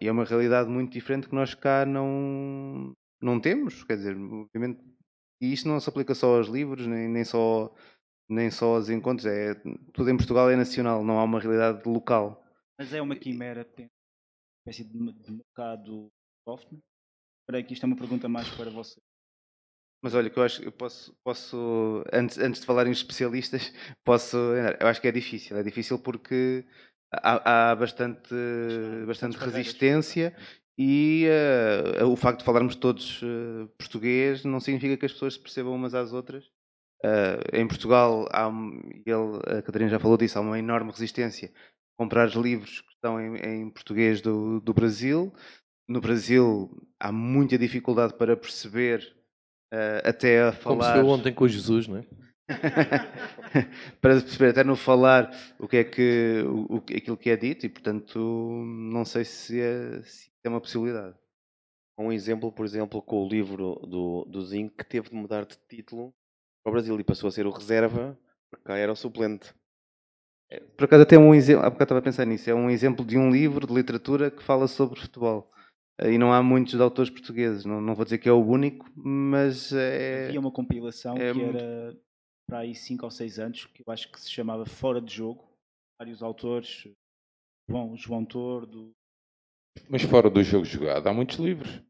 E 0.00 0.08
é 0.08 0.12
uma 0.12 0.24
realidade 0.24 0.70
muito 0.70 0.92
diferente 0.92 1.28
que 1.28 1.34
nós 1.34 1.54
cá 1.54 1.84
não, 1.84 2.94
não 3.20 3.40
temos, 3.40 3.84
quer 3.84 3.96
dizer, 3.96 4.16
obviamente, 4.16 4.80
e 5.40 5.52
isto 5.52 5.68
não 5.68 5.78
se 5.78 5.88
aplica 5.88 6.14
só 6.14 6.36
aos 6.36 6.48
livros, 6.48 6.86
nem, 6.86 7.08
nem, 7.08 7.24
só, 7.24 7.74
nem 8.28 8.50
só 8.50 8.76
aos 8.76 8.88
encontros, 8.88 9.26
é, 9.26 9.54
tudo 9.92 10.08
em 10.08 10.16
Portugal 10.16 10.48
é 10.48 10.56
nacional, 10.56 11.04
não 11.04 11.18
há 11.18 11.24
uma 11.24 11.40
realidade 11.40 11.86
local. 11.86 12.42
Mas 12.78 12.92
é 12.92 13.02
uma 13.02 13.16
quimera, 13.16 13.64
tem 13.64 13.86
uma 13.86 14.70
espécie 14.70 14.88
de, 14.88 14.98
mercado 14.98 16.08
software? 16.48 16.78
Espera 17.40 17.62
que 17.66 17.74
isto 17.74 17.82
é 17.82 17.86
uma 17.86 17.96
pergunta 17.96 18.28
mais 18.28 18.48
para 18.50 18.70
você. 18.70 19.00
Mas 20.02 20.14
olha, 20.14 20.28
que 20.28 20.38
eu 20.38 20.42
acho 20.42 20.62
eu 20.64 20.72
posso, 20.72 21.14
posso 21.22 22.04
antes, 22.12 22.36
antes 22.38 22.60
de 22.60 22.66
falar 22.66 22.86
em 22.86 22.90
especialistas, 22.90 23.72
posso. 24.04 24.36
Eu 24.80 24.88
acho 24.88 25.00
que 25.00 25.08
é 25.08 25.12
difícil. 25.12 25.56
É 25.56 25.62
difícil 25.62 25.98
porque 25.98 26.64
há, 27.12 27.70
há 27.70 27.76
bastante, 27.76 28.34
bastante 29.06 29.36
resistência 29.36 30.34
e 30.76 31.26
uh, 32.02 32.06
o 32.06 32.16
facto 32.16 32.40
de 32.40 32.44
falarmos 32.44 32.74
todos 32.74 33.22
uh, 33.22 33.68
português 33.78 34.44
não 34.44 34.58
significa 34.58 34.96
que 34.96 35.06
as 35.06 35.12
pessoas 35.12 35.34
se 35.34 35.40
percebam 35.40 35.74
umas 35.74 35.94
às 35.94 36.12
outras. 36.12 36.46
Uh, 37.04 37.56
em 37.56 37.66
Portugal, 37.66 38.28
há, 38.32 38.50
ele, 39.06 39.58
a 39.58 39.62
Catarina 39.62 39.90
já 39.90 39.98
falou 39.98 40.16
disso, 40.16 40.38
há 40.38 40.40
uma 40.40 40.58
enorme 40.58 40.90
resistência 40.90 41.52
a 41.94 42.02
comprar 42.02 42.26
os 42.28 42.34
livros 42.34 42.80
que 42.80 42.92
estão 42.92 43.20
em, 43.20 43.36
em 43.36 43.70
português 43.70 44.20
do, 44.20 44.60
do 44.60 44.72
Brasil. 44.72 45.32
No 45.88 46.00
Brasil, 46.00 46.70
há 46.98 47.12
muita 47.12 47.58
dificuldade 47.58 48.14
para 48.14 48.36
perceber 48.36 49.21
até 50.04 50.42
a 50.42 50.52
falar. 50.52 50.76
Como 50.76 50.82
se 50.84 50.92
viu 50.92 51.08
ontem 51.08 51.32
com 51.32 51.44
o 51.44 51.48
Jesus, 51.48 51.88
não 51.88 51.98
é? 51.98 52.04
para 54.00 54.20
perceber 54.20 54.50
até 54.50 54.64
no 54.64 54.76
falar 54.76 55.34
o 55.58 55.68
que 55.68 55.76
é 55.78 55.84
que 55.84 56.42
o, 56.46 56.76
aquilo 56.76 57.16
que 57.16 57.30
é 57.30 57.36
dito 57.36 57.64
e 57.64 57.68
portanto 57.68 58.18
não 58.18 59.04
sei 59.04 59.24
se 59.24 59.60
é, 59.60 60.02
se 60.02 60.30
é 60.44 60.48
uma 60.48 60.60
possibilidade. 60.60 61.16
Um 61.98 62.10
exemplo, 62.10 62.50
por 62.50 62.64
exemplo, 62.64 63.00
com 63.00 63.24
o 63.24 63.28
livro 63.28 63.78
do, 63.86 64.24
do 64.24 64.42
Zinc 64.44 64.74
que 64.76 64.84
teve 64.84 65.10
de 65.10 65.14
mudar 65.14 65.44
de 65.44 65.56
título 65.68 66.12
para 66.62 66.70
o 66.70 66.72
Brasil 66.72 66.98
e 66.98 67.04
passou 67.04 67.28
a 67.28 67.30
ser 67.30 67.46
o 67.46 67.50
reserva, 67.50 68.18
porque 68.50 68.64
cá 68.64 68.76
era 68.76 68.92
o 68.92 68.96
suplente. 68.96 69.54
É, 70.50 70.60
por 70.60 70.84
acaso 70.84 71.02
até 71.02 71.18
um 71.18 71.34
exemplo, 71.34 71.64
há 71.64 71.70
bocado 71.70 71.84
estava 71.84 72.00
a 72.00 72.02
pensar 72.02 72.24
nisso, 72.26 72.50
é 72.50 72.54
um 72.54 72.70
exemplo 72.70 73.04
de 73.04 73.16
um 73.16 73.30
livro 73.30 73.66
de 73.66 73.72
literatura 73.72 74.30
que 74.30 74.42
fala 74.42 74.66
sobre 74.66 75.00
futebol. 75.00 75.50
E 76.04 76.18
não 76.18 76.32
há 76.32 76.42
muitos 76.42 76.80
autores 76.80 77.10
portugueses, 77.10 77.64
não, 77.64 77.80
não 77.80 77.94
vou 77.94 78.04
dizer 78.04 78.18
que 78.18 78.28
é 78.28 78.32
o 78.32 78.44
único, 78.44 78.90
mas 78.96 79.72
é... 79.72 80.26
Havia 80.28 80.40
uma 80.40 80.50
compilação 80.50 81.16
é 81.16 81.32
que 81.32 81.42
era 81.42 81.96
para 82.46 82.58
aí 82.60 82.74
5 82.74 83.04
ou 83.04 83.10
6 83.10 83.38
anos, 83.38 83.66
que 83.66 83.82
eu 83.86 83.92
acho 83.92 84.10
que 84.10 84.20
se 84.20 84.30
chamava 84.30 84.66
Fora 84.66 85.00
de 85.00 85.14
Jogo. 85.14 85.48
Vários 85.98 86.22
autores, 86.22 86.88
João, 87.68 87.96
João 87.96 88.24
Tordo. 88.24 88.92
Mas 89.88 90.02
fora 90.02 90.28
do 90.28 90.42
jogo 90.42 90.64
jogado, 90.64 91.06
há 91.06 91.14
muitos 91.14 91.38
livros. 91.38 91.80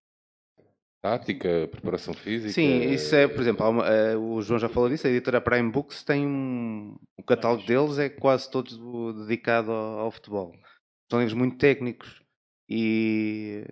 Tática, 1.02 1.66
preparação 1.68 2.14
física. 2.14 2.52
Sim, 2.52 2.92
isso 2.92 3.12
é, 3.14 3.26
por 3.26 3.40
exemplo, 3.40 3.68
uma, 3.68 3.84
uh, 3.84 4.20
o 4.20 4.40
João 4.40 4.60
já 4.60 4.68
falou 4.68 4.88
disso, 4.88 5.06
a 5.06 5.10
editora 5.10 5.40
Prime 5.40 5.72
Books 5.72 6.04
tem 6.04 6.24
um. 6.24 6.94
O 7.18 7.24
catálogo 7.24 7.66
deles 7.66 7.98
é 7.98 8.08
quase 8.08 8.48
todo 8.48 9.12
dedicado 9.14 9.72
ao, 9.72 9.98
ao 9.98 10.10
futebol. 10.12 10.54
São 11.10 11.18
livros 11.18 11.36
muito 11.36 11.56
técnicos 11.56 12.22
e 12.68 13.64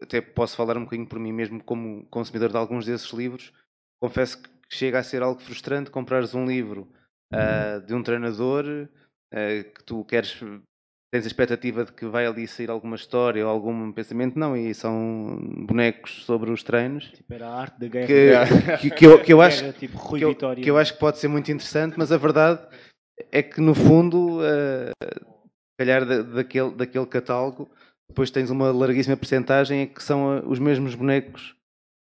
até 0.00 0.20
posso 0.20 0.56
falar 0.56 0.76
um 0.76 0.84
bocadinho 0.84 1.08
por 1.08 1.18
mim 1.18 1.32
mesmo 1.32 1.62
como 1.62 2.04
consumidor 2.06 2.50
de 2.50 2.56
alguns 2.56 2.86
desses 2.86 3.10
livros. 3.12 3.52
Confesso 4.00 4.42
que 4.42 4.50
chega 4.68 4.98
a 4.98 5.02
ser 5.02 5.22
algo 5.22 5.40
frustrante 5.40 5.90
comprares 5.90 6.34
um 6.34 6.44
livro 6.44 6.88
uh, 7.32 7.80
de 7.86 7.94
um 7.94 8.02
treinador 8.02 8.64
uh, 8.66 9.64
que 9.74 9.84
tu 9.84 10.04
queres 10.04 10.38
tens 11.10 11.24
a 11.24 11.28
expectativa 11.28 11.84
de 11.84 11.92
que 11.92 12.04
vai 12.06 12.26
ali 12.26 12.46
sair 12.46 12.70
alguma 12.70 12.96
história 12.96 13.44
ou 13.44 13.50
algum 13.50 13.92
pensamento, 13.92 14.38
não, 14.38 14.56
e 14.56 14.74
são 14.74 15.38
bonecos 15.66 16.24
sobre 16.24 16.50
os 16.50 16.62
treinos. 16.62 17.10
Tipo, 17.10 17.32
era 17.32 17.48
a 17.48 17.60
arte 17.60 17.80
da 17.80 17.88
guerra. 17.88 18.76
Que, 18.78 18.90
que, 18.90 18.96
que, 18.96 19.06
eu, 19.06 19.22
que 19.22 19.32
eu 19.32 19.40
acho, 19.40 19.72
tipo, 19.74 19.98
que, 20.14 20.24
eu, 20.24 20.34
que 20.34 20.70
eu 20.70 20.76
acho 20.76 20.94
que 20.94 21.00
pode 21.00 21.18
ser 21.18 21.28
muito 21.28 21.50
interessante, 21.50 21.94
mas 21.96 22.10
a 22.12 22.16
verdade 22.16 22.60
é 23.30 23.42
que 23.42 23.60
no 23.60 23.74
fundo, 23.74 24.40
uh, 24.40 25.26
calhar 25.78 26.04
da, 26.04 26.22
daquele, 26.22 26.72
daquele 26.72 27.06
catálogo, 27.06 27.70
depois 28.08 28.30
tens 28.30 28.50
uma 28.50 28.70
larguíssima 28.70 29.16
percentagem 29.16 29.86
que 29.86 30.02
são 30.02 30.48
os 30.48 30.58
mesmos 30.58 30.94
bonecos 30.94 31.56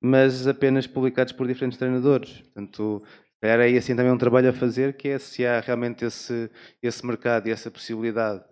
mas 0.07 0.47
apenas 0.47 0.87
publicados 0.87 1.33
por 1.33 1.47
diferentes 1.47 1.79
treinadores. 1.79 2.43
Portanto, 2.43 3.03
era 3.43 3.63
aí 3.65 3.79
assim 3.79 3.97
também 3.97 4.13
um 4.13 4.19
trabalho 4.19 4.51
a 4.51 4.53
fazer, 4.53 4.99
que 4.99 5.09
é 5.09 5.19
se 5.19 5.47
há 5.47 5.61
realmente 5.61 6.05
esse, 6.05 6.51
esse 6.83 7.07
mercado 7.07 7.49
e 7.49 7.51
essa 7.51 7.71
possibilidade. 7.71 8.45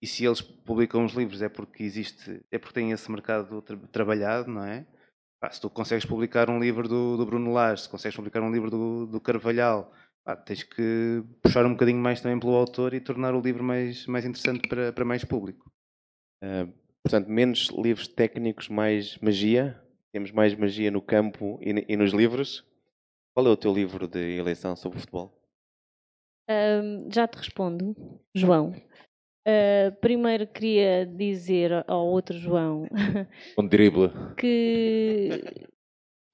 E 0.00 0.06
se 0.06 0.24
eles 0.24 0.40
publicam 0.40 1.04
os 1.04 1.12
livros 1.12 1.42
é 1.42 1.48
porque 1.48 1.82
existe, 1.82 2.40
é 2.52 2.56
porque 2.56 2.74
têm 2.74 2.92
esse 2.92 3.10
mercado 3.10 3.60
tra 3.62 3.76
trabalhado, 3.90 4.48
não 4.48 4.64
é? 4.64 4.86
Ah, 5.42 5.50
se 5.50 5.60
tu 5.60 5.68
consegues 5.68 6.04
publicar 6.06 6.48
um 6.48 6.60
livro 6.60 6.86
do, 6.86 7.16
do 7.16 7.26
Bruno 7.26 7.52
Lage, 7.52 7.82
se 7.82 7.88
consegues 7.88 8.14
publicar 8.14 8.40
um 8.40 8.52
livro 8.52 8.70
do, 8.70 9.06
do 9.06 9.20
Carvalhal, 9.20 9.92
ah, 10.24 10.36
tens 10.36 10.62
que 10.62 11.24
puxar 11.42 11.66
um 11.66 11.72
bocadinho 11.72 11.98
mais 11.98 12.20
também 12.20 12.38
pelo 12.38 12.54
autor 12.54 12.94
e 12.94 13.00
tornar 13.00 13.34
o 13.34 13.40
livro 13.40 13.64
mais, 13.64 14.06
mais 14.06 14.24
interessante 14.24 14.68
para, 14.68 14.92
para 14.92 15.04
mais 15.04 15.24
público. 15.24 15.69
Uh, 16.42 16.72
portanto, 17.02 17.28
menos 17.28 17.68
livros 17.68 18.08
técnicos, 18.08 18.68
mais 18.68 19.18
magia? 19.18 19.80
Temos 20.12 20.32
mais 20.32 20.54
magia 20.54 20.90
no 20.90 21.00
campo 21.00 21.58
e, 21.62 21.84
e 21.88 21.96
nos 21.96 22.12
livros. 22.12 22.64
Qual 23.34 23.46
é 23.46 23.50
o 23.50 23.56
teu 23.56 23.72
livro 23.72 24.08
de 24.08 24.36
eleição 24.36 24.74
sobre 24.74 24.98
futebol? 24.98 25.40
Um, 26.50 27.08
já 27.12 27.28
te 27.28 27.36
respondo, 27.36 27.94
João. 28.34 28.74
Uh, 29.46 29.94
primeiro 30.00 30.46
queria 30.46 31.06
dizer 31.06 31.84
ao 31.86 32.06
outro 32.06 32.36
João 32.36 32.86
um 33.58 33.66
drible. 33.66 34.10
que 34.36 35.42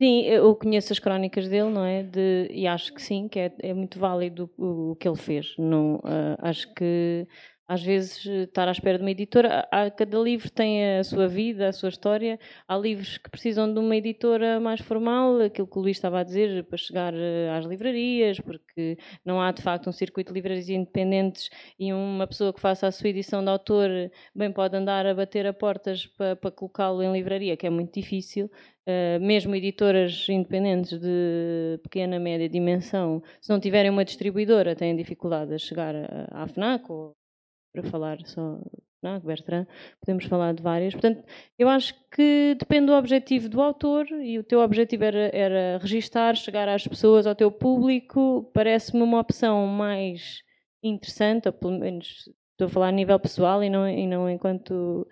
sim, 0.02 0.22
eu 0.22 0.56
conheço 0.56 0.92
as 0.92 0.98
crónicas 0.98 1.48
dele, 1.48 1.70
não 1.70 1.84
é? 1.84 2.02
De, 2.02 2.48
e 2.50 2.66
acho 2.66 2.92
que 2.94 3.00
sim, 3.00 3.28
que 3.28 3.38
é, 3.38 3.54
é 3.60 3.74
muito 3.74 3.98
válido 3.98 4.50
o, 4.56 4.92
o, 4.92 4.96
que 4.96 5.06
ele 5.06 5.16
fez. 5.16 5.54
Não, 5.58 5.96
uh, 5.96 6.36
acho 6.38 6.72
que 6.74 7.28
às 7.68 7.82
vezes 7.82 8.24
eh, 8.26 8.44
estar 8.44 8.68
à 8.68 8.70
espera 8.70 8.98
de 8.98 9.04
uma 9.04 9.10
editora. 9.10 9.66
Cada 9.96 10.18
livro 10.18 10.50
tem 10.50 10.98
a 10.98 11.04
sua 11.04 11.26
vida, 11.26 11.68
a 11.68 11.72
sua 11.72 11.88
história. 11.88 12.38
Há 12.68 12.76
livros 12.76 13.18
que 13.18 13.30
precisam 13.30 13.72
de 13.72 13.78
uma 13.80 13.96
editora 13.96 14.60
mais 14.60 14.80
formal, 14.80 15.40
aquilo 15.40 15.66
que 15.66 15.78
o 15.78 15.82
Luís 15.82 15.96
estava 15.96 16.20
a 16.20 16.22
dizer, 16.22 16.64
para 16.64 16.78
chegar 16.78 17.12
eh, 17.14 17.50
às 17.50 17.64
livrarias, 17.64 18.38
porque 18.40 18.96
não 19.24 19.40
há 19.40 19.50
de 19.52 19.62
facto 19.62 19.88
um 19.88 19.92
circuito 19.92 20.32
de 20.32 20.38
livrarias 20.38 20.68
independentes 20.68 21.50
e 21.78 21.92
uma 21.92 22.26
pessoa 22.26 22.52
que 22.52 22.60
faça 22.60 22.86
a 22.86 22.92
sua 22.92 23.08
edição 23.08 23.42
de 23.42 23.50
autor 23.50 23.90
bem 24.34 24.52
pode 24.52 24.76
andar 24.76 25.06
a 25.06 25.14
bater 25.14 25.46
a 25.46 25.52
portas 25.52 26.06
para, 26.06 26.36
para 26.36 26.50
colocá-lo 26.50 27.02
em 27.02 27.12
livraria, 27.12 27.56
que 27.56 27.66
é 27.66 27.70
muito 27.70 27.92
difícil. 27.94 28.50
Uh, 28.86 29.18
mesmo 29.20 29.52
editoras 29.56 30.26
independentes 30.28 31.00
de 31.00 31.80
pequena, 31.82 32.20
média 32.20 32.48
dimensão, 32.48 33.20
se 33.40 33.50
não 33.50 33.58
tiverem 33.58 33.90
uma 33.90 34.04
distribuidora, 34.04 34.76
têm 34.76 34.94
dificuldade 34.94 35.52
a 35.52 35.58
chegar 35.58 35.94
à 36.30 36.46
FNAC 36.46 36.88
ou 36.92 37.16
para 37.76 37.90
falar 37.90 38.18
só 38.24 38.58
não, 39.02 39.20
Bertrand, 39.20 39.66
podemos 40.00 40.24
falar 40.24 40.54
de 40.54 40.62
várias. 40.62 40.92
Portanto, 40.92 41.22
eu 41.58 41.68
acho 41.68 41.94
que 42.10 42.56
depende 42.58 42.86
do 42.86 42.94
objetivo 42.94 43.48
do 43.48 43.60
autor 43.60 44.06
e 44.10 44.38
o 44.38 44.42
teu 44.42 44.60
objetivo 44.60 45.04
era, 45.04 45.30
era 45.32 45.78
registar, 45.78 46.34
chegar 46.34 46.68
às 46.68 46.86
pessoas, 46.88 47.26
ao 47.26 47.34
teu 47.34 47.52
público. 47.52 48.50
Parece-me 48.52 49.02
uma 49.02 49.20
opção 49.20 49.66
mais 49.66 50.42
interessante, 50.82 51.46
ou 51.46 51.52
pelo 51.52 51.78
menos 51.78 52.28
estou 52.52 52.66
a 52.66 52.68
falar 52.68 52.88
a 52.88 52.92
nível 52.92 53.20
pessoal 53.20 53.62
e 53.62 53.70
não, 53.70 53.88
e 53.88 54.06
não 54.06 54.28
enquanto 54.28 55.06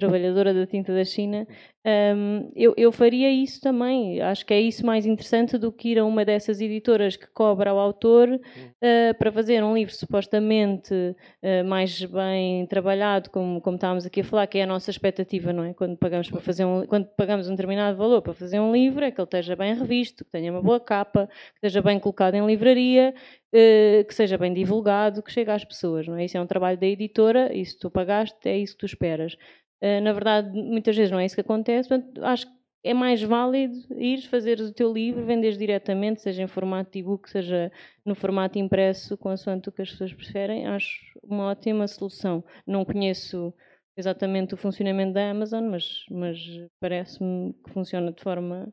trabalhadora 0.00 0.54
da 0.54 0.66
tinta 0.66 0.92
da 0.92 1.04
China, 1.04 1.46
um, 1.82 2.52
eu, 2.54 2.74
eu, 2.76 2.92
faria 2.92 3.30
isso 3.30 3.58
também. 3.60 4.20
Acho 4.20 4.44
que 4.44 4.52
é 4.52 4.60
isso 4.60 4.84
mais 4.84 5.06
interessante 5.06 5.56
do 5.56 5.72
que 5.72 5.90
ir 5.90 5.98
a 5.98 6.04
uma 6.04 6.26
dessas 6.26 6.60
editoras 6.60 7.16
que 7.16 7.26
cobra 7.28 7.70
ao 7.70 7.78
autor 7.78 8.28
uh, 8.28 9.18
para 9.18 9.32
fazer 9.32 9.64
um 9.64 9.74
livro 9.74 9.94
supostamente 9.94 10.92
uh, 10.94 11.64
mais 11.66 12.04
bem 12.04 12.66
trabalhado, 12.66 13.30
como, 13.30 13.60
como 13.62 13.76
estávamos 13.76 14.04
aqui 14.04 14.20
a 14.20 14.24
falar, 14.24 14.46
que 14.46 14.58
é 14.58 14.64
a 14.64 14.66
nossa 14.66 14.90
expectativa, 14.90 15.54
não 15.54 15.64
é? 15.64 15.72
Quando 15.72 15.96
pagamos 15.96 16.30
para 16.30 16.40
fazer 16.40 16.66
um, 16.66 16.84
quando 16.84 17.06
pagamos 17.16 17.48
um 17.48 17.52
determinado 17.52 17.96
valor 17.96 18.20
para 18.20 18.34
fazer 18.34 18.60
um 18.60 18.72
livro, 18.72 19.02
é 19.02 19.10
que 19.10 19.18
ele 19.18 19.24
esteja 19.24 19.56
bem 19.56 19.74
revisto, 19.74 20.22
que 20.24 20.30
tenha 20.30 20.52
uma 20.52 20.60
boa 20.60 20.80
capa, 20.80 21.28
que 21.28 21.66
esteja 21.66 21.80
bem 21.80 21.98
colocado 21.98 22.34
em 22.34 22.46
livraria, 22.46 23.14
uh, 23.54 24.04
que 24.04 24.14
seja 24.14 24.36
bem 24.36 24.52
divulgado, 24.52 25.22
que 25.22 25.32
chegue 25.32 25.50
às 25.50 25.64
pessoas, 25.64 26.06
não 26.06 26.16
é? 26.16 26.26
Isso 26.26 26.36
é 26.36 26.40
um 26.40 26.46
trabalho 26.46 26.76
da 26.78 26.86
editora, 26.86 27.56
e 27.56 27.64
se 27.64 27.78
tu 27.78 27.90
pagaste, 27.90 28.36
é 28.48 28.58
isso 28.58 28.74
que 28.74 28.80
tu 28.80 28.86
esperas. 28.86 29.34
Uh, 29.82 30.00
na 30.02 30.12
verdade, 30.12 30.50
muitas 30.50 30.96
vezes 30.96 31.10
não 31.10 31.18
é 31.18 31.24
isso 31.24 31.34
que 31.34 31.40
acontece, 31.40 31.88
portanto, 31.88 32.24
acho 32.24 32.46
que 32.46 32.60
é 32.82 32.94
mais 32.94 33.22
válido 33.22 33.76
ir 33.96 34.22
fazer 34.22 34.60
o 34.60 34.72
teu 34.72 34.92
livro, 34.92 35.24
venderes 35.24 35.58
diretamente, 35.58 36.22
seja 36.22 36.42
em 36.42 36.46
formato 36.46 36.96
e-book, 36.96 37.28
seja 37.28 37.70
no 38.04 38.14
formato 38.14 38.58
impresso, 38.58 39.18
consoante 39.18 39.68
o 39.68 39.72
que 39.72 39.82
as 39.82 39.90
pessoas 39.90 40.12
preferem, 40.14 40.66
acho 40.66 41.00
uma 41.22 41.50
ótima 41.50 41.86
solução. 41.86 42.42
Não 42.66 42.84
conheço 42.84 43.52
exatamente 43.96 44.54
o 44.54 44.56
funcionamento 44.56 45.12
da 45.12 45.30
Amazon, 45.30 45.64
mas, 45.68 46.04
mas 46.10 46.38
parece-me 46.80 47.52
que 47.64 47.70
funciona 47.70 48.12
de 48.12 48.22
forma 48.22 48.72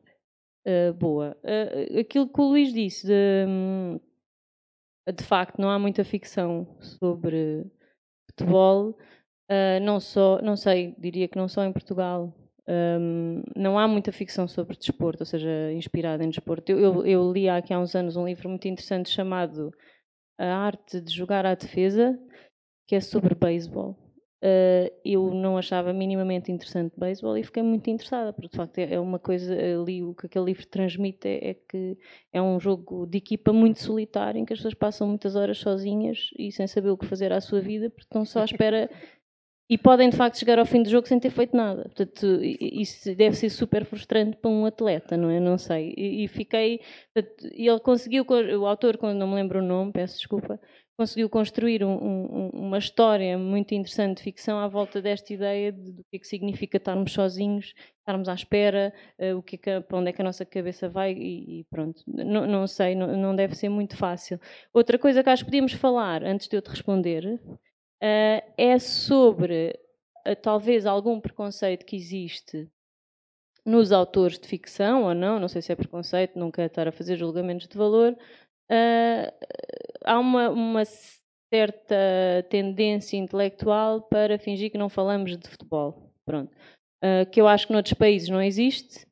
uh, 0.66 0.94
boa. 0.94 1.36
Uh, 1.44 2.00
aquilo 2.00 2.28
que 2.28 2.40
o 2.40 2.48
Luís 2.48 2.72
disse, 2.72 3.06
de, 3.06 3.44
hum, 3.46 4.00
de 5.14 5.24
facto, 5.24 5.60
não 5.60 5.70
há 5.70 5.78
muita 5.78 6.02
ficção 6.02 6.66
sobre 6.80 7.66
futebol. 8.30 8.96
Uh, 9.50 9.80
não 9.82 9.98
só, 9.98 10.40
não 10.42 10.56
sei, 10.56 10.94
diria 10.98 11.26
que 11.26 11.38
não 11.38 11.48
só 11.48 11.64
em 11.64 11.72
Portugal. 11.72 12.34
Um, 12.68 13.42
não 13.56 13.78
há 13.78 13.88
muita 13.88 14.12
ficção 14.12 14.46
sobre 14.46 14.76
desporto, 14.76 15.22
ou 15.22 15.26
seja, 15.26 15.72
inspirada 15.72 16.22
em 16.22 16.28
desporto. 16.28 16.70
Eu, 16.70 16.78
eu, 16.78 17.06
eu 17.06 17.32
li 17.32 17.48
aqui 17.48 17.72
há 17.72 17.78
uns 17.78 17.94
anos 17.94 18.14
um 18.14 18.26
livro 18.26 18.48
muito 18.48 18.68
interessante 18.68 19.08
chamado 19.08 19.72
A 20.38 20.44
Arte 20.44 21.00
de 21.00 21.10
Jogar 21.10 21.46
à 21.46 21.54
Defesa, 21.54 22.18
que 22.86 22.94
é 22.94 23.00
sobre 23.00 23.34
beisebol. 23.34 23.96
Uh, 24.40 24.86
eu 25.04 25.34
não 25.34 25.58
achava 25.58 25.92
minimamente 25.92 26.52
interessante 26.52 26.94
beisebol 26.96 27.36
e 27.36 27.42
fiquei 27.42 27.60
muito 27.60 27.90
interessada, 27.90 28.32
porque 28.32 28.48
de 28.48 28.56
facto 28.56 28.78
é, 28.78 28.94
é 28.94 29.00
uma 29.00 29.18
coisa 29.18 29.52
ali, 29.52 30.00
o 30.00 30.14
que 30.14 30.26
aquele 30.26 30.44
livro 30.44 30.64
transmite 30.68 31.26
é, 31.26 31.50
é, 31.50 31.54
que 31.54 31.98
é 32.32 32.40
um 32.40 32.60
jogo 32.60 33.04
de 33.04 33.18
equipa 33.18 33.52
muito 33.52 33.82
solitário 33.82 34.38
em 34.38 34.44
que 34.44 34.52
as 34.52 34.60
pessoas 34.60 34.74
passam 34.74 35.08
muitas 35.08 35.34
horas 35.34 35.58
sozinhas 35.58 36.30
e 36.38 36.52
sem 36.52 36.68
saber 36.68 36.90
o 36.90 36.96
que 36.96 37.06
fazer 37.06 37.32
à 37.32 37.40
sua 37.40 37.60
vida, 37.60 37.90
porque 37.90 38.04
estão 38.04 38.24
só 38.24 38.42
à 38.42 38.44
espera 38.44 38.88
e 39.68 39.76
podem 39.76 40.08
de 40.08 40.16
facto 40.16 40.38
chegar 40.38 40.58
ao 40.58 40.64
fim 40.64 40.82
do 40.82 40.88
jogo 40.88 41.06
sem 41.06 41.20
ter 41.20 41.30
feito 41.30 41.56
nada. 41.56 41.82
Portanto, 41.82 42.40
isso 42.42 43.14
deve 43.14 43.36
ser 43.36 43.50
super 43.50 43.84
frustrante 43.84 44.36
para 44.36 44.50
um 44.50 44.64
atleta, 44.64 45.16
não 45.16 45.28
é? 45.28 45.38
Não 45.38 45.58
sei. 45.58 45.94
E, 45.96 46.24
e 46.24 46.28
fiquei. 46.28 46.80
Portanto, 47.12 47.50
ele 47.52 47.80
conseguiu, 47.80 48.24
o 48.58 48.66
autor, 48.66 48.96
quando 48.96 49.18
não 49.18 49.28
me 49.28 49.34
lembro 49.34 49.58
o 49.58 49.62
nome, 49.62 49.92
peço 49.92 50.16
desculpa, 50.16 50.58
conseguiu 50.98 51.30
construir 51.30 51.84
um, 51.84 51.94
um, 51.94 52.50
uma 52.54 52.78
história 52.78 53.38
muito 53.38 53.72
interessante 53.72 54.16
de 54.16 54.24
ficção 54.24 54.58
à 54.58 54.66
volta 54.66 55.00
desta 55.00 55.32
ideia 55.32 55.70
de, 55.70 55.92
do 55.92 56.02
que 56.10 56.16
é 56.16 56.18
que 56.18 56.26
significa 56.26 56.76
estarmos 56.76 57.12
sozinhos, 57.12 57.72
estarmos 58.00 58.28
à 58.28 58.34
espera, 58.34 58.92
uh, 59.16 59.36
o 59.36 59.42
que 59.42 59.54
é 59.54 59.58
que, 59.58 59.80
para 59.82 59.96
onde 59.96 60.10
é 60.10 60.12
que 60.12 60.20
a 60.20 60.24
nossa 60.24 60.44
cabeça 60.44 60.88
vai 60.88 61.12
e, 61.12 61.60
e 61.60 61.64
pronto. 61.70 62.02
Não, 62.06 62.46
não 62.48 62.66
sei, 62.66 62.96
não, 62.96 63.16
não, 63.16 63.36
deve 63.36 63.54
ser 63.54 63.68
muito 63.68 63.96
fácil. 63.96 64.40
Outra 64.74 64.98
coisa 64.98 65.22
que 65.22 65.30
acho 65.30 65.44
que 65.44 65.50
podíamos 65.50 65.72
falar, 65.74 66.24
antes 66.24 66.48
de 66.48 66.56
eu 66.56 66.62
te 66.62 66.70
responder, 66.70 67.40
uh, 68.02 68.52
é 68.56 68.78
sobre 68.78 69.78
uh, 70.26 70.36
talvez 70.36 70.86
algum 70.86 71.20
preconceito 71.20 71.84
que 71.84 71.96
existe 71.96 72.68
nos 73.64 73.92
autores 73.92 74.38
de 74.38 74.48
ficção 74.48 75.04
ou 75.04 75.14
não, 75.14 75.38
não 75.38 75.48
sei 75.48 75.60
se 75.60 75.70
é 75.70 75.76
preconceito, 75.76 76.38
não 76.38 76.50
quero 76.50 76.68
estar 76.68 76.88
a 76.88 76.92
fazer 76.92 77.16
julgamentos 77.16 77.68
de 77.68 77.76
valor, 77.76 78.12
uh, 78.12 79.46
há 80.04 80.18
uma, 80.18 80.48
uma, 80.48 80.82
certa 81.52 81.94
tendência 82.50 83.16
intelectual 83.16 84.02
para 84.02 84.38
fingir 84.38 84.70
que 84.70 84.78
não 84.78 84.88
falamos 84.88 85.36
de 85.36 85.48
futebol. 85.48 86.12
Pronto. 86.24 86.54
Uh, 87.02 87.28
que 87.30 87.40
eu 87.40 87.48
acho 87.48 87.66
que 87.66 87.72
noutros 87.72 87.94
países 87.94 88.28
não 88.28 88.42
existe, 88.42 89.06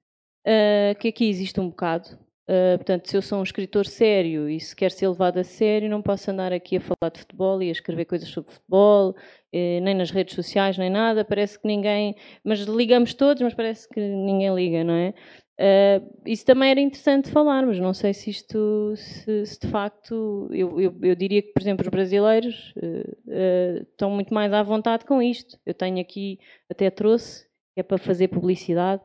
uh, 0.46 0.98
que 0.98 1.08
aqui 1.08 1.28
existe 1.28 1.58
um 1.60 1.68
bocado. 1.68 2.18
Uh, 2.48 2.78
portanto, 2.78 3.08
se 3.08 3.16
eu 3.16 3.22
sou 3.22 3.40
um 3.40 3.42
escritor 3.42 3.86
sério 3.86 4.48
e 4.48 4.60
se 4.60 4.74
quer 4.74 4.92
ser 4.92 5.08
levado 5.08 5.38
a 5.38 5.44
sério, 5.44 5.90
não 5.90 6.00
posso 6.00 6.30
andar 6.30 6.52
aqui 6.52 6.76
a 6.76 6.80
falar 6.80 7.10
de 7.12 7.18
futebol 7.18 7.60
e 7.60 7.68
a 7.68 7.72
escrever 7.72 8.04
coisas 8.04 8.28
sobre 8.28 8.52
futebol, 8.52 9.16
eh, 9.52 9.80
nem 9.80 9.94
nas 9.94 10.10
redes 10.12 10.34
sociais, 10.34 10.78
nem 10.78 10.88
nada. 10.88 11.24
Parece 11.24 11.58
que 11.58 11.66
ninguém. 11.66 12.14
Mas 12.44 12.60
ligamos 12.60 13.14
todos, 13.14 13.42
mas 13.42 13.54
parece 13.54 13.88
que 13.88 13.98
ninguém 14.00 14.54
liga, 14.54 14.84
não 14.84 14.94
é? 14.94 15.14
Uh, 15.58 16.20
isso 16.26 16.44
também 16.44 16.70
era 16.70 16.80
interessante 16.80 17.30
falar, 17.30 17.64
mas 17.64 17.78
não 17.78 17.94
sei 17.94 18.12
se 18.12 18.28
isto, 18.28 18.92
se, 18.94 19.46
se 19.46 19.58
de 19.58 19.68
facto, 19.68 20.48
eu, 20.52 20.78
eu, 20.78 20.94
eu, 21.02 21.14
diria 21.14 21.40
que, 21.40 21.50
por 21.52 21.62
exemplo, 21.62 21.82
os 21.82 21.88
brasileiros 21.88 22.74
uh, 22.76 23.82
estão 23.90 24.10
muito 24.10 24.34
mais 24.34 24.52
à 24.52 24.62
vontade 24.62 25.06
com 25.06 25.22
isto. 25.22 25.58
Eu 25.64 25.72
tenho 25.72 25.98
aqui, 25.98 26.38
até 26.70 26.90
trouxe, 26.90 27.46
é 27.74 27.82
para 27.82 27.96
fazer 27.96 28.28
publicidade, 28.28 29.02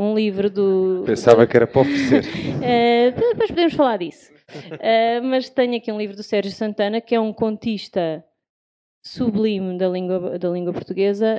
um 0.00 0.14
livro 0.14 0.50
do. 0.50 1.02
Pensava 1.06 1.46
que 1.46 1.56
era 1.56 1.66
para 1.66 1.82
oferecer. 1.82 2.24
depois 3.14 3.50
podemos 3.50 3.74
falar 3.74 3.98
disso. 3.98 4.32
mas 5.24 5.50
tenho 5.50 5.76
aqui 5.76 5.92
um 5.92 5.98
livro 5.98 6.16
do 6.16 6.22
Sérgio 6.22 6.52
Santana, 6.52 7.00
que 7.00 7.14
é 7.14 7.20
um 7.20 7.32
contista 7.32 8.24
sublime 9.02 9.78
da 9.78 9.88
língua, 9.88 10.38
da 10.38 10.48
língua 10.50 10.72
portuguesa, 10.72 11.36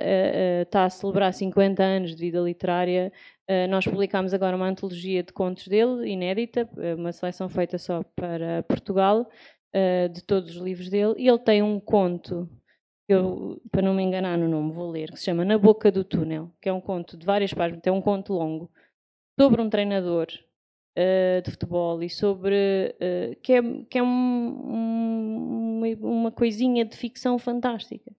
está 0.64 0.86
a 0.86 0.90
celebrar 0.90 1.32
50 1.32 1.84
anos 1.84 2.16
de 2.16 2.22
vida 2.22 2.40
literária 2.40 3.12
eh, 3.52 3.68
nós 3.68 3.84
publicámos 3.86 4.34
agora 4.34 4.56
uma 4.56 4.66
antologia 4.66 5.22
de 5.22 5.34
contos 5.34 5.68
dele, 5.68 6.10
inédita, 6.10 6.70
eh, 6.78 6.96
uma 6.96 7.12
seleção 7.12 7.50
feita 7.50 7.78
só 7.78 8.02
para 8.16 8.64
Portugal, 8.64 9.28
uh, 9.76 10.08
de 10.08 10.24
todos 10.24 10.56
os 10.56 10.62
livros 10.62 10.90
dele, 10.90 11.16
e 11.18 11.28
ele 11.28 11.38
tem 11.38 11.62
um 11.62 11.78
conto, 11.78 12.50
eu, 13.14 13.62
para 13.72 13.82
não 13.82 13.94
me 13.94 14.04
enganar 14.04 14.38
no 14.38 14.48
nome, 14.48 14.72
vou 14.72 14.90
ler, 14.90 15.12
que 15.12 15.20
se 15.20 15.26
chama 15.26 15.46
Na 15.46 15.58
Boca 15.58 15.92
do 15.92 16.04
Túnel, 16.04 16.52
que 16.62 16.70
é 16.70 16.74
um 16.74 16.82
conto 16.82 17.18
de 17.18 17.26
várias 17.26 17.54
páginas, 17.54 17.82
é 17.86 17.92
um 17.92 18.02
conto 18.02 18.34
longo, 18.34 18.70
sobre 19.40 19.62
um 19.62 19.70
treinador 19.70 20.28
uh, 20.98 21.42
de 21.42 21.52
futebol 21.52 22.02
e 22.04 22.10
sobre. 22.10 22.96
que 23.42 23.54
é, 23.54 23.62
que 23.90 23.98
é 23.98 24.04
um, 24.04 24.08
um, 24.08 25.96
uma 26.02 26.32
coisinha 26.32 26.86
de 26.86 26.96
ficção 26.96 27.38
fantástica. 27.40 28.12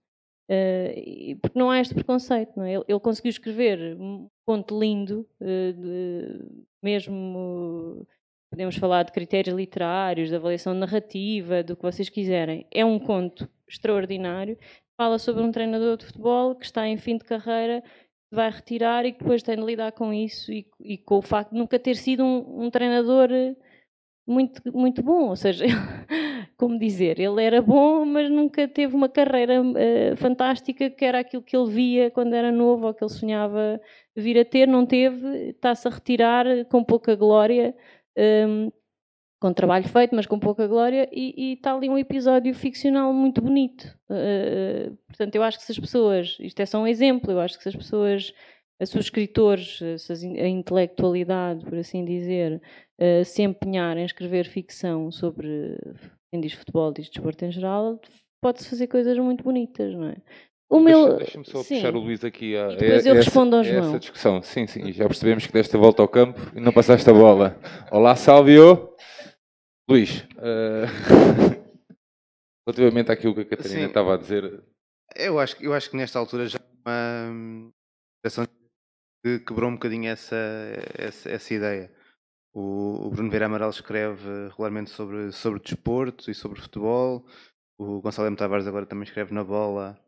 Uh, 0.50 1.36
porque 1.40 1.58
não 1.58 1.70
há 1.70 1.80
este 1.80 1.94
preconceito, 1.94 2.52
não 2.56 2.64
é? 2.64 2.74
ele, 2.74 2.84
ele 2.86 3.00
conseguiu 3.00 3.30
escrever 3.30 3.96
um 3.98 4.28
conto 4.44 4.78
lindo, 4.78 5.26
uh, 5.40 5.72
de, 5.72 6.44
mesmo 6.82 8.06
podemos 8.50 8.76
falar 8.76 9.04
de 9.04 9.12
critérios 9.12 9.56
literários, 9.56 10.28
de 10.28 10.36
avaliação 10.36 10.74
narrativa, 10.74 11.62
do 11.62 11.74
que 11.74 11.82
vocês 11.82 12.10
quiserem. 12.10 12.66
É 12.70 12.84
um 12.84 12.98
conto 12.98 13.48
extraordinário. 13.72 14.58
Fala 14.96 15.18
sobre 15.18 15.42
um 15.42 15.50
treinador 15.50 15.96
de 15.96 16.06
futebol 16.06 16.54
que 16.54 16.64
está 16.64 16.86
em 16.86 16.96
fim 16.96 17.16
de 17.16 17.24
carreira, 17.24 17.82
vai 18.30 18.50
retirar 18.50 19.04
e 19.04 19.12
que 19.12 19.18
depois 19.18 19.42
tem 19.42 19.56
de 19.56 19.62
lidar 19.62 19.92
com 19.92 20.12
isso 20.12 20.52
e, 20.52 20.66
e 20.80 20.98
com 20.98 21.18
o 21.18 21.22
facto 21.22 21.52
de 21.52 21.58
nunca 21.58 21.78
ter 21.78 21.96
sido 21.96 22.24
um, 22.24 22.64
um 22.64 22.70
treinador 22.70 23.28
muito, 24.26 24.62
muito 24.72 25.02
bom. 25.02 25.28
Ou 25.28 25.36
seja, 25.36 25.64
como 26.56 26.78
dizer, 26.78 27.18
ele 27.18 27.42
era 27.42 27.60
bom, 27.60 28.04
mas 28.04 28.30
nunca 28.30 28.68
teve 28.68 28.94
uma 28.94 29.08
carreira 29.08 29.60
uh, 29.60 30.16
fantástica 30.16 30.88
que 30.90 31.04
era 31.04 31.20
aquilo 31.20 31.42
que 31.42 31.56
ele 31.56 31.70
via 31.70 32.10
quando 32.10 32.34
era 32.34 32.52
novo 32.52 32.86
ou 32.86 32.94
que 32.94 33.02
ele 33.04 33.10
sonhava 33.10 33.80
vir 34.16 34.38
a 34.38 34.44
ter. 34.44 34.66
Não 34.66 34.86
teve, 34.86 35.50
está-se 35.50 35.88
a 35.88 35.90
retirar 35.90 36.46
com 36.66 36.84
pouca 36.84 37.14
glória. 37.14 37.74
Um, 38.16 38.22
ehm, 38.22 38.72
com 39.42 39.52
trabalho 39.52 39.88
feito, 39.88 40.14
mas 40.14 40.24
com 40.24 40.38
pouca 40.38 40.68
glória, 40.68 41.08
e, 41.10 41.34
e 41.36 41.52
está 41.54 41.74
ali 41.74 41.90
um 41.90 41.98
episódio 41.98 42.54
ficcional 42.54 43.12
muito 43.12 43.42
bonito. 43.42 43.82
Uh, 44.08 44.96
portanto, 45.08 45.34
eu 45.34 45.42
acho 45.42 45.58
que 45.58 45.64
se 45.64 45.72
as 45.72 45.78
pessoas, 45.80 46.36
isto 46.38 46.60
é 46.60 46.64
só 46.64 46.78
um 46.78 46.86
exemplo, 46.86 47.32
eu 47.32 47.40
acho 47.40 47.56
que 47.56 47.64
se 47.64 47.68
as 47.70 47.74
pessoas, 47.74 48.32
se 48.80 48.96
os 48.96 49.06
escritores, 49.06 49.80
se 49.98 50.12
a 50.40 50.48
intelectualidade, 50.48 51.64
por 51.64 51.76
assim 51.76 52.04
dizer, 52.04 52.62
uh, 53.00 53.24
se 53.24 53.42
empenharem 53.42 54.04
em 54.04 54.06
escrever 54.06 54.44
ficção 54.44 55.10
sobre 55.10 55.76
quem 56.30 56.40
diz 56.40 56.52
futebol, 56.52 56.92
diz 56.92 57.10
desporto 57.10 57.44
em 57.44 57.50
geral, 57.50 58.00
pode-se 58.40 58.70
fazer 58.70 58.86
coisas 58.86 59.18
muito 59.18 59.42
bonitas, 59.42 59.92
não 59.92 60.06
é? 60.06 60.16
O 60.70 60.78
meu... 60.78 61.16
Deixa-me 61.16 61.44
só 61.44 61.64
sim. 61.64 61.74
puxar 61.74 61.96
o 61.96 61.98
Luís 61.98 62.24
aqui 62.24 62.56
a, 62.56 62.68
e 62.70 62.76
depois 62.76 63.04
eu 63.04 63.14
respondo 63.16 63.56
ao 63.56 63.64
João. 63.64 63.88
essa 63.88 63.98
discussão. 63.98 64.40
Sim, 64.40 64.68
sim, 64.68 64.92
já 64.92 65.06
percebemos 65.06 65.46
que 65.46 65.52
desta 65.52 65.76
volta 65.76 66.00
ao 66.00 66.08
campo 66.08 66.40
e 66.54 66.60
não 66.60 66.72
passaste 66.72 67.10
a 67.10 67.12
bola. 67.12 67.58
Olá, 67.90 68.14
Salvio. 68.14 68.92
Luís, 69.88 70.22
uh... 70.38 70.86
relativamente 72.66 73.10
àquilo 73.12 73.34
que 73.34 73.40
a 73.40 73.44
Catarina 73.46 73.80
sim. 73.80 73.86
estava 73.86 74.14
a 74.14 74.16
dizer. 74.16 74.62
Eu 75.14 75.38
acho, 75.38 75.62
eu 75.62 75.74
acho 75.74 75.90
que 75.90 75.96
nesta 75.96 76.18
altura 76.18 76.46
já 76.46 76.58
uma 76.84 77.30
hum, 77.30 77.72
que 79.24 79.38
quebrou 79.40 79.70
um 79.70 79.74
bocadinho 79.74 80.10
essa, 80.10 80.36
essa, 80.98 81.30
essa 81.30 81.54
ideia. 81.54 81.92
O, 82.54 83.06
o 83.06 83.10
Bruno 83.10 83.30
Vieira 83.30 83.46
Amaral 83.46 83.70
escreve 83.70 84.48
regularmente 84.48 84.90
sobre, 84.90 85.32
sobre 85.32 85.60
desporto 85.60 86.30
e 86.30 86.34
sobre 86.34 86.60
futebol. 86.60 87.24
O 87.78 88.00
Gonçalo 88.00 88.28
M. 88.28 88.36
Tavares 88.36 88.66
agora 88.66 88.86
também 88.86 89.04
escreve 89.04 89.32
na 89.32 89.42
bola, 89.42 89.98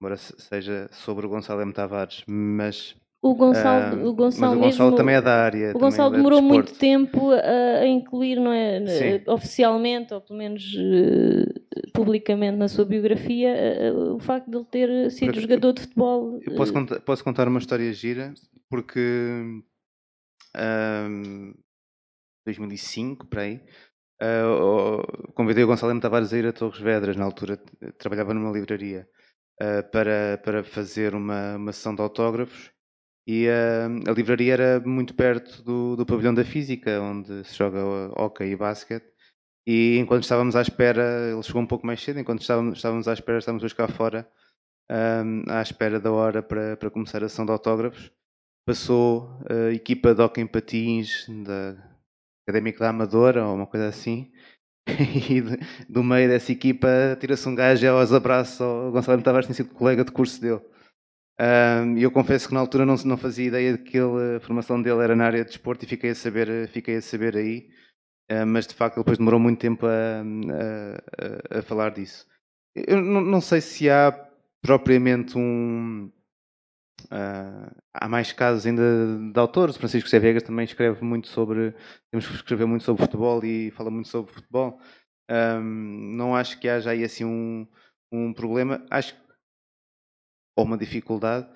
embora 0.00 0.16
seja 0.16 0.88
sobre 0.92 1.26
o 1.26 1.28
Gonçalo 1.28 1.60
M. 1.60 1.72
Tavares, 1.72 2.24
mas 2.26 2.96
o 3.22 3.34
Gonçalo, 3.34 3.96
uh, 3.96 4.08
o 4.08 4.14
Gonçalo, 4.14 4.56
o 4.56 4.60
Gonçalo 4.60 4.60
mesmo, 4.60 4.96
também 4.96 5.14
é 5.14 5.20
da 5.20 5.44
área. 5.44 5.72
O 5.76 5.78
Gonçalo 5.78 6.14
é 6.14 6.16
demorou 6.16 6.40
muito 6.40 6.72
tempo 6.72 7.30
a, 7.32 7.80
a, 7.80 7.86
incluir, 7.86 8.36
não 8.36 8.50
é? 8.50 8.86
Sim. 8.86 9.22
Oficialmente, 9.26 10.14
ou 10.14 10.22
pelo 10.22 10.38
menos 10.38 10.64
uh, 10.74 11.90
publicamente 11.92 12.56
na 12.56 12.66
sua 12.66 12.86
biografia, 12.86 13.54
uh, 13.92 14.14
o 14.14 14.18
facto 14.18 14.50
de 14.50 14.56
ele 14.56 14.64
ter 14.64 15.10
sido 15.10 15.38
jogador 15.38 15.74
de 15.74 15.82
futebol. 15.82 16.40
Eu 16.40 16.54
posso, 16.56 16.72
contar, 16.72 17.00
posso 17.00 17.22
contar 17.22 17.46
uma 17.46 17.58
história 17.58 17.92
gira, 17.92 18.32
porque 18.70 19.44
2005, 22.46 23.26
para 23.26 23.42
aí, 23.42 23.60
uh, 24.22 25.32
convidei 25.34 25.62
o 25.62 25.66
Gonçalo 25.66 25.92
M. 25.92 26.00
Tavares 26.00 26.32
a 26.32 26.38
ir 26.38 26.46
a 26.46 26.54
Torres 26.54 26.80
Vedras, 26.80 27.16
na 27.18 27.24
altura 27.26 27.58
trabalhava 27.98 28.32
numa 28.32 28.50
livraria, 28.50 29.06
uh, 29.60 29.90
para, 29.90 30.40
para 30.42 30.64
fazer 30.64 31.14
uma, 31.14 31.56
uma 31.56 31.72
sessão 31.74 31.94
de 31.94 32.00
autógrafos 32.00 32.72
e 33.32 33.46
uh, 33.46 34.10
a 34.10 34.12
livraria 34.12 34.52
era 34.54 34.80
muito 34.80 35.14
perto 35.14 35.62
do, 35.62 35.94
do 35.94 36.04
pavilhão 36.04 36.34
da 36.34 36.44
física, 36.44 37.00
onde 37.00 37.44
se 37.44 37.56
joga 37.56 37.78
hockey 38.20 38.46
e 38.50 38.56
basquete. 38.56 39.06
E 39.64 39.98
enquanto 39.98 40.24
estávamos 40.24 40.56
à 40.56 40.62
espera, 40.62 41.30
ele 41.32 41.42
chegou 41.44 41.62
um 41.62 41.66
pouco 41.66 41.86
mais 41.86 42.02
cedo, 42.02 42.18
enquanto 42.18 42.40
estávamos, 42.40 42.78
estávamos 42.78 43.06
à 43.06 43.12
espera, 43.12 43.38
estávamos 43.38 43.64
a 43.64 43.76
cá 43.76 43.86
fora, 43.86 44.28
um, 44.90 45.44
à 45.48 45.62
espera 45.62 46.00
da 46.00 46.10
hora 46.10 46.42
para, 46.42 46.76
para 46.76 46.90
começar 46.90 47.22
a 47.22 47.28
sessão 47.28 47.46
de 47.46 47.52
autógrafos. 47.52 48.10
Passou 48.66 49.30
a 49.48 49.72
equipa 49.72 50.12
de 50.12 50.22
hockey 50.22 50.40
em 50.40 50.46
patins 50.48 51.24
da, 51.44 51.76
académico 52.44 52.80
da 52.80 52.88
Amadora 52.88 53.46
ou 53.46 53.54
uma 53.54 53.66
coisa 53.66 53.86
assim. 53.86 54.32
e 54.88 55.40
de- 55.40 55.58
do 55.88 56.02
meio 56.02 56.28
dessa 56.28 56.50
equipa 56.50 56.88
tira-se 57.20 57.48
um 57.48 57.54
gajo 57.54 57.86
aos 57.86 58.12
abraços 58.12 58.60
ao 58.60 58.90
Gonçalo 58.90 59.22
Tavares, 59.22 59.46
tinha 59.46 59.54
sido 59.54 59.72
colega 59.72 60.04
de 60.04 60.10
curso 60.10 60.40
dele. 60.40 60.60
E 61.96 62.02
eu 62.02 62.10
confesso 62.10 62.48
que 62.48 62.54
na 62.54 62.60
altura 62.60 62.84
não, 62.84 62.96
não 63.04 63.16
fazia 63.16 63.46
ideia 63.46 63.76
de 63.76 63.82
que 63.84 63.96
ele, 63.98 64.36
a 64.36 64.40
formação 64.40 64.80
dele 64.80 65.02
era 65.02 65.16
na 65.16 65.24
área 65.26 65.40
de 65.44 65.50
desporto 65.50 65.84
e 65.84 65.88
fiquei 65.88 66.10
a 66.10 66.14
saber, 66.14 66.68
fiquei 66.68 66.96
a 66.96 67.02
saber 67.02 67.36
aí. 67.36 67.68
Mas 68.46 68.66
de 68.66 68.74
facto 68.74 68.96
ele 68.96 69.04
depois 69.04 69.18
demorou 69.18 69.40
muito 69.40 69.60
tempo 69.60 69.86
a, 69.86 70.22
a- 71.54 71.58
a- 71.58 71.62
falar 71.62 71.90
disso. 71.92 72.26
Eu 72.74 73.00
não, 73.02 73.20
não 73.20 73.40
sei 73.40 73.60
se 73.60 73.90
há 73.90 74.12
propriamente 74.62 75.36
um. 75.38 76.10
ah, 77.10 77.72
há 77.94 78.08
mais 78.08 78.32
casos 78.32 78.66
ainda 78.66 78.82
de 79.32 79.38
autores. 79.38 79.76
Francisco 79.76 80.08
Zé 80.08 80.18
Vegas 80.18 80.42
também 80.42 80.64
escreve 80.64 81.02
muito 81.04 81.28
sobre. 81.28 81.74
Temos 82.10 82.26
que 82.26 82.34
escrever 82.34 82.66
muito 82.66 82.84
sobre 82.84 83.02
futebol 83.02 83.44
e 83.44 83.70
fala 83.72 83.90
muito 83.90 84.08
sobre 84.08 84.32
futebol. 84.32 84.80
Ahm, 85.28 86.16
não 86.16 86.34
acho 86.36 86.58
que 86.60 86.68
haja 86.68 86.90
aí 86.90 87.04
assim 87.04 87.24
um, 87.24 87.66
um 88.12 88.32
problema. 88.32 88.84
Acho 88.90 89.14
ou 90.60 90.66
uma 90.66 90.78
dificuldade. 90.78 91.48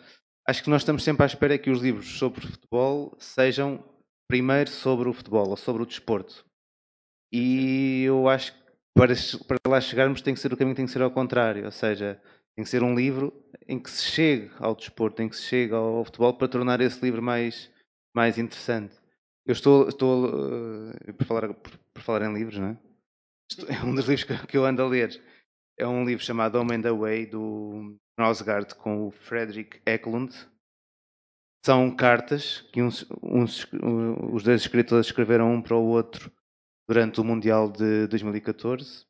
Acho 0.47 0.63
que 0.63 0.71
nós 0.71 0.83
estamos 0.83 1.03
sempre 1.03 1.23
à 1.23 1.27
espera 1.27 1.59
que 1.59 1.71
os 1.71 1.81
livros 1.81 2.19
sobre 2.19 2.47
futebol 2.47 3.17
sejam 3.19 3.83
primeiro 4.29 4.71
sobre 4.71 5.09
o 5.09 5.13
futebol 5.13 5.49
ou 5.49 5.57
sobre 5.57 5.83
o 5.83 5.87
desporto. 5.87 6.45
E 7.33 8.05
eu 8.05 8.29
acho 8.29 8.53
que 8.53 8.59
para, 8.95 9.15
para 9.47 9.59
lá 9.71 9.81
chegarmos 9.81 10.23
tem 10.23 10.35
que 10.35 10.41
ser 10.41 10.53
o 10.53 10.57
caminho 10.57 10.77
tem 10.77 10.87
que 10.87 10.93
ser 10.93 11.03
ao 11.03 11.11
contrário, 11.11 11.65
ou 11.65 11.71
seja, 11.71 12.21
tem 12.55 12.65
que 12.65 12.71
ser 12.71 12.83
um 12.83 12.95
livro 12.95 13.33
em 13.67 13.79
que 13.79 13.91
se 13.91 14.05
chegue 14.05 14.51
ao 14.59 14.75
desporto, 14.75 15.21
em 15.23 15.29
que 15.29 15.37
se 15.37 15.43
chegue 15.43 15.75
ao, 15.75 16.05
futebol 16.05 16.35
para 16.35 16.49
tornar 16.49 16.81
esse 16.81 17.03
livro 17.03 17.23
mais, 17.23 17.71
mais 18.15 18.39
interessante. 18.39 18.95
Eu 19.47 19.53
estou, 19.53 19.89
estou 19.89 20.93
eh, 21.07 21.13
por, 21.13 21.27
falar, 21.27 21.55
por, 21.55 21.73
por 21.93 22.03
falar 22.03 22.23
em 22.23 22.33
livros, 22.33 22.59
não 22.59 22.69
é? 22.69 22.79
Estou- 23.51 23.69
é 23.75 23.83
um 23.85 23.95
dos 23.95 24.07
livros 24.07 24.25
que, 24.25 24.47
que 24.47 24.57
eu 24.57 24.65
ando 24.65 24.83
a 24.83 24.87
ler. 24.87 25.21
É 25.79 25.87
um 25.87 26.05
livro 26.05 26.25
chamado 26.25 26.57
Home 26.57 26.77
and 26.77 26.89
Away, 26.89 27.27
do 27.27 27.97
Nosgard, 28.19 28.75
com 28.77 29.07
o 29.07 29.11
Frederick 29.11 29.81
Eklund. 29.87 30.35
São 31.65 31.95
cartas 31.95 32.61
que 32.73 32.83
uns, 32.83 33.07
uns, 33.23 33.67
os 34.33 34.43
dois 34.43 34.61
escritores 34.61 35.07
escreveram 35.07 35.53
um 35.53 35.63
para 35.63 35.77
o 35.77 35.87
outro 35.87 36.31
durante 36.87 37.21
o 37.21 37.25
Mundial 37.25 37.71
de 37.71 38.07
2014. 38.09 39.07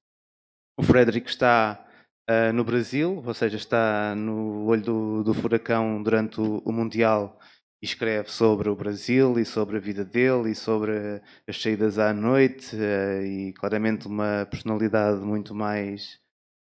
O 0.78 0.82
Frederick 0.82 1.28
está 1.28 1.84
ah, 2.28 2.52
no 2.52 2.64
Brasil, 2.64 3.22
ou 3.24 3.34
seja, 3.34 3.56
está 3.56 4.14
no 4.14 4.66
olho 4.66 4.82
do, 4.82 5.24
do 5.24 5.34
furacão 5.34 6.02
durante 6.02 6.40
o, 6.40 6.62
o 6.64 6.72
Mundial 6.72 7.38
e 7.82 7.86
escreve 7.86 8.30
sobre 8.30 8.68
o 8.68 8.76
Brasil 8.76 9.38
e 9.38 9.44
sobre 9.44 9.76
a 9.76 9.80
vida 9.80 10.04
dele 10.04 10.50
e 10.50 10.54
sobre 10.54 11.20
as 11.46 11.60
saídas 11.60 11.98
à 11.98 12.14
noite 12.14 12.76
ah, 12.76 13.22
e 13.22 13.52
claramente 13.52 14.06
uma 14.06 14.46
personalidade 14.50 15.20
muito 15.20 15.54
mais 15.54 16.18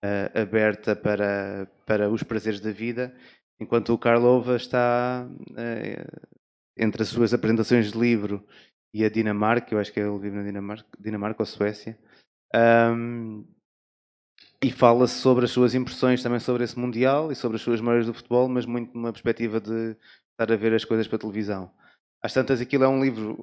ah, 0.02 0.40
aberta 0.40 0.94
para, 0.94 1.68
para 1.86 2.10
os 2.10 2.22
prazeres 2.22 2.60
da 2.60 2.70
vida, 2.70 3.14
enquanto 3.60 3.92
o 3.92 3.98
Karlova 3.98 4.56
está 4.56 5.28
ah, 5.56 6.28
entre 6.76 7.02
as 7.02 7.08
suas 7.08 7.34
apresentações 7.34 7.92
de 7.92 7.98
livro 7.98 8.46
e 8.94 9.04
a 9.04 9.10
Dinamarca, 9.10 9.74
eu 9.74 9.78
acho 9.78 9.92
que 9.92 10.00
ele 10.00 10.18
vive 10.18 10.36
na 10.36 10.44
Dinamarca, 10.44 10.86
Dinamarca 10.98 11.42
ou 11.42 11.46
Suécia, 11.46 11.98
ahm, 12.54 13.44
e 14.62 14.70
fala 14.70 15.06
sobre 15.06 15.44
as 15.44 15.50
suas 15.50 15.74
impressões 15.74 16.22
também 16.22 16.40
sobre 16.40 16.64
esse 16.64 16.78
Mundial 16.78 17.30
e 17.30 17.36
sobre 17.36 17.56
as 17.56 17.62
suas 17.62 17.80
memórias 17.80 18.06
do 18.06 18.14
futebol, 18.14 18.48
mas 18.48 18.66
muito 18.66 18.94
numa 18.94 19.12
perspectiva 19.12 19.60
de 19.60 19.96
estar 20.32 20.52
a 20.52 20.56
ver 20.56 20.74
as 20.74 20.84
coisas 20.84 21.06
para 21.06 21.18
televisão. 21.18 21.70
Às 22.22 22.32
tantas, 22.32 22.60
aquilo 22.60 22.84
é 22.84 22.88
um 22.88 23.02
livro 23.02 23.38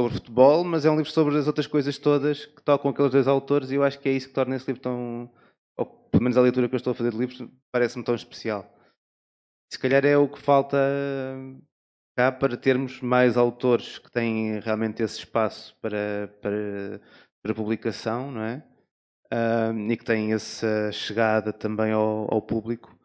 sobre 0.00 0.14
futebol, 0.14 0.64
mas 0.64 0.84
é 0.84 0.90
um 0.90 0.96
livro 0.96 1.10
sobre 1.10 1.36
as 1.36 1.46
outras 1.46 1.66
coisas 1.66 1.98
todas 1.98 2.46
que 2.46 2.62
tocam 2.62 2.90
aqueles 2.90 3.12
dois 3.12 3.28
autores 3.28 3.70
e 3.70 3.74
eu 3.74 3.84
acho 3.84 3.98
que 4.00 4.08
é 4.08 4.12
isso 4.12 4.28
que 4.28 4.34
torna 4.34 4.56
esse 4.56 4.66
livro 4.66 4.80
tão, 4.82 5.30
ou 5.76 5.86
pelo 5.86 6.22
menos 6.22 6.38
a 6.38 6.40
leitura 6.40 6.68
que 6.68 6.74
eu 6.74 6.78
estou 6.78 6.92
a 6.92 6.94
fazer 6.94 7.10
de 7.10 7.18
livros, 7.18 7.46
parece-me 7.70 8.04
tão 8.04 8.14
especial. 8.14 8.64
Se 9.72 9.78
calhar 9.78 10.04
é 10.04 10.16
o 10.16 10.28
que 10.28 10.40
falta 10.40 10.76
cá 12.16 12.32
para 12.32 12.56
termos 12.56 13.00
mais 13.00 13.36
autores 13.36 13.98
que 13.98 14.10
têm 14.10 14.58
realmente 14.60 15.02
esse 15.02 15.18
espaço 15.18 15.76
para, 15.80 16.28
para, 16.40 17.00
para 17.42 17.54
publicação, 17.54 18.30
não 18.30 18.42
é? 18.42 18.62
Ah, 19.30 19.72
e 19.72 19.96
que 19.96 20.04
têm 20.04 20.32
essa 20.32 20.90
chegada 20.92 21.52
também 21.52 21.92
ao, 21.92 22.32
ao 22.32 22.42
público. 22.42 22.96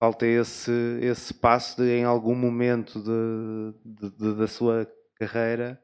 Falta 0.00 0.26
esse, 0.26 0.70
esse 1.00 1.32
passo 1.34 1.82
de, 1.82 1.90
em 1.90 2.04
algum 2.04 2.34
momento 2.34 3.00
de, 3.02 4.10
de- 4.10 4.16
de- 4.16 4.34
da 4.36 4.46
sua 4.46 4.86
carreira, 5.16 5.82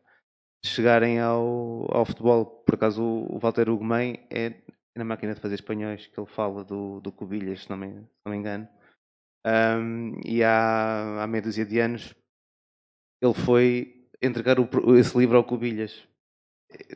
chegarem 0.65 1.19
ao, 1.19 1.87
ao 1.91 2.05
futebol. 2.05 2.45
Por 2.45 2.75
acaso, 2.75 3.03
o, 3.03 3.39
Walter 3.39 3.69
Ugumem 3.69 4.27
é 4.31 4.55
na 4.97 5.05
máquina 5.05 5.35
de 5.35 5.41
fazer 5.41 5.55
espanhóis 5.55 6.07
que 6.07 6.19
ele 6.19 6.27
fala 6.27 6.65
do, 6.65 7.01
do 7.01 7.13
Cubilhas, 7.13 7.63
se 7.63 7.71
não 7.71 7.77
me, 7.77 7.89
se 7.89 8.23
não 8.25 8.33
me 8.33 8.39
engano. 8.39 8.69
Ahm, 9.45 10.21
e 10.25 10.43
há, 10.45 11.23
há 11.23 11.27
meia 11.27 11.43
dúzia 11.43 11.65
de 11.65 11.79
anos 11.79 12.15
ele 13.23 13.35
foi 13.35 14.07
entregar 14.21 14.59
o 14.59 14.97
esse 14.97 15.17
livro 15.17 15.37
ao 15.37 15.45
Cubilhas. 15.45 16.07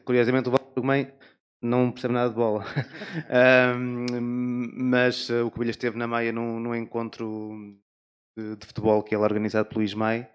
Curiosamente, 0.04 0.48
o 0.48 0.52
Walter 0.52 0.78
Ugumem 0.78 1.12
não 1.62 1.90
percebe 1.90 2.14
nada 2.14 2.28
de 2.28 2.36
bola. 2.36 2.64
Ahm, 3.30 4.06
mas 4.74 5.30
eh, 5.30 5.42
o 5.42 5.50
Cubilhas 5.50 5.76
esteve 5.76 5.96
na 5.96 6.06
Maia 6.06 6.32
num, 6.32 6.60
num 6.60 6.74
encontro 6.74 7.78
de, 8.36 8.56
de 8.56 8.66
futebol 8.66 9.02
que 9.02 9.14
ele 9.14 9.24
organizado 9.24 9.68
pelo 9.68 9.82
Ismael 9.82 10.26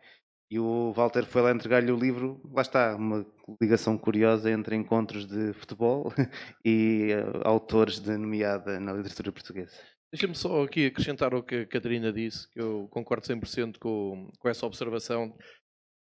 e 0.52 0.60
o 0.60 0.92
Walter 0.94 1.26
foi 1.26 1.42
lá 1.44 1.52
entregar-lhe 1.52 1.92
o 1.92 1.98
livro. 1.98 2.42
Lá 2.52 2.62
está, 2.62 2.96
uma 2.96 3.26
ligação 3.62 3.98
curiosa 3.98 4.50
entre 4.50 4.76
encontros 4.76 5.28
de 5.28 5.54
futebol 5.54 6.12
e 6.66 7.10
eh, 7.12 7.42
autores 7.44 8.00
de 8.00 8.18
nomeada 8.18 8.80
na 8.80 8.94
literatura 8.94 9.32
portuguesa. 9.32 9.78
Deixa-me 10.12 10.36
só 10.36 10.64
aqui 10.64 10.88
acrescentar 10.88 11.36
o 11.36 11.44
que 11.44 11.56
a 11.56 11.68
Catarina 11.68 12.12
disse, 12.12 12.50
que 12.50 12.60
eu 12.60 12.88
concordo 12.90 13.28
100% 13.28 13.78
com, 13.78 14.28
com 14.40 14.50
essa 14.50 14.66
observação. 14.66 15.38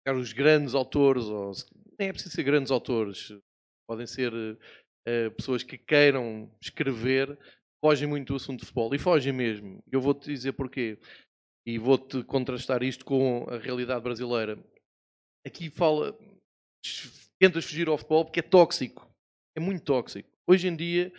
Os 0.08 0.32
grandes 0.32 0.74
autores, 0.74 1.24
ou 1.24 1.52
nem 1.98 2.08
é 2.08 2.12
preciso 2.12 2.34
ser 2.34 2.42
grandes 2.42 2.70
autores, 2.72 3.30
podem 3.86 4.06
ser 4.06 4.32
eh, 5.06 5.28
pessoas 5.30 5.62
que 5.62 5.76
queiram 5.76 6.50
escrever, 6.62 7.38
fogem 7.84 8.08
muito 8.08 8.28
do 8.28 8.36
assunto 8.36 8.60
de 8.60 8.66
futebol. 8.66 8.94
E 8.94 8.98
fogem 8.98 9.34
mesmo. 9.34 9.82
Eu 9.92 10.00
vou-te 10.00 10.30
dizer 10.32 10.52
porquê. 10.52 10.98
E 11.70 11.78
vou-te 11.78 12.24
contrastar 12.24 12.82
isto 12.82 13.04
com 13.04 13.46
a 13.48 13.56
realidade 13.56 14.02
brasileira. 14.02 14.58
Aqui 15.46 15.70
fala, 15.70 16.18
tentas 17.38 17.64
fugir 17.64 17.86
ao 17.86 17.96
futebol 17.96 18.24
porque 18.24 18.40
é 18.40 18.42
tóxico. 18.42 19.08
É 19.56 19.60
muito 19.60 19.84
tóxico. 19.84 20.28
Hoje 20.48 20.66
em 20.66 20.74
dia 20.74 21.12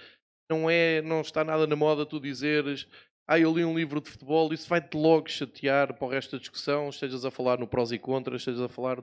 não 0.52 0.69
é, 0.69 1.02
não 1.02 1.22
está 1.22 1.45
nada 1.45 1.65
na 1.65 1.76
moda 1.78 2.06
tu 2.06 2.19
dizeres 2.19 2.86
ah, 3.26 3.40
eu 3.40 3.53
li 3.56 3.64
um 3.64 3.78
livro 3.78 4.02
de 4.02 4.10
futebol, 4.10 4.52
isso 4.52 4.68
vai-te 4.68 4.98
logo 4.98 5.30
chatear 5.30 5.94
para 5.94 6.06
o 6.06 6.10
resto 6.10 6.34
da 6.34 6.38
discussão, 6.38 6.90
estejas 6.90 7.23
a 7.23 7.32
falar 7.32 7.57
no 7.57 7.65
prós 7.65 7.94
e 7.94 7.98
contras, 7.98 8.41
estejas 8.41 8.60
a 8.60 8.68
falar 8.68 8.98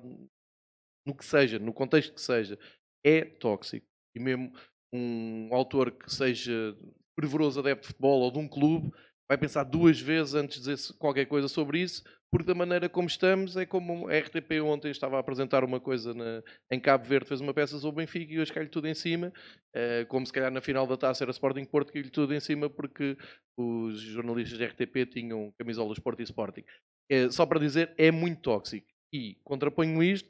no 1.06 1.14
que 1.16 1.24
seja, 1.24 1.58
no 1.58 1.72
contexto 1.72 2.12
que 2.12 2.20
seja. 2.20 2.58
É 3.02 3.24
tóxico. 3.24 3.86
E 4.14 4.20
mesmo 4.20 4.52
um 4.92 5.48
autor 5.54 5.92
que 5.92 6.12
seja 6.12 6.76
fervoroso 7.18 7.58
adepto 7.60 7.82
de 7.82 7.88
futebol 7.88 8.20
ou 8.20 8.30
de 8.30 8.38
um 8.38 8.46
clube 8.46 8.92
vai 9.28 9.36
pensar 9.38 9.64
duas 9.64 10.00
vezes 10.00 10.34
antes 10.34 10.62
de 10.62 10.74
dizer 10.74 10.94
qualquer 10.98 11.26
coisa 11.26 11.48
sobre 11.48 11.80
isso, 11.80 12.02
porque 12.30 12.46
da 12.46 12.54
maneira 12.54 12.88
como 12.88 13.06
estamos, 13.08 13.56
é 13.56 13.66
como 13.66 14.08
a 14.08 14.14
RTP 14.14 14.60
ontem 14.60 14.90
estava 14.90 15.16
a 15.16 15.20
apresentar 15.20 15.64
uma 15.64 15.80
coisa 15.80 16.14
na- 16.14 16.42
em 16.70 16.80
Cabo 16.80 17.04
Verde, 17.04 17.28
fez 17.28 17.40
uma 17.40 17.54
peça 17.54 17.78
sobre 17.78 18.02
o 18.02 18.06
Benfica 18.06 18.32
e 18.32 18.38
hoje 18.40 18.52
cai-lhe 18.52 18.68
tudo 18.68 18.86
em 18.88 18.94
cima, 18.94 19.32
eh, 19.74 20.04
como 20.08 20.26
se 20.26 20.32
calhar 20.32 20.50
na 20.50 20.60
final 20.60 20.86
da 20.86 20.96
taça 20.96 21.24
era 21.24 21.30
Sporting 21.30 21.64
Porto, 21.64 21.92
caiu-lhe 21.92 22.10
tudo 22.10 22.34
em 22.34 22.40
cima 22.40 22.68
porque 22.70 23.16
os 23.58 24.00
jornalistas 24.00 24.58
da 24.58 24.64
RTP 24.66 25.06
tinham 25.06 25.52
camisolas 25.58 25.98
Porto 25.98 26.20
e 26.20 26.24
Sporting. 26.24 26.64
Eh, 27.10 27.30
só 27.30 27.46
para 27.46 27.60
dizer, 27.60 27.94
é 27.98 28.10
muito 28.10 28.40
tóxico. 28.42 28.86
E 29.12 29.36
contraponho 29.44 30.02
isto, 30.02 30.28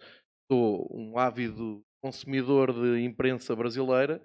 sou 0.51 0.89
um 0.93 1.19
ávido 1.19 1.83
consumidor 2.03 2.73
de 2.73 3.03
imprensa 3.03 3.55
brasileira, 3.57 4.23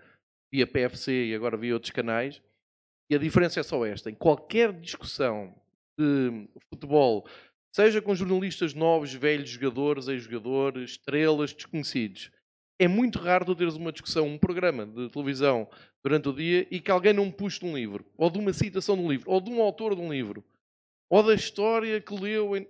via 0.53 0.67
PFC 0.67 1.25
e 1.29 1.35
agora 1.35 1.57
via 1.57 1.73
outros 1.73 1.91
canais, 1.91 2.41
e 3.09 3.15
a 3.15 3.19
diferença 3.19 3.59
é 3.59 3.63
só 3.63 3.85
esta. 3.85 4.09
Em 4.09 4.15
qualquer 4.15 4.73
discussão 4.73 5.53
de 5.97 6.47
futebol, 6.69 7.27
seja 7.73 8.01
com 8.01 8.15
jornalistas 8.15 8.73
novos, 8.73 9.13
velhos 9.13 9.49
jogadores, 9.49 10.07
ex-jogadores, 10.07 10.91
estrelas, 10.91 11.53
desconhecidos, 11.53 12.31
é 12.80 12.88
muito 12.88 13.19
raro 13.19 13.45
tu 13.45 13.55
teres 13.55 13.75
uma 13.75 13.91
discussão, 13.91 14.27
um 14.27 14.38
programa 14.38 14.85
de 14.85 15.09
televisão 15.09 15.69
durante 16.03 16.30
o 16.30 16.34
dia 16.34 16.67
e 16.69 16.80
que 16.80 16.91
alguém 16.91 17.13
não 17.13 17.31
puxe 17.31 17.59
de 17.59 17.65
um 17.65 17.75
livro, 17.75 18.05
ou 18.17 18.30
de 18.30 18.39
uma 18.39 18.51
citação 18.51 18.95
de 18.95 19.03
um 19.03 19.09
livro, 19.09 19.30
ou 19.30 19.39
de 19.39 19.49
um 19.49 19.61
autor 19.61 19.95
de 19.95 20.01
um 20.01 20.11
livro, 20.11 20.43
ou 21.09 21.23
da 21.23 21.34
história 21.34 22.01
que 22.01 22.13
leu. 22.13 22.57
Em... 22.57 22.67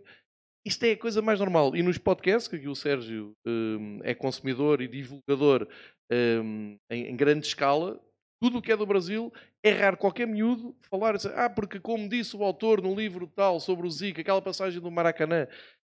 Isto 0.65 0.83
é 0.85 0.91
a 0.91 0.97
coisa 0.97 1.21
mais 1.21 1.39
normal. 1.39 1.75
E 1.75 1.81
nos 1.81 1.97
podcasts, 1.97 2.47
que 2.47 2.67
o 2.67 2.75
Sérgio 2.75 3.33
hum, 3.45 3.99
é 4.03 4.13
consumidor 4.13 4.81
e 4.81 4.87
divulgador 4.87 5.67
hum, 6.11 6.77
em, 6.89 7.07
em 7.07 7.15
grande 7.15 7.47
escala, 7.47 7.99
tudo 8.43 8.57
o 8.57 8.61
que 8.61 8.73
é 8.73 8.75
do 8.75 8.85
Brasil 8.85 9.31
é 9.63 9.71
raro 9.71 9.95
qualquer 9.95 10.27
miúdo 10.27 10.75
falar 10.89 11.15
assim, 11.15 11.29
ah, 11.33 11.49
porque 11.49 11.79
como 11.79 12.09
disse 12.09 12.35
o 12.35 12.43
autor 12.43 12.81
no 12.81 12.93
livro 12.93 13.25
tal 13.25 13.57
sobre 13.57 13.87
o 13.87 13.89
Zica, 13.89 14.19
aquela 14.19 14.41
passagem 14.41 14.81
do 14.81 14.91
Maracanã, 14.91 15.47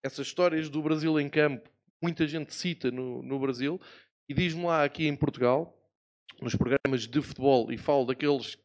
essas 0.03 0.29
histórias 0.29 0.71
do 0.71 0.81
Brasil 0.81 1.21
em 1.21 1.29
campo, 1.29 1.69
muita 2.03 2.27
gente 2.27 2.55
cita 2.55 2.91
no, 2.91 3.23
no 3.23 3.39
Brasil, 3.39 3.79
e 4.27 4.33
diz-me 4.33 4.65
lá 4.65 4.83
aqui 4.83 5.07
em 5.07 5.15
Portugal, 5.15 5.79
nos 6.41 6.57
programas 6.57 7.07
de 7.07 7.21
futebol 7.21 7.71
e 7.71 7.77
falo 7.77 8.07
daqueles 8.07 8.57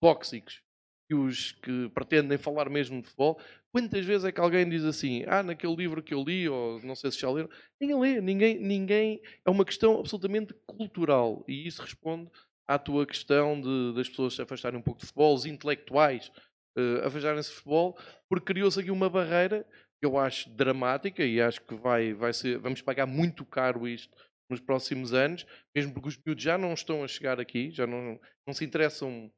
tóxicos 0.00 0.62
e 1.10 1.14
os 1.16 1.50
que 1.50 1.88
pretendem 1.88 2.38
falar 2.38 2.70
mesmo 2.70 3.02
de 3.02 3.08
futebol, 3.08 3.40
quantas 3.72 4.06
vezes 4.06 4.24
é 4.24 4.30
que 4.30 4.40
alguém 4.40 4.68
diz 4.68 4.84
assim, 4.84 5.24
ah, 5.26 5.42
naquele 5.42 5.74
livro 5.74 6.00
que 6.00 6.14
eu 6.14 6.22
li, 6.22 6.48
ou 6.48 6.80
não 6.84 6.94
sei 6.94 7.10
se 7.10 7.18
já 7.18 7.28
leram, 7.28 7.50
ninguém 7.80 7.98
lê, 7.98 8.20
ninguém, 8.20 8.60
ninguém, 8.60 9.20
é 9.44 9.50
uma 9.50 9.64
questão 9.64 9.98
absolutamente 9.98 10.54
cultural 10.64 11.44
e 11.48 11.66
isso 11.66 11.82
responde 11.82 12.30
à 12.74 12.78
tua 12.78 13.06
questão 13.06 13.60
de, 13.60 13.94
das 13.94 14.08
pessoas 14.08 14.34
se 14.34 14.42
afastarem 14.42 14.78
um 14.78 14.82
pouco 14.82 15.00
de 15.00 15.06
futebol, 15.06 15.34
os 15.34 15.46
intelectuais 15.46 16.30
uh, 16.78 17.06
afastarem-se 17.06 17.50
de 17.50 17.56
futebol, 17.56 17.98
porque 18.28 18.52
criou-se 18.52 18.80
aqui 18.80 18.90
uma 18.90 19.10
barreira 19.10 19.66
que 20.00 20.06
eu 20.06 20.18
acho 20.18 20.50
dramática 20.50 21.24
e 21.24 21.40
acho 21.40 21.60
que 21.62 21.74
vai, 21.74 22.12
vai 22.12 22.32
ser, 22.32 22.58
vamos 22.58 22.82
pagar 22.82 23.06
muito 23.06 23.44
caro 23.44 23.86
isto 23.86 24.16
nos 24.50 24.60
próximos 24.60 25.14
anos, 25.14 25.46
mesmo 25.74 25.92
porque 25.94 26.08
os 26.08 26.18
miúdos 26.18 26.42
já 26.42 26.58
não 26.58 26.72
estão 26.74 27.02
a 27.02 27.08
chegar 27.08 27.40
aqui, 27.40 27.70
já 27.70 27.86
não, 27.86 28.20
não 28.46 28.52
se 28.52 28.64
interessam 28.64 29.30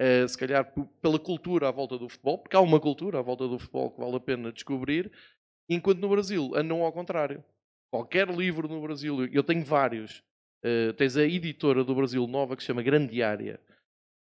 uh, 0.00 0.28
se 0.28 0.38
calhar 0.38 0.72
pela 1.00 1.18
cultura 1.18 1.68
à 1.68 1.70
volta 1.70 1.98
do 1.98 2.08
futebol, 2.08 2.38
porque 2.38 2.56
há 2.56 2.60
uma 2.60 2.80
cultura 2.80 3.18
à 3.18 3.22
volta 3.22 3.46
do 3.46 3.58
futebol 3.58 3.90
que 3.90 4.00
vale 4.00 4.16
a 4.16 4.20
pena 4.20 4.52
descobrir, 4.52 5.10
enquanto 5.68 5.98
no 5.98 6.08
Brasil 6.08 6.52
andam 6.54 6.82
ao 6.82 6.92
contrário. 6.92 7.44
Qualquer 7.92 8.28
livro 8.30 8.68
no 8.68 8.80
Brasil, 8.80 9.26
eu 9.26 9.44
tenho 9.44 9.64
vários, 9.64 10.22
uh, 10.64 10.92
tens 10.94 11.16
a 11.16 11.24
editora 11.24 11.84
do 11.84 11.94
Brasil 11.94 12.26
nova 12.26 12.56
que 12.56 12.62
se 12.62 12.66
chama 12.66 12.82
Grandiária, 12.82 13.60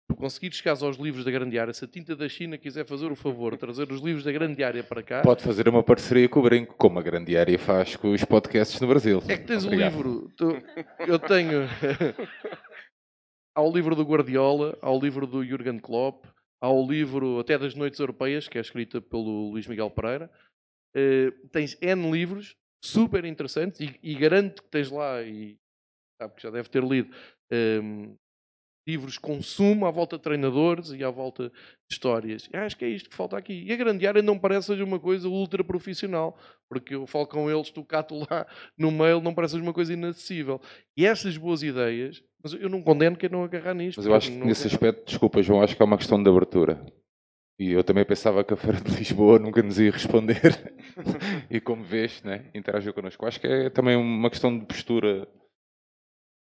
tu 0.08 0.16
conseguires 0.16 0.58
chegar 0.58 0.78
aos 0.82 0.98
livros 0.98 1.26
da 1.26 1.32
Grande 1.32 1.60
Área, 1.60 1.74
se 1.74 1.84
a 1.84 1.88
Tinta 1.88 2.16
da 2.16 2.30
China 2.30 2.58
quiser 2.58 2.86
fazer 2.86 3.12
o 3.12 3.16
favor 3.16 3.54
de 3.54 3.60
trazer 3.60 3.92
os 3.92 4.02
livros 4.02 4.24
da 4.24 4.32
Grande 4.32 4.64
Área 4.64 4.84
para 4.84 5.04
cá... 5.04 5.22
Pode 5.22 5.44
fazer 5.44 5.68
uma 5.68 5.84
parceria 5.84 6.30
com 6.30 6.40
o 6.40 6.44
Brinco, 6.44 6.76
como 6.76 6.98
a 6.98 7.02
Grande 7.02 7.38
Área 7.38 7.60
faz 7.60 7.96
com 7.96 8.12
os 8.12 8.24
podcasts 8.24 8.80
no 8.80 8.88
Brasil. 8.88 9.22
É 9.28 9.38
que 9.38 9.46
tens 9.46 9.66
o 9.66 9.70
um 9.70 9.76
livro... 9.76 10.32
Tu, 10.38 10.64
eu 11.06 11.20
tenho... 11.20 11.68
há 13.54 13.62
o 13.62 13.72
livro 13.72 13.96
do 13.96 14.04
Guardiola, 14.04 14.78
há 14.82 14.92
o 14.92 15.00
livro 15.00 15.28
do 15.28 15.44
Jurgen 15.44 15.80
Klopp, 15.80 16.26
há 16.62 16.72
o 16.72 16.88
livro 16.88 17.40
até 17.40 17.58
das 17.58 17.76
Noites 17.76 18.00
Europeias, 18.00 18.48
que 18.48 18.58
é 18.58 18.62
escrita 18.62 19.02
pelo 19.02 19.50
Luís 19.50 19.68
Miguel 19.68 19.90
Pereira. 19.90 20.32
Uh, 20.96 21.32
tens 21.50 21.78
N 21.82 22.12
livros 22.12 22.56
super 22.82 23.26
interessantes 23.26 23.80
e, 23.82 24.00
e 24.02 24.16
garanto 24.16 24.64
que 24.64 24.70
tens 24.70 24.90
lá, 24.90 25.22
e 25.22 25.58
sabe 26.22 26.36
que 26.36 26.44
já 26.44 26.50
deve 26.50 26.70
ter 26.70 26.84
lido, 26.84 27.14
um, 27.52 28.16
livros 28.88 29.18
consumo 29.18 29.86
à 29.86 29.92
volta 29.92 30.18
de 30.18 30.24
treinadores 30.24 30.92
e 30.92 31.04
à 31.04 31.10
volta 31.10 31.50
de 31.50 31.54
histórias. 31.92 32.50
Acho 32.54 32.78
que 32.78 32.86
é 32.86 32.90
isto 32.90 33.10
que 33.10 33.16
falta 33.16 33.38
aqui. 33.38 33.66
E 33.66 33.74
a 33.74 33.76
grande 33.76 34.08
área 34.08 34.22
não 34.22 34.40
parece 34.40 34.68
ser 34.68 34.82
uma 34.82 34.98
coisa 34.98 35.28
ultra 35.28 35.62
profissional, 35.64 36.38
porque 36.70 36.96
eu 36.96 37.06
falo 37.06 37.28
com 37.28 37.52
eles, 37.52 37.70
tu 37.70 37.84
cato 37.84 38.16
lá 38.30 38.48
no 38.78 38.90
mail, 38.90 39.22
não 39.22 39.34
parece 39.34 39.58
uma 39.58 39.74
coisa 39.74 39.92
inacessível. 39.92 40.62
E 40.96 41.06
essas 41.06 41.36
boas 41.38 41.62
ideias, 41.62 42.24
mas 42.42 42.54
eu 42.54 42.70
não 42.70 42.82
condeno 42.82 43.18
quem 43.18 43.30
não 43.30 43.44
agarrar 43.44 43.74
nisto. 43.74 43.98
Mas 43.98 44.06
eu 44.06 44.16
acho 44.16 44.32
que 44.32 44.38
nesse 44.38 44.68
aspecto, 44.68 45.06
desculpa 45.06 45.44
João, 45.44 45.62
acho 45.62 45.76
que 45.76 45.82
é 45.82 45.86
uma 45.86 45.98
questão 45.98 46.22
de 46.22 46.30
abertura. 46.30 46.82
E 47.60 47.72
eu 47.72 47.84
também 47.84 48.06
pensava 48.06 48.44
que 48.44 48.54
a 48.54 48.58
Feira 48.58 48.80
de 48.80 48.96
Lisboa 48.96 49.40
nunca 49.40 49.62
nos 49.64 49.80
ia 49.80 49.92
responder. 49.92 50.74
e 51.50 51.60
como 51.60 51.84
vês, 51.84 52.22
né, 52.24 52.46
interagiu 52.54 52.94
connosco. 52.94 53.26
Acho 53.26 53.42
que 53.42 53.48
é 53.48 53.70
também 53.70 53.98
uma 53.98 54.30
questão 54.30 54.58
de 54.58 54.66
postura 54.66 55.28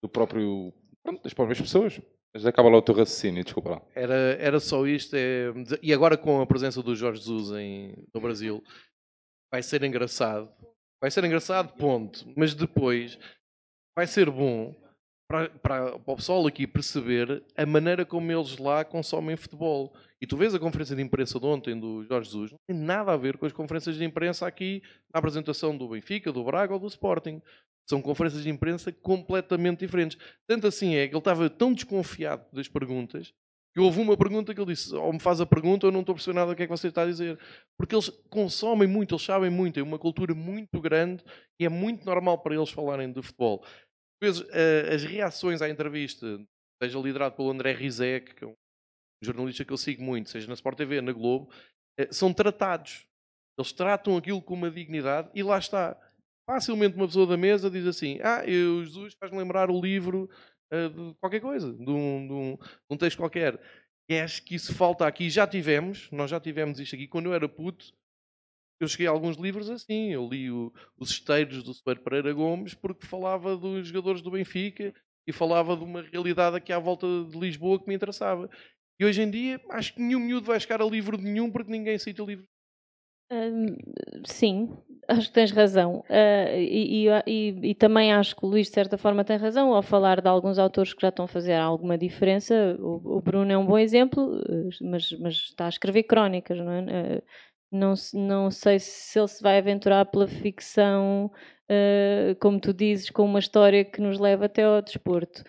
do 0.05 0.09
próprio, 0.09 0.71
pronto, 1.03 1.23
das 1.23 1.33
próprias 1.33 1.59
pessoas. 1.59 1.99
Mas 2.33 2.45
acaba 2.45 2.69
lá 2.69 2.77
o 2.77 2.81
teu 2.81 2.93
raciocínio, 2.93 3.43
desculpa 3.43 3.69
lá. 3.69 3.81
Era, 3.95 4.13
era 4.39 4.59
só 4.59 4.85
isto. 4.85 5.15
É... 5.15 5.51
E 5.81 5.93
agora 5.93 6.17
com 6.17 6.41
a 6.41 6.45
presença 6.45 6.83
do 6.83 6.95
Jorge 6.95 7.21
Jesus 7.21 7.51
em, 7.57 7.95
no 8.13 8.21
Brasil, 8.21 8.63
vai 9.51 9.63
ser 9.63 9.83
engraçado. 9.83 10.49
Vai 11.01 11.09
ser 11.09 11.23
engraçado, 11.23 11.73
ponto. 11.75 12.25
Mas 12.35 12.53
depois 12.53 13.17
vai 13.97 14.05
ser 14.05 14.29
bom 14.29 14.75
para, 15.29 15.49
para, 15.49 15.97
para 15.97 16.13
o 16.13 16.15
pessoal 16.17 16.45
aqui 16.45 16.67
perceber 16.67 17.43
a 17.57 17.65
maneira 17.65 18.05
como 18.05 18.31
eles 18.31 18.57
lá 18.57 18.83
consomem 18.83 19.37
futebol. 19.37 19.95
E 20.21 20.27
tu 20.27 20.37
vês 20.37 20.53
a 20.53 20.59
conferência 20.59 20.95
de 20.95 21.01
imprensa 21.01 21.39
de 21.39 21.45
ontem 21.45 21.79
do 21.79 22.03
Jorge 22.03 22.29
Jesus, 22.29 22.51
não 22.51 22.59
tem 22.67 22.77
nada 22.77 23.13
a 23.13 23.17
ver 23.17 23.37
com 23.37 23.45
as 23.45 23.53
conferências 23.53 23.95
de 23.95 24.03
imprensa 24.03 24.45
aqui 24.45 24.81
na 25.13 25.19
apresentação 25.19 25.75
do 25.75 25.87
Benfica, 25.87 26.31
do 26.31 26.43
Braga 26.43 26.73
ou 26.73 26.79
do 26.79 26.87
Sporting. 26.87 27.41
São 27.87 28.01
conferências 28.01 28.43
de 28.43 28.49
imprensa 28.49 28.91
completamente 28.91 29.79
diferentes. 29.79 30.17
Tanto 30.47 30.67
assim 30.67 30.95
é 30.95 31.07
que 31.07 31.13
ele 31.13 31.19
estava 31.19 31.49
tão 31.49 31.73
desconfiado 31.73 32.45
das 32.51 32.67
perguntas 32.67 33.33
que 33.75 33.81
houve 33.81 33.99
uma 33.99 34.15
pergunta 34.15 34.55
que 34.55 34.61
ele 34.61 34.73
disse: 34.73 34.95
ou 34.95 35.11
me 35.11 35.19
faz 35.19 35.41
a 35.41 35.45
pergunta 35.45 35.85
ou 35.85 35.91
não 35.91 35.99
estou 35.99 36.13
a 36.13 36.15
perceber 36.15 36.39
nada 36.39 36.55
que 36.55 36.63
é 36.63 36.65
que 36.65 36.71
você 36.71 36.87
está 36.87 37.03
a 37.03 37.05
dizer. 37.05 37.37
Porque 37.77 37.93
eles 37.93 38.09
consomem 38.29 38.87
muito, 38.87 39.13
eles 39.13 39.25
sabem 39.25 39.49
muito, 39.49 39.77
é 39.77 39.83
uma 39.83 39.99
cultura 39.99 40.33
muito 40.33 40.79
grande 40.79 41.21
e 41.59 41.65
é 41.65 41.69
muito 41.69 42.05
normal 42.05 42.41
para 42.41 42.55
eles 42.55 42.69
falarem 42.69 43.11
de 43.11 43.21
futebol. 43.21 43.65
Depois, 44.17 44.41
as 44.93 45.03
reações 45.03 45.61
à 45.61 45.69
entrevista, 45.69 46.39
seja 46.81 46.97
liderado 46.99 47.35
pelo 47.35 47.51
André 47.51 47.73
Rizek, 47.73 48.33
que 48.35 48.45
é 48.45 48.47
um 48.47 48.55
jornalista 49.21 49.65
que 49.65 49.73
eu 49.73 49.77
sigo 49.77 50.01
muito, 50.01 50.29
seja 50.29 50.47
na 50.47 50.53
Sport 50.53 50.77
TV, 50.77 51.01
na 51.01 51.11
Globo, 51.11 51.51
eh, 51.99 52.07
são 52.11 52.33
tratados. 52.33 53.05
Eles 53.59 53.73
tratam 53.73 54.15
aquilo 54.15 54.41
com 54.41 54.53
uma 54.53 54.71
dignidade 54.71 55.29
e 55.33 55.43
lá 55.43 55.57
está 55.57 55.97
facilmente 56.45 56.95
uma 56.95 57.07
pessoa 57.07 57.27
da 57.27 57.37
mesa 57.37 57.69
diz 57.69 57.85
assim: 57.85 58.19
Ah, 58.23 58.43
eu, 58.45 58.85
Jesus 58.85 59.13
faz-me 59.19 59.37
lembrar 59.37 59.69
o 59.69 59.81
livro 59.81 60.29
uh, 60.71 60.89
de 60.89 61.15
qualquer 61.19 61.41
coisa, 61.41 61.73
de 61.73 61.89
um, 61.89 62.27
de, 62.27 62.33
um, 62.33 62.57
de 62.57 62.91
um, 62.91 62.97
texto 62.97 63.17
qualquer. 63.17 63.59
E 64.07 64.19
acho 64.19 64.43
que 64.43 64.55
isso 64.55 64.73
falta 64.73 65.07
aqui. 65.07 65.29
Já 65.29 65.47
tivemos, 65.47 66.09
nós 66.11 66.29
já 66.29 66.39
tivemos 66.39 66.79
isto 66.79 66.95
aqui. 66.95 67.07
Quando 67.07 67.27
eu 67.27 67.33
era 67.33 67.49
puto, 67.49 67.93
eu 68.79 68.87
cheguei 68.87 69.07
a 69.07 69.11
alguns 69.11 69.37
livros 69.37 69.69
assim. 69.69 70.11
Eu 70.11 70.27
li 70.27 70.51
o, 70.51 70.71
Os 70.97 71.09
Esteiros 71.09 71.63
do 71.63 71.73
Soeiro 71.73 72.01
Pereira 72.01 72.31
Gomes 72.33 72.73
porque 72.73 73.07
falava 73.07 73.57
dos 73.57 73.87
jogadores 73.87 74.21
do 74.21 74.31
Benfica 74.31 74.93
e 75.27 75.33
falava 75.33 75.75
de 75.75 75.83
uma 75.83 76.03
realidade 76.03 76.55
aqui 76.55 76.71
à 76.71 76.77
volta 76.77 77.07
de 77.29 77.37
Lisboa 77.37 77.79
que 77.79 77.87
me 77.87 77.95
interessava. 77.95 78.49
E 78.99 79.03
hoje 79.03 79.21
em 79.23 79.29
dia, 79.29 79.59
acho 79.71 79.93
que 79.95 80.01
nenhum 80.01 80.19
miúdo 80.19 80.45
vai 80.45 80.59
chegar 80.59 80.81
a 80.81 80.85
livro 80.85 81.17
de 81.17 81.23
nenhum 81.23 81.51
porque 81.51 81.71
ninguém 81.71 81.97
cita 81.97 82.23
livros 82.23 82.47
sim, 84.25 84.69
acho 85.07 85.27
que 85.27 85.33
tens 85.33 85.51
razão. 85.51 86.03
Uh, 86.09 86.57
e, 86.57 87.07
e, 87.27 87.69
e, 87.69 87.75
também 87.75 88.13
acho 88.13 88.35
que 88.35 88.45
o 88.45 88.47
Luís, 88.47 88.67
de 88.67 88.73
certa 88.73 88.97
forma, 88.97 89.23
tem 89.23 89.37
razão 89.37 89.73
ao 89.73 89.81
falar 89.81 90.21
de 90.21 90.27
alguns 90.27 90.59
autores 90.59 90.93
que 90.93 91.01
já 91.01 91.09
estão 91.09 91.25
a 91.25 91.27
fazer 91.27 91.53
alguma 91.53 91.97
diferença. 91.97 92.75
O, 92.79 93.17
o 93.17 93.21
Bruno 93.21 93.51
é 93.51 93.57
um 93.57 93.65
bom 93.65 93.77
exemplo, 93.77 94.41
mas, 94.81 95.11
mas, 95.19 95.33
está 95.35 95.65
a 95.65 95.69
escrever 95.69 96.03
crónicas, 96.03 96.57
não 96.59 96.71
é? 96.71 96.81
Uh, 96.81 97.23
não, 97.71 97.93
não 98.13 98.51
sei 98.51 98.79
se 98.79 99.19
ele 99.19 99.27
se 99.27 99.41
vai 99.41 99.57
aventurar 99.57 100.05
pela 100.05 100.27
ficção, 100.27 101.31
uh, 101.69 102.35
como 102.39 102.59
tu 102.59 102.73
dizes, 102.73 103.09
com 103.09 103.25
uma 103.25 103.39
história 103.39 103.83
que 103.83 104.01
nos 104.01 104.19
leva 104.19 104.45
até 104.45 104.63
ao 104.63 104.81
desporto. 104.81 105.43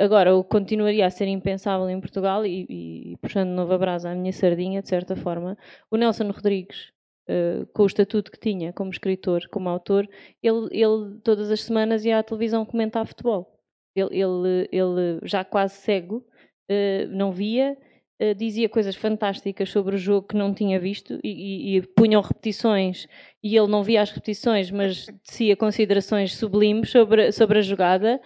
Agora, 0.00 0.34
o 0.34 0.42
continuaria 0.42 1.06
a 1.06 1.10
ser 1.10 1.28
impensável 1.28 1.88
em 1.88 2.00
Portugal, 2.00 2.44
e, 2.44 3.12
e 3.12 3.16
puxando 3.18 3.50
de 3.50 3.54
novo 3.54 3.72
a 3.72 3.78
brasa 3.78 4.10
à 4.10 4.14
minha 4.14 4.32
sardinha, 4.32 4.82
de 4.82 4.88
certa 4.88 5.14
forma, 5.14 5.56
o 5.88 5.96
Nelson 5.96 6.32
Rodrigues, 6.32 6.92
Uh, 7.28 7.66
com 7.74 7.82
o 7.82 7.86
estatuto 7.86 8.32
que 8.32 8.40
tinha 8.40 8.72
como 8.72 8.90
escritor, 8.90 9.46
como 9.50 9.68
autor, 9.68 10.08
ele, 10.42 10.66
ele 10.70 11.20
todas 11.22 11.50
as 11.50 11.60
semanas 11.60 12.02
ia 12.06 12.18
à 12.18 12.22
televisão 12.22 12.64
comentar 12.64 13.06
futebol. 13.06 13.60
Ele, 13.94 14.18
ele, 14.18 14.68
ele 14.72 15.20
já 15.24 15.44
quase 15.44 15.74
cego, 15.74 16.24
uh, 16.70 17.06
não 17.10 17.30
via, 17.30 17.76
uh, 18.22 18.34
dizia 18.34 18.66
coisas 18.66 18.96
fantásticas 18.96 19.68
sobre 19.68 19.96
o 19.96 19.98
jogo 19.98 20.26
que 20.26 20.36
não 20.38 20.54
tinha 20.54 20.80
visto 20.80 21.20
e, 21.22 21.28
e, 21.28 21.76
e, 21.76 21.82
punham 21.82 22.22
repetições 22.22 23.06
e 23.42 23.54
ele 23.54 23.68
não 23.68 23.82
via 23.82 24.00
as 24.00 24.10
repetições, 24.10 24.70
mas 24.70 25.04
tecia 25.22 25.54
considerações 25.54 26.34
sublimes 26.34 26.88
sobre, 26.88 27.30
sobre 27.30 27.58
a 27.58 27.62
jogada. 27.62 28.18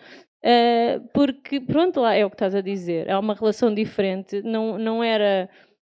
porque, 1.13 1.61
pronto, 1.61 2.01
lá 2.01 2.15
é 2.15 2.25
o 2.25 2.31
que 2.31 2.37
estás 2.37 2.55
a 2.55 2.61
dizer. 2.61 3.11
Há 3.11 3.19
uma 3.19 3.35
relação 3.35 3.75
diferente. 3.75 4.43
Não, 4.43 4.79
não 4.79 5.03
era 5.03 5.51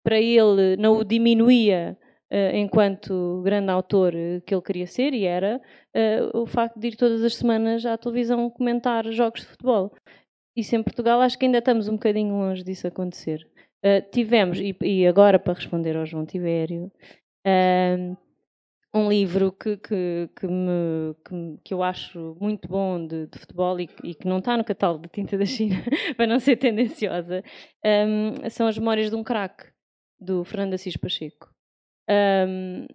para 0.02 0.18
ele, 0.18 0.76
não 0.78 0.98
o 0.98 1.05
diminuía 1.05 1.98
enquanto 2.55 3.43
grande 3.44 3.70
autor 3.70 4.15
eh, 4.15 4.40
que 4.47 4.55
ele 4.55 4.62
queria 4.62 4.86
ser, 4.86 5.15
e 5.15 5.24
era, 5.24 5.61
uh, 5.94 6.39
o 6.39 6.47
facto 6.47 6.78
de 6.78 6.89
ir 6.89 6.97
todas 6.97 7.23
as 7.23 7.36
semanas 7.36 7.86
à 7.86 7.97
televisão 7.97 8.51
comentar 8.51 9.11
jogos 9.12 9.43
de 9.43 9.47
futebol. 9.47 9.93
Isso 10.56 10.74
em 10.74 10.82
Portugal 10.82 11.20
acho 11.20 11.39
que 11.39 11.47
ainda 11.47 11.59
estamos 11.59 11.89
um 11.89 11.93
bocadinho 11.93 12.35
longe 12.35 12.62
disso 12.62 12.86
acontecer. 12.86 13.47
Tivemos, 14.12 14.59
e, 14.61 15.06
agora 15.06 15.39
para 15.39 15.52
responder 15.52 15.94
ao 15.94 16.06
João 16.06 16.24
Tibério, 16.24 16.90
um 18.94 19.09
livro 19.09 19.51
que, 19.52 19.77
que, 19.77 20.31
que, 20.35 20.47
me, 20.47 21.15
que, 21.27 21.59
que, 21.65 21.74
eu 21.74 21.82
acho 21.82 22.36
muito 22.40 22.69
bom 22.69 23.05
de, 23.05 23.27
de 23.27 23.39
futebol 23.39 23.78
e, 23.81 23.90
e, 24.05 24.15
que 24.15 24.27
não 24.27 24.39
está 24.39 24.56
no 24.56 24.65
catálogo 24.65 25.02
de 25.02 25.09
Tinta 25.11 25.36
da 25.36 25.44
China, 25.44 25.77
para 26.16 26.27
não 26.27 26.39
ser 26.39 26.56
tendenciosa, 26.56 27.43
um, 27.85 28.48
são 28.48 28.69
As 28.69 28.78
Memórias 28.78 29.11
de 29.11 29.16
um 29.16 29.24
Craque, 29.24 29.66
do 30.20 30.44
Fernando 30.44 30.74
Assis 30.74 30.97
Pacheco. 30.97 31.53
Um, 32.09 32.86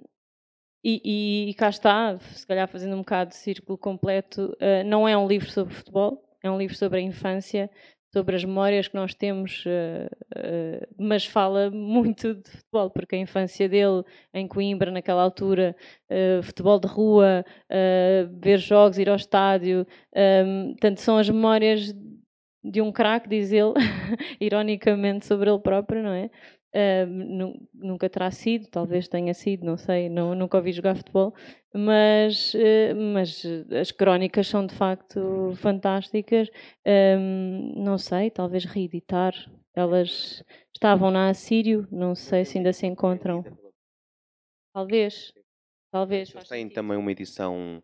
e, 0.84 1.50
e, 1.50 1.54
cá 1.56 1.70
está, 1.70 2.18
se 2.20 2.48
calhar 2.48 2.68
fazendo 2.68 2.96
um 2.96 3.00
bocado 3.00 3.32
de 3.32 3.36
círculo 3.36 3.78
completo, 3.78 4.56
uh, 4.62 4.84
não 4.86 5.08
é 5.08 5.18
um 5.18 5.28
livro 5.28 5.50
sobre 5.50 5.74
futebol, 5.74 6.24
é 6.42 6.50
um 6.50 6.58
livro 6.58 6.76
sobre 6.76 7.00
a 7.00 7.02
infância, 7.02 7.70
sobre 8.14 8.38
as 8.38 8.46
memórias 8.46 8.88
que 8.88 8.96
nós 8.96 9.14
temos, 9.14 9.66
uh, 9.66 10.08
uh, 10.38 10.88
mas 10.98 11.26
fala 11.26 11.70
muito 11.72 12.34
de 12.34 12.50
futebol, 12.50 12.90
porque 12.92 13.16
a 13.16 13.20
infância 13.20 13.68
dele 13.68 14.04
em 14.34 14.48
Coimbra, 14.48 14.90
naquela 14.90 15.22
altura, 15.22 15.76
futebol 16.44 16.80
de 16.80 16.88
rua, 16.88 17.44
ver 18.40 18.58
jogos, 18.58 18.98
ir 18.98 19.10
ao 19.10 19.16
estádio, 19.18 19.86
um, 20.16 20.72
portanto, 20.72 21.00
são 21.00 21.18
as 21.18 21.30
memórias 21.30 21.94
de 22.64 22.82
um 22.82 22.92
craque, 22.92 23.30
diz 23.30 23.52
ele, 23.52 23.74
ironicamente 24.40 25.26
sobre 25.26 25.50
ele 25.50 25.60
próprio, 25.60 26.04
não 26.04 26.12
é? 26.12 26.30
Uh, 26.72 27.08
nu- 27.08 27.68
nunca 27.74 28.08
terá 28.08 28.30
sido, 28.30 28.68
talvez 28.68 29.08
tenha 29.08 29.34
sido, 29.34 29.66
não 29.66 29.76
sei, 29.76 30.08
não, 30.08 30.36
nunca 30.36 30.58
ouvi 30.58 30.72
jogar 30.72 30.96
futebol, 30.96 31.34
mas, 31.74 32.54
uh, 32.54 32.96
mas 33.14 33.44
as 33.72 33.92
crónicas 33.92 34.48
são 34.48 34.68
de 34.68 34.76
facto 34.76 35.52
fantásticas. 35.56 36.48
Um, 36.86 37.74
não 37.84 37.98
sei, 37.98 38.30
talvez 38.30 38.66
reeditar. 38.66 39.34
Elas 39.74 40.44
estavam 40.74 41.10
na 41.10 41.30
Assírio, 41.30 41.88
não 41.92 42.14
sei 42.14 42.46
se 42.46 42.58
ainda 42.58 42.72
se 42.72 42.86
encontram. 42.86 43.44
Talvez, 44.74 45.34
talvez. 45.92 46.32
Têm 46.32 46.44
sentido. 46.44 46.74
também 46.76 46.98
uma 46.98 47.12
edição 47.12 47.82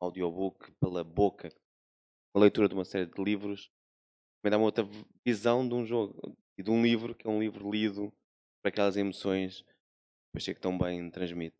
audiobook 0.00 0.70
pela 0.80 1.02
boca, 1.02 1.48
a 2.34 2.38
leitura 2.38 2.68
de 2.68 2.74
uma 2.74 2.84
série 2.84 3.06
de 3.06 3.22
livros, 3.22 3.70
também 4.40 4.52
dá 4.52 4.58
uma 4.58 4.66
outra 4.66 4.86
visão 5.24 5.66
de 5.66 5.74
um 5.74 5.84
jogo 5.84 6.36
e 6.56 6.62
de 6.62 6.70
um 6.70 6.82
livro, 6.82 7.14
que 7.14 7.26
é 7.26 7.30
um 7.30 7.40
livro 7.40 7.70
lido 7.70 8.12
para 8.62 8.70
aquelas 8.70 8.96
emoções 8.96 9.62
que 10.32 10.38
achei 10.38 10.54
que 10.54 10.60
tão 10.60 10.76
bem 10.76 11.10
transmite. 11.10 11.56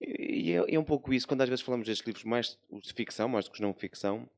E 0.00 0.30
e 0.40 0.52
é, 0.52 0.74
é 0.74 0.78
um 0.78 0.84
pouco 0.84 1.12
isso, 1.12 1.28
quando 1.28 1.42
às 1.42 1.48
vezes 1.48 1.64
falamos 1.64 1.86
destes 1.86 2.06
livros 2.06 2.24
mais 2.24 2.58
os 2.70 2.84
de 2.84 2.92
ficção, 2.94 3.28
mais 3.28 3.44
do 3.44 3.50
que 3.50 3.56
os 3.56 3.60
não 3.60 3.74
ficção, 3.74 4.28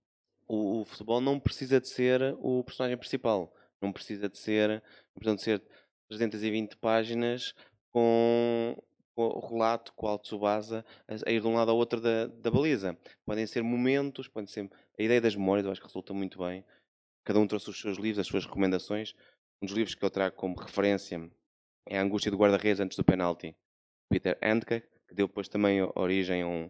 o, 0.49 0.81
o 0.81 0.85
futebol 0.85 1.21
não 1.21 1.39
precisa 1.39 1.81
de 1.81 1.89
ser 1.89 2.37
o 2.39 2.65
personagem 2.65 2.99
principal. 2.99 3.55
Não 3.81 3.93
precisa 3.93 4.29
de 4.29 4.39
ser, 4.39 4.83
não 5.25 5.35
de 5.35 5.43
ser 5.43 5.63
320 6.09 6.77
páginas 6.77 7.55
com, 7.91 8.77
com 9.15 9.23
o 9.23 9.49
relato, 9.49 9.93
com 9.95 10.07
o 10.07 10.19
Tsubasa 10.19 10.85
a, 11.09 11.29
a 11.29 11.33
ir 11.33 11.41
de 11.41 11.47
um 11.47 11.55
lado 11.55 11.71
ao 11.71 11.77
outro 11.77 12.01
da, 12.01 12.27
da 12.27 12.51
baliza. 12.51 12.97
Podem 13.25 13.47
ser 13.47 13.63
momentos, 13.63 14.29
podem 14.29 14.47
ser. 14.47 14.71
A 14.99 15.03
ideia 15.03 15.21
das 15.21 15.35
memórias, 15.35 15.65
eu 15.65 15.73
acho 15.73 15.81
que 15.81 15.87
resulta 15.87 16.13
muito 16.13 16.39
bem. 16.39 16.65
Cada 17.25 17.39
um 17.39 17.47
trouxe 17.47 17.71
os 17.71 17.81
seus 17.81 17.97
livros, 17.97 18.19
as 18.19 18.27
suas 18.27 18.45
recomendações. 18.45 19.15
Um 19.63 19.67
dos 19.67 19.77
livros 19.77 19.95
que 19.95 20.05
eu 20.05 20.11
trago 20.11 20.35
como 20.35 20.59
referência 20.59 21.31
é 21.87 21.97
A 21.97 22.03
Angústia 22.03 22.33
do 22.33 22.37
Guarda-Redes 22.37 22.81
antes 22.81 22.97
do 22.97 23.05
penalti, 23.05 23.55
Peter 24.11 24.37
Handke, 24.43 24.83
que 25.07 25.15
deu 25.15 25.29
depois 25.29 25.49
também 25.49 25.81
origem 25.95 26.43
a 26.43 26.49
um, 26.49 26.69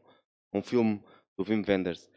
um 0.52 0.62
filme 0.62 1.02
do 1.35 1.43
Wim 1.43 1.64
Wenders. 1.66 2.10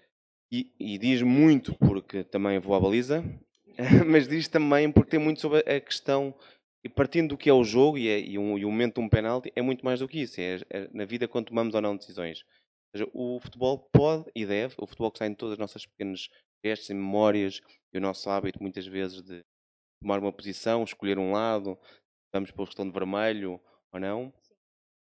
E, 0.52 0.70
e 0.78 0.98
diz 0.98 1.22
muito 1.22 1.74
porque 1.76 2.26
também 2.26 2.60
vou 2.60 2.76
à 2.76 2.80
baliza, 2.82 3.24
mas 4.06 4.28
diz 4.28 4.50
também 4.50 4.92
porque 4.92 5.12
tem 5.12 5.20
muito 5.20 5.40
sobre 5.40 5.60
a 5.60 5.80
questão, 5.80 6.36
e 6.84 6.90
partindo 6.90 7.30
do 7.30 7.38
que 7.38 7.50
é 7.50 7.54
o 7.54 7.64
jogo 7.64 7.98
e, 7.98 8.10
é, 8.10 8.20
e, 8.20 8.38
um, 8.38 8.58
e 8.58 8.66
o 8.66 8.70
momento 8.70 8.96
de 8.96 9.00
um 9.00 9.08
penalti, 9.08 9.54
é 9.56 9.62
muito 9.62 9.86
mais 9.86 10.02
do 10.02 10.10
que 10.10 10.24
isso. 10.24 10.42
É, 10.42 10.60
é 10.70 10.90
na 10.92 11.06
vida 11.06 11.26
quando 11.26 11.46
tomamos 11.46 11.74
ou 11.74 11.82
não 11.82 11.96
decisões. 11.96 12.44
Ou 12.94 12.98
seja, 12.98 13.12
o 13.14 13.40
futebol 13.40 13.90
pode 13.94 14.30
e 14.36 14.46
deve, 14.46 14.76
o 14.78 14.86
futebol 14.86 15.10
que 15.10 15.20
está 15.20 15.26
em 15.26 15.34
todas 15.34 15.54
as 15.54 15.60
nossas 15.60 15.86
pequenas 15.86 16.28
gestos 16.66 16.90
e 16.90 16.94
memórias, 16.94 17.62
e 17.94 17.98
o 17.98 18.02
nosso 18.02 18.30
hábito 18.30 18.62
muitas 18.62 18.86
vezes 18.86 19.22
de 19.22 19.42
tomar 20.06 20.20
uma 20.20 20.32
posição, 20.32 20.84
escolher 20.84 21.18
um 21.18 21.32
lado, 21.32 21.78
vamos 22.32 22.52
para 22.52 22.62
o 22.62 22.66
questão 22.68 22.86
de 22.86 22.94
vermelho 22.94 23.60
ou 23.92 24.00
não. 24.00 24.28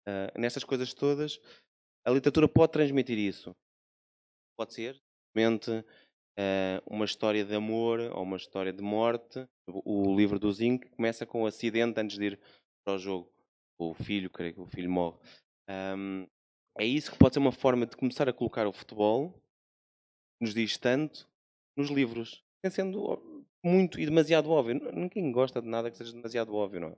Uh, 0.08 0.40
nessas 0.40 0.64
coisas 0.64 0.94
todas, 0.94 1.38
a 2.06 2.10
literatura 2.10 2.48
pode 2.48 2.72
transmitir 2.72 3.18
isso. 3.18 3.54
Pode 4.58 4.72
ser, 4.72 4.98
simplesmente, 5.28 5.70
uh, 5.70 6.80
uma 6.86 7.04
história 7.04 7.44
de 7.44 7.54
amor 7.54 8.00
ou 8.00 8.22
uma 8.22 8.38
história 8.38 8.72
de 8.72 8.82
morte. 8.82 9.46
O, 9.68 10.12
o 10.12 10.16
livro 10.16 10.38
do 10.38 10.50
Zinc 10.50 10.88
começa 10.88 11.26
com 11.26 11.42
o 11.42 11.46
acidente 11.46 12.00
antes 12.00 12.16
de 12.16 12.24
ir 12.24 12.40
para 12.82 12.94
o 12.94 12.98
jogo. 12.98 13.30
O 13.78 13.92
filho, 13.92 14.30
creio 14.30 14.54
que 14.54 14.60
o 14.60 14.66
filho 14.66 14.90
morre. 14.90 15.18
Um, 15.68 16.26
é 16.78 16.86
isso 16.86 17.12
que 17.12 17.18
pode 17.18 17.34
ser 17.34 17.40
uma 17.40 17.52
forma 17.52 17.84
de 17.84 17.96
começar 17.98 18.26
a 18.30 18.32
colocar 18.32 18.66
o 18.66 18.72
futebol, 18.72 19.30
que 20.38 20.46
nos 20.46 20.54
diz 20.54 20.78
tanto, 20.78 21.28
nos 21.76 21.90
livros. 21.90 22.42
Sendo 22.70 23.35
muito 23.66 24.00
e 24.00 24.04
demasiado 24.04 24.50
óbvio. 24.50 24.80
Ninguém 24.92 25.30
gosta 25.32 25.60
de 25.60 25.68
nada 25.68 25.90
que 25.90 25.96
seja 25.96 26.12
demasiado 26.12 26.54
óbvio, 26.54 26.80
não 26.80 26.88
é? 26.88 26.92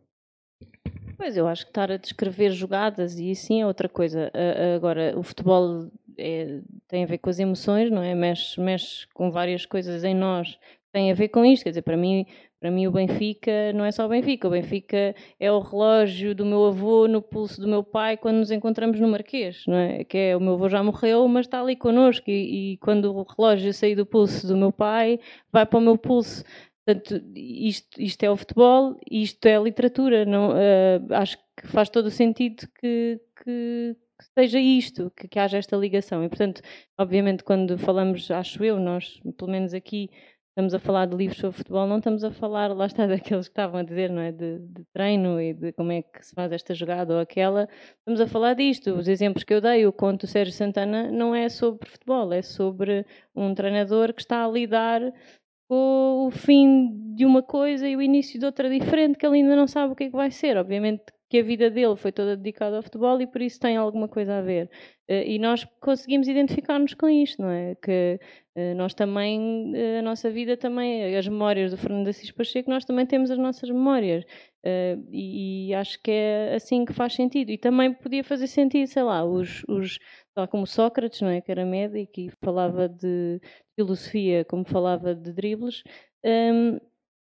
Pois, 1.16 1.36
eu 1.36 1.48
acho 1.48 1.64
que 1.64 1.70
estar 1.70 1.90
a 1.90 1.96
descrever 1.96 2.52
jogadas 2.52 3.18
e 3.18 3.30
assim 3.32 3.60
é 3.60 3.66
outra 3.66 3.88
coisa. 3.88 4.30
Agora, 4.76 5.18
o 5.18 5.22
futebol 5.22 5.90
é- 6.16 6.60
tem 6.86 7.02
a 7.02 7.06
ver 7.06 7.18
com 7.18 7.28
as 7.28 7.38
emoções, 7.40 7.90
não 7.90 8.02
é? 8.02 8.14
Mexe, 8.14 8.60
mexe 8.60 9.06
com 9.14 9.30
várias 9.30 9.66
coisas 9.66 10.04
em 10.04 10.14
nós. 10.14 10.56
Tem 10.92 11.10
a 11.10 11.14
ver 11.14 11.28
com 11.28 11.44
isto, 11.44 11.64
quer 11.64 11.70
dizer, 11.70 11.82
para 11.82 11.96
mim, 11.96 12.24
para 12.60 12.70
mim 12.70 12.86
o 12.86 12.90
Benfica 12.90 13.72
não 13.72 13.84
é 13.84 13.92
só 13.92 14.06
o 14.06 14.08
Benfica. 14.08 14.48
O 14.48 14.50
Benfica 14.50 15.14
é 15.38 15.50
o 15.50 15.60
relógio 15.60 16.34
do 16.34 16.44
meu 16.44 16.66
avô 16.66 17.06
no 17.06 17.22
pulso 17.22 17.60
do 17.60 17.68
meu 17.68 17.84
pai 17.84 18.16
quando 18.16 18.38
nos 18.38 18.50
encontramos 18.50 18.98
no 18.98 19.08
Marquês, 19.08 19.64
não 19.66 19.76
é? 19.76 20.04
Que 20.04 20.18
é, 20.18 20.36
o 20.36 20.40
meu 20.40 20.54
avô 20.54 20.68
já 20.68 20.82
morreu, 20.82 21.26
mas 21.28 21.46
está 21.46 21.60
ali 21.60 21.76
connosco 21.76 22.28
e, 22.28 22.72
e 22.72 22.76
quando 22.78 23.14
o 23.14 23.22
relógio 23.22 23.72
sair 23.72 23.94
do 23.94 24.04
pulso 24.04 24.46
do 24.46 24.56
meu 24.56 24.72
pai, 24.72 25.20
vai 25.52 25.64
para 25.64 25.78
o 25.78 25.82
meu 25.82 25.96
pulso. 25.96 26.44
Portanto, 26.84 27.22
isto, 27.36 28.00
isto 28.00 28.22
é 28.22 28.30
o 28.30 28.36
futebol, 28.36 28.98
isto 29.10 29.44
é 29.46 29.56
a 29.56 29.60
literatura. 29.60 30.24
Não, 30.24 30.56
eh, 30.56 31.00
acho 31.10 31.36
que 31.56 31.66
faz 31.66 31.90
todo 31.90 32.06
o 32.06 32.10
sentido 32.10 32.66
que, 32.80 33.20
que, 33.36 33.94
que 34.18 34.24
seja 34.34 34.58
isto, 34.58 35.12
que, 35.14 35.28
que 35.28 35.38
haja 35.38 35.58
esta 35.58 35.76
ligação. 35.76 36.24
E, 36.24 36.28
portanto, 36.28 36.62
obviamente, 36.96 37.44
quando 37.44 37.76
falamos, 37.78 38.30
acho 38.30 38.64
eu, 38.64 38.80
nós, 38.80 39.20
pelo 39.36 39.50
menos 39.50 39.74
aqui, 39.74 40.10
estamos 40.58 40.74
a 40.74 40.80
falar 40.80 41.06
de 41.06 41.14
livros 41.14 41.38
sobre 41.38 41.56
futebol, 41.56 41.86
não 41.86 41.98
estamos 41.98 42.24
a 42.24 42.32
falar, 42.32 42.74
lá 42.74 42.86
está, 42.86 43.06
daqueles 43.06 43.46
que 43.46 43.52
estavam 43.52 43.78
a 43.78 43.84
dizer, 43.84 44.10
não 44.10 44.20
é? 44.20 44.32
De, 44.32 44.58
de 44.58 44.84
treino 44.92 45.40
e 45.40 45.54
de 45.54 45.72
como 45.72 45.92
é 45.92 46.02
que 46.02 46.26
se 46.26 46.34
faz 46.34 46.50
esta 46.50 46.74
jogada 46.74 47.14
ou 47.14 47.20
aquela. 47.20 47.68
Estamos 47.98 48.20
a 48.20 48.26
falar 48.26 48.54
disto. 48.54 48.92
Os 48.92 49.06
exemplos 49.06 49.44
que 49.44 49.54
eu 49.54 49.60
dei, 49.60 49.86
o 49.86 49.92
conto 49.92 50.22
do 50.22 50.26
Sérgio 50.26 50.52
Santana, 50.52 51.12
não 51.12 51.32
é 51.32 51.48
sobre 51.48 51.88
futebol, 51.88 52.32
é 52.32 52.42
sobre 52.42 53.06
um 53.36 53.54
treinador 53.54 54.12
que 54.12 54.20
está 54.20 54.44
a 54.44 54.48
lidar 54.48 55.00
com 55.68 56.26
o 56.26 56.30
fim 56.32 57.14
de 57.14 57.24
uma 57.24 57.42
coisa 57.42 57.88
e 57.88 57.94
o 57.94 58.02
início 58.02 58.40
de 58.40 58.44
outra 58.44 58.68
diferente, 58.68 59.16
que 59.16 59.24
ele 59.24 59.36
ainda 59.36 59.54
não 59.54 59.68
sabe 59.68 59.92
o 59.92 59.96
que 59.96 60.04
é 60.04 60.06
que 60.10 60.16
vai 60.16 60.32
ser. 60.32 60.56
Obviamente 60.56 61.04
que 61.30 61.38
a 61.38 61.42
vida 61.42 61.70
dele 61.70 61.96
foi 61.96 62.10
toda 62.12 62.36
dedicada 62.36 62.76
ao 62.76 62.82
futebol 62.82 63.20
e 63.20 63.26
por 63.26 63.42
isso 63.42 63.60
tem 63.60 63.76
alguma 63.76 64.08
coisa 64.08 64.38
a 64.38 64.42
ver. 64.42 64.70
Eh, 65.08 65.34
E 65.34 65.38
nós 65.38 65.64
conseguimos 65.80 66.26
identificar-nos 66.28 66.94
com 66.94 67.08
isto, 67.08 67.42
não 67.42 67.50
é? 67.50 67.74
Que 67.76 68.18
eh, 68.56 68.74
nós 68.74 68.94
também, 68.94 69.72
eh, 69.76 69.98
a 69.98 70.02
nossa 70.02 70.30
vida 70.30 70.56
também, 70.56 71.14
as 71.16 71.26
memórias 71.28 71.70
do 71.70 71.76
Fernando 71.76 72.08
Assis 72.08 72.30
Pacheco, 72.30 72.70
nós 72.70 72.84
também 72.84 73.06
temos 73.06 73.30
as 73.30 73.38
nossas 73.38 73.68
memórias. 73.70 74.24
E, 75.10 75.72
acho 75.74 76.00
que 76.02 76.10
é 76.10 76.54
assim 76.54 76.84
que 76.84 76.92
faz 76.92 77.14
sentido. 77.14 77.50
E 77.50 77.58
também 77.58 77.92
podia 77.94 78.22
fazer 78.24 78.46
sentido, 78.46 78.86
sei 78.86 79.02
lá, 79.02 79.24
os, 79.24 79.62
os 79.68 79.98
tal 80.34 80.46
como 80.48 80.66
Sócrates, 80.66 81.20
não 81.20 81.28
é? 81.30 81.40
Que 81.40 81.50
era 81.50 81.64
médico 81.64 82.20
e 82.20 82.30
falava 82.44 82.88
de 82.88 83.40
filosofia 83.76 84.44
como 84.44 84.64
falava 84.64 85.14
de 85.14 85.32
dribles. 85.32 85.82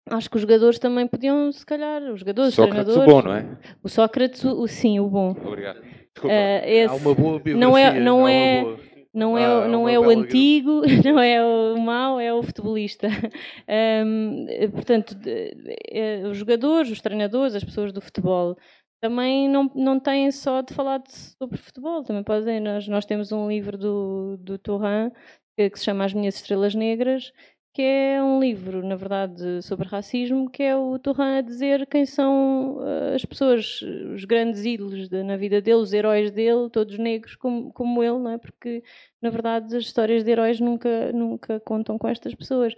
Acho 0.09 0.29
que 0.29 0.35
os 0.35 0.41
jogadores 0.41 0.79
também 0.79 1.07
podiam, 1.07 1.51
se 1.51 1.65
calhar, 1.65 2.01
os 2.03 2.19
jogadores, 2.19 2.49
os 2.49 2.55
Sócrates, 2.55 2.95
o 2.95 2.99
treinadores. 3.01 3.13
bom, 3.13 3.29
não 3.29 3.35
é? 3.35 3.57
O 3.83 3.89
Sócrates, 3.89 4.43
o, 4.43 4.61
o- 4.61 4.67
sim, 4.67 4.99
o 4.99 5.07
bom. 5.07 5.31
Obrigado. 5.31 5.81
Desculpa. 5.81 6.33
Eh, 6.33 6.83
esse 6.83 6.93
Há 6.93 6.97
uma 6.97 7.13
boa 7.13 7.39
biografia. 7.39 7.55
não 7.55 7.77
é, 7.77 7.99
não 7.99 8.27
é, 8.27 8.61
boa- 8.61 8.79
não 9.13 9.37
é, 9.37 9.45
Ah, 9.45 9.59
o- 9.59 9.67
não 9.67 9.89
é 9.89 9.99
o 9.99 10.09
antigo, 10.09 10.81
não 11.05 11.19
é 11.19 11.43
o 11.43 11.77
mau, 11.79 12.19
é 12.19 12.33
o 12.33 12.41
futebolista. 12.43 13.07
Eh, 13.67 14.67
portanto, 14.69 15.15
de- 15.15 15.55
eh, 15.91 16.23
os 16.27 16.37
jogadores, 16.37 16.91
os 16.91 17.01
treinadores, 17.01 17.55
as 17.55 17.63
pessoas 17.63 17.91
do 17.91 18.01
futebol 18.01 18.57
também 19.01 19.47
não, 19.49 19.69
não 19.75 19.99
têm 19.99 20.31
só 20.31 20.61
de 20.61 20.73
falar 20.73 20.99
de- 20.99 21.11
sobre 21.13 21.57
futebol, 21.57 22.03
também 22.03 22.23
podem. 22.23 22.59
Nós, 22.59 22.87
nós 22.87 23.05
temos 23.05 23.31
um 23.31 23.47
livro 23.49 23.77
do, 23.77 24.37
do 24.39 24.57
Torran 24.57 25.11
que, 25.57 25.69
que 25.69 25.79
se 25.79 25.85
chama 25.85 26.05
As 26.05 26.13
Minhas 26.13 26.35
Estrelas 26.35 26.73
Negras, 26.75 27.31
que 27.75 27.81
é 27.81 28.23
um 28.23 28.39
livro, 28.39 28.81
na 28.87 28.95
verdade, 28.95 29.61
sobre 29.61 29.85
racismo, 29.85 30.49
que 30.49 30.63
é 30.63 30.77
o 30.77 30.97
Torran 30.97 31.39
a 31.39 31.41
dizer 31.41 31.85
quem 31.87 32.05
são 32.05 32.79
eh, 32.87 33.15
as 33.15 33.25
pessoas, 33.25 33.81
os 34.13 34.23
grandes 34.23 34.63
ídolos 34.63 35.09
de- 35.09 35.23
na 35.23 35.35
vida 35.35 35.59
dele, 35.61 35.81
os 35.81 35.91
heróis 35.91 36.31
dele, 36.31 36.69
todos 36.69 36.97
negros 36.97 37.35
como, 37.35 37.73
como 37.73 38.01
ele, 38.01 38.17
não 38.17 38.31
é? 38.31 38.37
Porque, 38.37 38.81
na 39.21 39.29
verdade, 39.29 39.75
as 39.75 39.83
histórias 39.83 40.23
de 40.23 40.31
heróis 40.31 40.57
nunca, 40.61 41.11
nunca 41.11 41.59
contam 41.59 41.97
com 41.97 42.07
estas 42.07 42.33
pessoas. 42.33 42.73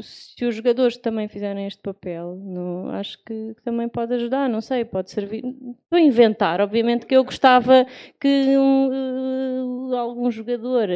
Se 0.00 0.44
os 0.44 0.54
jogadores 0.54 0.96
também 0.96 1.26
fizerem 1.26 1.66
este 1.66 1.82
papel, 1.82 2.36
não, 2.36 2.88
acho 2.90 3.18
que, 3.24 3.56
também 3.64 3.88
pode 3.88 4.14
ajudar, 4.14 4.48
não 4.48 4.60
sei, 4.60 4.84
pode 4.84 5.10
servir. 5.10 5.42
A 5.90 5.98
inventar, 5.98 6.60
obviamente 6.60 7.04
que 7.04 7.16
eu 7.16 7.24
gostava 7.24 7.84
que 8.20 8.56
um, 8.56 9.92
eh, 9.92 9.96
algum 9.98 10.30
jogador 10.30 10.88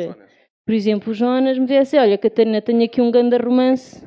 por 0.66 0.74
exemplo, 0.74 1.11
o 1.11 1.15
Jonas 1.15 1.59
me 1.59 1.66
disse, 1.66 1.99
olha, 1.99 2.16
Catarina, 2.16 2.62
tenho 2.62 2.85
aqui 2.85 3.01
um 3.01 3.11
grande 3.11 3.36
romance. 3.36 4.05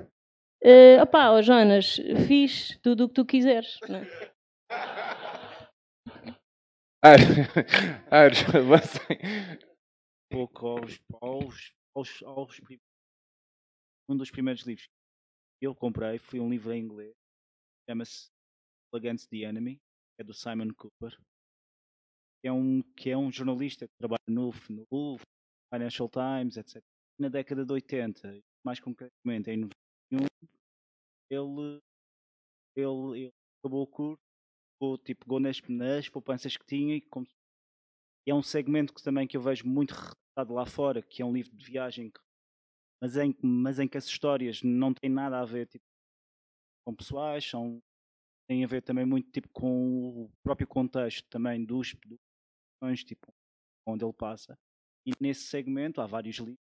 Uh, 0.63 1.01
opá, 1.03 1.31
ó 1.31 1.41
Jonas, 1.41 1.97
fiz 2.27 2.79
tudo 2.81 3.05
o 3.05 3.07
que 3.07 3.13
tu 3.13 3.25
quiseres. 3.25 3.79
Não 3.87 3.99
é? 3.99 4.07
Aires, 8.11 8.43
avancem. 8.53 9.17
pouco 10.29 10.67
aos, 10.67 10.99
aos, 11.21 11.73
aos, 11.95 12.23
aos 12.23 12.61
um 14.09 14.17
dos 14.17 14.31
primeiros 14.31 14.63
livros 14.63 14.87
que 15.59 15.67
eu 15.67 15.75
comprei 15.75 16.17
foi 16.17 16.39
um 16.39 16.49
livro 16.49 16.73
em 16.73 16.81
inglês 16.81 17.13
chama-se 17.89 18.29
Against 18.93 19.29
the 19.29 19.43
Enemy 19.43 19.79
é 20.19 20.23
do 20.23 20.33
Simon 20.33 20.73
Cooper 20.73 21.17
que 22.41 22.47
é 22.47 22.51
um 22.51 22.81
que 22.95 23.09
é 23.09 23.17
um 23.17 23.31
jornalista 23.31 23.87
que 23.87 23.93
trabalha 23.97 24.23
no, 24.27 24.51
no 24.69 25.17
Financial 25.73 26.09
Times 26.09 26.57
etc 26.57 26.83
na 27.19 27.29
década 27.29 27.65
de 27.65 27.73
80 27.73 28.43
mais 28.63 28.79
concretamente 28.79 29.49
em 29.49 29.69
ele, 31.29 31.81
ele, 32.75 33.19
ele 33.19 33.33
acabou 33.59 33.83
o 33.83 33.87
curso, 33.87 34.17
tipo, 35.03 35.25
pegou 35.25 35.39
nas, 35.39 35.61
nas 35.67 36.09
poupanças 36.09 36.55
que 36.55 36.65
tinha 36.65 36.95
e 36.95 37.01
como, 37.01 37.27
é 38.25 38.33
um 38.33 38.41
segmento 38.41 38.93
que 38.93 39.03
também 39.03 39.27
que 39.27 39.35
eu 39.35 39.41
vejo 39.41 39.67
muito 39.67 39.91
retratado 39.91 40.53
lá 40.53 40.65
fora, 40.65 41.01
que 41.01 41.21
é 41.21 41.25
um 41.25 41.33
livro 41.33 41.55
de 41.55 41.65
viagem, 41.65 42.11
mas 43.01 43.17
em, 43.17 43.35
mas 43.41 43.79
em 43.79 43.87
que 43.87 43.97
as 43.97 44.05
histórias 44.05 44.61
não 44.63 44.93
têm 44.93 45.09
nada 45.09 45.39
a 45.39 45.45
ver 45.45 45.67
tipo, 45.67 45.85
com 46.85 46.95
pessoais, 46.95 47.45
são, 47.45 47.81
têm 48.47 48.63
a 48.63 48.67
ver 48.67 48.81
também 48.81 49.05
muito 49.05 49.29
tipo, 49.31 49.49
com 49.49 50.23
o 50.23 50.31
próprio 50.43 50.67
contexto 50.67 51.27
também 51.29 51.65
dos, 51.65 51.93
dos 52.81 53.03
tipo, 53.03 53.33
onde 53.85 54.05
ele 54.05 54.13
passa. 54.13 54.57
E 55.07 55.13
nesse 55.21 55.43
segmento 55.43 56.01
há 56.01 56.05
vários 56.05 56.35
livros. 56.37 56.59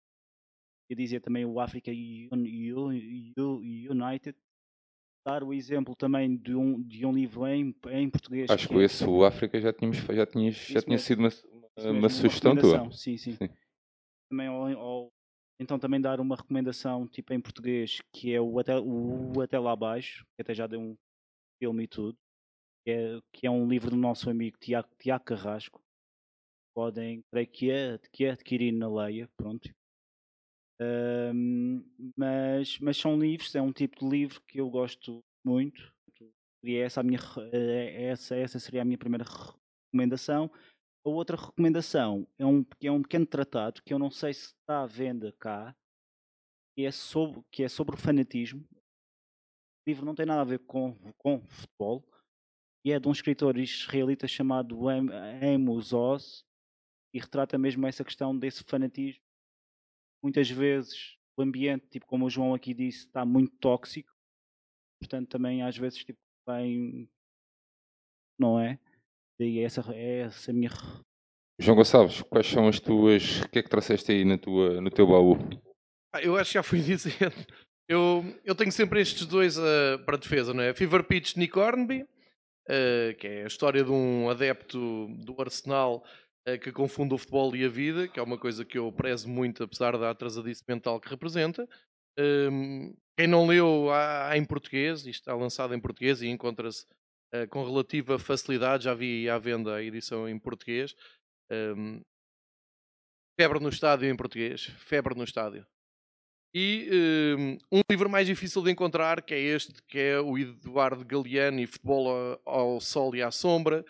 Eu 0.90 0.96
dizia 0.96 1.20
também 1.20 1.44
o 1.44 1.60
Africa 1.60 1.92
Un- 1.92 2.42
Un- 2.42 3.32
Un- 3.38 3.62
United. 3.90 4.36
Dar 5.24 5.44
o 5.44 5.54
exemplo 5.54 5.94
também 5.94 6.36
de 6.36 6.52
um, 6.56 6.82
de 6.82 7.06
um 7.06 7.12
livro 7.12 7.46
em, 7.46 7.72
em 7.92 8.10
português. 8.10 8.50
Acho 8.50 8.68
que 8.68 8.74
esse, 8.74 9.04
o 9.04 9.24
África, 9.24 9.60
já, 9.60 9.72
tínhamos, 9.72 9.98
já, 9.98 10.26
tinhas, 10.26 10.56
já 10.56 10.82
tinha 10.82 10.96
mesmo. 10.96 11.06
sido 11.06 11.18
uma, 11.20 11.90
uma, 11.92 12.08
sugestão 12.08 12.56
tua. 12.56 12.90
Sim, 12.90 13.16
sim. 13.16 13.32
Sim. 13.36 13.48
Também, 14.28 14.48
ao- 14.48 14.76
ao- 14.76 15.12
então 15.60 15.78
também 15.78 16.00
dar 16.00 16.18
uma 16.18 16.34
recomendação 16.34 17.06
tipo 17.06 17.32
em 17.32 17.40
português 17.40 18.00
que 18.12 18.34
é 18.34 18.40
o 18.40 18.58
Até, 18.58 18.76
o 18.76 19.40
Até 19.40 19.60
Lá 19.60 19.70
Abaixo, 19.70 20.26
que 20.34 20.42
até 20.42 20.52
já 20.52 20.66
deu 20.66 20.80
um 20.80 20.96
filme 21.60 21.84
e 21.84 21.88
tudo, 21.88 22.18
que 22.84 22.90
é, 22.90 23.20
que 23.32 23.46
é 23.46 23.50
um 23.50 23.68
livro 23.68 23.90
do 23.90 23.96
nosso 23.96 24.28
amigo 24.28 24.58
Tiago, 24.58 24.88
Tiago 24.98 25.24
Carrasco. 25.24 25.80
Podem, 26.74 27.22
creio 27.30 27.46
que 27.48 27.70
é, 27.70 27.98
que 28.10 28.24
é 28.24 28.30
adquirir 28.30 28.72
na 28.72 28.88
Leia, 28.88 29.28
pronto. 29.36 29.68
Ahm, 30.80 31.84
mas, 32.16 32.78
mas 32.80 32.96
são 32.96 33.18
livros, 33.18 33.54
é 33.54 33.60
um 33.62 33.72
tipo 33.72 33.98
de 34.00 34.08
livro 34.08 34.40
que 34.42 34.58
eu 34.60 34.68
gosto 34.70 35.22
muito. 35.44 35.92
E 36.64 36.76
essa, 36.76 37.00
a 37.00 37.02
minha, 37.02 37.18
eh, 37.52 38.04
essa, 38.06 38.36
essa 38.36 38.58
seria 38.58 38.82
a 38.82 38.84
minha 38.84 38.98
primeira 38.98 39.24
recomendação. 39.24 40.50
A 41.04 41.08
outra 41.08 41.36
recomendação 41.36 42.26
é 42.38 42.46
um, 42.46 42.64
é 42.80 42.90
um 42.90 43.02
pequeno 43.02 43.26
tratado 43.26 43.82
que 43.82 43.92
eu 43.92 43.98
não 43.98 44.10
sei 44.10 44.32
se 44.32 44.54
está 44.54 44.82
à 44.82 44.86
venda 44.86 45.32
cá, 45.38 45.76
que 46.74 46.84
é 46.86 46.90
sobre, 46.92 47.42
que 47.50 47.64
é 47.64 47.68
sobre 47.68 47.94
o 47.96 47.98
fanatismo. 47.98 48.66
O 48.72 49.90
livro 49.90 50.06
não 50.06 50.14
tem 50.14 50.24
nada 50.24 50.40
a 50.40 50.44
ver 50.44 50.60
com, 50.60 50.94
com 51.18 51.44
futebol 51.48 52.08
e 52.84 52.92
é 52.92 53.00
de 53.00 53.08
um 53.08 53.12
escritor 53.12 53.58
israelita 53.58 54.26
chamado 54.28 54.88
Am- 54.88 55.10
Amos 55.42 55.92
Oz 55.92 56.44
e 57.12 57.18
retrata 57.18 57.58
mesmo 57.58 57.86
essa 57.86 58.04
questão 58.04 58.36
desse 58.36 58.64
fanatismo. 58.64 59.22
Muitas 60.22 60.48
vezes 60.50 61.16
o 61.36 61.42
ambiente, 61.42 61.86
tipo 61.88 62.06
como 62.06 62.26
o 62.26 62.30
João 62.30 62.54
aqui 62.54 62.72
disse, 62.74 63.06
está 63.06 63.24
muito 63.24 63.56
tóxico, 63.58 64.12
portanto 65.00 65.28
também 65.28 65.62
às 65.62 65.76
vezes 65.76 66.04
tipo, 66.04 66.18
vem, 66.46 67.08
não 68.38 68.58
é? 68.58 68.78
Daí 69.38 69.60
essa 69.60 69.82
é 69.94 70.20
essa 70.20 70.50
a 70.50 70.54
minha 70.54 70.70
João 71.58 71.76
Gonçalves, 71.76 72.22
quais 72.22 72.46
são 72.46 72.66
as 72.66 72.80
tuas. 72.80 73.40
O 73.42 73.48
que 73.48 73.58
é 73.60 73.62
que 73.62 73.68
trouxeste 73.68 74.10
aí 74.10 74.24
na 74.24 74.36
tua, 74.36 74.80
no 74.80 74.90
teu 74.90 75.06
baú? 75.06 75.36
Ah, 76.12 76.20
Eu 76.20 76.36
acho 76.36 76.50
que 76.50 76.54
já 76.54 76.62
fui 76.62 76.80
dizendo. 76.82 77.46
Eu, 77.88 78.24
eu 78.44 78.54
tenho 78.54 78.72
sempre 78.72 79.00
estes 79.00 79.26
dois 79.26 79.58
ah, 79.58 79.98
para 80.04 80.16
defesa, 80.16 80.52
não 80.52 80.62
é? 80.62 80.74
Fever 80.74 81.04
Pitch 81.04 81.34
de 81.34 81.40
Nick 81.40 81.56
Hornby, 81.56 82.04
ah, 82.68 83.14
que 83.18 83.26
é 83.26 83.44
a 83.44 83.46
história 83.46 83.84
de 83.84 83.90
um 83.90 84.28
adepto 84.28 85.06
do 85.24 85.40
Arsenal 85.40 86.04
que 86.60 86.72
confunde 86.72 87.14
o 87.14 87.18
futebol 87.18 87.54
e 87.54 87.64
a 87.64 87.68
vida, 87.68 88.08
que 88.08 88.18
é 88.18 88.22
uma 88.22 88.38
coisa 88.38 88.64
que 88.64 88.78
eu 88.78 88.90
prezo 88.92 89.28
muito, 89.28 89.62
apesar 89.62 89.96
da 89.96 90.10
atrasadice 90.10 90.62
mental 90.68 91.00
que 91.00 91.08
representa. 91.08 91.68
Ahm, 92.18 92.94
quem 93.16 93.26
não 93.26 93.46
leu, 93.46 93.90
há, 93.92 94.36
em 94.36 94.44
português, 94.44 95.00
isto 95.00 95.20
está 95.20 95.34
lançado 95.34 95.74
em 95.74 95.80
português 95.80 96.22
e 96.22 96.28
encontra-se 96.28 96.86
ah, 97.32 97.46
com 97.46 97.64
relativa 97.64 98.18
facilidade. 98.18 98.84
Já 98.84 98.94
vi 98.94 99.28
à 99.28 99.38
venda 99.38 99.76
a 99.76 99.82
edição 99.82 100.28
em 100.28 100.38
português. 100.38 100.94
Ahm, 101.50 102.00
Febre 103.38 103.60
no 103.60 103.70
estádio 103.70 104.08
em 104.08 104.16
português. 104.16 104.64
Febre 104.78 105.14
no 105.14 105.24
estádio. 105.24 105.66
E 106.54 106.88
hum, 107.38 107.58
um 107.72 107.80
livro 107.90 108.10
mais 108.10 108.26
difícil 108.26 108.62
de 108.62 108.70
encontrar, 108.70 109.22
que 109.22 109.32
é 109.32 109.40
este, 109.40 109.82
que 109.84 109.98
é 109.98 110.20
o 110.20 110.36
Eduardo 110.36 111.04
Galeano 111.04 111.58
e 111.60 111.66
Futebol 111.66 112.38
ao 112.44 112.78
Sol 112.78 113.16
e 113.16 113.22
à 113.22 113.30
Sombra. 113.30 113.82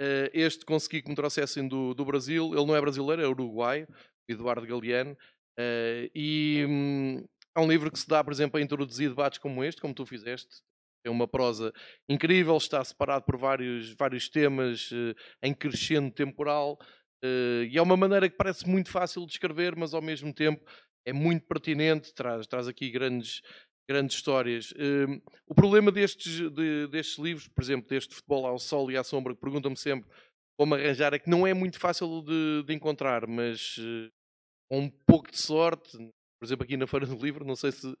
Eh, 0.00 0.30
este 0.34 0.64
consegui 0.64 1.02
que 1.02 1.08
me 1.08 1.14
trouxessem 1.14 1.68
do, 1.68 1.94
do 1.94 2.04
Brasil. 2.04 2.52
Ele 2.54 2.66
não 2.66 2.76
é 2.76 2.80
brasileiro, 2.80 3.22
é 3.22 3.28
uruguaio, 3.28 3.86
Eduardo 4.28 4.66
Galeano. 4.66 5.16
Eh, 5.58 6.10
e 6.14 6.64
hum, 6.68 7.24
é 7.56 7.60
um 7.60 7.68
livro 7.68 7.90
que 7.90 7.98
se 7.98 8.08
dá, 8.08 8.22
por 8.22 8.32
exemplo, 8.32 8.58
a 8.58 8.62
introduzir 8.62 9.08
debates 9.08 9.38
como 9.38 9.62
este, 9.62 9.80
como 9.80 9.94
tu 9.94 10.04
fizeste. 10.04 10.62
É 11.06 11.10
uma 11.10 11.28
prosa 11.28 11.72
incrível, 12.08 12.56
está 12.56 12.82
separado 12.82 13.24
por 13.26 13.36
vários, 13.36 13.94
vários 13.94 14.28
temas 14.28 14.90
eh, 14.92 15.14
em 15.42 15.54
crescendo 15.54 16.10
temporal. 16.10 16.78
e 17.22 17.78
é 17.78 17.82
uma 17.82 17.96
maneira 17.96 18.28
que 18.28 18.36
parece 18.36 18.68
muito 18.68 18.90
fácil 18.90 19.24
de 19.26 19.32
escrever, 19.32 19.76
mas 19.76 19.94
ao 19.94 20.02
mesmo 20.02 20.32
tempo 20.32 20.62
é 21.06 21.12
muito 21.12 21.46
pertinente, 21.46 22.12
traz, 22.14 22.46
traz 22.46 22.68
aqui 22.68 22.90
grandes, 22.90 23.42
grandes 23.88 24.16
histórias. 24.16 24.72
Hum, 24.78 25.20
o 25.46 25.54
problema 25.54 25.92
destes, 25.92 26.50
de- 26.50 26.86
destes 26.88 27.18
livros, 27.18 27.48
por 27.48 27.62
exemplo, 27.62 27.88
deste 27.88 28.14
Futebol 28.14 28.46
ao 28.46 28.58
Sol 28.58 28.90
e 28.90 28.96
à 28.96 29.04
Sombra, 29.04 29.34
que 29.34 29.40
perguntam-me 29.40 29.76
sempre 29.76 30.08
como 30.58 30.74
arranjar, 30.74 31.12
é 31.14 31.18
que 31.18 31.28
não 31.28 31.46
é 31.46 31.52
muito 31.52 31.78
fácil 31.78 32.22
de, 32.22 32.62
de 32.64 32.74
encontrar, 32.74 33.26
mas 33.26 33.76
eh, 33.78 34.10
com 34.70 34.80
um 34.80 34.90
pouco 34.90 35.30
de 35.30 35.38
sorte, 35.38 35.96
por 35.98 36.46
exemplo, 36.46 36.64
aqui 36.64 36.76
na 36.76 36.86
Feira 36.86 37.06
do 37.06 37.16
Livro, 37.16 37.44
não 37.44 37.56
sei 37.56 37.72
se 37.72 37.92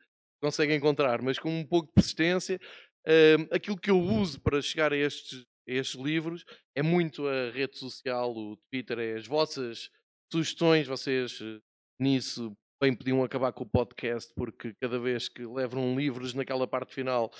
conseguem 0.42 0.76
encontrar, 0.76 1.22
mas 1.22 1.38
com 1.38 1.50
um 1.50 1.66
pouco 1.66 1.88
de 1.88 1.94
persistência, 1.94 2.60
hum, 3.06 3.48
aquilo 3.50 3.78
que 3.78 3.90
eu 3.90 3.98
uso 4.00 4.40
para 4.40 4.62
chegar 4.62 4.92
a 4.92 4.96
estes, 4.96 5.40
a 5.68 5.72
estes 5.72 6.00
livros 6.00 6.44
é 6.76 6.82
muito 6.82 7.26
a 7.26 7.50
rede 7.50 7.78
social, 7.78 8.32
o 8.36 8.56
Twitter, 8.70 8.98
é 8.98 9.14
as 9.14 9.26
vossas 9.26 9.90
sugestões, 10.32 10.86
vocês 10.86 11.40
eh, 11.40 11.60
nisso 12.00 12.52
bem 12.84 12.94
podiam 12.94 13.22
acabar 13.24 13.52
com 13.52 13.64
o 13.64 13.68
podcast, 13.68 14.32
porque 14.34 14.74
cada 14.80 14.98
vez 14.98 15.28
que 15.28 15.44
levam 15.46 15.96
livros 15.98 16.34
naquela 16.34 16.66
parte 16.66 16.94
final, 16.94 17.30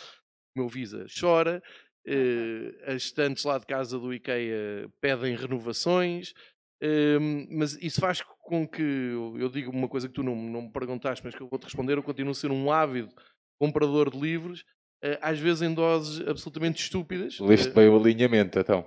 o 0.56 0.60
meu 0.60 0.68
Visa 0.68 1.06
chora. 1.18 1.62
eh, 2.06 2.74
as 2.86 3.04
estantes 3.04 3.44
lá 3.44 3.56
de 3.58 3.64
casa 3.66 3.98
do 3.98 4.12
IKEA 4.12 4.88
pedem 5.00 5.34
renovações. 5.36 6.32
Ehm, 6.82 7.46
mas 7.50 7.78
isso 7.80 7.98
faz 8.00 8.20
com 8.42 8.68
que 8.68 8.82
eu, 8.82 9.48
digo 9.48 9.70
uma 9.70 9.88
coisa 9.88 10.06
que 10.06 10.12
tu 10.14 10.22
não, 10.22 10.36
não 10.36 10.62
me 10.62 10.70
perguntaste, 10.72 11.24
mas 11.24 11.34
que 11.34 11.40
eu 11.42 11.48
vou-te 11.48 11.64
responder. 11.64 11.96
Eu 11.96 12.02
continuo 12.02 12.32
a 12.32 12.34
ser 12.34 12.50
um 12.50 12.70
ávido 12.70 13.08
comprador 13.58 14.10
de 14.10 14.18
livros, 14.20 14.64
eh, 15.02 15.18
às 15.22 15.38
vezes 15.38 15.62
em 15.62 15.72
doses 15.72 16.26
absolutamente 16.28 16.82
estúpidas. 16.82 17.38
Leste 17.40 17.68
Eh, 17.70 17.72
bem 17.72 17.88
o 17.88 17.96
alinhamento, 17.98 18.58
então. 18.58 18.86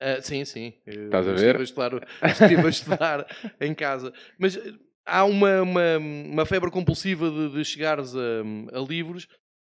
ah, 0.00 0.22
sim, 0.22 0.42
sim. 0.46 0.72
Estás 0.86 1.28
a 1.28 1.32
estive 1.34 1.52
ver? 1.52 1.60
estudar, 1.60 1.92
estive 2.24 2.66
a 2.66 2.70
estudar 2.70 3.26
em 3.60 3.74
casa. 3.74 4.14
Mas 4.38 4.56
há 5.06 5.24
uma, 5.24 5.62
uma, 5.62 5.98
uma 5.98 6.46
febre 6.46 6.70
compulsiva 6.70 7.30
de, 7.30 7.50
de 7.50 7.64
chegares 7.64 8.14
a, 8.14 8.78
a 8.78 8.80
livros, 8.80 9.26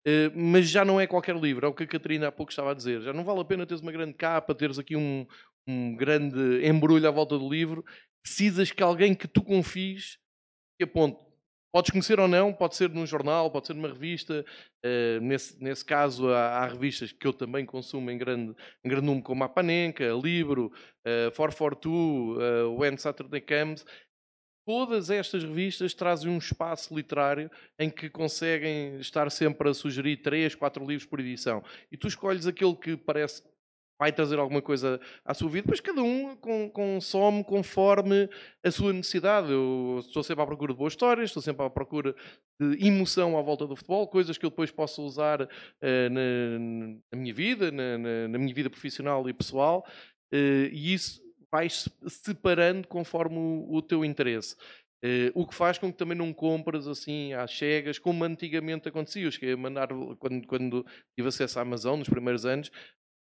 eh, 0.05 0.29
mas 0.35 0.69
já 0.69 0.85
não 0.85 0.99
é 0.99 1.07
qualquer 1.07 1.35
livro. 1.35 1.65
É 1.65 1.69
o 1.69 1.73
que 1.73 1.83
a 1.83 1.87
Catarina 1.87 2.27
há 2.27 2.31
pouco 2.31 2.51
estava 2.51 2.71
a 2.71 2.75
dizer. 2.75 3.01
Já 3.01 3.11
não 3.11 3.23
vale 3.23 3.41
a 3.41 3.45
pena 3.45 3.65
teres 3.65 3.81
uma 3.81 3.91
grande 3.91 4.13
capa, 4.13 4.53
teres 4.53 4.77
aqui 4.77 4.95
um, 4.95 5.25
um 5.67 5.95
grande 5.95 6.65
embrulho 6.65 7.07
à 7.07 7.11
volta 7.11 7.37
do 7.37 7.49
livro. 7.49 7.83
Precisas 8.23 8.71
que 8.71 8.83
alguém 8.83 9.15
que 9.15 9.27
tu 9.27 9.43
confies 9.43 10.17
que 10.77 10.83
aponte. 10.83 11.25
Podes 11.73 11.91
conhecer 11.91 12.19
ou 12.21 12.27
não, 12.27 12.53
pode 12.53 12.75
ser 12.75 12.89
num 12.89 13.05
jornal, 13.05 13.51
pode 13.51 13.67
ser 13.67 13.73
numa 13.73 13.89
revista. 13.89 14.45
eh, 14.81 15.19
nesse, 15.19 15.61
nesse 15.61 15.83
caso, 15.83 16.29
há, 16.29 16.59
há 16.59 16.67
revistas 16.67 17.11
que 17.11 17.27
eu 17.27 17.33
também 17.33 17.65
consumo 17.65 18.09
em 18.09 18.17
grande, 18.17 18.55
em 18.83 18.89
grande 18.89 19.05
número, 19.05 19.25
como 19.25 19.43
a 19.43 19.49
Panenka, 19.49 20.09
a 20.09 20.15
Libro, 20.15 20.71
uh, 21.05 21.31
442, 21.35 22.37
uh, 22.37 22.79
When 22.79 22.95
Saturday 22.97 23.41
Comes. 23.41 23.85
Todas 24.65 25.09
estas 25.09 25.43
revistas 25.43 25.93
trazem 25.93 26.29
um 26.31 26.37
espaço 26.37 26.95
literário 26.95 27.51
em 27.77 27.89
que 27.89 28.09
conseguem 28.09 28.97
estar 28.99 29.29
sempre 29.29 29.69
a 29.69 29.73
sugerir 29.73 30.17
três, 30.17 30.55
quatro 30.55 30.83
livros 30.85 31.05
por 31.05 31.19
edição. 31.19 31.63
E 31.91 31.97
tu 31.97 32.07
escolhes 32.07 32.47
aquele 32.47 32.75
que 32.75 32.97
parece 32.97 33.43
vai 33.97 34.11
trazer 34.11 34.37
alguma 34.39 34.61
coisa 34.61 34.99
à 35.23 35.33
sua 35.33 35.49
vida, 35.49 35.67
mas 35.69 35.79
cada 35.79 36.03
um 36.03 36.35
consome 36.73 37.45
conforme 37.45 38.27
a 38.61 38.69
sua 38.69 38.91
necessidade. 38.91 39.49
Eu 39.49 39.99
estou 40.05 40.21
sempre 40.21 40.43
à 40.43 40.45
procura 40.45 40.73
de 40.73 40.77
boas 40.79 40.91
histórias, 40.91 41.29
estou 41.29 41.41
sempre 41.41 41.65
à 41.65 41.69
procura 41.69 42.13
de 42.59 42.85
emoção 42.85 43.37
à 43.37 43.41
volta 43.41 43.65
do 43.65 43.73
futebol, 43.73 44.05
coisas 44.07 44.37
que 44.37 44.45
eu 44.45 44.49
depois 44.49 44.69
posso 44.69 45.01
usar 45.01 45.47
eh, 45.81 46.09
na, 46.09 46.99
na 47.13 47.17
minha 47.21 47.33
vida, 47.33 47.71
na, 47.71 47.97
na- 47.97 48.27
na 48.27 48.37
minha 48.37 48.53
vida 48.53 48.69
profissional 48.69 49.29
e 49.29 49.33
pessoal, 49.33 49.85
eh, 50.33 50.69
e 50.73 50.93
isso 50.93 51.21
vai 51.55 51.69
se 51.69 51.89
separando 52.07 52.85
conforme 52.85 53.37
o, 53.37 53.75
o 53.75 53.81
teu 53.81 54.03
interesse. 54.03 54.57
Eh, 55.01 55.31
o 55.33 55.47
que 55.47 55.55
faz 55.55 55.77
com 55.77 55.89
que 55.89 55.97
também 55.97 56.17
não 56.17 56.33
compras 56.33 56.85
assim 56.85 57.31
às 57.33 57.57
cegas, 57.57 57.97
como 57.97 58.25
antigamente 58.25 58.89
acontecia. 58.89 59.23
Eu 59.23 59.31
cheguei 59.31 59.53
a 59.53 59.57
mandar, 59.57 59.87
quando, 60.19 60.45
quando 60.45 60.85
tive 61.17 61.29
acesso 61.29 61.57
à 61.57 61.61
Amazon 61.61 61.99
nos 61.99 62.09
primeiros 62.09 62.45
anos, 62.45 62.69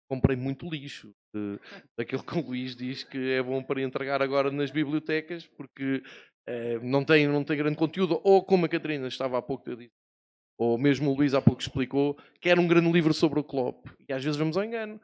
comprei 0.09 0.35
muito 0.35 0.67
lixo. 0.67 1.13
eh, 1.35 1.59
daquilo 1.97 2.23
que 2.23 2.39
o 2.39 2.41
Luís 2.41 2.75
diz 2.75 3.03
que 3.03 3.31
é 3.33 3.43
bom 3.43 3.61
para 3.61 3.81
entregar 3.81 4.21
agora 4.23 4.49
nas 4.49 4.71
bibliotecas, 4.71 5.45
porque 5.45 6.01
eh, 6.47 6.79
não, 6.81 7.05
tem, 7.05 7.27
não 7.27 7.43
tem 7.43 7.55
grande 7.55 7.77
conteúdo, 7.77 8.19
ou 8.23 8.43
como 8.43 8.65
a 8.65 8.69
Catarina 8.69 9.07
estava 9.07 9.37
há 9.37 9.41
pouco, 9.43 9.69
eu 9.69 9.75
disse, 9.75 9.93
ou 10.59 10.75
mesmo 10.75 11.11
o 11.11 11.15
Luís 11.15 11.35
há 11.35 11.41
pouco 11.41 11.61
explicou, 11.61 12.17
quer 12.41 12.57
um 12.57 12.67
grande 12.67 12.91
livro 12.91 13.13
sobre 13.13 13.39
o 13.39 13.43
Klopp. 13.43 13.85
E 14.09 14.11
às 14.11 14.23
vezes 14.23 14.39
vamos 14.39 14.57
ao 14.57 14.63
engano. 14.63 14.99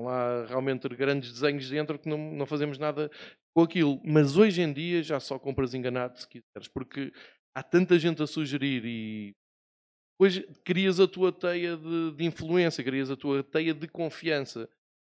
Estão 0.00 0.04
lá 0.04 0.46
realmente 0.46 0.88
grandes 0.88 1.32
desenhos 1.32 1.68
dentro 1.68 1.98
que 1.98 2.08
não, 2.08 2.16
não 2.32 2.46
fazemos 2.46 2.78
nada 2.78 3.10
com 3.54 3.62
aquilo. 3.62 4.00
Mas 4.02 4.36
hoje 4.36 4.62
em 4.62 4.72
dia 4.72 5.02
já 5.02 5.20
só 5.20 5.38
compras 5.38 5.74
enganado 5.74 6.18
se 6.18 6.26
quiseres, 6.26 6.68
porque 6.72 7.12
há 7.54 7.62
tanta 7.62 7.98
gente 7.98 8.22
a 8.22 8.26
sugerir 8.26 8.84
e 8.84 9.36
depois 10.18 10.42
crias 10.64 11.00
a 11.00 11.06
tua 11.06 11.30
teia 11.30 11.76
de, 11.76 12.12
de 12.12 12.24
influência, 12.24 12.82
crias 12.82 13.10
a 13.10 13.16
tua 13.16 13.42
teia 13.42 13.74
de 13.74 13.86
confiança. 13.86 14.68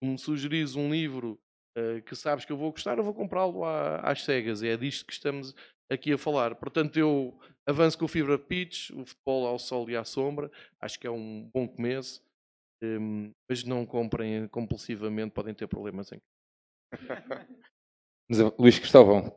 Me 0.02 0.18
sugeris 0.18 0.74
um 0.74 0.90
livro 0.90 1.38
uh, 1.78 2.02
que 2.02 2.16
sabes 2.16 2.44
que 2.44 2.50
eu 2.50 2.56
vou 2.56 2.72
gostar, 2.72 2.98
eu 2.98 3.04
vou 3.04 3.14
comprá-lo 3.14 3.64
às 3.64 4.24
cegas. 4.24 4.64
É 4.64 4.76
disto 4.76 5.06
que 5.06 5.12
estamos 5.12 5.54
aqui 5.88 6.12
a 6.12 6.18
falar. 6.18 6.56
Portanto, 6.56 6.96
eu 6.98 7.38
avanço 7.64 7.96
com 7.96 8.06
o 8.06 8.08
Fibra 8.08 8.36
Pitch, 8.36 8.90
o 8.90 9.04
futebol 9.04 9.46
ao 9.46 9.60
sol 9.60 9.88
e 9.88 9.96
à 9.96 10.02
sombra. 10.02 10.50
Acho 10.80 10.98
que 10.98 11.06
é 11.06 11.10
um 11.10 11.48
bom 11.54 11.68
começo. 11.68 12.20
Um, 12.82 13.30
mas 13.48 13.62
não 13.64 13.86
comprem 13.86 14.48
compulsivamente, 14.48 15.30
podem 15.32 15.54
ter 15.54 15.66
problemas 15.68 16.10
em 16.12 16.18
Mas, 18.28 18.38
Luís 18.58 18.78
Cristóvão, 18.78 19.32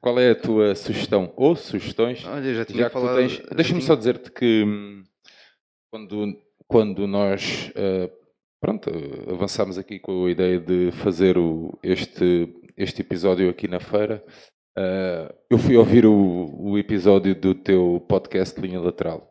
qual 0.00 0.18
é 0.18 0.30
a 0.30 0.34
tua 0.40 0.74
sugestão 0.74 1.32
ou 1.36 1.54
sugestões? 1.54 2.24
Olha, 2.26 2.54
já 2.54 2.64
tinha 2.64 2.84
Já 2.84 2.90
falado. 2.90 3.16
tens... 3.16 3.38
Deixa-me 3.54 3.80
tinha- 3.80 3.86
só 3.86 3.94
dizer-te 3.94 4.30
que 4.30 4.64
hum, 4.64 5.04
quando, 5.92 6.40
quando 6.66 7.06
nós 7.06 7.70
eh, 7.74 8.10
pronto, 8.62 8.88
eh, 8.88 9.32
avançámos 9.32 9.76
aqui 9.78 9.98
com 9.98 10.24
a 10.26 10.30
ideia 10.30 10.58
de 10.58 10.90
fazer 10.92 11.36
o- 11.36 11.78
este, 11.82 12.48
este 12.76 13.02
episódio 13.02 13.50
aqui 13.50 13.68
na 13.68 13.80
feira, 13.80 14.24
eh, 14.78 15.34
eu 15.50 15.58
fui 15.58 15.76
ouvir 15.76 16.06
o, 16.06 16.12
o 16.72 16.78
episódio 16.78 17.34
do 17.34 17.54
teu 17.54 18.04
podcast 18.08 18.58
Linha 18.60 18.80
Lateral. 18.80 19.29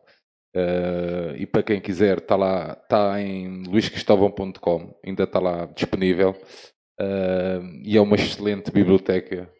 Eh, 0.54 1.36
e 1.38 1.46
para 1.46 1.62
quem 1.62 1.80
quiser, 1.80 2.18
está 2.18 2.36
lá, 2.36 2.76
está 2.82 3.20
em 3.20 3.62
luiscristovão.com, 3.64 4.98
ainda 5.04 5.24
está 5.24 5.38
lá 5.38 5.66
disponível. 5.66 6.36
Eh, 7.00 7.60
e 7.84 7.96
é 7.96 8.00
uma 8.00 8.16
excelente 8.16 8.70
biblioteca 8.70 9.50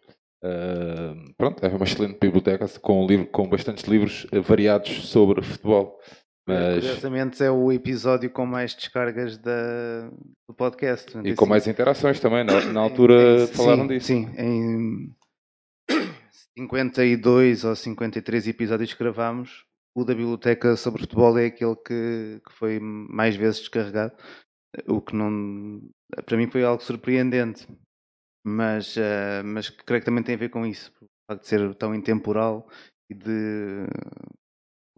Uh, 0.42 1.34
pronto, 1.36 1.62
é 1.64 1.68
uma 1.68 1.84
excelente 1.84 2.18
biblioteca 2.18 2.66
com, 2.80 3.06
livro, 3.06 3.26
com 3.26 3.46
bastantes 3.46 3.84
livros 3.84 4.26
variados 4.42 5.10
sobre 5.10 5.42
futebol. 5.42 5.98
Mas, 6.46 6.76
Curiosamente 6.76 7.44
é 7.44 7.50
o 7.50 7.70
episódio 7.70 8.30
com 8.30 8.46
mais 8.46 8.74
descargas 8.74 9.36
da, 9.36 10.08
do 10.48 10.54
podcast. 10.56 11.12
e 11.22 11.34
com 11.34 11.46
mais 11.46 11.66
interações 11.66 12.18
também. 12.18 12.42
Na, 12.42 12.64
na 12.72 12.80
altura 12.80 13.46
Sim, 13.46 13.54
falaram 13.54 13.86
disso. 13.86 14.06
Sim, 14.06 14.30
em 14.38 15.14
52 16.58 17.64
ou 17.64 17.76
53 17.76 18.48
episódios 18.48 18.94
que 18.94 18.98
gravámos, 18.98 19.64
o 19.94 20.04
da 20.04 20.14
biblioteca 20.14 20.76
sobre 20.76 21.02
futebol 21.02 21.38
é 21.38 21.46
aquele 21.46 21.76
que, 21.76 22.40
que 22.46 22.52
foi 22.52 22.78
mais 22.80 23.36
vezes 23.36 23.60
descarregado. 23.60 24.14
O 24.86 25.00
que 25.00 25.14
não. 25.14 25.80
Para 26.24 26.36
mim 26.36 26.48
foi 26.48 26.64
algo 26.64 26.82
surpreendente. 26.82 27.66
Mas, 28.44 28.96
eh, 28.96 29.42
mas 29.42 29.68
creio 29.68 30.00
que 30.00 30.06
também 30.06 30.22
tem 30.22 30.34
a 30.34 30.38
ver 30.38 30.48
com 30.48 30.64
isso. 30.64 30.92
O 31.02 31.06
facto 31.30 31.42
de 31.42 31.48
ser 31.48 31.74
tão 31.74 31.94
intemporal 31.94 32.68
e 33.10 33.14
de. 33.14 33.86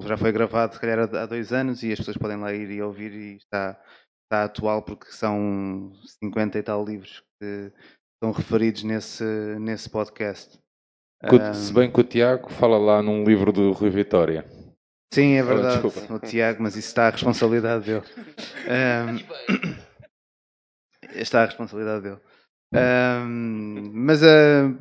Já 0.01 0.17
foi 0.17 0.33
gravado, 0.33 0.75
se 0.75 0.81
calhar, 0.81 0.99
há 1.01 1.27
dois 1.27 1.53
anos 1.53 1.83
e 1.83 1.93
as 1.93 1.99
pessoas 1.99 2.17
podem 2.17 2.37
lá 2.37 2.53
ir 2.53 2.71
e 2.71 2.83
ouvir 2.83 3.13
e 3.13 3.37
está, 3.37 3.81
está 4.25 4.45
atual 4.45 4.83
porque 4.83 5.07
são 5.13 5.93
50 6.21 6.59
e 6.59 6.63
tal 6.63 6.85
livros 6.85 7.23
que 7.41 7.73
estão 8.15 8.33
referidos 8.33 8.83
nesse, 8.83 9.25
nesse 9.61 9.89
podcast. 9.89 10.59
Se 11.55 11.73
bem 11.73 11.91
que 11.91 12.01
o 12.01 12.05
Tiago 12.05 12.51
fala 12.51 12.79
lá 12.79 13.01
num 13.01 13.23
livro 13.23 13.53
do 13.53 13.71
Rui 13.71 13.91
Vitória. 13.91 14.45
Sim, 15.13 15.35
é 15.35 15.43
Oh, 15.43 15.47
verdade, 15.47 15.83
desculpa. 15.83 16.15
o 16.15 16.19
Tiago, 16.19 16.63
mas 16.63 16.75
isso 16.75 16.89
está 16.89 17.07
à 17.09 17.11
responsabilidade 17.11 17.85
dele. 17.85 18.03
Ahm, 18.67 19.19
está 21.15 21.43
à 21.43 21.45
responsabilidade 21.45 22.03
dele. 22.03 22.19
Ahm, 22.75 23.91
mas 23.93 24.23
ah, 24.23 24.73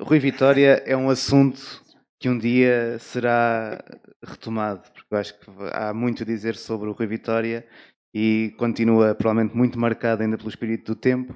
Rui 0.00 0.18
Vitória 0.18 0.82
é 0.84 0.96
um 0.96 1.08
assunto 1.08 1.82
que 2.18 2.28
um 2.28 2.36
dia 2.36 2.98
será 2.98 3.80
retomado, 4.26 4.82
porque 4.92 5.06
eu 5.14 5.18
acho 5.18 5.38
que 5.38 5.46
há 5.72 5.94
muito 5.94 6.24
a 6.24 6.26
dizer 6.26 6.56
sobre 6.56 6.88
o 6.88 6.92
Rui 6.92 7.06
Vitória 7.06 7.64
e 8.12 8.52
continua 8.58 9.14
provavelmente 9.14 9.56
muito 9.56 9.78
marcado 9.78 10.22
ainda 10.22 10.36
pelo 10.36 10.48
espírito 10.48 10.94
do 10.94 11.00
tempo. 11.00 11.32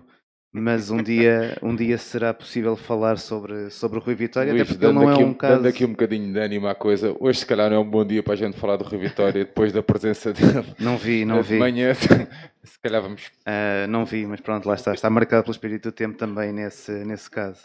Mas 0.50 0.90
um 0.90 1.02
dia, 1.02 1.58
um 1.62 1.76
dia 1.76 1.98
será 1.98 2.32
possível 2.32 2.74
falar 2.74 3.18
sobre, 3.18 3.68
sobre 3.68 3.98
o 3.98 4.02
Rui 4.02 4.14
Vitória, 4.14 4.50
Luís, 4.50 4.62
até 4.62 4.72
porque 4.72 4.84
ele 4.86 4.94
dando, 4.94 5.04
não 5.04 5.10
é 5.10 5.14
aqui, 5.14 5.24
um 5.24 5.34
caso. 5.34 5.56
dando 5.56 5.68
aqui 5.68 5.84
um 5.84 5.90
bocadinho 5.90 6.32
de 6.32 6.38
ânimo 6.38 6.66
à 6.66 6.74
coisa, 6.74 7.14
hoje 7.20 7.40
se 7.40 7.46
calhar 7.46 7.68
não 7.68 7.76
é 7.76 7.80
um 7.80 7.88
bom 7.88 8.04
dia 8.04 8.22
para 8.22 8.32
a 8.32 8.36
gente 8.36 8.58
falar 8.58 8.76
do 8.76 8.84
Rui 8.84 8.98
Vitória 8.98 9.44
depois 9.44 9.72
da 9.72 9.82
presença 9.82 10.32
dele. 10.32 10.64
Não 10.78 10.96
vi, 10.96 11.24
não 11.26 11.42
vi. 11.42 11.58
manhã. 11.58 11.92
Se 12.64 12.78
calhar 12.80 13.00
vamos. 13.00 13.26
Uh, 13.46 13.88
não 13.88 14.04
vi, 14.04 14.26
mas 14.26 14.40
pronto, 14.40 14.66
lá 14.66 14.74
está. 14.74 14.92
Está 14.92 15.08
marcado 15.08 15.42
pelo 15.42 15.52
espírito 15.52 15.90
do 15.90 15.92
tempo 15.92 16.18
também 16.18 16.52
nesse, 16.52 16.92
nesse 17.04 17.30
caso. 17.30 17.62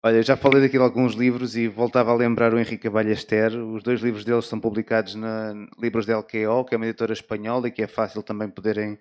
Olha, 0.00 0.22
já 0.22 0.36
falei 0.36 0.60
daqui 0.60 0.76
de 0.76 0.84
alguns 0.84 1.14
livros 1.14 1.56
e 1.56 1.66
voltava 1.66 2.12
a 2.12 2.14
lembrar 2.14 2.54
o 2.54 2.58
Henrique 2.58 2.88
Ballester. 2.88 3.52
Os 3.56 3.82
dois 3.82 4.00
livros 4.00 4.24
deles 4.24 4.44
estão 4.44 4.60
publicados 4.60 5.16
na 5.16 5.52
Livros 5.80 6.06
da 6.06 6.16
LQO, 6.18 6.64
que 6.64 6.74
é 6.74 6.76
uma 6.76 6.86
editora 6.86 7.12
espanhola 7.12 7.66
e 7.66 7.72
que 7.72 7.82
é 7.82 7.88
fácil 7.88 8.22
também 8.22 8.48
poderem, 8.48 8.96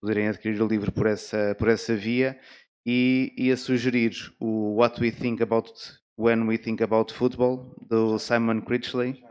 poderem 0.00 0.28
adquirir 0.28 0.60
o 0.62 0.66
livro 0.66 0.90
por 0.92 1.06
essa, 1.06 1.54
por 1.58 1.68
essa 1.68 1.94
via. 1.94 2.38
E 2.86 3.34
ia 3.36 3.56
sugerir 3.56 4.12
o 4.40 4.76
What 4.76 5.00
We 5.00 5.10
Think 5.10 5.42
About 5.42 5.72
When 6.18 6.46
We 6.46 6.58
Think 6.58 6.82
About 6.82 7.12
Football, 7.12 7.76
do 7.88 8.18
Simon 8.18 8.62
Critchley. 8.62 9.22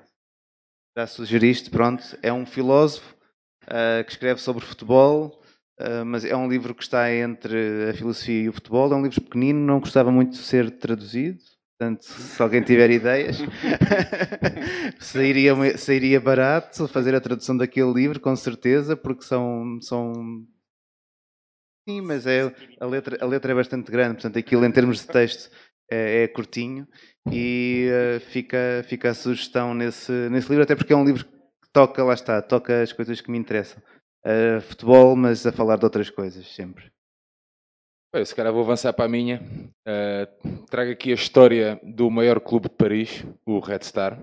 Já 0.98 1.08
sugeriste, 1.08 1.70
pronto. 1.70 2.18
É 2.22 2.32
um 2.32 2.46
filósofo 2.46 3.16
uh, 3.64 4.04
que 4.06 4.12
escreve 4.12 4.40
sobre 4.40 4.66
futebol, 4.66 5.40
Uh, 5.80 6.04
mas 6.06 6.26
é 6.26 6.36
um 6.36 6.50
livro 6.50 6.76
que 6.76 6.84
está 6.84 7.10
entre 7.10 7.90
a 7.90 7.94
filosofia 7.94 8.42
e 8.42 8.50
o 8.50 8.54
futebol. 8.54 8.92
É 8.92 8.96
um 8.98 9.02
livro 9.02 9.22
pequenino, 9.22 9.60
não 9.60 9.80
gostava 9.80 10.12
muito 10.12 10.32
de 10.32 10.40
ser 10.40 10.70
traduzido. 10.72 11.40
Portanto, 11.80 12.04
se 12.04 12.42
alguém 12.42 12.62
tiver 12.62 12.92
ideias, 12.92 13.38
sairia, 15.00 15.78
sairia 15.78 16.20
barato 16.20 16.86
fazer 16.90 17.16
a 17.16 17.22
tradução 17.22 17.56
daquele 17.56 17.94
livro, 17.94 18.20
com 18.20 18.36
certeza, 18.36 18.98
porque 18.98 19.24
são. 19.24 19.80
são... 19.82 20.12
Sim, 21.90 22.02
mas 22.02 22.28
é, 22.28 22.54
a, 22.80 22.86
letra, 22.86 23.18
a 23.20 23.26
letra 23.26 23.52
é 23.52 23.56
bastante 23.56 23.92
grande, 23.92 24.14
portanto, 24.14 24.38
aquilo 24.38 24.64
em 24.64 24.72
termos 24.72 25.00
de 25.00 25.08
texto 25.08 25.50
é, 25.90 26.22
é 26.22 26.28
curtinho. 26.28 26.88
E 27.32 27.90
uh, 27.90 28.20
fica, 28.20 28.86
fica 28.88 29.10
a 29.10 29.14
sugestão 29.16 29.74
nesse, 29.74 30.12
nesse 30.30 30.48
livro, 30.50 30.62
até 30.62 30.76
porque 30.76 30.94
é 30.94 30.96
um 30.96 31.04
livro 31.04 31.26
que 31.26 31.70
toca, 31.74 32.04
lá 32.04 32.14
está, 32.14 32.44
toca 32.44 32.84
as 32.84 32.94
coisas 32.94 33.20
que 33.22 33.32
me 33.32 33.40
interessam 33.40 33.82
uh, 34.24 34.62
futebol, 34.62 35.16
mas 35.16 35.48
a 35.48 35.52
falar 35.52 35.78
de 35.78 35.86
outras 35.86 36.12
coisas 36.12 36.46
sempre. 36.54 36.92
Bem, 38.14 38.24
se 38.24 38.36
calhar 38.36 38.54
vou 38.54 38.62
avançar 38.62 38.94
para 38.94 39.06
a 39.06 39.10
minha. 39.10 39.42
Uh, 39.88 40.66
trago 40.68 40.92
aqui 40.92 41.10
a 41.10 41.16
história 41.16 41.80
do 41.82 42.12
maior 42.12 42.40
clube 42.40 42.70
de 42.70 42.76
Paris, 42.76 43.26
o 43.48 43.58
Red 43.58 43.82
Star. 43.82 44.20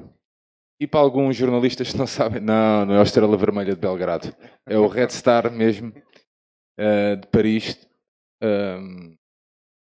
E 0.79 0.87
para 0.87 1.01
alguns 1.01 1.35
jornalistas 1.35 1.91
que 1.91 1.99
não 1.99 2.07
sabem, 2.07 2.41
não, 2.41 2.87
não 2.87 2.95
é 2.95 3.01
o 3.01 3.03
Estrela 3.03 3.37
Vermelha 3.37 3.75
de 3.75 3.81
Belgrado. 3.81 4.33
É 4.65 4.79
o 4.79 4.87
Red 4.87 5.09
Star 5.09 5.51
mesmo, 5.51 5.93
uh, 6.78 7.16
de 7.16 7.27
Paris. 7.28 7.78
Um, 8.43 9.16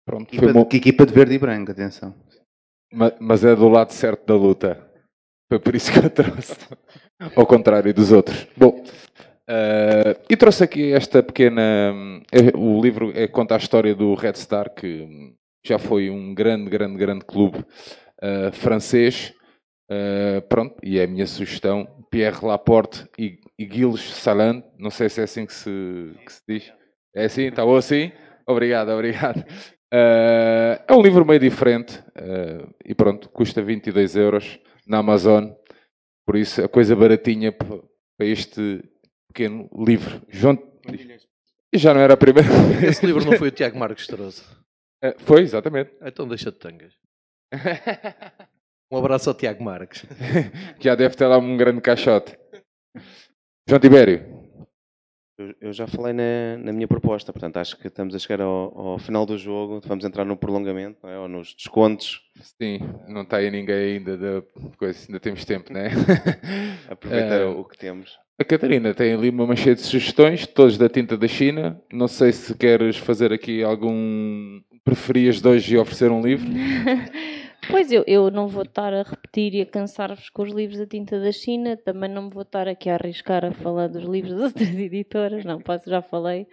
pronto, 0.06 0.30
equipa, 0.30 0.44
foi 0.44 0.54
uma... 0.54 0.66
que 0.66 0.78
equipa 0.78 1.06
de 1.06 1.14
verde 1.14 1.36
e 1.36 1.40
branco, 1.40 1.72
atenção. 1.72 2.16
Mas, 2.92 3.14
mas 3.20 3.46
é 3.46 3.56
do 3.56 3.70
lado 3.70 3.92
certo 3.92 4.26
da 4.26 4.36
luta. 4.36 4.92
Foi 5.50 5.60
por 5.60 5.76
isso 5.76 5.92
que 5.92 6.00
eu 6.00 6.10
trouxe. 6.10 6.58
Ao 7.36 7.46
contrário 7.46 7.94
dos 7.94 8.12
outros. 8.12 8.48
Bom, 8.58 8.84
Uh, 9.44 10.16
e 10.30 10.38
trouxe 10.38 10.64
aqui 10.64 10.94
esta 10.94 11.22
pequena. 11.22 11.62
É, 12.32 12.58
o 12.58 12.82
livro 12.82 13.12
é, 13.14 13.28
conta 13.28 13.56
a 13.56 13.58
história 13.58 13.94
do 13.94 14.14
Red 14.14 14.36
Star, 14.36 14.74
que 14.74 15.34
já 15.66 15.78
foi 15.78 16.10
um 16.10 16.34
grande, 16.34 16.70
grande, 16.70 16.98
grande 16.98 17.26
clube 17.26 17.60
uh, 17.60 18.52
francês. 18.54 19.34
Uh, 19.92 20.42
pronto, 20.48 20.76
e 20.82 20.98
é 20.98 21.04
a 21.04 21.08
minha 21.08 21.28
sugestão: 21.28 21.88
Pierre 22.10 22.46
Laporte 22.46 23.06
e, 23.20 23.40
e 23.60 23.68
Gilles 23.68 24.02
Saland. 24.02 24.64
Não 24.80 24.90
sei 24.90 25.10
se 25.10 25.20
é 25.20 25.26
assim 25.26 25.46
que 25.46 25.54
se, 25.54 26.16
que 26.26 26.34
se 26.34 26.42
diz. 26.48 26.74
É 27.16 27.26
assim? 27.26 27.44
Está 27.44 27.66
bom 27.66 27.76
assim? 27.76 28.12
Obrigado, 28.48 28.90
obrigado. 28.90 29.44
é 29.92 30.94
um 30.94 31.02
livro 31.02 31.26
meio 31.26 31.40
diferente 31.40 32.04
e 32.84 32.96
pronto, 32.96 33.30
custa 33.30 33.62
22 33.62 34.16
euros 34.16 34.60
na 34.88 34.98
Amazon. 35.00 35.52
Por 36.26 36.36
isso, 36.36 36.64
a 36.64 36.70
coisa 36.70 36.96
baratinha 36.96 37.52
para 37.52 38.26
este 38.26 38.84
pequeno 39.28 39.70
livro. 39.78 40.22
João... 40.30 40.58
E 41.72 41.78
já 41.78 41.94
não 41.94 42.02
era 42.02 42.14
a 42.14 42.18
primeira 42.18 42.48
Esse 42.88 43.06
livro 43.06 43.26
não 43.26 43.38
foi 43.38 43.48
o 43.48 43.52
Tiago 43.52 43.78
Marques 43.78 44.06
que 44.06 44.16
trouxe? 44.16 44.44
É, 45.02 45.16
foi, 45.20 45.42
exatamente. 45.42 45.92
Então 46.02 46.28
deixa 46.28 46.52
de 46.52 46.58
tangas. 46.58 46.94
Um 48.92 48.98
abraço 48.98 49.30
ao 49.30 49.36
Tiago 49.36 49.64
Marques. 49.64 50.06
que 50.78 50.84
já 50.86 50.94
deve 50.94 51.16
ter 51.16 51.26
lá 51.26 51.38
um 51.40 51.58
grande 51.58 51.82
caixote. 51.82 52.38
João 53.68 53.80
Tibério. 53.80 54.33
Eu, 55.38 55.54
eu 55.60 55.74
já 55.74 55.88
falei 55.88 56.14
na, 56.14 56.58
na 56.64 56.72
minha 56.72 56.88
proposta, 56.88 57.34
portanto 57.34 57.58
acho 57.58 57.76
que 57.78 57.88
estamos 57.88 58.14
a 58.14 58.20
chegar 58.20 58.42
ao, 58.42 58.78
ao 58.78 59.00
final 59.00 59.26
do 59.26 59.36
jogo, 59.38 59.82
vamos 59.86 60.06
entrar 60.06 60.24
no 60.26 60.38
prolongamento 60.38 61.00
não 61.02 61.10
é? 61.10 61.18
ou 61.18 61.28
nos 61.28 61.56
descontos. 61.56 62.22
Sim, 62.62 62.80
não 63.08 63.24
está 63.24 63.38
aí 63.38 63.50
ninguém 63.50 63.98
ainda 63.98 64.16
da 64.16 64.44
coisa, 64.78 65.00
ainda 65.08 65.20
temos 65.20 65.44
tempo, 65.44 65.74
não 65.74 65.80
é? 65.80 65.90
Aproveitar 66.88 67.42
Eh, 67.42 67.46
o 67.46 67.64
que 67.66 67.78
temos. 67.78 68.18
A 68.40 68.44
Catarina 68.44 68.94
tem 68.94 69.14
ali 69.14 69.30
uma 69.30 69.46
manchete 69.48 69.82
de 69.82 69.88
sugestões, 69.88 70.46
todos 70.46 70.78
da 70.78 70.90
tinta 70.90 71.16
da 71.18 71.28
China. 71.28 71.80
Não 71.92 72.08
sei 72.08 72.32
se 72.32 72.56
queres 72.56 72.98
fazer 72.98 73.32
aqui 73.34 73.64
algum. 73.64 74.60
Preferias 74.84 75.40
dois 75.40 75.64
e 75.70 75.78
oferecer 75.78 76.12
um 76.12 76.22
livro? 76.22 76.48
Pois 77.70 77.92
eu, 77.92 78.04
eu 78.06 78.30
não 78.30 78.48
vou 78.48 78.64
estar 78.64 78.94
a 78.94 79.04
repetir 79.04 79.56
e 79.56 79.62
a 79.62 79.66
cansar-vos 79.66 80.30
com 80.30 80.44
os 80.44 80.52
livros 80.52 80.80
da 80.80 80.86
tinta 80.86 81.20
da 81.20 81.32
China, 81.32 81.78
também 81.78 82.10
não 82.10 82.24
me 82.24 82.30
vou 82.30 82.44
estar 82.44 82.68
aqui 82.68 82.90
a 82.90 82.96
arriscar 82.96 83.46
a 83.46 83.52
falar 83.52 83.88
dos 83.88 84.04
livros 84.04 84.34
das 84.34 84.44
outras 84.54 84.70
editoras, 84.70 85.46
não, 85.46 85.60
posso, 85.60 85.90
já 85.90 86.02
falei. 86.02 86.48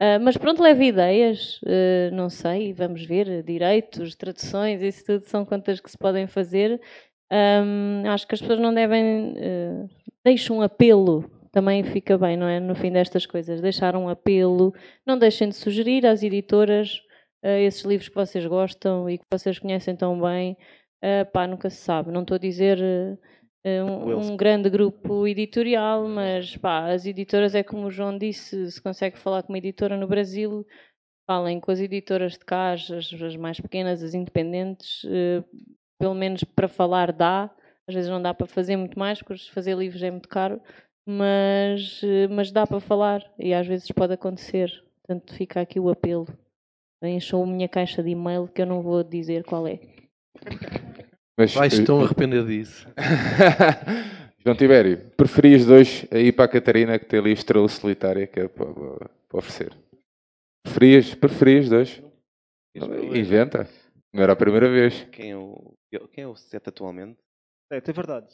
Ah, 0.00 0.18
mas 0.18 0.36
pronto, 0.36 0.62
leve 0.62 0.86
ideias, 0.86 1.60
ah, 1.66 2.10
não 2.12 2.28
sei, 2.28 2.72
vamos 2.72 3.04
ver, 3.04 3.42
direitos, 3.42 4.14
traduções, 4.16 4.82
isso 4.82 5.04
tudo 5.04 5.24
são 5.24 5.44
contas 5.44 5.80
que 5.80 5.90
se 5.90 5.98
podem 5.98 6.26
fazer. 6.26 6.80
Ahm, 7.32 8.06
acho 8.08 8.26
que 8.28 8.34
as 8.34 8.40
pessoas 8.42 8.60
não 8.60 8.74
devem. 8.74 9.32
Uh, 9.32 9.88
deixem 10.22 10.54
um 10.54 10.60
apelo, 10.60 11.24
também 11.50 11.82
fica 11.82 12.18
bem, 12.18 12.36
não 12.36 12.46
é? 12.46 12.60
No 12.60 12.74
fim 12.74 12.92
destas 12.92 13.24
coisas, 13.24 13.60
deixar 13.62 13.96
um 13.96 14.08
apelo, 14.08 14.74
não 15.06 15.16
deixem 15.18 15.48
de 15.48 15.54
sugerir 15.56 16.04
às 16.06 16.22
editoras 16.22 16.96
uh, 16.96 17.11
esses 17.42 17.82
livros 17.82 18.08
que 18.08 18.14
vocês 18.14 18.46
gostam 18.46 19.10
e 19.10 19.18
que 19.18 19.24
vocês 19.30 19.58
conhecem 19.58 19.96
tão 19.96 20.20
bem. 20.20 20.56
Uh, 21.02 21.28
pá, 21.32 21.46
nunca 21.46 21.68
se 21.68 21.78
sabe. 21.78 22.12
Não 22.12 22.22
estou 22.22 22.36
a 22.36 22.38
dizer 22.38 22.78
uh, 22.78 23.18
um, 23.84 24.32
um 24.32 24.36
grande 24.36 24.70
grupo 24.70 25.26
editorial, 25.26 26.06
mas 26.08 26.56
pá, 26.56 26.92
as 26.92 27.04
editoras 27.04 27.54
é 27.54 27.62
como 27.62 27.86
o 27.86 27.90
João 27.90 28.16
disse, 28.16 28.70
se 28.70 28.80
consegue 28.80 29.18
falar 29.18 29.42
com 29.42 29.52
uma 29.52 29.58
editora 29.58 29.96
no 29.96 30.06
Brasil, 30.06 30.64
falem 31.26 31.58
com 31.58 31.72
as 31.72 31.80
editoras 31.80 32.34
de 32.34 32.44
cá, 32.44 32.72
as, 32.72 32.88
as 32.90 33.36
mais 33.36 33.60
pequenas, 33.60 34.02
as 34.02 34.14
independentes, 34.14 35.04
pelo 35.98 36.14
menos 36.14 36.44
para 36.44 36.68
falar 36.68 37.12
dá. 37.12 37.50
Às 37.88 37.94
vezes 37.94 38.10
não 38.10 38.22
dá 38.22 38.32
para 38.32 38.46
fazer 38.46 38.76
muito 38.76 38.96
mais, 38.96 39.20
porque 39.20 39.50
fazer 39.50 39.76
livros 39.76 40.02
é 40.04 40.10
muito 40.10 40.28
caro, 40.28 40.60
mas, 41.04 42.00
mas 42.30 42.52
dá 42.52 42.64
para 42.64 42.78
falar 42.78 43.28
e 43.36 43.52
às 43.52 43.66
vezes 43.66 43.90
pode 43.90 44.12
acontecer. 44.12 44.70
Portanto, 45.04 45.34
fica 45.34 45.60
aqui 45.60 45.80
o 45.80 45.90
apelo. 45.90 46.26
Encham 47.02 47.42
a 47.42 47.46
minha 47.46 47.68
caixa 47.68 48.02
de 48.02 48.10
e-mail 48.10 48.48
que 48.48 48.62
eu 48.62 48.66
não 48.66 48.80
vou 48.82 49.02
dizer 49.02 49.44
qual 49.44 49.66
é. 49.66 49.80
Mas, 51.38 51.54
Vais 51.54 51.78
tão 51.80 52.00
arrepender 52.02 52.44
disso. 52.46 52.86
João 54.44 54.56
Tibério, 54.56 54.98
preferias 55.16 55.64
dois 55.64 56.06
a 56.10 56.18
ir 56.18 56.32
para 56.32 56.44
a 56.44 56.48
Catarina 56.48 56.98
que 56.98 57.06
tem 57.06 57.20
ali 57.20 57.30
a 57.30 57.34
estrela 57.34 57.68
solitária 57.68 58.26
que 58.26 58.40
é 58.40 58.48
para, 58.48 58.66
para 58.66 59.38
oferecer? 59.38 59.72
Preferias, 60.64 61.14
preferias 61.14 61.68
dois? 61.68 62.02
Inventa. 62.74 63.68
Não 64.12 64.22
era 64.22 64.32
a 64.32 64.36
primeira 64.36 64.68
vez. 64.68 65.06
Quem 65.12 65.30
é 65.30 65.36
o, 65.36 65.74
quem 66.12 66.24
é 66.24 66.28
o 66.28 66.34
set 66.36 66.68
atualmente? 66.68 67.18
É, 67.70 67.76
é 67.78 67.92
verdade. 67.92 68.26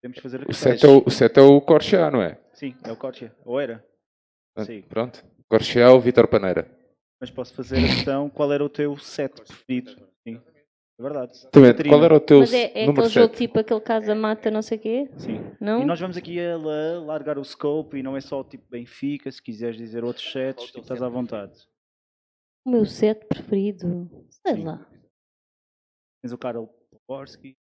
Temos 0.00 0.16
que 0.16 0.22
fazer 0.22 0.40
a 0.40 0.44
O 0.44 0.46
questão. 0.46 0.72
set 0.72 0.84
é 0.84 0.88
o, 0.88 1.02
o, 1.04 1.10
set 1.10 1.38
é 1.38 1.42
o 1.42 1.60
Corchá, 1.60 2.10
não 2.10 2.22
é? 2.22 2.38
Sim, 2.52 2.74
é 2.84 2.92
o 2.92 2.96
Corchia. 2.96 3.34
Ou 3.44 3.60
era. 3.60 3.84
Sim. 4.60 4.82
Pronto. 4.82 5.24
Corchá 5.48 5.90
ou 5.90 6.00
Vitor 6.00 6.28
Paneira? 6.28 6.68
Mas 7.24 7.30
posso 7.30 7.54
fazer 7.54 7.78
a 7.78 7.80
questão 7.80 8.28
qual 8.28 8.52
era 8.52 8.62
o 8.62 8.68
teu 8.68 8.94
set 8.98 9.32
preferido. 9.40 9.92
Sim. 10.28 10.38
É 10.98 11.02
verdade. 11.02 11.32
Também, 11.50 11.74
qual 11.88 12.04
era 12.04 12.14
o 12.14 12.20
teu 12.20 12.40
Mas 12.40 12.52
é, 12.52 12.70
é 12.74 12.86
número 12.86 13.06
aquele 13.06 13.08
jogo 13.08 13.28
7? 13.34 13.38
tipo 13.38 13.58
aquele 13.60 13.80
casa-mata, 13.80 14.50
não 14.50 14.60
sei 14.60 14.76
o 14.76 14.80
quê? 14.82 15.10
Sim. 15.16 15.40
Não? 15.58 15.80
E 15.80 15.86
nós 15.86 15.98
vamos 15.98 16.18
aqui 16.18 16.38
a 16.38 16.58
la- 16.58 17.00
largar 17.02 17.38
o 17.38 17.44
scope 17.44 17.96
e 17.96 18.02
não 18.02 18.14
é 18.14 18.20
só 18.20 18.44
tipo 18.44 18.64
Benfica, 18.70 19.32
se 19.32 19.40
quiseres 19.42 19.78
dizer 19.78 20.04
outros 20.04 20.30
sets, 20.30 20.66
tipo, 20.66 20.80
estás 20.80 21.02
à 21.02 21.08
vontade. 21.08 21.66
O 22.66 22.70
meu 22.70 22.84
set 22.84 23.24
preferido. 23.26 24.10
Sei 24.46 24.62
lá. 24.62 24.86
Tens 26.22 26.30
o 26.32 26.36
Karol 26.38 26.68
Poborski. 27.08 27.56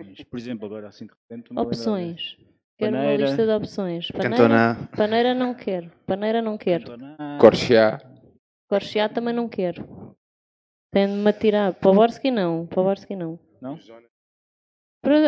Tens, 0.00 0.24
Por 0.24 0.38
exemplo, 0.38 0.64
agora 0.64 0.88
assim 0.88 1.04
de 1.06 1.12
repente. 1.12 1.52
Opções. 1.54 2.36
Quero 2.78 2.92
uma 2.96 3.02
Paneira. 3.02 3.26
lista 3.26 3.44
de 3.46 3.52
opções. 3.52 4.10
Paneira, 4.10 4.36
Cantona. 4.36 4.88
paneira 4.96 5.34
não 5.34 5.54
quero. 5.54 5.92
Paneira 6.06 6.40
não 6.40 6.56
quero. 6.58 6.84
Cantona. 6.86 7.38
Corchá. 7.40 7.98
Corchear 8.68 9.12
também 9.12 9.34
não 9.34 9.48
quero. 9.48 10.14
Tem-me 10.92 11.28
a 11.28 11.32
tirar. 11.32 11.74
Poborski 11.74 12.30
não. 12.30 12.66
Poborski 12.66 13.14
não. 13.14 13.38
Não? 13.60 13.78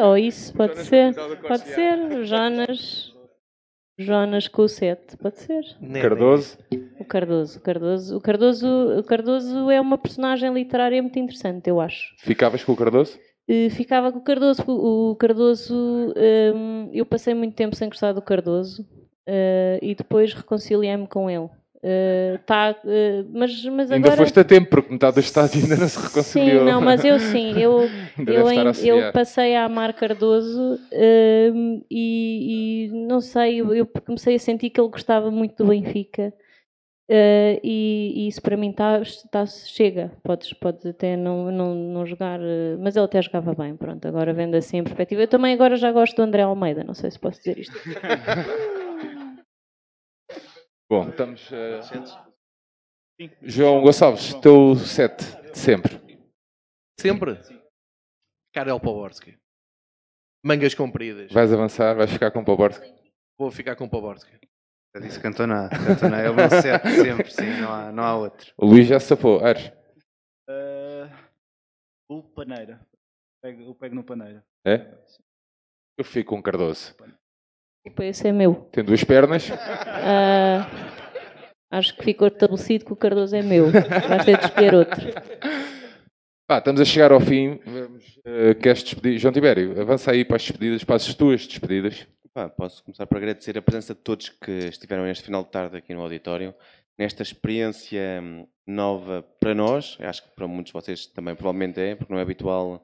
Ou 0.04 0.18
isso, 0.18 0.52
pode 0.54 0.78
ser. 0.84 1.14
Pode 1.14 1.62
ser. 1.62 2.24
Jonas. 2.24 3.14
Jonas 3.98 4.46
com 4.48 4.62
o 4.62 4.68
7. 4.68 5.16
Pode 5.16 5.38
ser. 5.38 5.64
Cardoso. 6.00 6.58
O 7.00 7.04
Cardoso. 7.04 7.58
O 7.58 7.62
Cardoso. 7.62 8.16
O 8.16 8.20
Cardoso, 8.20 8.98
o 8.98 9.02
Cardoso 9.04 9.70
é 9.70 9.80
uma 9.80 9.98
personagem 9.98 10.52
literária 10.52 11.02
muito 11.02 11.18
interessante, 11.18 11.68
eu 11.68 11.80
acho. 11.80 12.14
Ficavas 12.18 12.62
com 12.64 12.72
o 12.72 12.76
Cardoso? 12.76 13.18
Eh, 13.48 13.70
ficava 13.70 14.12
com 14.12 14.18
o 14.18 14.22
Cardoso. 14.22 14.62
O 14.68 15.16
Cardoso, 15.16 15.74
hum, 16.54 16.90
eu 16.92 17.04
passei 17.06 17.34
muito 17.34 17.54
tempo 17.54 17.74
sem 17.74 17.88
gostar 17.88 18.12
do 18.12 18.22
Cardoso 18.22 18.86
eh, 19.26 19.78
e 19.82 19.94
depois 19.94 20.32
reconciliei-me 20.32 21.08
com 21.08 21.28
ele. 21.28 21.48
Eh, 21.80 22.38
tá, 22.44 22.74
eh, 22.84 23.24
mas, 23.32 23.64
mas 23.66 23.90
Ainda 23.92 24.08
agora. 24.08 24.16
foste 24.24 24.40
a 24.40 24.44
tempo, 24.44 24.68
porque 24.68 24.92
metade 24.92 25.14
do 25.14 25.20
estádio 25.20 25.62
ainda 25.62 25.76
não 25.76 25.88
se 25.88 25.98
reconciliou. 25.98 26.60
Sim, 26.60 26.66
não, 26.66 26.80
mas 26.80 27.04
eu 27.04 27.18
sim, 27.20 27.54
eu, 27.60 27.88
eu, 28.26 28.46
eu 28.84 29.12
passei 29.12 29.54
a 29.54 29.64
amar 29.64 29.92
Cardoso 29.94 30.80
hum, 31.54 31.82
e, 31.88 32.88
e 32.88 33.06
não 33.06 33.20
sei, 33.20 33.60
eu, 33.60 33.72
eu 33.72 33.86
comecei 34.04 34.34
a 34.34 34.38
sentir 34.38 34.70
que 34.70 34.80
ele 34.80 34.88
gostava 34.88 35.30
muito 35.30 35.62
do 35.62 35.68
Benfica 35.70 36.32
eh, 37.08 37.60
e, 37.62 38.12
e 38.16 38.28
isso 38.28 38.42
para 38.42 38.56
mim 38.56 38.72
tá, 38.72 39.00
tá- 39.30 39.46
chega, 39.46 40.10
podes, 40.24 40.52
podes 40.54 40.84
até 40.84 41.16
não, 41.16 41.52
não, 41.52 41.74
não 41.76 42.04
jogar, 42.06 42.40
mas 42.80 42.96
ele 42.96 43.04
até 43.04 43.22
jogava 43.22 43.54
bem, 43.54 43.76
pronto, 43.76 44.06
agora 44.08 44.32
vendo 44.34 44.56
assim 44.56 44.78
em 44.78 44.84
perspectiva. 44.84 45.22
Eu 45.22 45.28
também 45.28 45.54
agora 45.54 45.76
já 45.76 45.92
gosto 45.92 46.16
do 46.16 46.22
André 46.22 46.42
Almeida, 46.42 46.82
não 46.82 46.94
sei 46.94 47.10
se 47.10 47.18
posso 47.20 47.38
dizer 47.38 47.56
isto. 47.56 47.72
Bom, 50.90 51.08
estamos. 51.10 51.50
eh, 51.52 51.80
João 53.42 53.82
Gonçalves, 53.82 54.32
teu 54.34 54.74
set 54.76 55.16
de 55.52 55.58
sempre. 55.58 55.98
Sempre? 57.00 57.38
Karel 58.54 58.80
Poborski. 58.80 59.36
Mangas 60.44 60.74
compridas. 60.74 61.30
Vais 61.32 61.52
avançar, 61.52 61.94
vais 61.94 62.10
ficar 62.10 62.30
com 62.30 62.40
o 62.40 62.44
Poborski. 62.44 62.86
Vou 63.38 63.50
ficar 63.50 63.76
com 63.76 63.88
Poborski. 63.88 64.38
Eu 64.94 65.02
disse 65.02 65.20
Cantona. 65.20 65.68
Cantona 65.68 66.20
é 66.20 66.30
o 66.30 66.34
meu 66.34 66.48
set 66.48 66.82
sempre, 66.88 67.30
sim, 67.30 67.60
não 67.60 67.72
há, 67.72 67.92
não 67.92 68.02
há 68.02 68.16
outro. 68.16 68.52
O 68.56 68.66
Luís 68.66 68.86
já 68.86 68.98
se 68.98 69.08
safou. 69.08 69.44
Ares, 69.44 69.70
Eh, 70.48 71.08
o 72.08 72.22
Paneira. 72.22 72.80
Pego- 73.42 73.62
Eu 73.62 73.74
pego 73.74 73.94
no 73.94 74.02
Paneira. 74.02 74.42
é? 74.66 74.96
Eu 75.98 76.04
fico 76.04 76.30
com 76.30 76.38
o 76.38 76.42
Cardoso. 76.42 76.94
Desculpa, 77.88 78.04
esse 78.04 78.28
é 78.28 78.32
meu. 78.32 78.54
Tem 78.70 78.84
duas 78.84 79.02
pernas. 79.02 79.50
Ah, 79.50 80.68
acho 81.70 81.96
que 81.96 82.04
ficou 82.04 82.28
estabelecido 82.28 82.84
que 82.84 82.92
o 82.92 82.96
Cardoso 82.96 83.34
é 83.34 83.42
meu. 83.42 83.70
Vais 83.70 84.24
ter 84.24 84.36
de 84.36 84.44
escolher 84.44 84.74
outro. 84.74 85.06
Pá, 86.46 86.58
estamos 86.58 86.80
a 86.80 86.84
chegar 86.84 87.12
ao 87.12 87.20
fim. 87.20 87.58
Vamos, 87.64 88.18
eh, 88.24 88.54
queres 88.54 88.82
despedir? 88.82 89.18
João 89.18 89.32
Tibério, 89.32 89.80
avança 89.80 90.10
aí 90.10 90.24
para 90.24 90.36
as 90.36 90.42
despedidas, 90.42 90.84
para 90.84 90.96
as 90.96 91.14
tuas 91.14 91.46
despedidas. 91.46 92.06
Pá, 92.34 92.48
posso 92.48 92.84
começar 92.84 93.06
por 93.06 93.16
agradecer 93.16 93.56
a 93.56 93.62
presença 93.62 93.94
de 93.94 94.00
todos 94.00 94.28
que 94.28 94.68
estiveram 94.68 95.04
neste 95.04 95.24
final 95.24 95.42
de 95.42 95.50
tarde 95.50 95.76
aqui 95.76 95.94
no 95.94 96.02
auditório, 96.02 96.54
nesta 96.98 97.22
experiência 97.22 98.20
hum, 98.22 98.46
nova 98.66 99.24
para 99.40 99.54
nós, 99.54 99.96
acho 100.00 100.22
que 100.22 100.34
para 100.34 100.46
muitos 100.46 100.72
de 100.72 100.74
vocês 100.74 101.06
também 101.06 101.34
provavelmente 101.34 101.80
é, 101.80 101.94
porque 101.94 102.12
não 102.12 102.18
é 102.18 102.22
habitual 102.22 102.82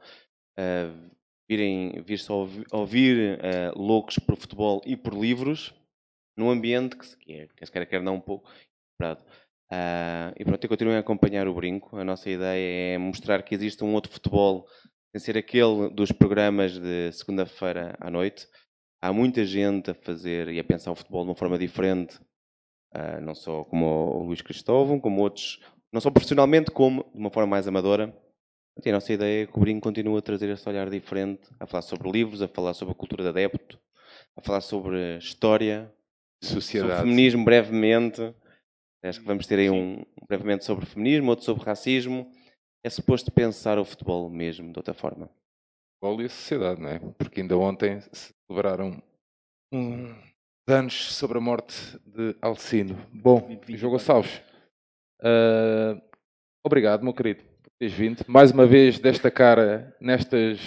ah, 0.59 0.91
virem, 1.49 2.03
vir 2.03 2.19
só 2.19 2.41
ouvi- 2.41 2.65
ouvir 2.73 3.41
ah, 3.43 3.73
loucos 3.77 4.19
por 4.19 4.37
futebol 4.37 4.81
e 4.85 4.97
por 4.97 5.15
livros, 5.15 5.75
num 6.37 6.51
ambiente 6.51 6.97
que 6.97 7.07
se 7.07 7.17
quer, 7.19 7.49
quer 7.55 7.67
se 7.67 7.73
queira, 7.73 7.87
quer 7.87 8.03
não 8.03 8.17
um 8.17 8.21
pouco. 8.21 8.51
Ah, 9.71 10.33
e 10.39 10.45
pronto, 10.45 10.65
eu 10.65 10.69
continuo 10.69 10.95
a 10.95 10.99
acompanhar 10.99 11.49
o 11.49 11.55
brinco. 11.55 11.97
A 11.97 12.05
nossa 12.05 12.31
ideia 12.31 12.95
é 12.95 12.99
mostrar 12.99 13.43
que 13.43 13.55
existe 13.55 13.83
um 13.83 13.95
outro 13.95 14.13
futebol 14.13 14.67
sem 15.13 15.21
ser 15.21 15.39
aquele 15.39 15.91
dos 15.91 16.13
programas 16.13 16.79
de 16.79 17.13
segunda-feira 17.13 17.97
à 18.01 18.11
noite 18.11 18.47
há 19.05 19.13
muita 19.13 19.45
gente 19.45 19.91
a 19.91 19.95
fazer 19.95 20.49
e 20.49 20.59
a 20.59 20.65
pensar 20.65 20.91
o 20.91 20.95
futebol 20.95 21.25
de 21.25 21.29
uma 21.29 21.37
forma 21.37 21.59
diferente, 21.59 22.19
ah, 22.91 23.21
não 23.21 23.35
só 23.35 23.63
como 23.65 23.85
o 23.87 24.23
Luís 24.25 24.41
Cristóvão, 24.41 24.99
como 24.99 25.21
outros, 25.21 25.61
não 25.93 26.01
só 26.01 26.11
profissionalmente, 26.11 26.71
como 26.71 27.05
de 27.13 27.19
uma 27.19 27.31
forma 27.31 27.51
mais 27.51 27.69
amadora. 27.69 28.17
E 28.83 28.89
a 28.91 28.93
nossa 28.93 29.13
ideia 29.13 29.45
é 29.45 29.47
que 29.47 29.57
o 29.57 29.61
Brinco 29.61 29.83
continue 29.83 30.19
a 30.19 30.23
trazer 30.23 30.49
esse 30.49 30.69
olhar 30.69 30.91
diferente, 30.91 31.49
a 31.61 31.67
falar 31.67 31.83
sobre 31.83 32.11
livros, 32.11 32.43
a 32.43 32.49
falar 32.49 32.75
sobre 32.75 32.93
a 32.93 32.95
cultura 32.95 33.23
de 33.23 33.29
adepto, 33.29 33.79
a 34.37 34.41
falar 34.41 34.61
sobre 34.61 35.17
história, 35.19 35.93
sobre 36.43 36.61
Sociedade. 36.61 37.01
feminismo 37.01 37.45
brevemente. 37.45 38.35
Acho 39.03 39.21
que 39.21 39.27
vamos 39.27 39.47
ter 39.47 39.59
aí 39.59 39.71
um 39.71 40.05
brevemente 40.29 40.65
sobre 40.65 40.87
feminismo, 40.87 41.31
outro 41.31 41.45
sobre 41.45 41.65
racismo. 41.65 42.31
É 42.83 42.91
suposto 42.91 43.31
pensar 43.31 43.79
o 43.79 43.85
futebol 43.85 44.29
mesmo 44.29 44.73
de 44.73 44.79
outra 44.79 44.93
forma. 44.93 45.31
Futebol 45.95 46.23
e 46.23 46.27
a 46.27 46.29
sociedade, 46.29 46.81
não 46.81 46.89
é? 46.89 46.99
Porque 46.99 47.41
ainda 47.41 47.57
ontem 47.57 48.01
se 48.13 48.35
celebraram 48.47 49.03
um 49.73 50.15
anos 50.67 51.15
sobre 51.15 51.39
a 51.39 51.41
morte 51.41 51.99
de 52.07 52.37
Alcino. 52.41 52.97
Bom, 53.13 53.61
João 53.69 53.93
Gonçalves, 53.93 54.43
uh, 55.21 56.01
obrigado, 56.65 57.03
meu 57.03 57.13
querido, 57.13 57.45
por 57.75 57.79
teres 57.79 57.95
vindo. 57.95 58.25
Mais 58.27 58.51
uma 58.53 58.67
vez, 58.67 58.99
desta 58.99 59.31
cara, 59.31 59.95
nestas. 60.01 60.61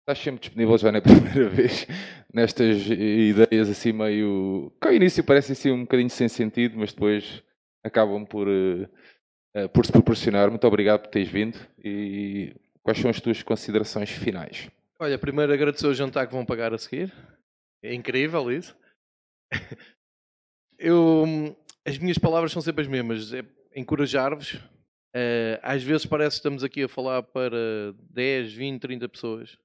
Estás 0.00 0.18
sempre 0.18 0.40
disponível, 0.40 0.76
já 0.76 0.92
não 0.92 0.98
é 0.98 1.00
primeira 1.02 1.48
vez, 1.48 1.86
nestas 2.32 2.86
ideias 2.86 3.70
assim 3.70 3.92
meio. 3.92 4.72
que 4.80 4.88
ao 4.88 4.94
início 4.94 5.24
parecem 5.24 5.54
assim 5.54 5.70
um 5.70 5.82
bocadinho 5.82 6.10
sem 6.10 6.28
sentido, 6.28 6.78
mas 6.78 6.92
depois 6.92 7.42
acabam 7.82 8.24
por, 8.24 8.46
uh, 8.46 9.68
por 9.72 9.86
se 9.86 9.92
proporcionar. 9.92 10.50
Muito 10.50 10.66
obrigado 10.66 11.02
por 11.02 11.10
teres 11.10 11.28
vindo 11.28 11.58
e 11.82 12.54
quais 12.82 12.98
são 12.98 13.10
as 13.10 13.20
tuas 13.20 13.42
considerações 13.42 14.10
finais? 14.10 14.68
Olha, 14.98 15.18
primeiro 15.18 15.52
agradecer 15.52 15.86
o 15.86 15.94
jantar 15.94 16.26
que 16.26 16.34
vão 16.34 16.44
pagar 16.44 16.74
a 16.74 16.78
seguir. 16.78 17.12
É 17.82 17.94
incrível 17.94 18.50
isso. 18.52 18.76
Eu, 20.78 21.56
as 21.84 21.96
minhas 21.98 22.18
palavras 22.18 22.52
são 22.52 22.60
sempre 22.60 22.82
as 22.82 22.88
mesmas. 22.88 23.32
É 23.32 23.42
encorajar-vos. 23.74 24.60
Uh, 25.14 25.60
às 25.62 25.82
vezes 25.82 26.04
parece 26.04 26.36
que 26.36 26.40
estamos 26.40 26.64
aqui 26.64 26.82
a 26.82 26.88
falar 26.88 27.22
para 27.22 27.92
10, 28.10 28.52
20, 28.52 28.80
30 28.80 29.08
pessoas. 29.08 29.56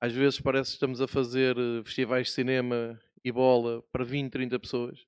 Às 0.00 0.12
vezes 0.12 0.40
parece 0.40 0.70
que 0.70 0.76
estamos 0.76 1.00
a 1.00 1.08
fazer 1.08 1.56
eh, 1.58 1.82
festivais 1.82 2.28
de 2.28 2.32
cinema 2.32 3.00
e 3.24 3.32
bola 3.32 3.82
para 3.90 4.04
20, 4.04 4.30
30 4.30 4.56
pessoas. 4.60 5.04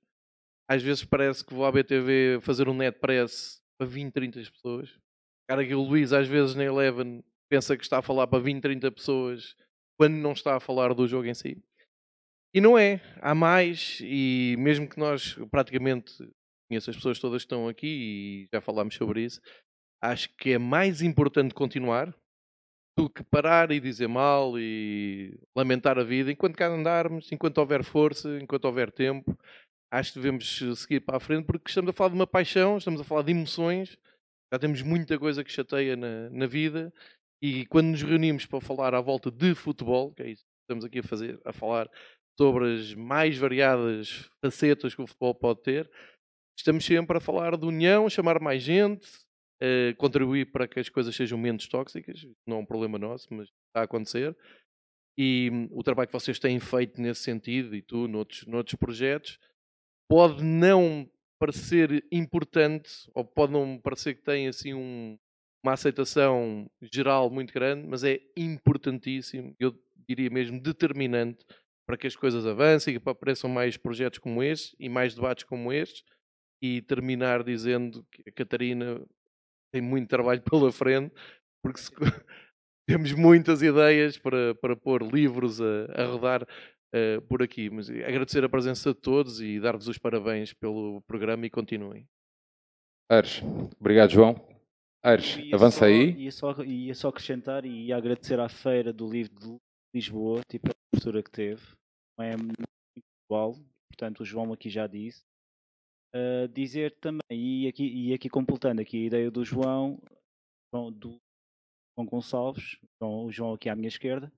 Às 0.68 0.82
vezes 0.82 1.04
parece 1.04 1.44
que 1.44 1.54
vou 1.54 1.64
à 1.64 1.70
BTV 1.70 2.40
fazer 2.42 2.68
um 2.68 2.74
net 2.74 2.98
press 2.98 3.62
para 3.78 3.86
20, 3.86 4.12
30 4.12 4.50
pessoas. 4.50 4.98
Cara, 5.48 5.64
que 5.64 5.74
o 5.74 5.82
Luís 5.82 6.12
às 6.12 6.26
vezes 6.26 6.56
na 6.56 6.64
Eleven 6.64 7.22
pensa 7.48 7.76
que 7.76 7.84
está 7.84 7.98
a 7.98 8.02
falar 8.02 8.26
para 8.26 8.40
20, 8.40 8.60
30 8.60 8.90
pessoas 8.90 9.54
quando 9.96 10.14
não 10.14 10.32
está 10.32 10.56
a 10.56 10.60
falar 10.60 10.92
do 10.92 11.06
jogo 11.06 11.28
em 11.28 11.34
si. 11.34 11.62
E 12.52 12.60
não 12.60 12.76
é. 12.76 13.00
Há 13.20 13.32
mais, 13.32 14.00
e 14.02 14.56
mesmo 14.58 14.88
que 14.88 14.98
nós 14.98 15.34
praticamente 15.52 16.12
conheço 16.70 16.88
as 16.88 16.96
pessoas 16.96 17.18
todas 17.18 17.42
que 17.42 17.46
estão 17.46 17.66
aqui 17.66 17.86
e 17.86 18.48
já 18.54 18.60
falámos 18.60 18.94
sobre 18.94 19.24
isso, 19.24 19.40
acho 20.00 20.28
que 20.36 20.52
é 20.52 20.58
mais 20.58 21.02
importante 21.02 21.52
continuar 21.52 22.14
do 22.96 23.10
que 23.10 23.24
parar 23.24 23.72
e 23.72 23.80
dizer 23.80 24.08
mal 24.08 24.58
e 24.58 25.36
lamentar 25.56 25.98
a 25.98 26.04
vida 26.04 26.30
enquanto 26.30 26.56
cá 26.56 26.68
andarmos, 26.68 27.32
enquanto 27.32 27.58
houver 27.58 27.82
força, 27.82 28.38
enquanto 28.40 28.66
houver 28.66 28.92
tempo. 28.92 29.36
Acho 29.92 30.12
que 30.12 30.20
devemos 30.20 30.62
seguir 30.76 31.00
para 31.00 31.16
a 31.16 31.20
frente 31.20 31.44
porque 31.44 31.68
estamos 31.68 31.90
a 31.90 31.92
falar 31.92 32.10
de 32.10 32.14
uma 32.14 32.26
paixão, 32.26 32.78
estamos 32.78 33.00
a 33.00 33.04
falar 33.04 33.22
de 33.22 33.32
emoções, 33.32 33.98
já 34.52 34.58
temos 34.58 34.82
muita 34.82 35.18
coisa 35.18 35.42
que 35.42 35.50
chateia 35.50 35.96
na, 35.96 36.30
na 36.30 36.46
vida 36.46 36.92
e 37.42 37.66
quando 37.66 37.88
nos 37.88 38.02
reunimos 38.02 38.46
para 38.46 38.60
falar 38.60 38.94
à 38.94 39.00
volta 39.00 39.30
de 39.30 39.54
futebol, 39.54 40.12
que 40.12 40.22
é 40.22 40.30
isso 40.30 40.44
que 40.44 40.62
estamos 40.62 40.84
aqui 40.84 41.00
a 41.00 41.02
fazer, 41.02 41.40
a 41.44 41.52
falar 41.52 41.90
sobre 42.38 42.74
as 42.74 42.94
mais 42.94 43.36
variadas 43.36 44.30
facetas 44.44 44.94
que 44.94 45.02
o 45.02 45.06
futebol 45.06 45.34
pode 45.34 45.62
ter. 45.62 45.90
Estamos 46.60 46.84
sempre 46.84 47.16
a 47.16 47.20
falar 47.20 47.56
de 47.56 47.64
união, 47.64 48.06
chamar 48.10 48.38
mais 48.38 48.62
gente, 48.62 49.06
uh, 49.62 49.96
contribuir 49.96 50.52
para 50.52 50.68
que 50.68 50.78
as 50.78 50.90
coisas 50.90 51.16
sejam 51.16 51.38
menos 51.38 51.66
tóxicas. 51.66 52.26
Não 52.46 52.58
é 52.58 52.60
um 52.60 52.66
problema 52.66 52.98
nosso, 52.98 53.28
mas 53.30 53.48
está 53.48 53.80
a 53.80 53.82
acontecer. 53.84 54.36
E 55.16 55.48
um, 55.50 55.68
o 55.72 55.82
trabalho 55.82 56.08
que 56.08 56.12
vocês 56.12 56.38
têm 56.38 56.60
feito 56.60 57.00
nesse 57.00 57.22
sentido, 57.22 57.74
e 57.74 57.80
tu, 57.80 58.06
noutros, 58.06 58.46
noutros 58.46 58.74
projetos, 58.74 59.38
pode 60.06 60.44
não 60.44 61.10
parecer 61.38 62.04
importante, 62.12 62.90
ou 63.14 63.24
pode 63.24 63.54
não 63.54 63.78
parecer 63.78 64.16
que 64.16 64.22
tem 64.22 64.46
assim 64.46 64.74
um, 64.74 65.18
uma 65.64 65.72
aceitação 65.72 66.70
geral 66.92 67.30
muito 67.30 67.54
grande, 67.54 67.88
mas 67.88 68.04
é 68.04 68.20
importantíssimo, 68.36 69.56
eu 69.58 69.74
diria 70.06 70.28
mesmo 70.28 70.60
determinante 70.60 71.42
para 71.86 71.96
que 71.96 72.06
as 72.06 72.14
coisas 72.14 72.46
avancem 72.46 72.94
e 72.94 73.00
que 73.00 73.08
apareçam 73.08 73.48
mais 73.48 73.78
projetos 73.78 74.18
como 74.18 74.42
este 74.42 74.76
e 74.78 74.90
mais 74.90 75.14
debates 75.14 75.44
como 75.44 75.72
estes 75.72 76.04
e 76.62 76.82
terminar 76.82 77.42
dizendo 77.42 78.04
que 78.10 78.28
a 78.28 78.32
Catarina 78.32 79.00
tem 79.72 79.82
muito 79.82 80.08
trabalho 80.08 80.42
pela 80.48 80.72
frente 80.72 81.14
porque 81.62 81.80
se, 81.80 81.90
temos 82.88 83.12
muitas 83.12 83.62
ideias 83.62 84.18
para, 84.18 84.54
para 84.56 84.76
pôr 84.76 85.02
livros 85.02 85.60
a, 85.60 85.84
a 85.94 86.04
rodar 86.06 86.42
uh, 86.42 87.22
por 87.28 87.42
aqui. 87.42 87.70
Mas 87.70 87.88
agradecer 87.90 88.44
a 88.44 88.48
presença 88.48 88.92
de 88.92 89.00
todos 89.00 89.40
e 89.40 89.60
dar-vos 89.60 89.88
os 89.88 89.98
parabéns 89.98 90.52
pelo 90.52 91.00
programa 91.02 91.46
e 91.46 91.50
continuem. 91.50 92.06
Ares, 93.10 93.42
obrigado 93.78 94.10
João. 94.10 94.48
Ares, 95.02 95.38
avança 95.52 95.80
só, 95.80 95.84
aí. 95.86 96.12
Ia 96.12 96.32
só, 96.32 96.62
ia 96.62 96.94
só 96.94 97.08
acrescentar 97.08 97.64
e 97.64 97.86
ia 97.86 97.96
agradecer 97.96 98.38
à 98.38 98.48
Feira 98.48 98.92
do 98.92 99.10
Livro 99.10 99.34
de 99.34 99.58
Lisboa, 99.94 100.42
tipo 100.48 100.68
a 100.68 100.74
abertura 100.92 101.22
que 101.22 101.30
teve 101.30 101.62
é 102.22 102.36
muito 102.36 102.68
igual, 103.26 103.56
portanto 103.88 104.20
o 104.20 104.24
João 104.24 104.52
aqui 104.52 104.68
já 104.68 104.86
disse. 104.86 105.22
Uh, 106.14 106.48
dizer 106.48 106.96
também, 106.98 107.22
e 107.30 107.68
aqui, 107.68 107.84
e 107.86 108.12
aqui 108.12 108.28
completando 108.28 108.82
aqui 108.82 109.04
a 109.04 109.06
ideia 109.06 109.30
do 109.30 109.44
João, 109.44 110.02
do 110.72 111.20
João 111.96 112.06
Gonçalves, 112.06 112.78
então, 112.82 113.26
o 113.26 113.30
João 113.30 113.54
aqui 113.54 113.68
à 113.68 113.76
minha 113.76 113.88
esquerda, 113.88 114.32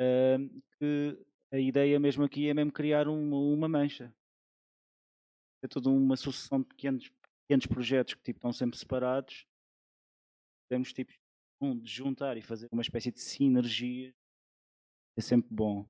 uh, 0.00 0.62
que 0.78 1.26
a 1.52 1.58
ideia 1.58 2.00
mesmo 2.00 2.24
aqui 2.24 2.48
é 2.48 2.54
mesmo 2.54 2.72
criar 2.72 3.06
um, 3.06 3.52
uma 3.52 3.68
mancha. 3.68 4.14
É 5.62 5.68
toda 5.68 5.90
uma 5.90 6.16
sucessão 6.16 6.60
de 6.60 6.68
pequenos, 6.68 7.10
pequenos 7.42 7.66
projetos 7.66 8.14
que 8.14 8.22
tipo, 8.22 8.38
estão 8.38 8.52
sempre 8.52 8.78
separados. 8.78 9.46
Temos 10.70 10.92
tipo, 10.92 11.12
um, 11.60 11.78
de 11.78 11.90
juntar 11.90 12.36
e 12.36 12.42
fazer 12.42 12.68
uma 12.72 12.82
espécie 12.82 13.10
de 13.10 13.20
sinergia. 13.20 14.14
É 15.18 15.20
sempre 15.20 15.52
bom 15.52 15.86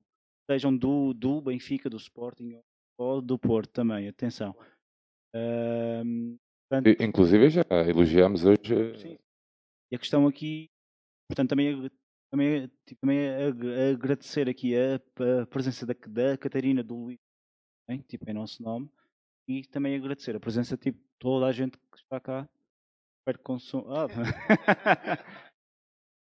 sejam 0.49 0.75
do, 0.75 1.13
do 1.13 1.39
Benfica, 1.41 1.87
do 1.87 1.97
Sporting 1.97 2.59
ou 2.97 3.21
do 3.21 3.37
Porto 3.37 3.69
também, 3.69 4.07
atenção. 4.07 4.55
Um, 5.35 6.37
portanto, 6.69 7.03
Inclusive 7.03 7.49
já 7.49 7.63
elogiamos 7.87 8.45
hoje. 8.45 8.97
Sim. 8.97 9.17
E 9.91 9.95
a 9.95 9.99
questão 9.99 10.27
aqui, 10.27 10.69
portanto, 11.27 11.49
também, 11.49 11.89
também, 12.31 12.67
tipo, 12.85 13.01
também 13.01 13.17
é 13.19 13.89
agradecer 13.91 14.47
aqui 14.49 14.75
a, 14.75 14.95
a 15.41 15.45
presença 15.47 15.85
da, 15.85 15.95
da 16.07 16.37
Catarina 16.37 16.83
do 16.83 16.95
Luís, 16.95 17.19
hein, 17.89 18.03
tipo, 18.07 18.29
em 18.29 18.33
nosso 18.33 18.61
nome, 18.61 18.89
e 19.47 19.63
também 19.65 19.95
agradecer 19.95 20.35
a 20.35 20.39
presença 20.39 20.77
tipo, 20.77 20.97
de 20.99 21.09
toda 21.17 21.47
a 21.47 21.51
gente 21.51 21.77
que 21.77 21.97
está 21.97 22.19
cá. 22.19 22.47
Espero 23.19 23.37
que 23.37 23.43
consumam. 23.43 23.87
Ah, 23.91 24.07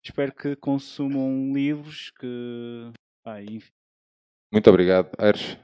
espero 0.05 0.35
que 0.35 0.57
consumam 0.57 1.53
livros 1.53 2.11
que. 2.11 2.93
Ah, 3.25 3.43
enfim, 3.43 3.73
muito 4.55 4.71
obrigado, 4.71 5.11
Aires. 5.19 5.59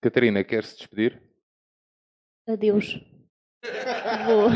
Catarina, 0.00 0.42
quer-se 0.42 0.78
despedir? 0.78 1.22
Adeus. 2.48 3.00
Vou. 4.26 4.50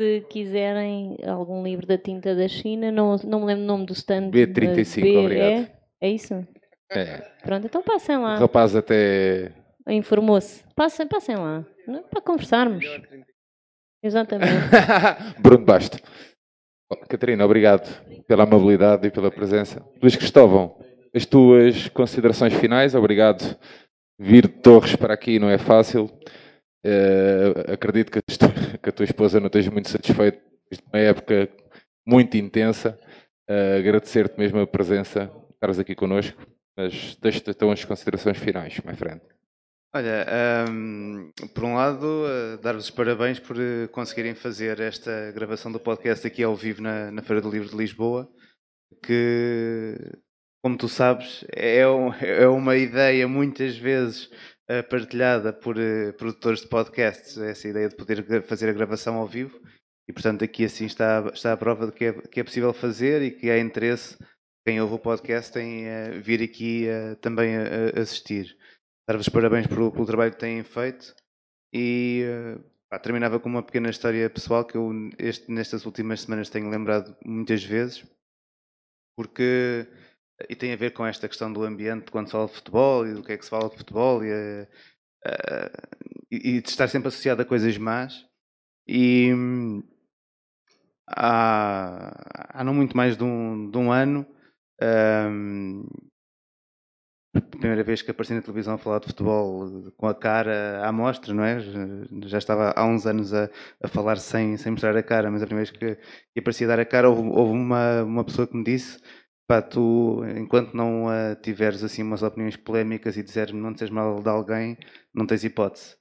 Se 0.00 0.20
quiserem 0.30 1.16
algum 1.26 1.62
livro 1.62 1.86
da 1.86 1.98
tinta 1.98 2.34
da 2.34 2.46
China, 2.46 2.92
não, 2.92 3.16
não 3.24 3.40
me 3.40 3.46
lembro 3.46 3.64
o 3.64 3.66
nome 3.66 3.86
do 3.86 3.92
stand. 3.92 4.30
B35, 4.30 5.02
B, 5.02 5.16
obrigado. 5.16 5.50
É, 5.50 5.72
é 6.00 6.10
isso? 6.10 6.46
É. 6.90 7.18
Pronto, 7.42 7.66
então 7.66 7.82
passem 7.82 8.16
lá. 8.16 8.36
O 8.36 8.40
rapaz 8.40 8.76
até. 8.76 9.52
Informou-se. 9.88 10.62
Passem, 10.74 11.06
passem 11.06 11.36
lá. 11.36 11.66
Para 12.10 12.20
conversarmos. 12.20 12.84
Exatamente. 14.02 14.52
Bruno 15.40 15.64
Basto. 15.64 15.98
Catarina, 17.08 17.44
obrigado 17.44 17.88
pela 18.26 18.44
amabilidade 18.44 19.06
e 19.06 19.10
pela 19.10 19.30
presença. 19.30 19.84
Luís 20.00 20.14
Cristóvão 20.14 20.78
as 21.14 21.26
tuas 21.26 21.88
considerações 21.88 22.54
finais. 22.54 22.94
Obrigado. 22.94 23.56
Vir 24.18 24.46
de 24.46 24.54
Torres 24.54 24.96
para 24.96 25.14
aqui 25.14 25.38
não 25.38 25.48
é 25.48 25.58
fácil. 25.58 26.10
Uh, 26.88 27.72
acredito 27.72 28.10
que 28.10 28.18
a, 28.18 28.22
tua, 28.22 28.48
que 28.82 28.88
a, 28.88 28.92
tua, 28.92 29.04
esposa 29.04 29.38
não 29.38 29.48
esteja 29.48 29.70
muito 29.70 29.90
satisfeita. 29.90 30.40
de 30.72 30.80
uma 30.92 30.98
época 30.98 31.48
muito 32.06 32.36
intensa. 32.36 32.98
Uh, 33.48 33.78
Agradecer-te 33.78 34.38
mesmo 34.38 34.60
a 34.60 34.66
presença, 34.66 35.30
estares 35.52 35.78
aqui 35.78 35.94
connosco. 35.94 36.40
Mas 36.76 37.16
deixo-te 37.20 37.50
então 37.50 37.70
as 37.70 37.84
considerações 37.84 38.38
finais, 38.38 38.80
my 38.84 38.94
friend. 38.94 39.20
Olha, 39.94 40.26
um, 40.70 41.32
por 41.54 41.64
um 41.64 41.74
lado, 41.74 42.06
uh, 42.06 42.58
dar-vos 42.62 42.84
os 42.84 42.90
parabéns 42.90 43.38
por 43.38 43.56
conseguirem 43.90 44.34
fazer 44.34 44.80
esta 44.80 45.32
gravação 45.32 45.72
do 45.72 45.80
podcast 45.80 46.26
aqui 46.26 46.42
ao 46.42 46.54
vivo 46.54 46.80
na, 46.80 47.10
na 47.10 47.22
Feira 47.22 47.42
do 47.42 47.50
Livro 47.50 47.68
de 47.68 47.76
Lisboa, 47.76 48.30
que 49.02 49.96
como 50.62 50.76
tu 50.76 50.88
sabes, 50.88 51.44
é, 51.54 51.80
é 52.22 52.48
uma 52.48 52.76
ideia 52.76 53.26
muitas 53.26 53.76
vezes 53.76 54.30
partilhada 54.88 55.52
por 55.52 55.76
uh, 55.76 56.12
produtores 56.14 56.60
de 56.60 56.68
podcasts, 56.68 57.38
essa 57.38 57.68
ideia 57.68 57.88
de 57.88 57.96
poder 57.96 58.42
fazer 58.42 58.68
a 58.68 58.72
gravação 58.72 59.16
ao 59.16 59.26
vivo. 59.26 59.58
E, 60.06 60.12
portanto, 60.12 60.44
aqui 60.44 60.64
assim 60.64 60.84
está, 60.84 61.30
está 61.32 61.52
a 61.52 61.56
prova 61.56 61.86
de 61.86 61.92
que 61.92 62.04
é, 62.06 62.12
que 62.12 62.40
é 62.40 62.44
possível 62.44 62.72
fazer 62.72 63.22
e 63.22 63.30
que 63.30 63.50
há 63.50 63.58
interesse, 63.58 64.16
quem 64.66 64.80
ouve 64.80 64.94
o 64.94 64.98
podcast, 64.98 65.58
em 65.58 65.86
uh, 65.86 66.20
vir 66.20 66.42
aqui 66.42 66.86
também 67.20 67.56
a, 67.56 68.00
assistir. 68.00 68.56
Dar-vos 69.08 69.28
parabéns 69.28 69.66
pelo, 69.66 69.90
pelo, 69.90 70.06
trabalho 70.06 70.32
que 70.32 70.38
têm 70.38 70.62
feito. 70.62 71.14
E 71.72 72.24
pá, 72.90 72.98
terminava 72.98 73.40
com 73.40 73.48
uma 73.48 73.62
pequena 73.62 73.88
história 73.88 74.28
pessoal 74.28 74.64
que 74.64 74.76
eu 74.76 74.90
este, 75.18 75.50
nestas 75.50 75.86
últimas 75.86 76.22
semanas 76.22 76.50
tenho 76.50 76.68
lembrado 76.68 77.16
muitas 77.24 77.62
vezes, 77.64 78.04
porque 79.16 79.86
e 80.48 80.54
tem 80.54 80.72
a 80.72 80.76
ver 80.76 80.92
com 80.92 81.06
esta 81.06 81.28
questão 81.28 81.52
do 81.52 81.64
ambiente 81.64 82.10
quando 82.10 82.26
se 82.26 82.32
fala 82.32 82.46
de 82.46 82.54
futebol 82.54 83.06
e 83.06 83.14
do 83.14 83.22
que 83.22 83.32
é 83.32 83.38
que 83.38 83.44
se 83.44 83.50
fala 83.50 83.68
de 83.68 83.76
futebol 83.76 84.24
e, 84.24 84.30
eh, 84.30 84.68
eh, 85.26 85.72
e, 86.30 86.60
de 86.60 86.68
estar 86.68 86.88
sempre 86.88 87.08
associado 87.08 87.42
a 87.42 87.44
coisas 87.44 87.76
más. 87.78 88.26
E 88.86 89.32
hum, 89.34 89.82
há, 91.08 92.60
há 92.60 92.64
não 92.64 92.74
muito 92.74 92.96
mais 92.96 93.16
de 93.16 93.24
um, 93.24 93.70
de 93.70 93.78
um 93.78 93.90
ano, 93.92 94.26
a 97.34 97.40
primeira 97.40 97.82
vez 97.84 98.02
que 98.02 98.10
apareci 98.10 98.32
na 98.34 98.42
televisão 98.42 98.74
a 98.74 98.78
falar 98.78 99.00
de 99.00 99.06
futebol 99.06 99.92
com 99.96 100.06
a 100.06 100.14
cara 100.14 100.86
à 100.86 100.92
mostra, 100.92 101.34
não 101.34 101.44
é? 101.44 101.58
Já 102.26 102.38
estava 102.38 102.72
há 102.76 102.84
uns 102.86 103.06
anos 103.06 103.34
a, 103.34 103.50
a 103.82 103.88
falar 103.88 104.16
sem, 104.16 104.56
sem 104.56 104.72
mostrar 104.72 104.96
a 104.96 105.02
cara, 105.02 105.30
mas 105.30 105.42
a 105.42 105.46
primeira 105.46 105.70
vez 105.70 105.78
que, 105.78 105.96
que 106.32 106.40
apareci 106.40 106.64
a 106.64 106.68
dar 106.68 106.80
a 106.80 106.84
cara, 106.86 107.10
houve, 107.10 107.22
houve 107.28 107.52
uma, 107.52 108.02
uma 108.04 108.24
pessoa 108.24 108.46
que 108.46 108.56
me 108.56 108.64
disse 108.64 108.98
pá, 109.48 109.62
tu, 109.62 110.22
enquanto 110.36 110.74
não 110.74 111.06
uh, 111.06 111.34
tiveres 111.42 111.82
assim 111.82 112.02
umas 112.02 112.22
opiniões 112.22 112.56
polémicas 112.56 113.16
e 113.16 113.22
disseres 113.22 113.54
não 113.54 113.72
disseres 113.72 113.92
mal 113.92 114.20
de 114.22 114.28
alguém, 114.28 114.76
não 115.14 115.26
tens 115.26 115.42
hipótese. 115.42 115.96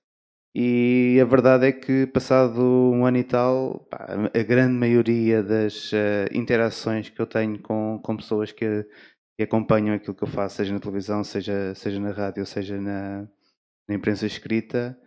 E 0.56 1.20
a 1.22 1.26
verdade 1.26 1.68
é 1.68 1.72
que, 1.72 2.08
passado 2.08 2.62
um 2.62 3.06
ano 3.06 3.18
e 3.18 3.24
tal, 3.24 3.80
pá, 3.90 4.08
a 4.34 4.44
grande 4.44 4.74
maioria 4.74 5.44
das 5.44 5.92
uh, 5.94 6.28
interações 6.34 7.10
que 7.10 7.20
eu 7.22 7.28
tenho 7.28 7.60
com, 7.62 8.00
com 8.04 8.18
pessoas 8.18 8.52
que, 8.52 8.84
que, 9.38 9.44
acompanham 9.44 9.96
aquilo 9.96 10.16
que 10.16 10.24
eu 10.24 10.28
faço, 10.28 10.58
seja 10.58 10.74
na 10.74 10.80
televisão, 10.80 11.24
seja, 11.24 11.74
seja 11.76 12.00
na 12.00 12.12
rádio, 12.12 12.46
seja 12.46 12.80
na, 12.82 13.28
na 13.88 13.96
imprensa 13.96 14.26
escrita, 14.26 14.98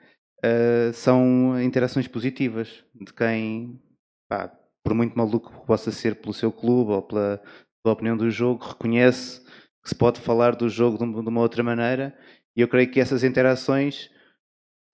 uh, 0.44 0.92
são 0.94 1.60
interações 1.62 2.08
positivas 2.08 2.84
de 2.94 3.12
quem, 3.12 3.82
pá, 4.28 4.48
por 4.84 4.94
muito 4.94 5.16
maluco 5.18 5.52
que 5.60 5.66
possa 5.66 5.90
ser 5.90 6.16
pelo 6.16 6.32
seu 6.32 6.52
clube 6.52 6.92
ou 6.92 7.02
pela, 7.02 7.42
pela 7.82 7.94
opinião 7.94 8.16
do 8.16 8.30
jogo, 8.30 8.64
reconhece 8.64 9.40
que 9.82 9.88
se 9.88 9.94
pode 9.94 10.20
falar 10.20 10.54
do 10.54 10.68
jogo 10.68 10.98
de 10.98 11.28
uma 11.28 11.40
outra 11.40 11.62
maneira. 11.62 12.16
E 12.56 12.60
eu 12.60 12.68
creio 12.68 12.90
que 12.90 13.00
essas 13.00 13.24
interações 13.24 14.10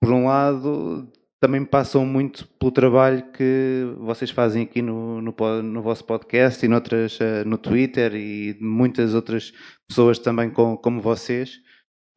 por 0.01 0.13
um 0.13 0.27
lado, 0.27 1.11
também 1.41 1.65
passam 1.65 2.05
muito 2.05 2.47
pelo 2.59 2.71
trabalho 2.71 3.31
que 3.33 3.83
vocês 3.99 4.31
fazem 4.31 4.63
aqui 4.63 4.81
no, 4.83 5.21
no, 5.21 5.35
no 5.63 5.83
vosso 5.83 6.05
podcast 6.05 6.65
e 6.65 6.69
noutras, 6.69 7.19
uh, 7.21 7.47
no 7.47 7.59
Twitter 7.59 8.15
e 8.15 8.57
muitas 8.61 9.15
outras 9.15 9.53
pessoas 9.89 10.19
também 10.19 10.51
com, 10.51 10.77
como 10.77 11.01
vocês 11.01 11.57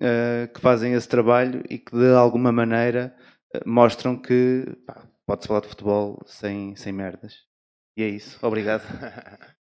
uh, 0.02 0.52
que 0.54 0.62
fazem 0.62 0.94
esse 0.94 1.08
trabalho 1.08 1.64
e 1.70 1.78
que 1.78 1.92
de 1.92 2.14
alguma 2.14 2.52
maneira 2.52 3.16
uh, 3.56 3.70
mostram 3.70 4.16
que 4.20 4.66
pode-se 5.26 5.48
falar 5.48 5.62
de 5.62 5.70
futebol 5.70 6.22
sem, 6.26 6.76
sem 6.76 6.94
merdas. 6.94 7.36
E 7.98 8.04
é 8.04 8.08
isso. 8.08 8.38
Obrigado. 8.46 8.84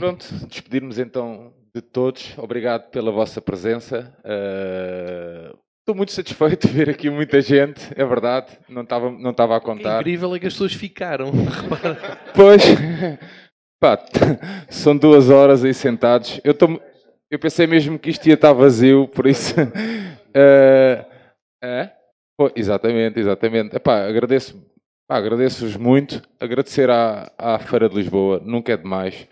Pronto, 0.00 0.26
despedirmos 0.46 0.98
então 0.98 1.52
de 1.74 1.82
todos. 1.82 2.32
Obrigado 2.38 2.90
pela 2.90 3.12
vossa 3.12 3.40
presença. 3.40 4.16
Uh, 4.24 5.56
Estou 5.80 5.94
muito 5.94 6.12
satisfeito 6.12 6.68
de 6.68 6.72
ver 6.72 6.88
aqui 6.88 7.10
muita 7.10 7.40
gente, 7.40 7.80
é 7.96 8.04
verdade, 8.04 8.56
não 8.68 8.82
estava 8.82 9.10
não 9.10 9.30
estava 9.32 9.56
a 9.56 9.60
contar. 9.60 9.96
O 9.96 10.00
incrível 10.00 10.34
é 10.34 10.38
que 10.38 10.46
as 10.46 10.52
pessoas 10.52 10.72
ficaram. 10.72 11.32
pois, 12.34 12.62
pá, 13.80 13.98
são 14.68 14.96
duas 14.96 15.30
horas 15.30 15.64
aí 15.64 15.74
sentados. 15.74 16.40
Eu, 16.44 16.54
tô, 16.54 16.80
eu 17.30 17.38
pensei 17.38 17.66
mesmo 17.66 17.98
que 17.98 18.08
isto 18.08 18.26
ia 18.26 18.34
estar 18.34 18.52
vazio, 18.52 19.08
por 19.08 19.26
isso. 19.26 19.54
Uh, 19.60 21.04
é? 21.62 21.90
Pô, 22.38 22.50
exatamente, 22.54 23.18
exatamente. 23.18 23.76
Epá, 23.76 24.06
agradeço, 24.06 24.56
pá, 25.08 25.16
agradeço-vos 25.16 25.76
muito. 25.76 26.22
Agradecer 26.38 26.88
à, 26.88 27.32
à 27.36 27.58
Feira 27.58 27.88
de 27.88 27.96
Lisboa, 27.96 28.40
nunca 28.44 28.72
é 28.72 28.76
demais. 28.76 29.26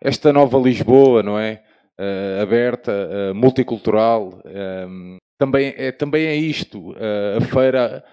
Esta 0.00 0.32
nova 0.32 0.58
Lisboa, 0.58 1.22
não 1.22 1.38
é? 1.38 1.62
Uh, 1.98 2.42
aberta, 2.42 2.92
uh, 2.92 3.34
multicultural, 3.34 4.42
também 5.38 5.74
é, 5.76 5.90
também 5.90 6.26
é 6.26 6.34
isto, 6.34 6.94
a 7.36 7.40
feira 7.40 8.04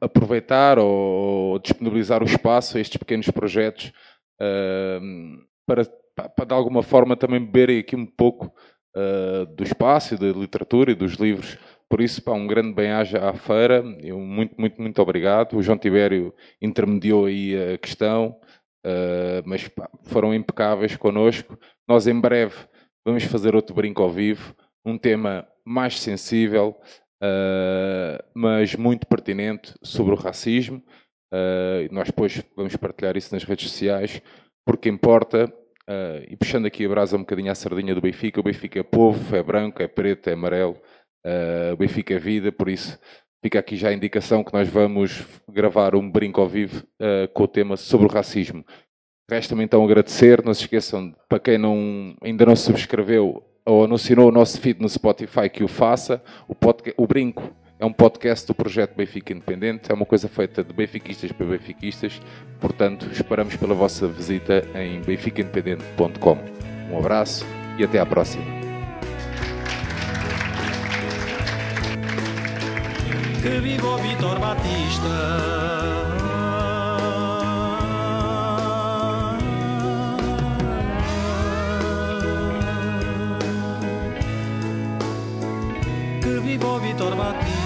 aproveitar 0.00 0.78
ou 0.78 1.58
disponibilizar 1.58 2.22
o 2.22 2.26
espaço 2.26 2.76
a 2.76 2.80
estes 2.80 2.96
pequenos 2.96 3.30
projetos 3.30 3.92
para, 5.66 5.84
para 6.28 6.44
de 6.44 6.54
alguma 6.54 6.82
forma 6.82 7.16
também 7.16 7.40
beberem 7.40 7.78
aqui 7.78 7.96
um 7.96 8.06
pouco 8.06 8.52
do 9.56 9.64
espaço, 9.64 10.18
da 10.18 10.26
literatura 10.26 10.92
e 10.92 10.94
dos 10.94 11.14
livros. 11.14 11.58
Por 11.88 12.00
isso, 12.00 12.22
pá, 12.22 12.32
um 12.32 12.46
grande 12.46 12.74
bem-aja 12.74 13.28
à 13.28 13.32
feira. 13.32 13.82
Eu, 14.00 14.18
muito, 14.18 14.54
muito, 14.58 14.80
muito 14.80 15.00
obrigado. 15.02 15.56
O 15.56 15.62
João 15.62 15.78
Tibério 15.78 16.34
intermediou 16.60 17.26
aí 17.26 17.74
a 17.74 17.78
questão, 17.78 18.36
mas 19.44 19.66
pá, 19.68 19.88
foram 20.04 20.34
impecáveis 20.34 20.96
connosco. 20.96 21.58
Nós, 21.88 22.06
em 22.06 22.18
breve, 22.18 22.54
vamos 23.04 23.24
fazer 23.24 23.54
outro 23.54 23.74
brinco 23.74 24.02
ao 24.02 24.10
vivo. 24.10 24.54
Um 24.84 24.96
tema 24.96 25.46
mais 25.64 25.98
sensível, 26.00 26.76
uh, 27.22 28.24
mas 28.34 28.76
muito 28.76 29.06
pertinente 29.06 29.74
sobre 29.82 30.14
o 30.14 30.16
racismo. 30.16 30.82
Uh, 31.32 31.92
nós 31.92 32.06
depois 32.06 32.42
vamos 32.56 32.76
partilhar 32.76 33.16
isso 33.16 33.34
nas 33.34 33.42
redes 33.44 33.68
sociais, 33.68 34.22
porque 34.64 34.88
importa, 34.88 35.52
e 36.28 36.36
puxando 36.36 36.66
aqui 36.66 36.84
a 36.84 36.88
brasa 36.88 37.16
um 37.16 37.20
bocadinho 37.20 37.52
à 37.52 37.54
sardinha 37.54 37.94
do 37.94 38.00
Benfica, 38.00 38.40
o 38.40 38.42
Benfica 38.42 38.80
é 38.80 38.82
povo, 38.82 39.36
é 39.36 39.42
branco, 39.42 39.80
é 39.80 39.86
preto, 39.86 40.28
é 40.28 40.32
amarelo, 40.32 40.76
o 41.72 41.76
Benfica 41.76 42.14
é 42.14 42.18
vida, 42.18 42.50
por 42.50 42.68
isso 42.68 42.98
fica 43.42 43.58
aqui 43.58 43.76
já 43.76 43.88
a 43.88 43.94
indicação 43.94 44.42
que 44.42 44.52
nós 44.52 44.68
vamos 44.68 45.24
gravar 45.48 45.94
um 45.94 46.10
brinco 46.10 46.40
ao 46.40 46.48
vivo 46.48 46.84
com 47.32 47.44
o 47.44 47.48
tema 47.48 47.76
sobre 47.76 48.06
o 48.06 48.10
racismo. 48.10 48.64
Resta-me 49.28 49.64
então 49.64 49.84
agradecer, 49.84 50.44
não 50.44 50.54
se 50.54 50.62
esqueçam, 50.62 51.12
para 51.28 51.40
quem 51.40 51.58
não, 51.58 52.14
ainda 52.22 52.46
não 52.46 52.54
subscreveu, 52.54 53.42
ou 53.64 53.84
anunciou 53.84 54.28
o 54.28 54.32
nosso 54.32 54.60
feed 54.60 54.80
no 54.80 54.88
Spotify 54.88 55.48
que 55.50 55.64
o 55.64 55.68
faça. 55.68 56.22
O, 56.46 56.54
podcast, 56.54 56.94
o 56.96 57.06
Brinco 57.06 57.52
é 57.78 57.84
um 57.84 57.92
podcast 57.92 58.46
do 58.46 58.54
projeto 58.54 58.94
Benfica 58.94 59.32
Independente, 59.32 59.90
é 59.90 59.94
uma 59.94 60.06
coisa 60.06 60.28
feita 60.28 60.62
de 60.62 60.72
benfiquistas 60.72 61.32
para 61.32 61.44
benfiquistas. 61.44 62.22
Portanto, 62.60 63.08
esperamos 63.10 63.56
pela 63.56 63.74
vossa 63.74 64.06
visita 64.06 64.62
em 64.76 65.00
benficaindependente.com. 65.00 66.38
Um 66.92 66.98
abraço 66.98 67.44
e 67.76 67.82
até 67.82 67.98
à 67.98 68.06
próxima. 68.06 68.65
Que 73.46 73.60
viva 73.60 73.86
o 73.86 73.98
Vitor 73.98 74.40
Batista! 74.40 75.06
vivo 86.42 86.80
Vitor 86.80 87.14
Batista 87.14 87.65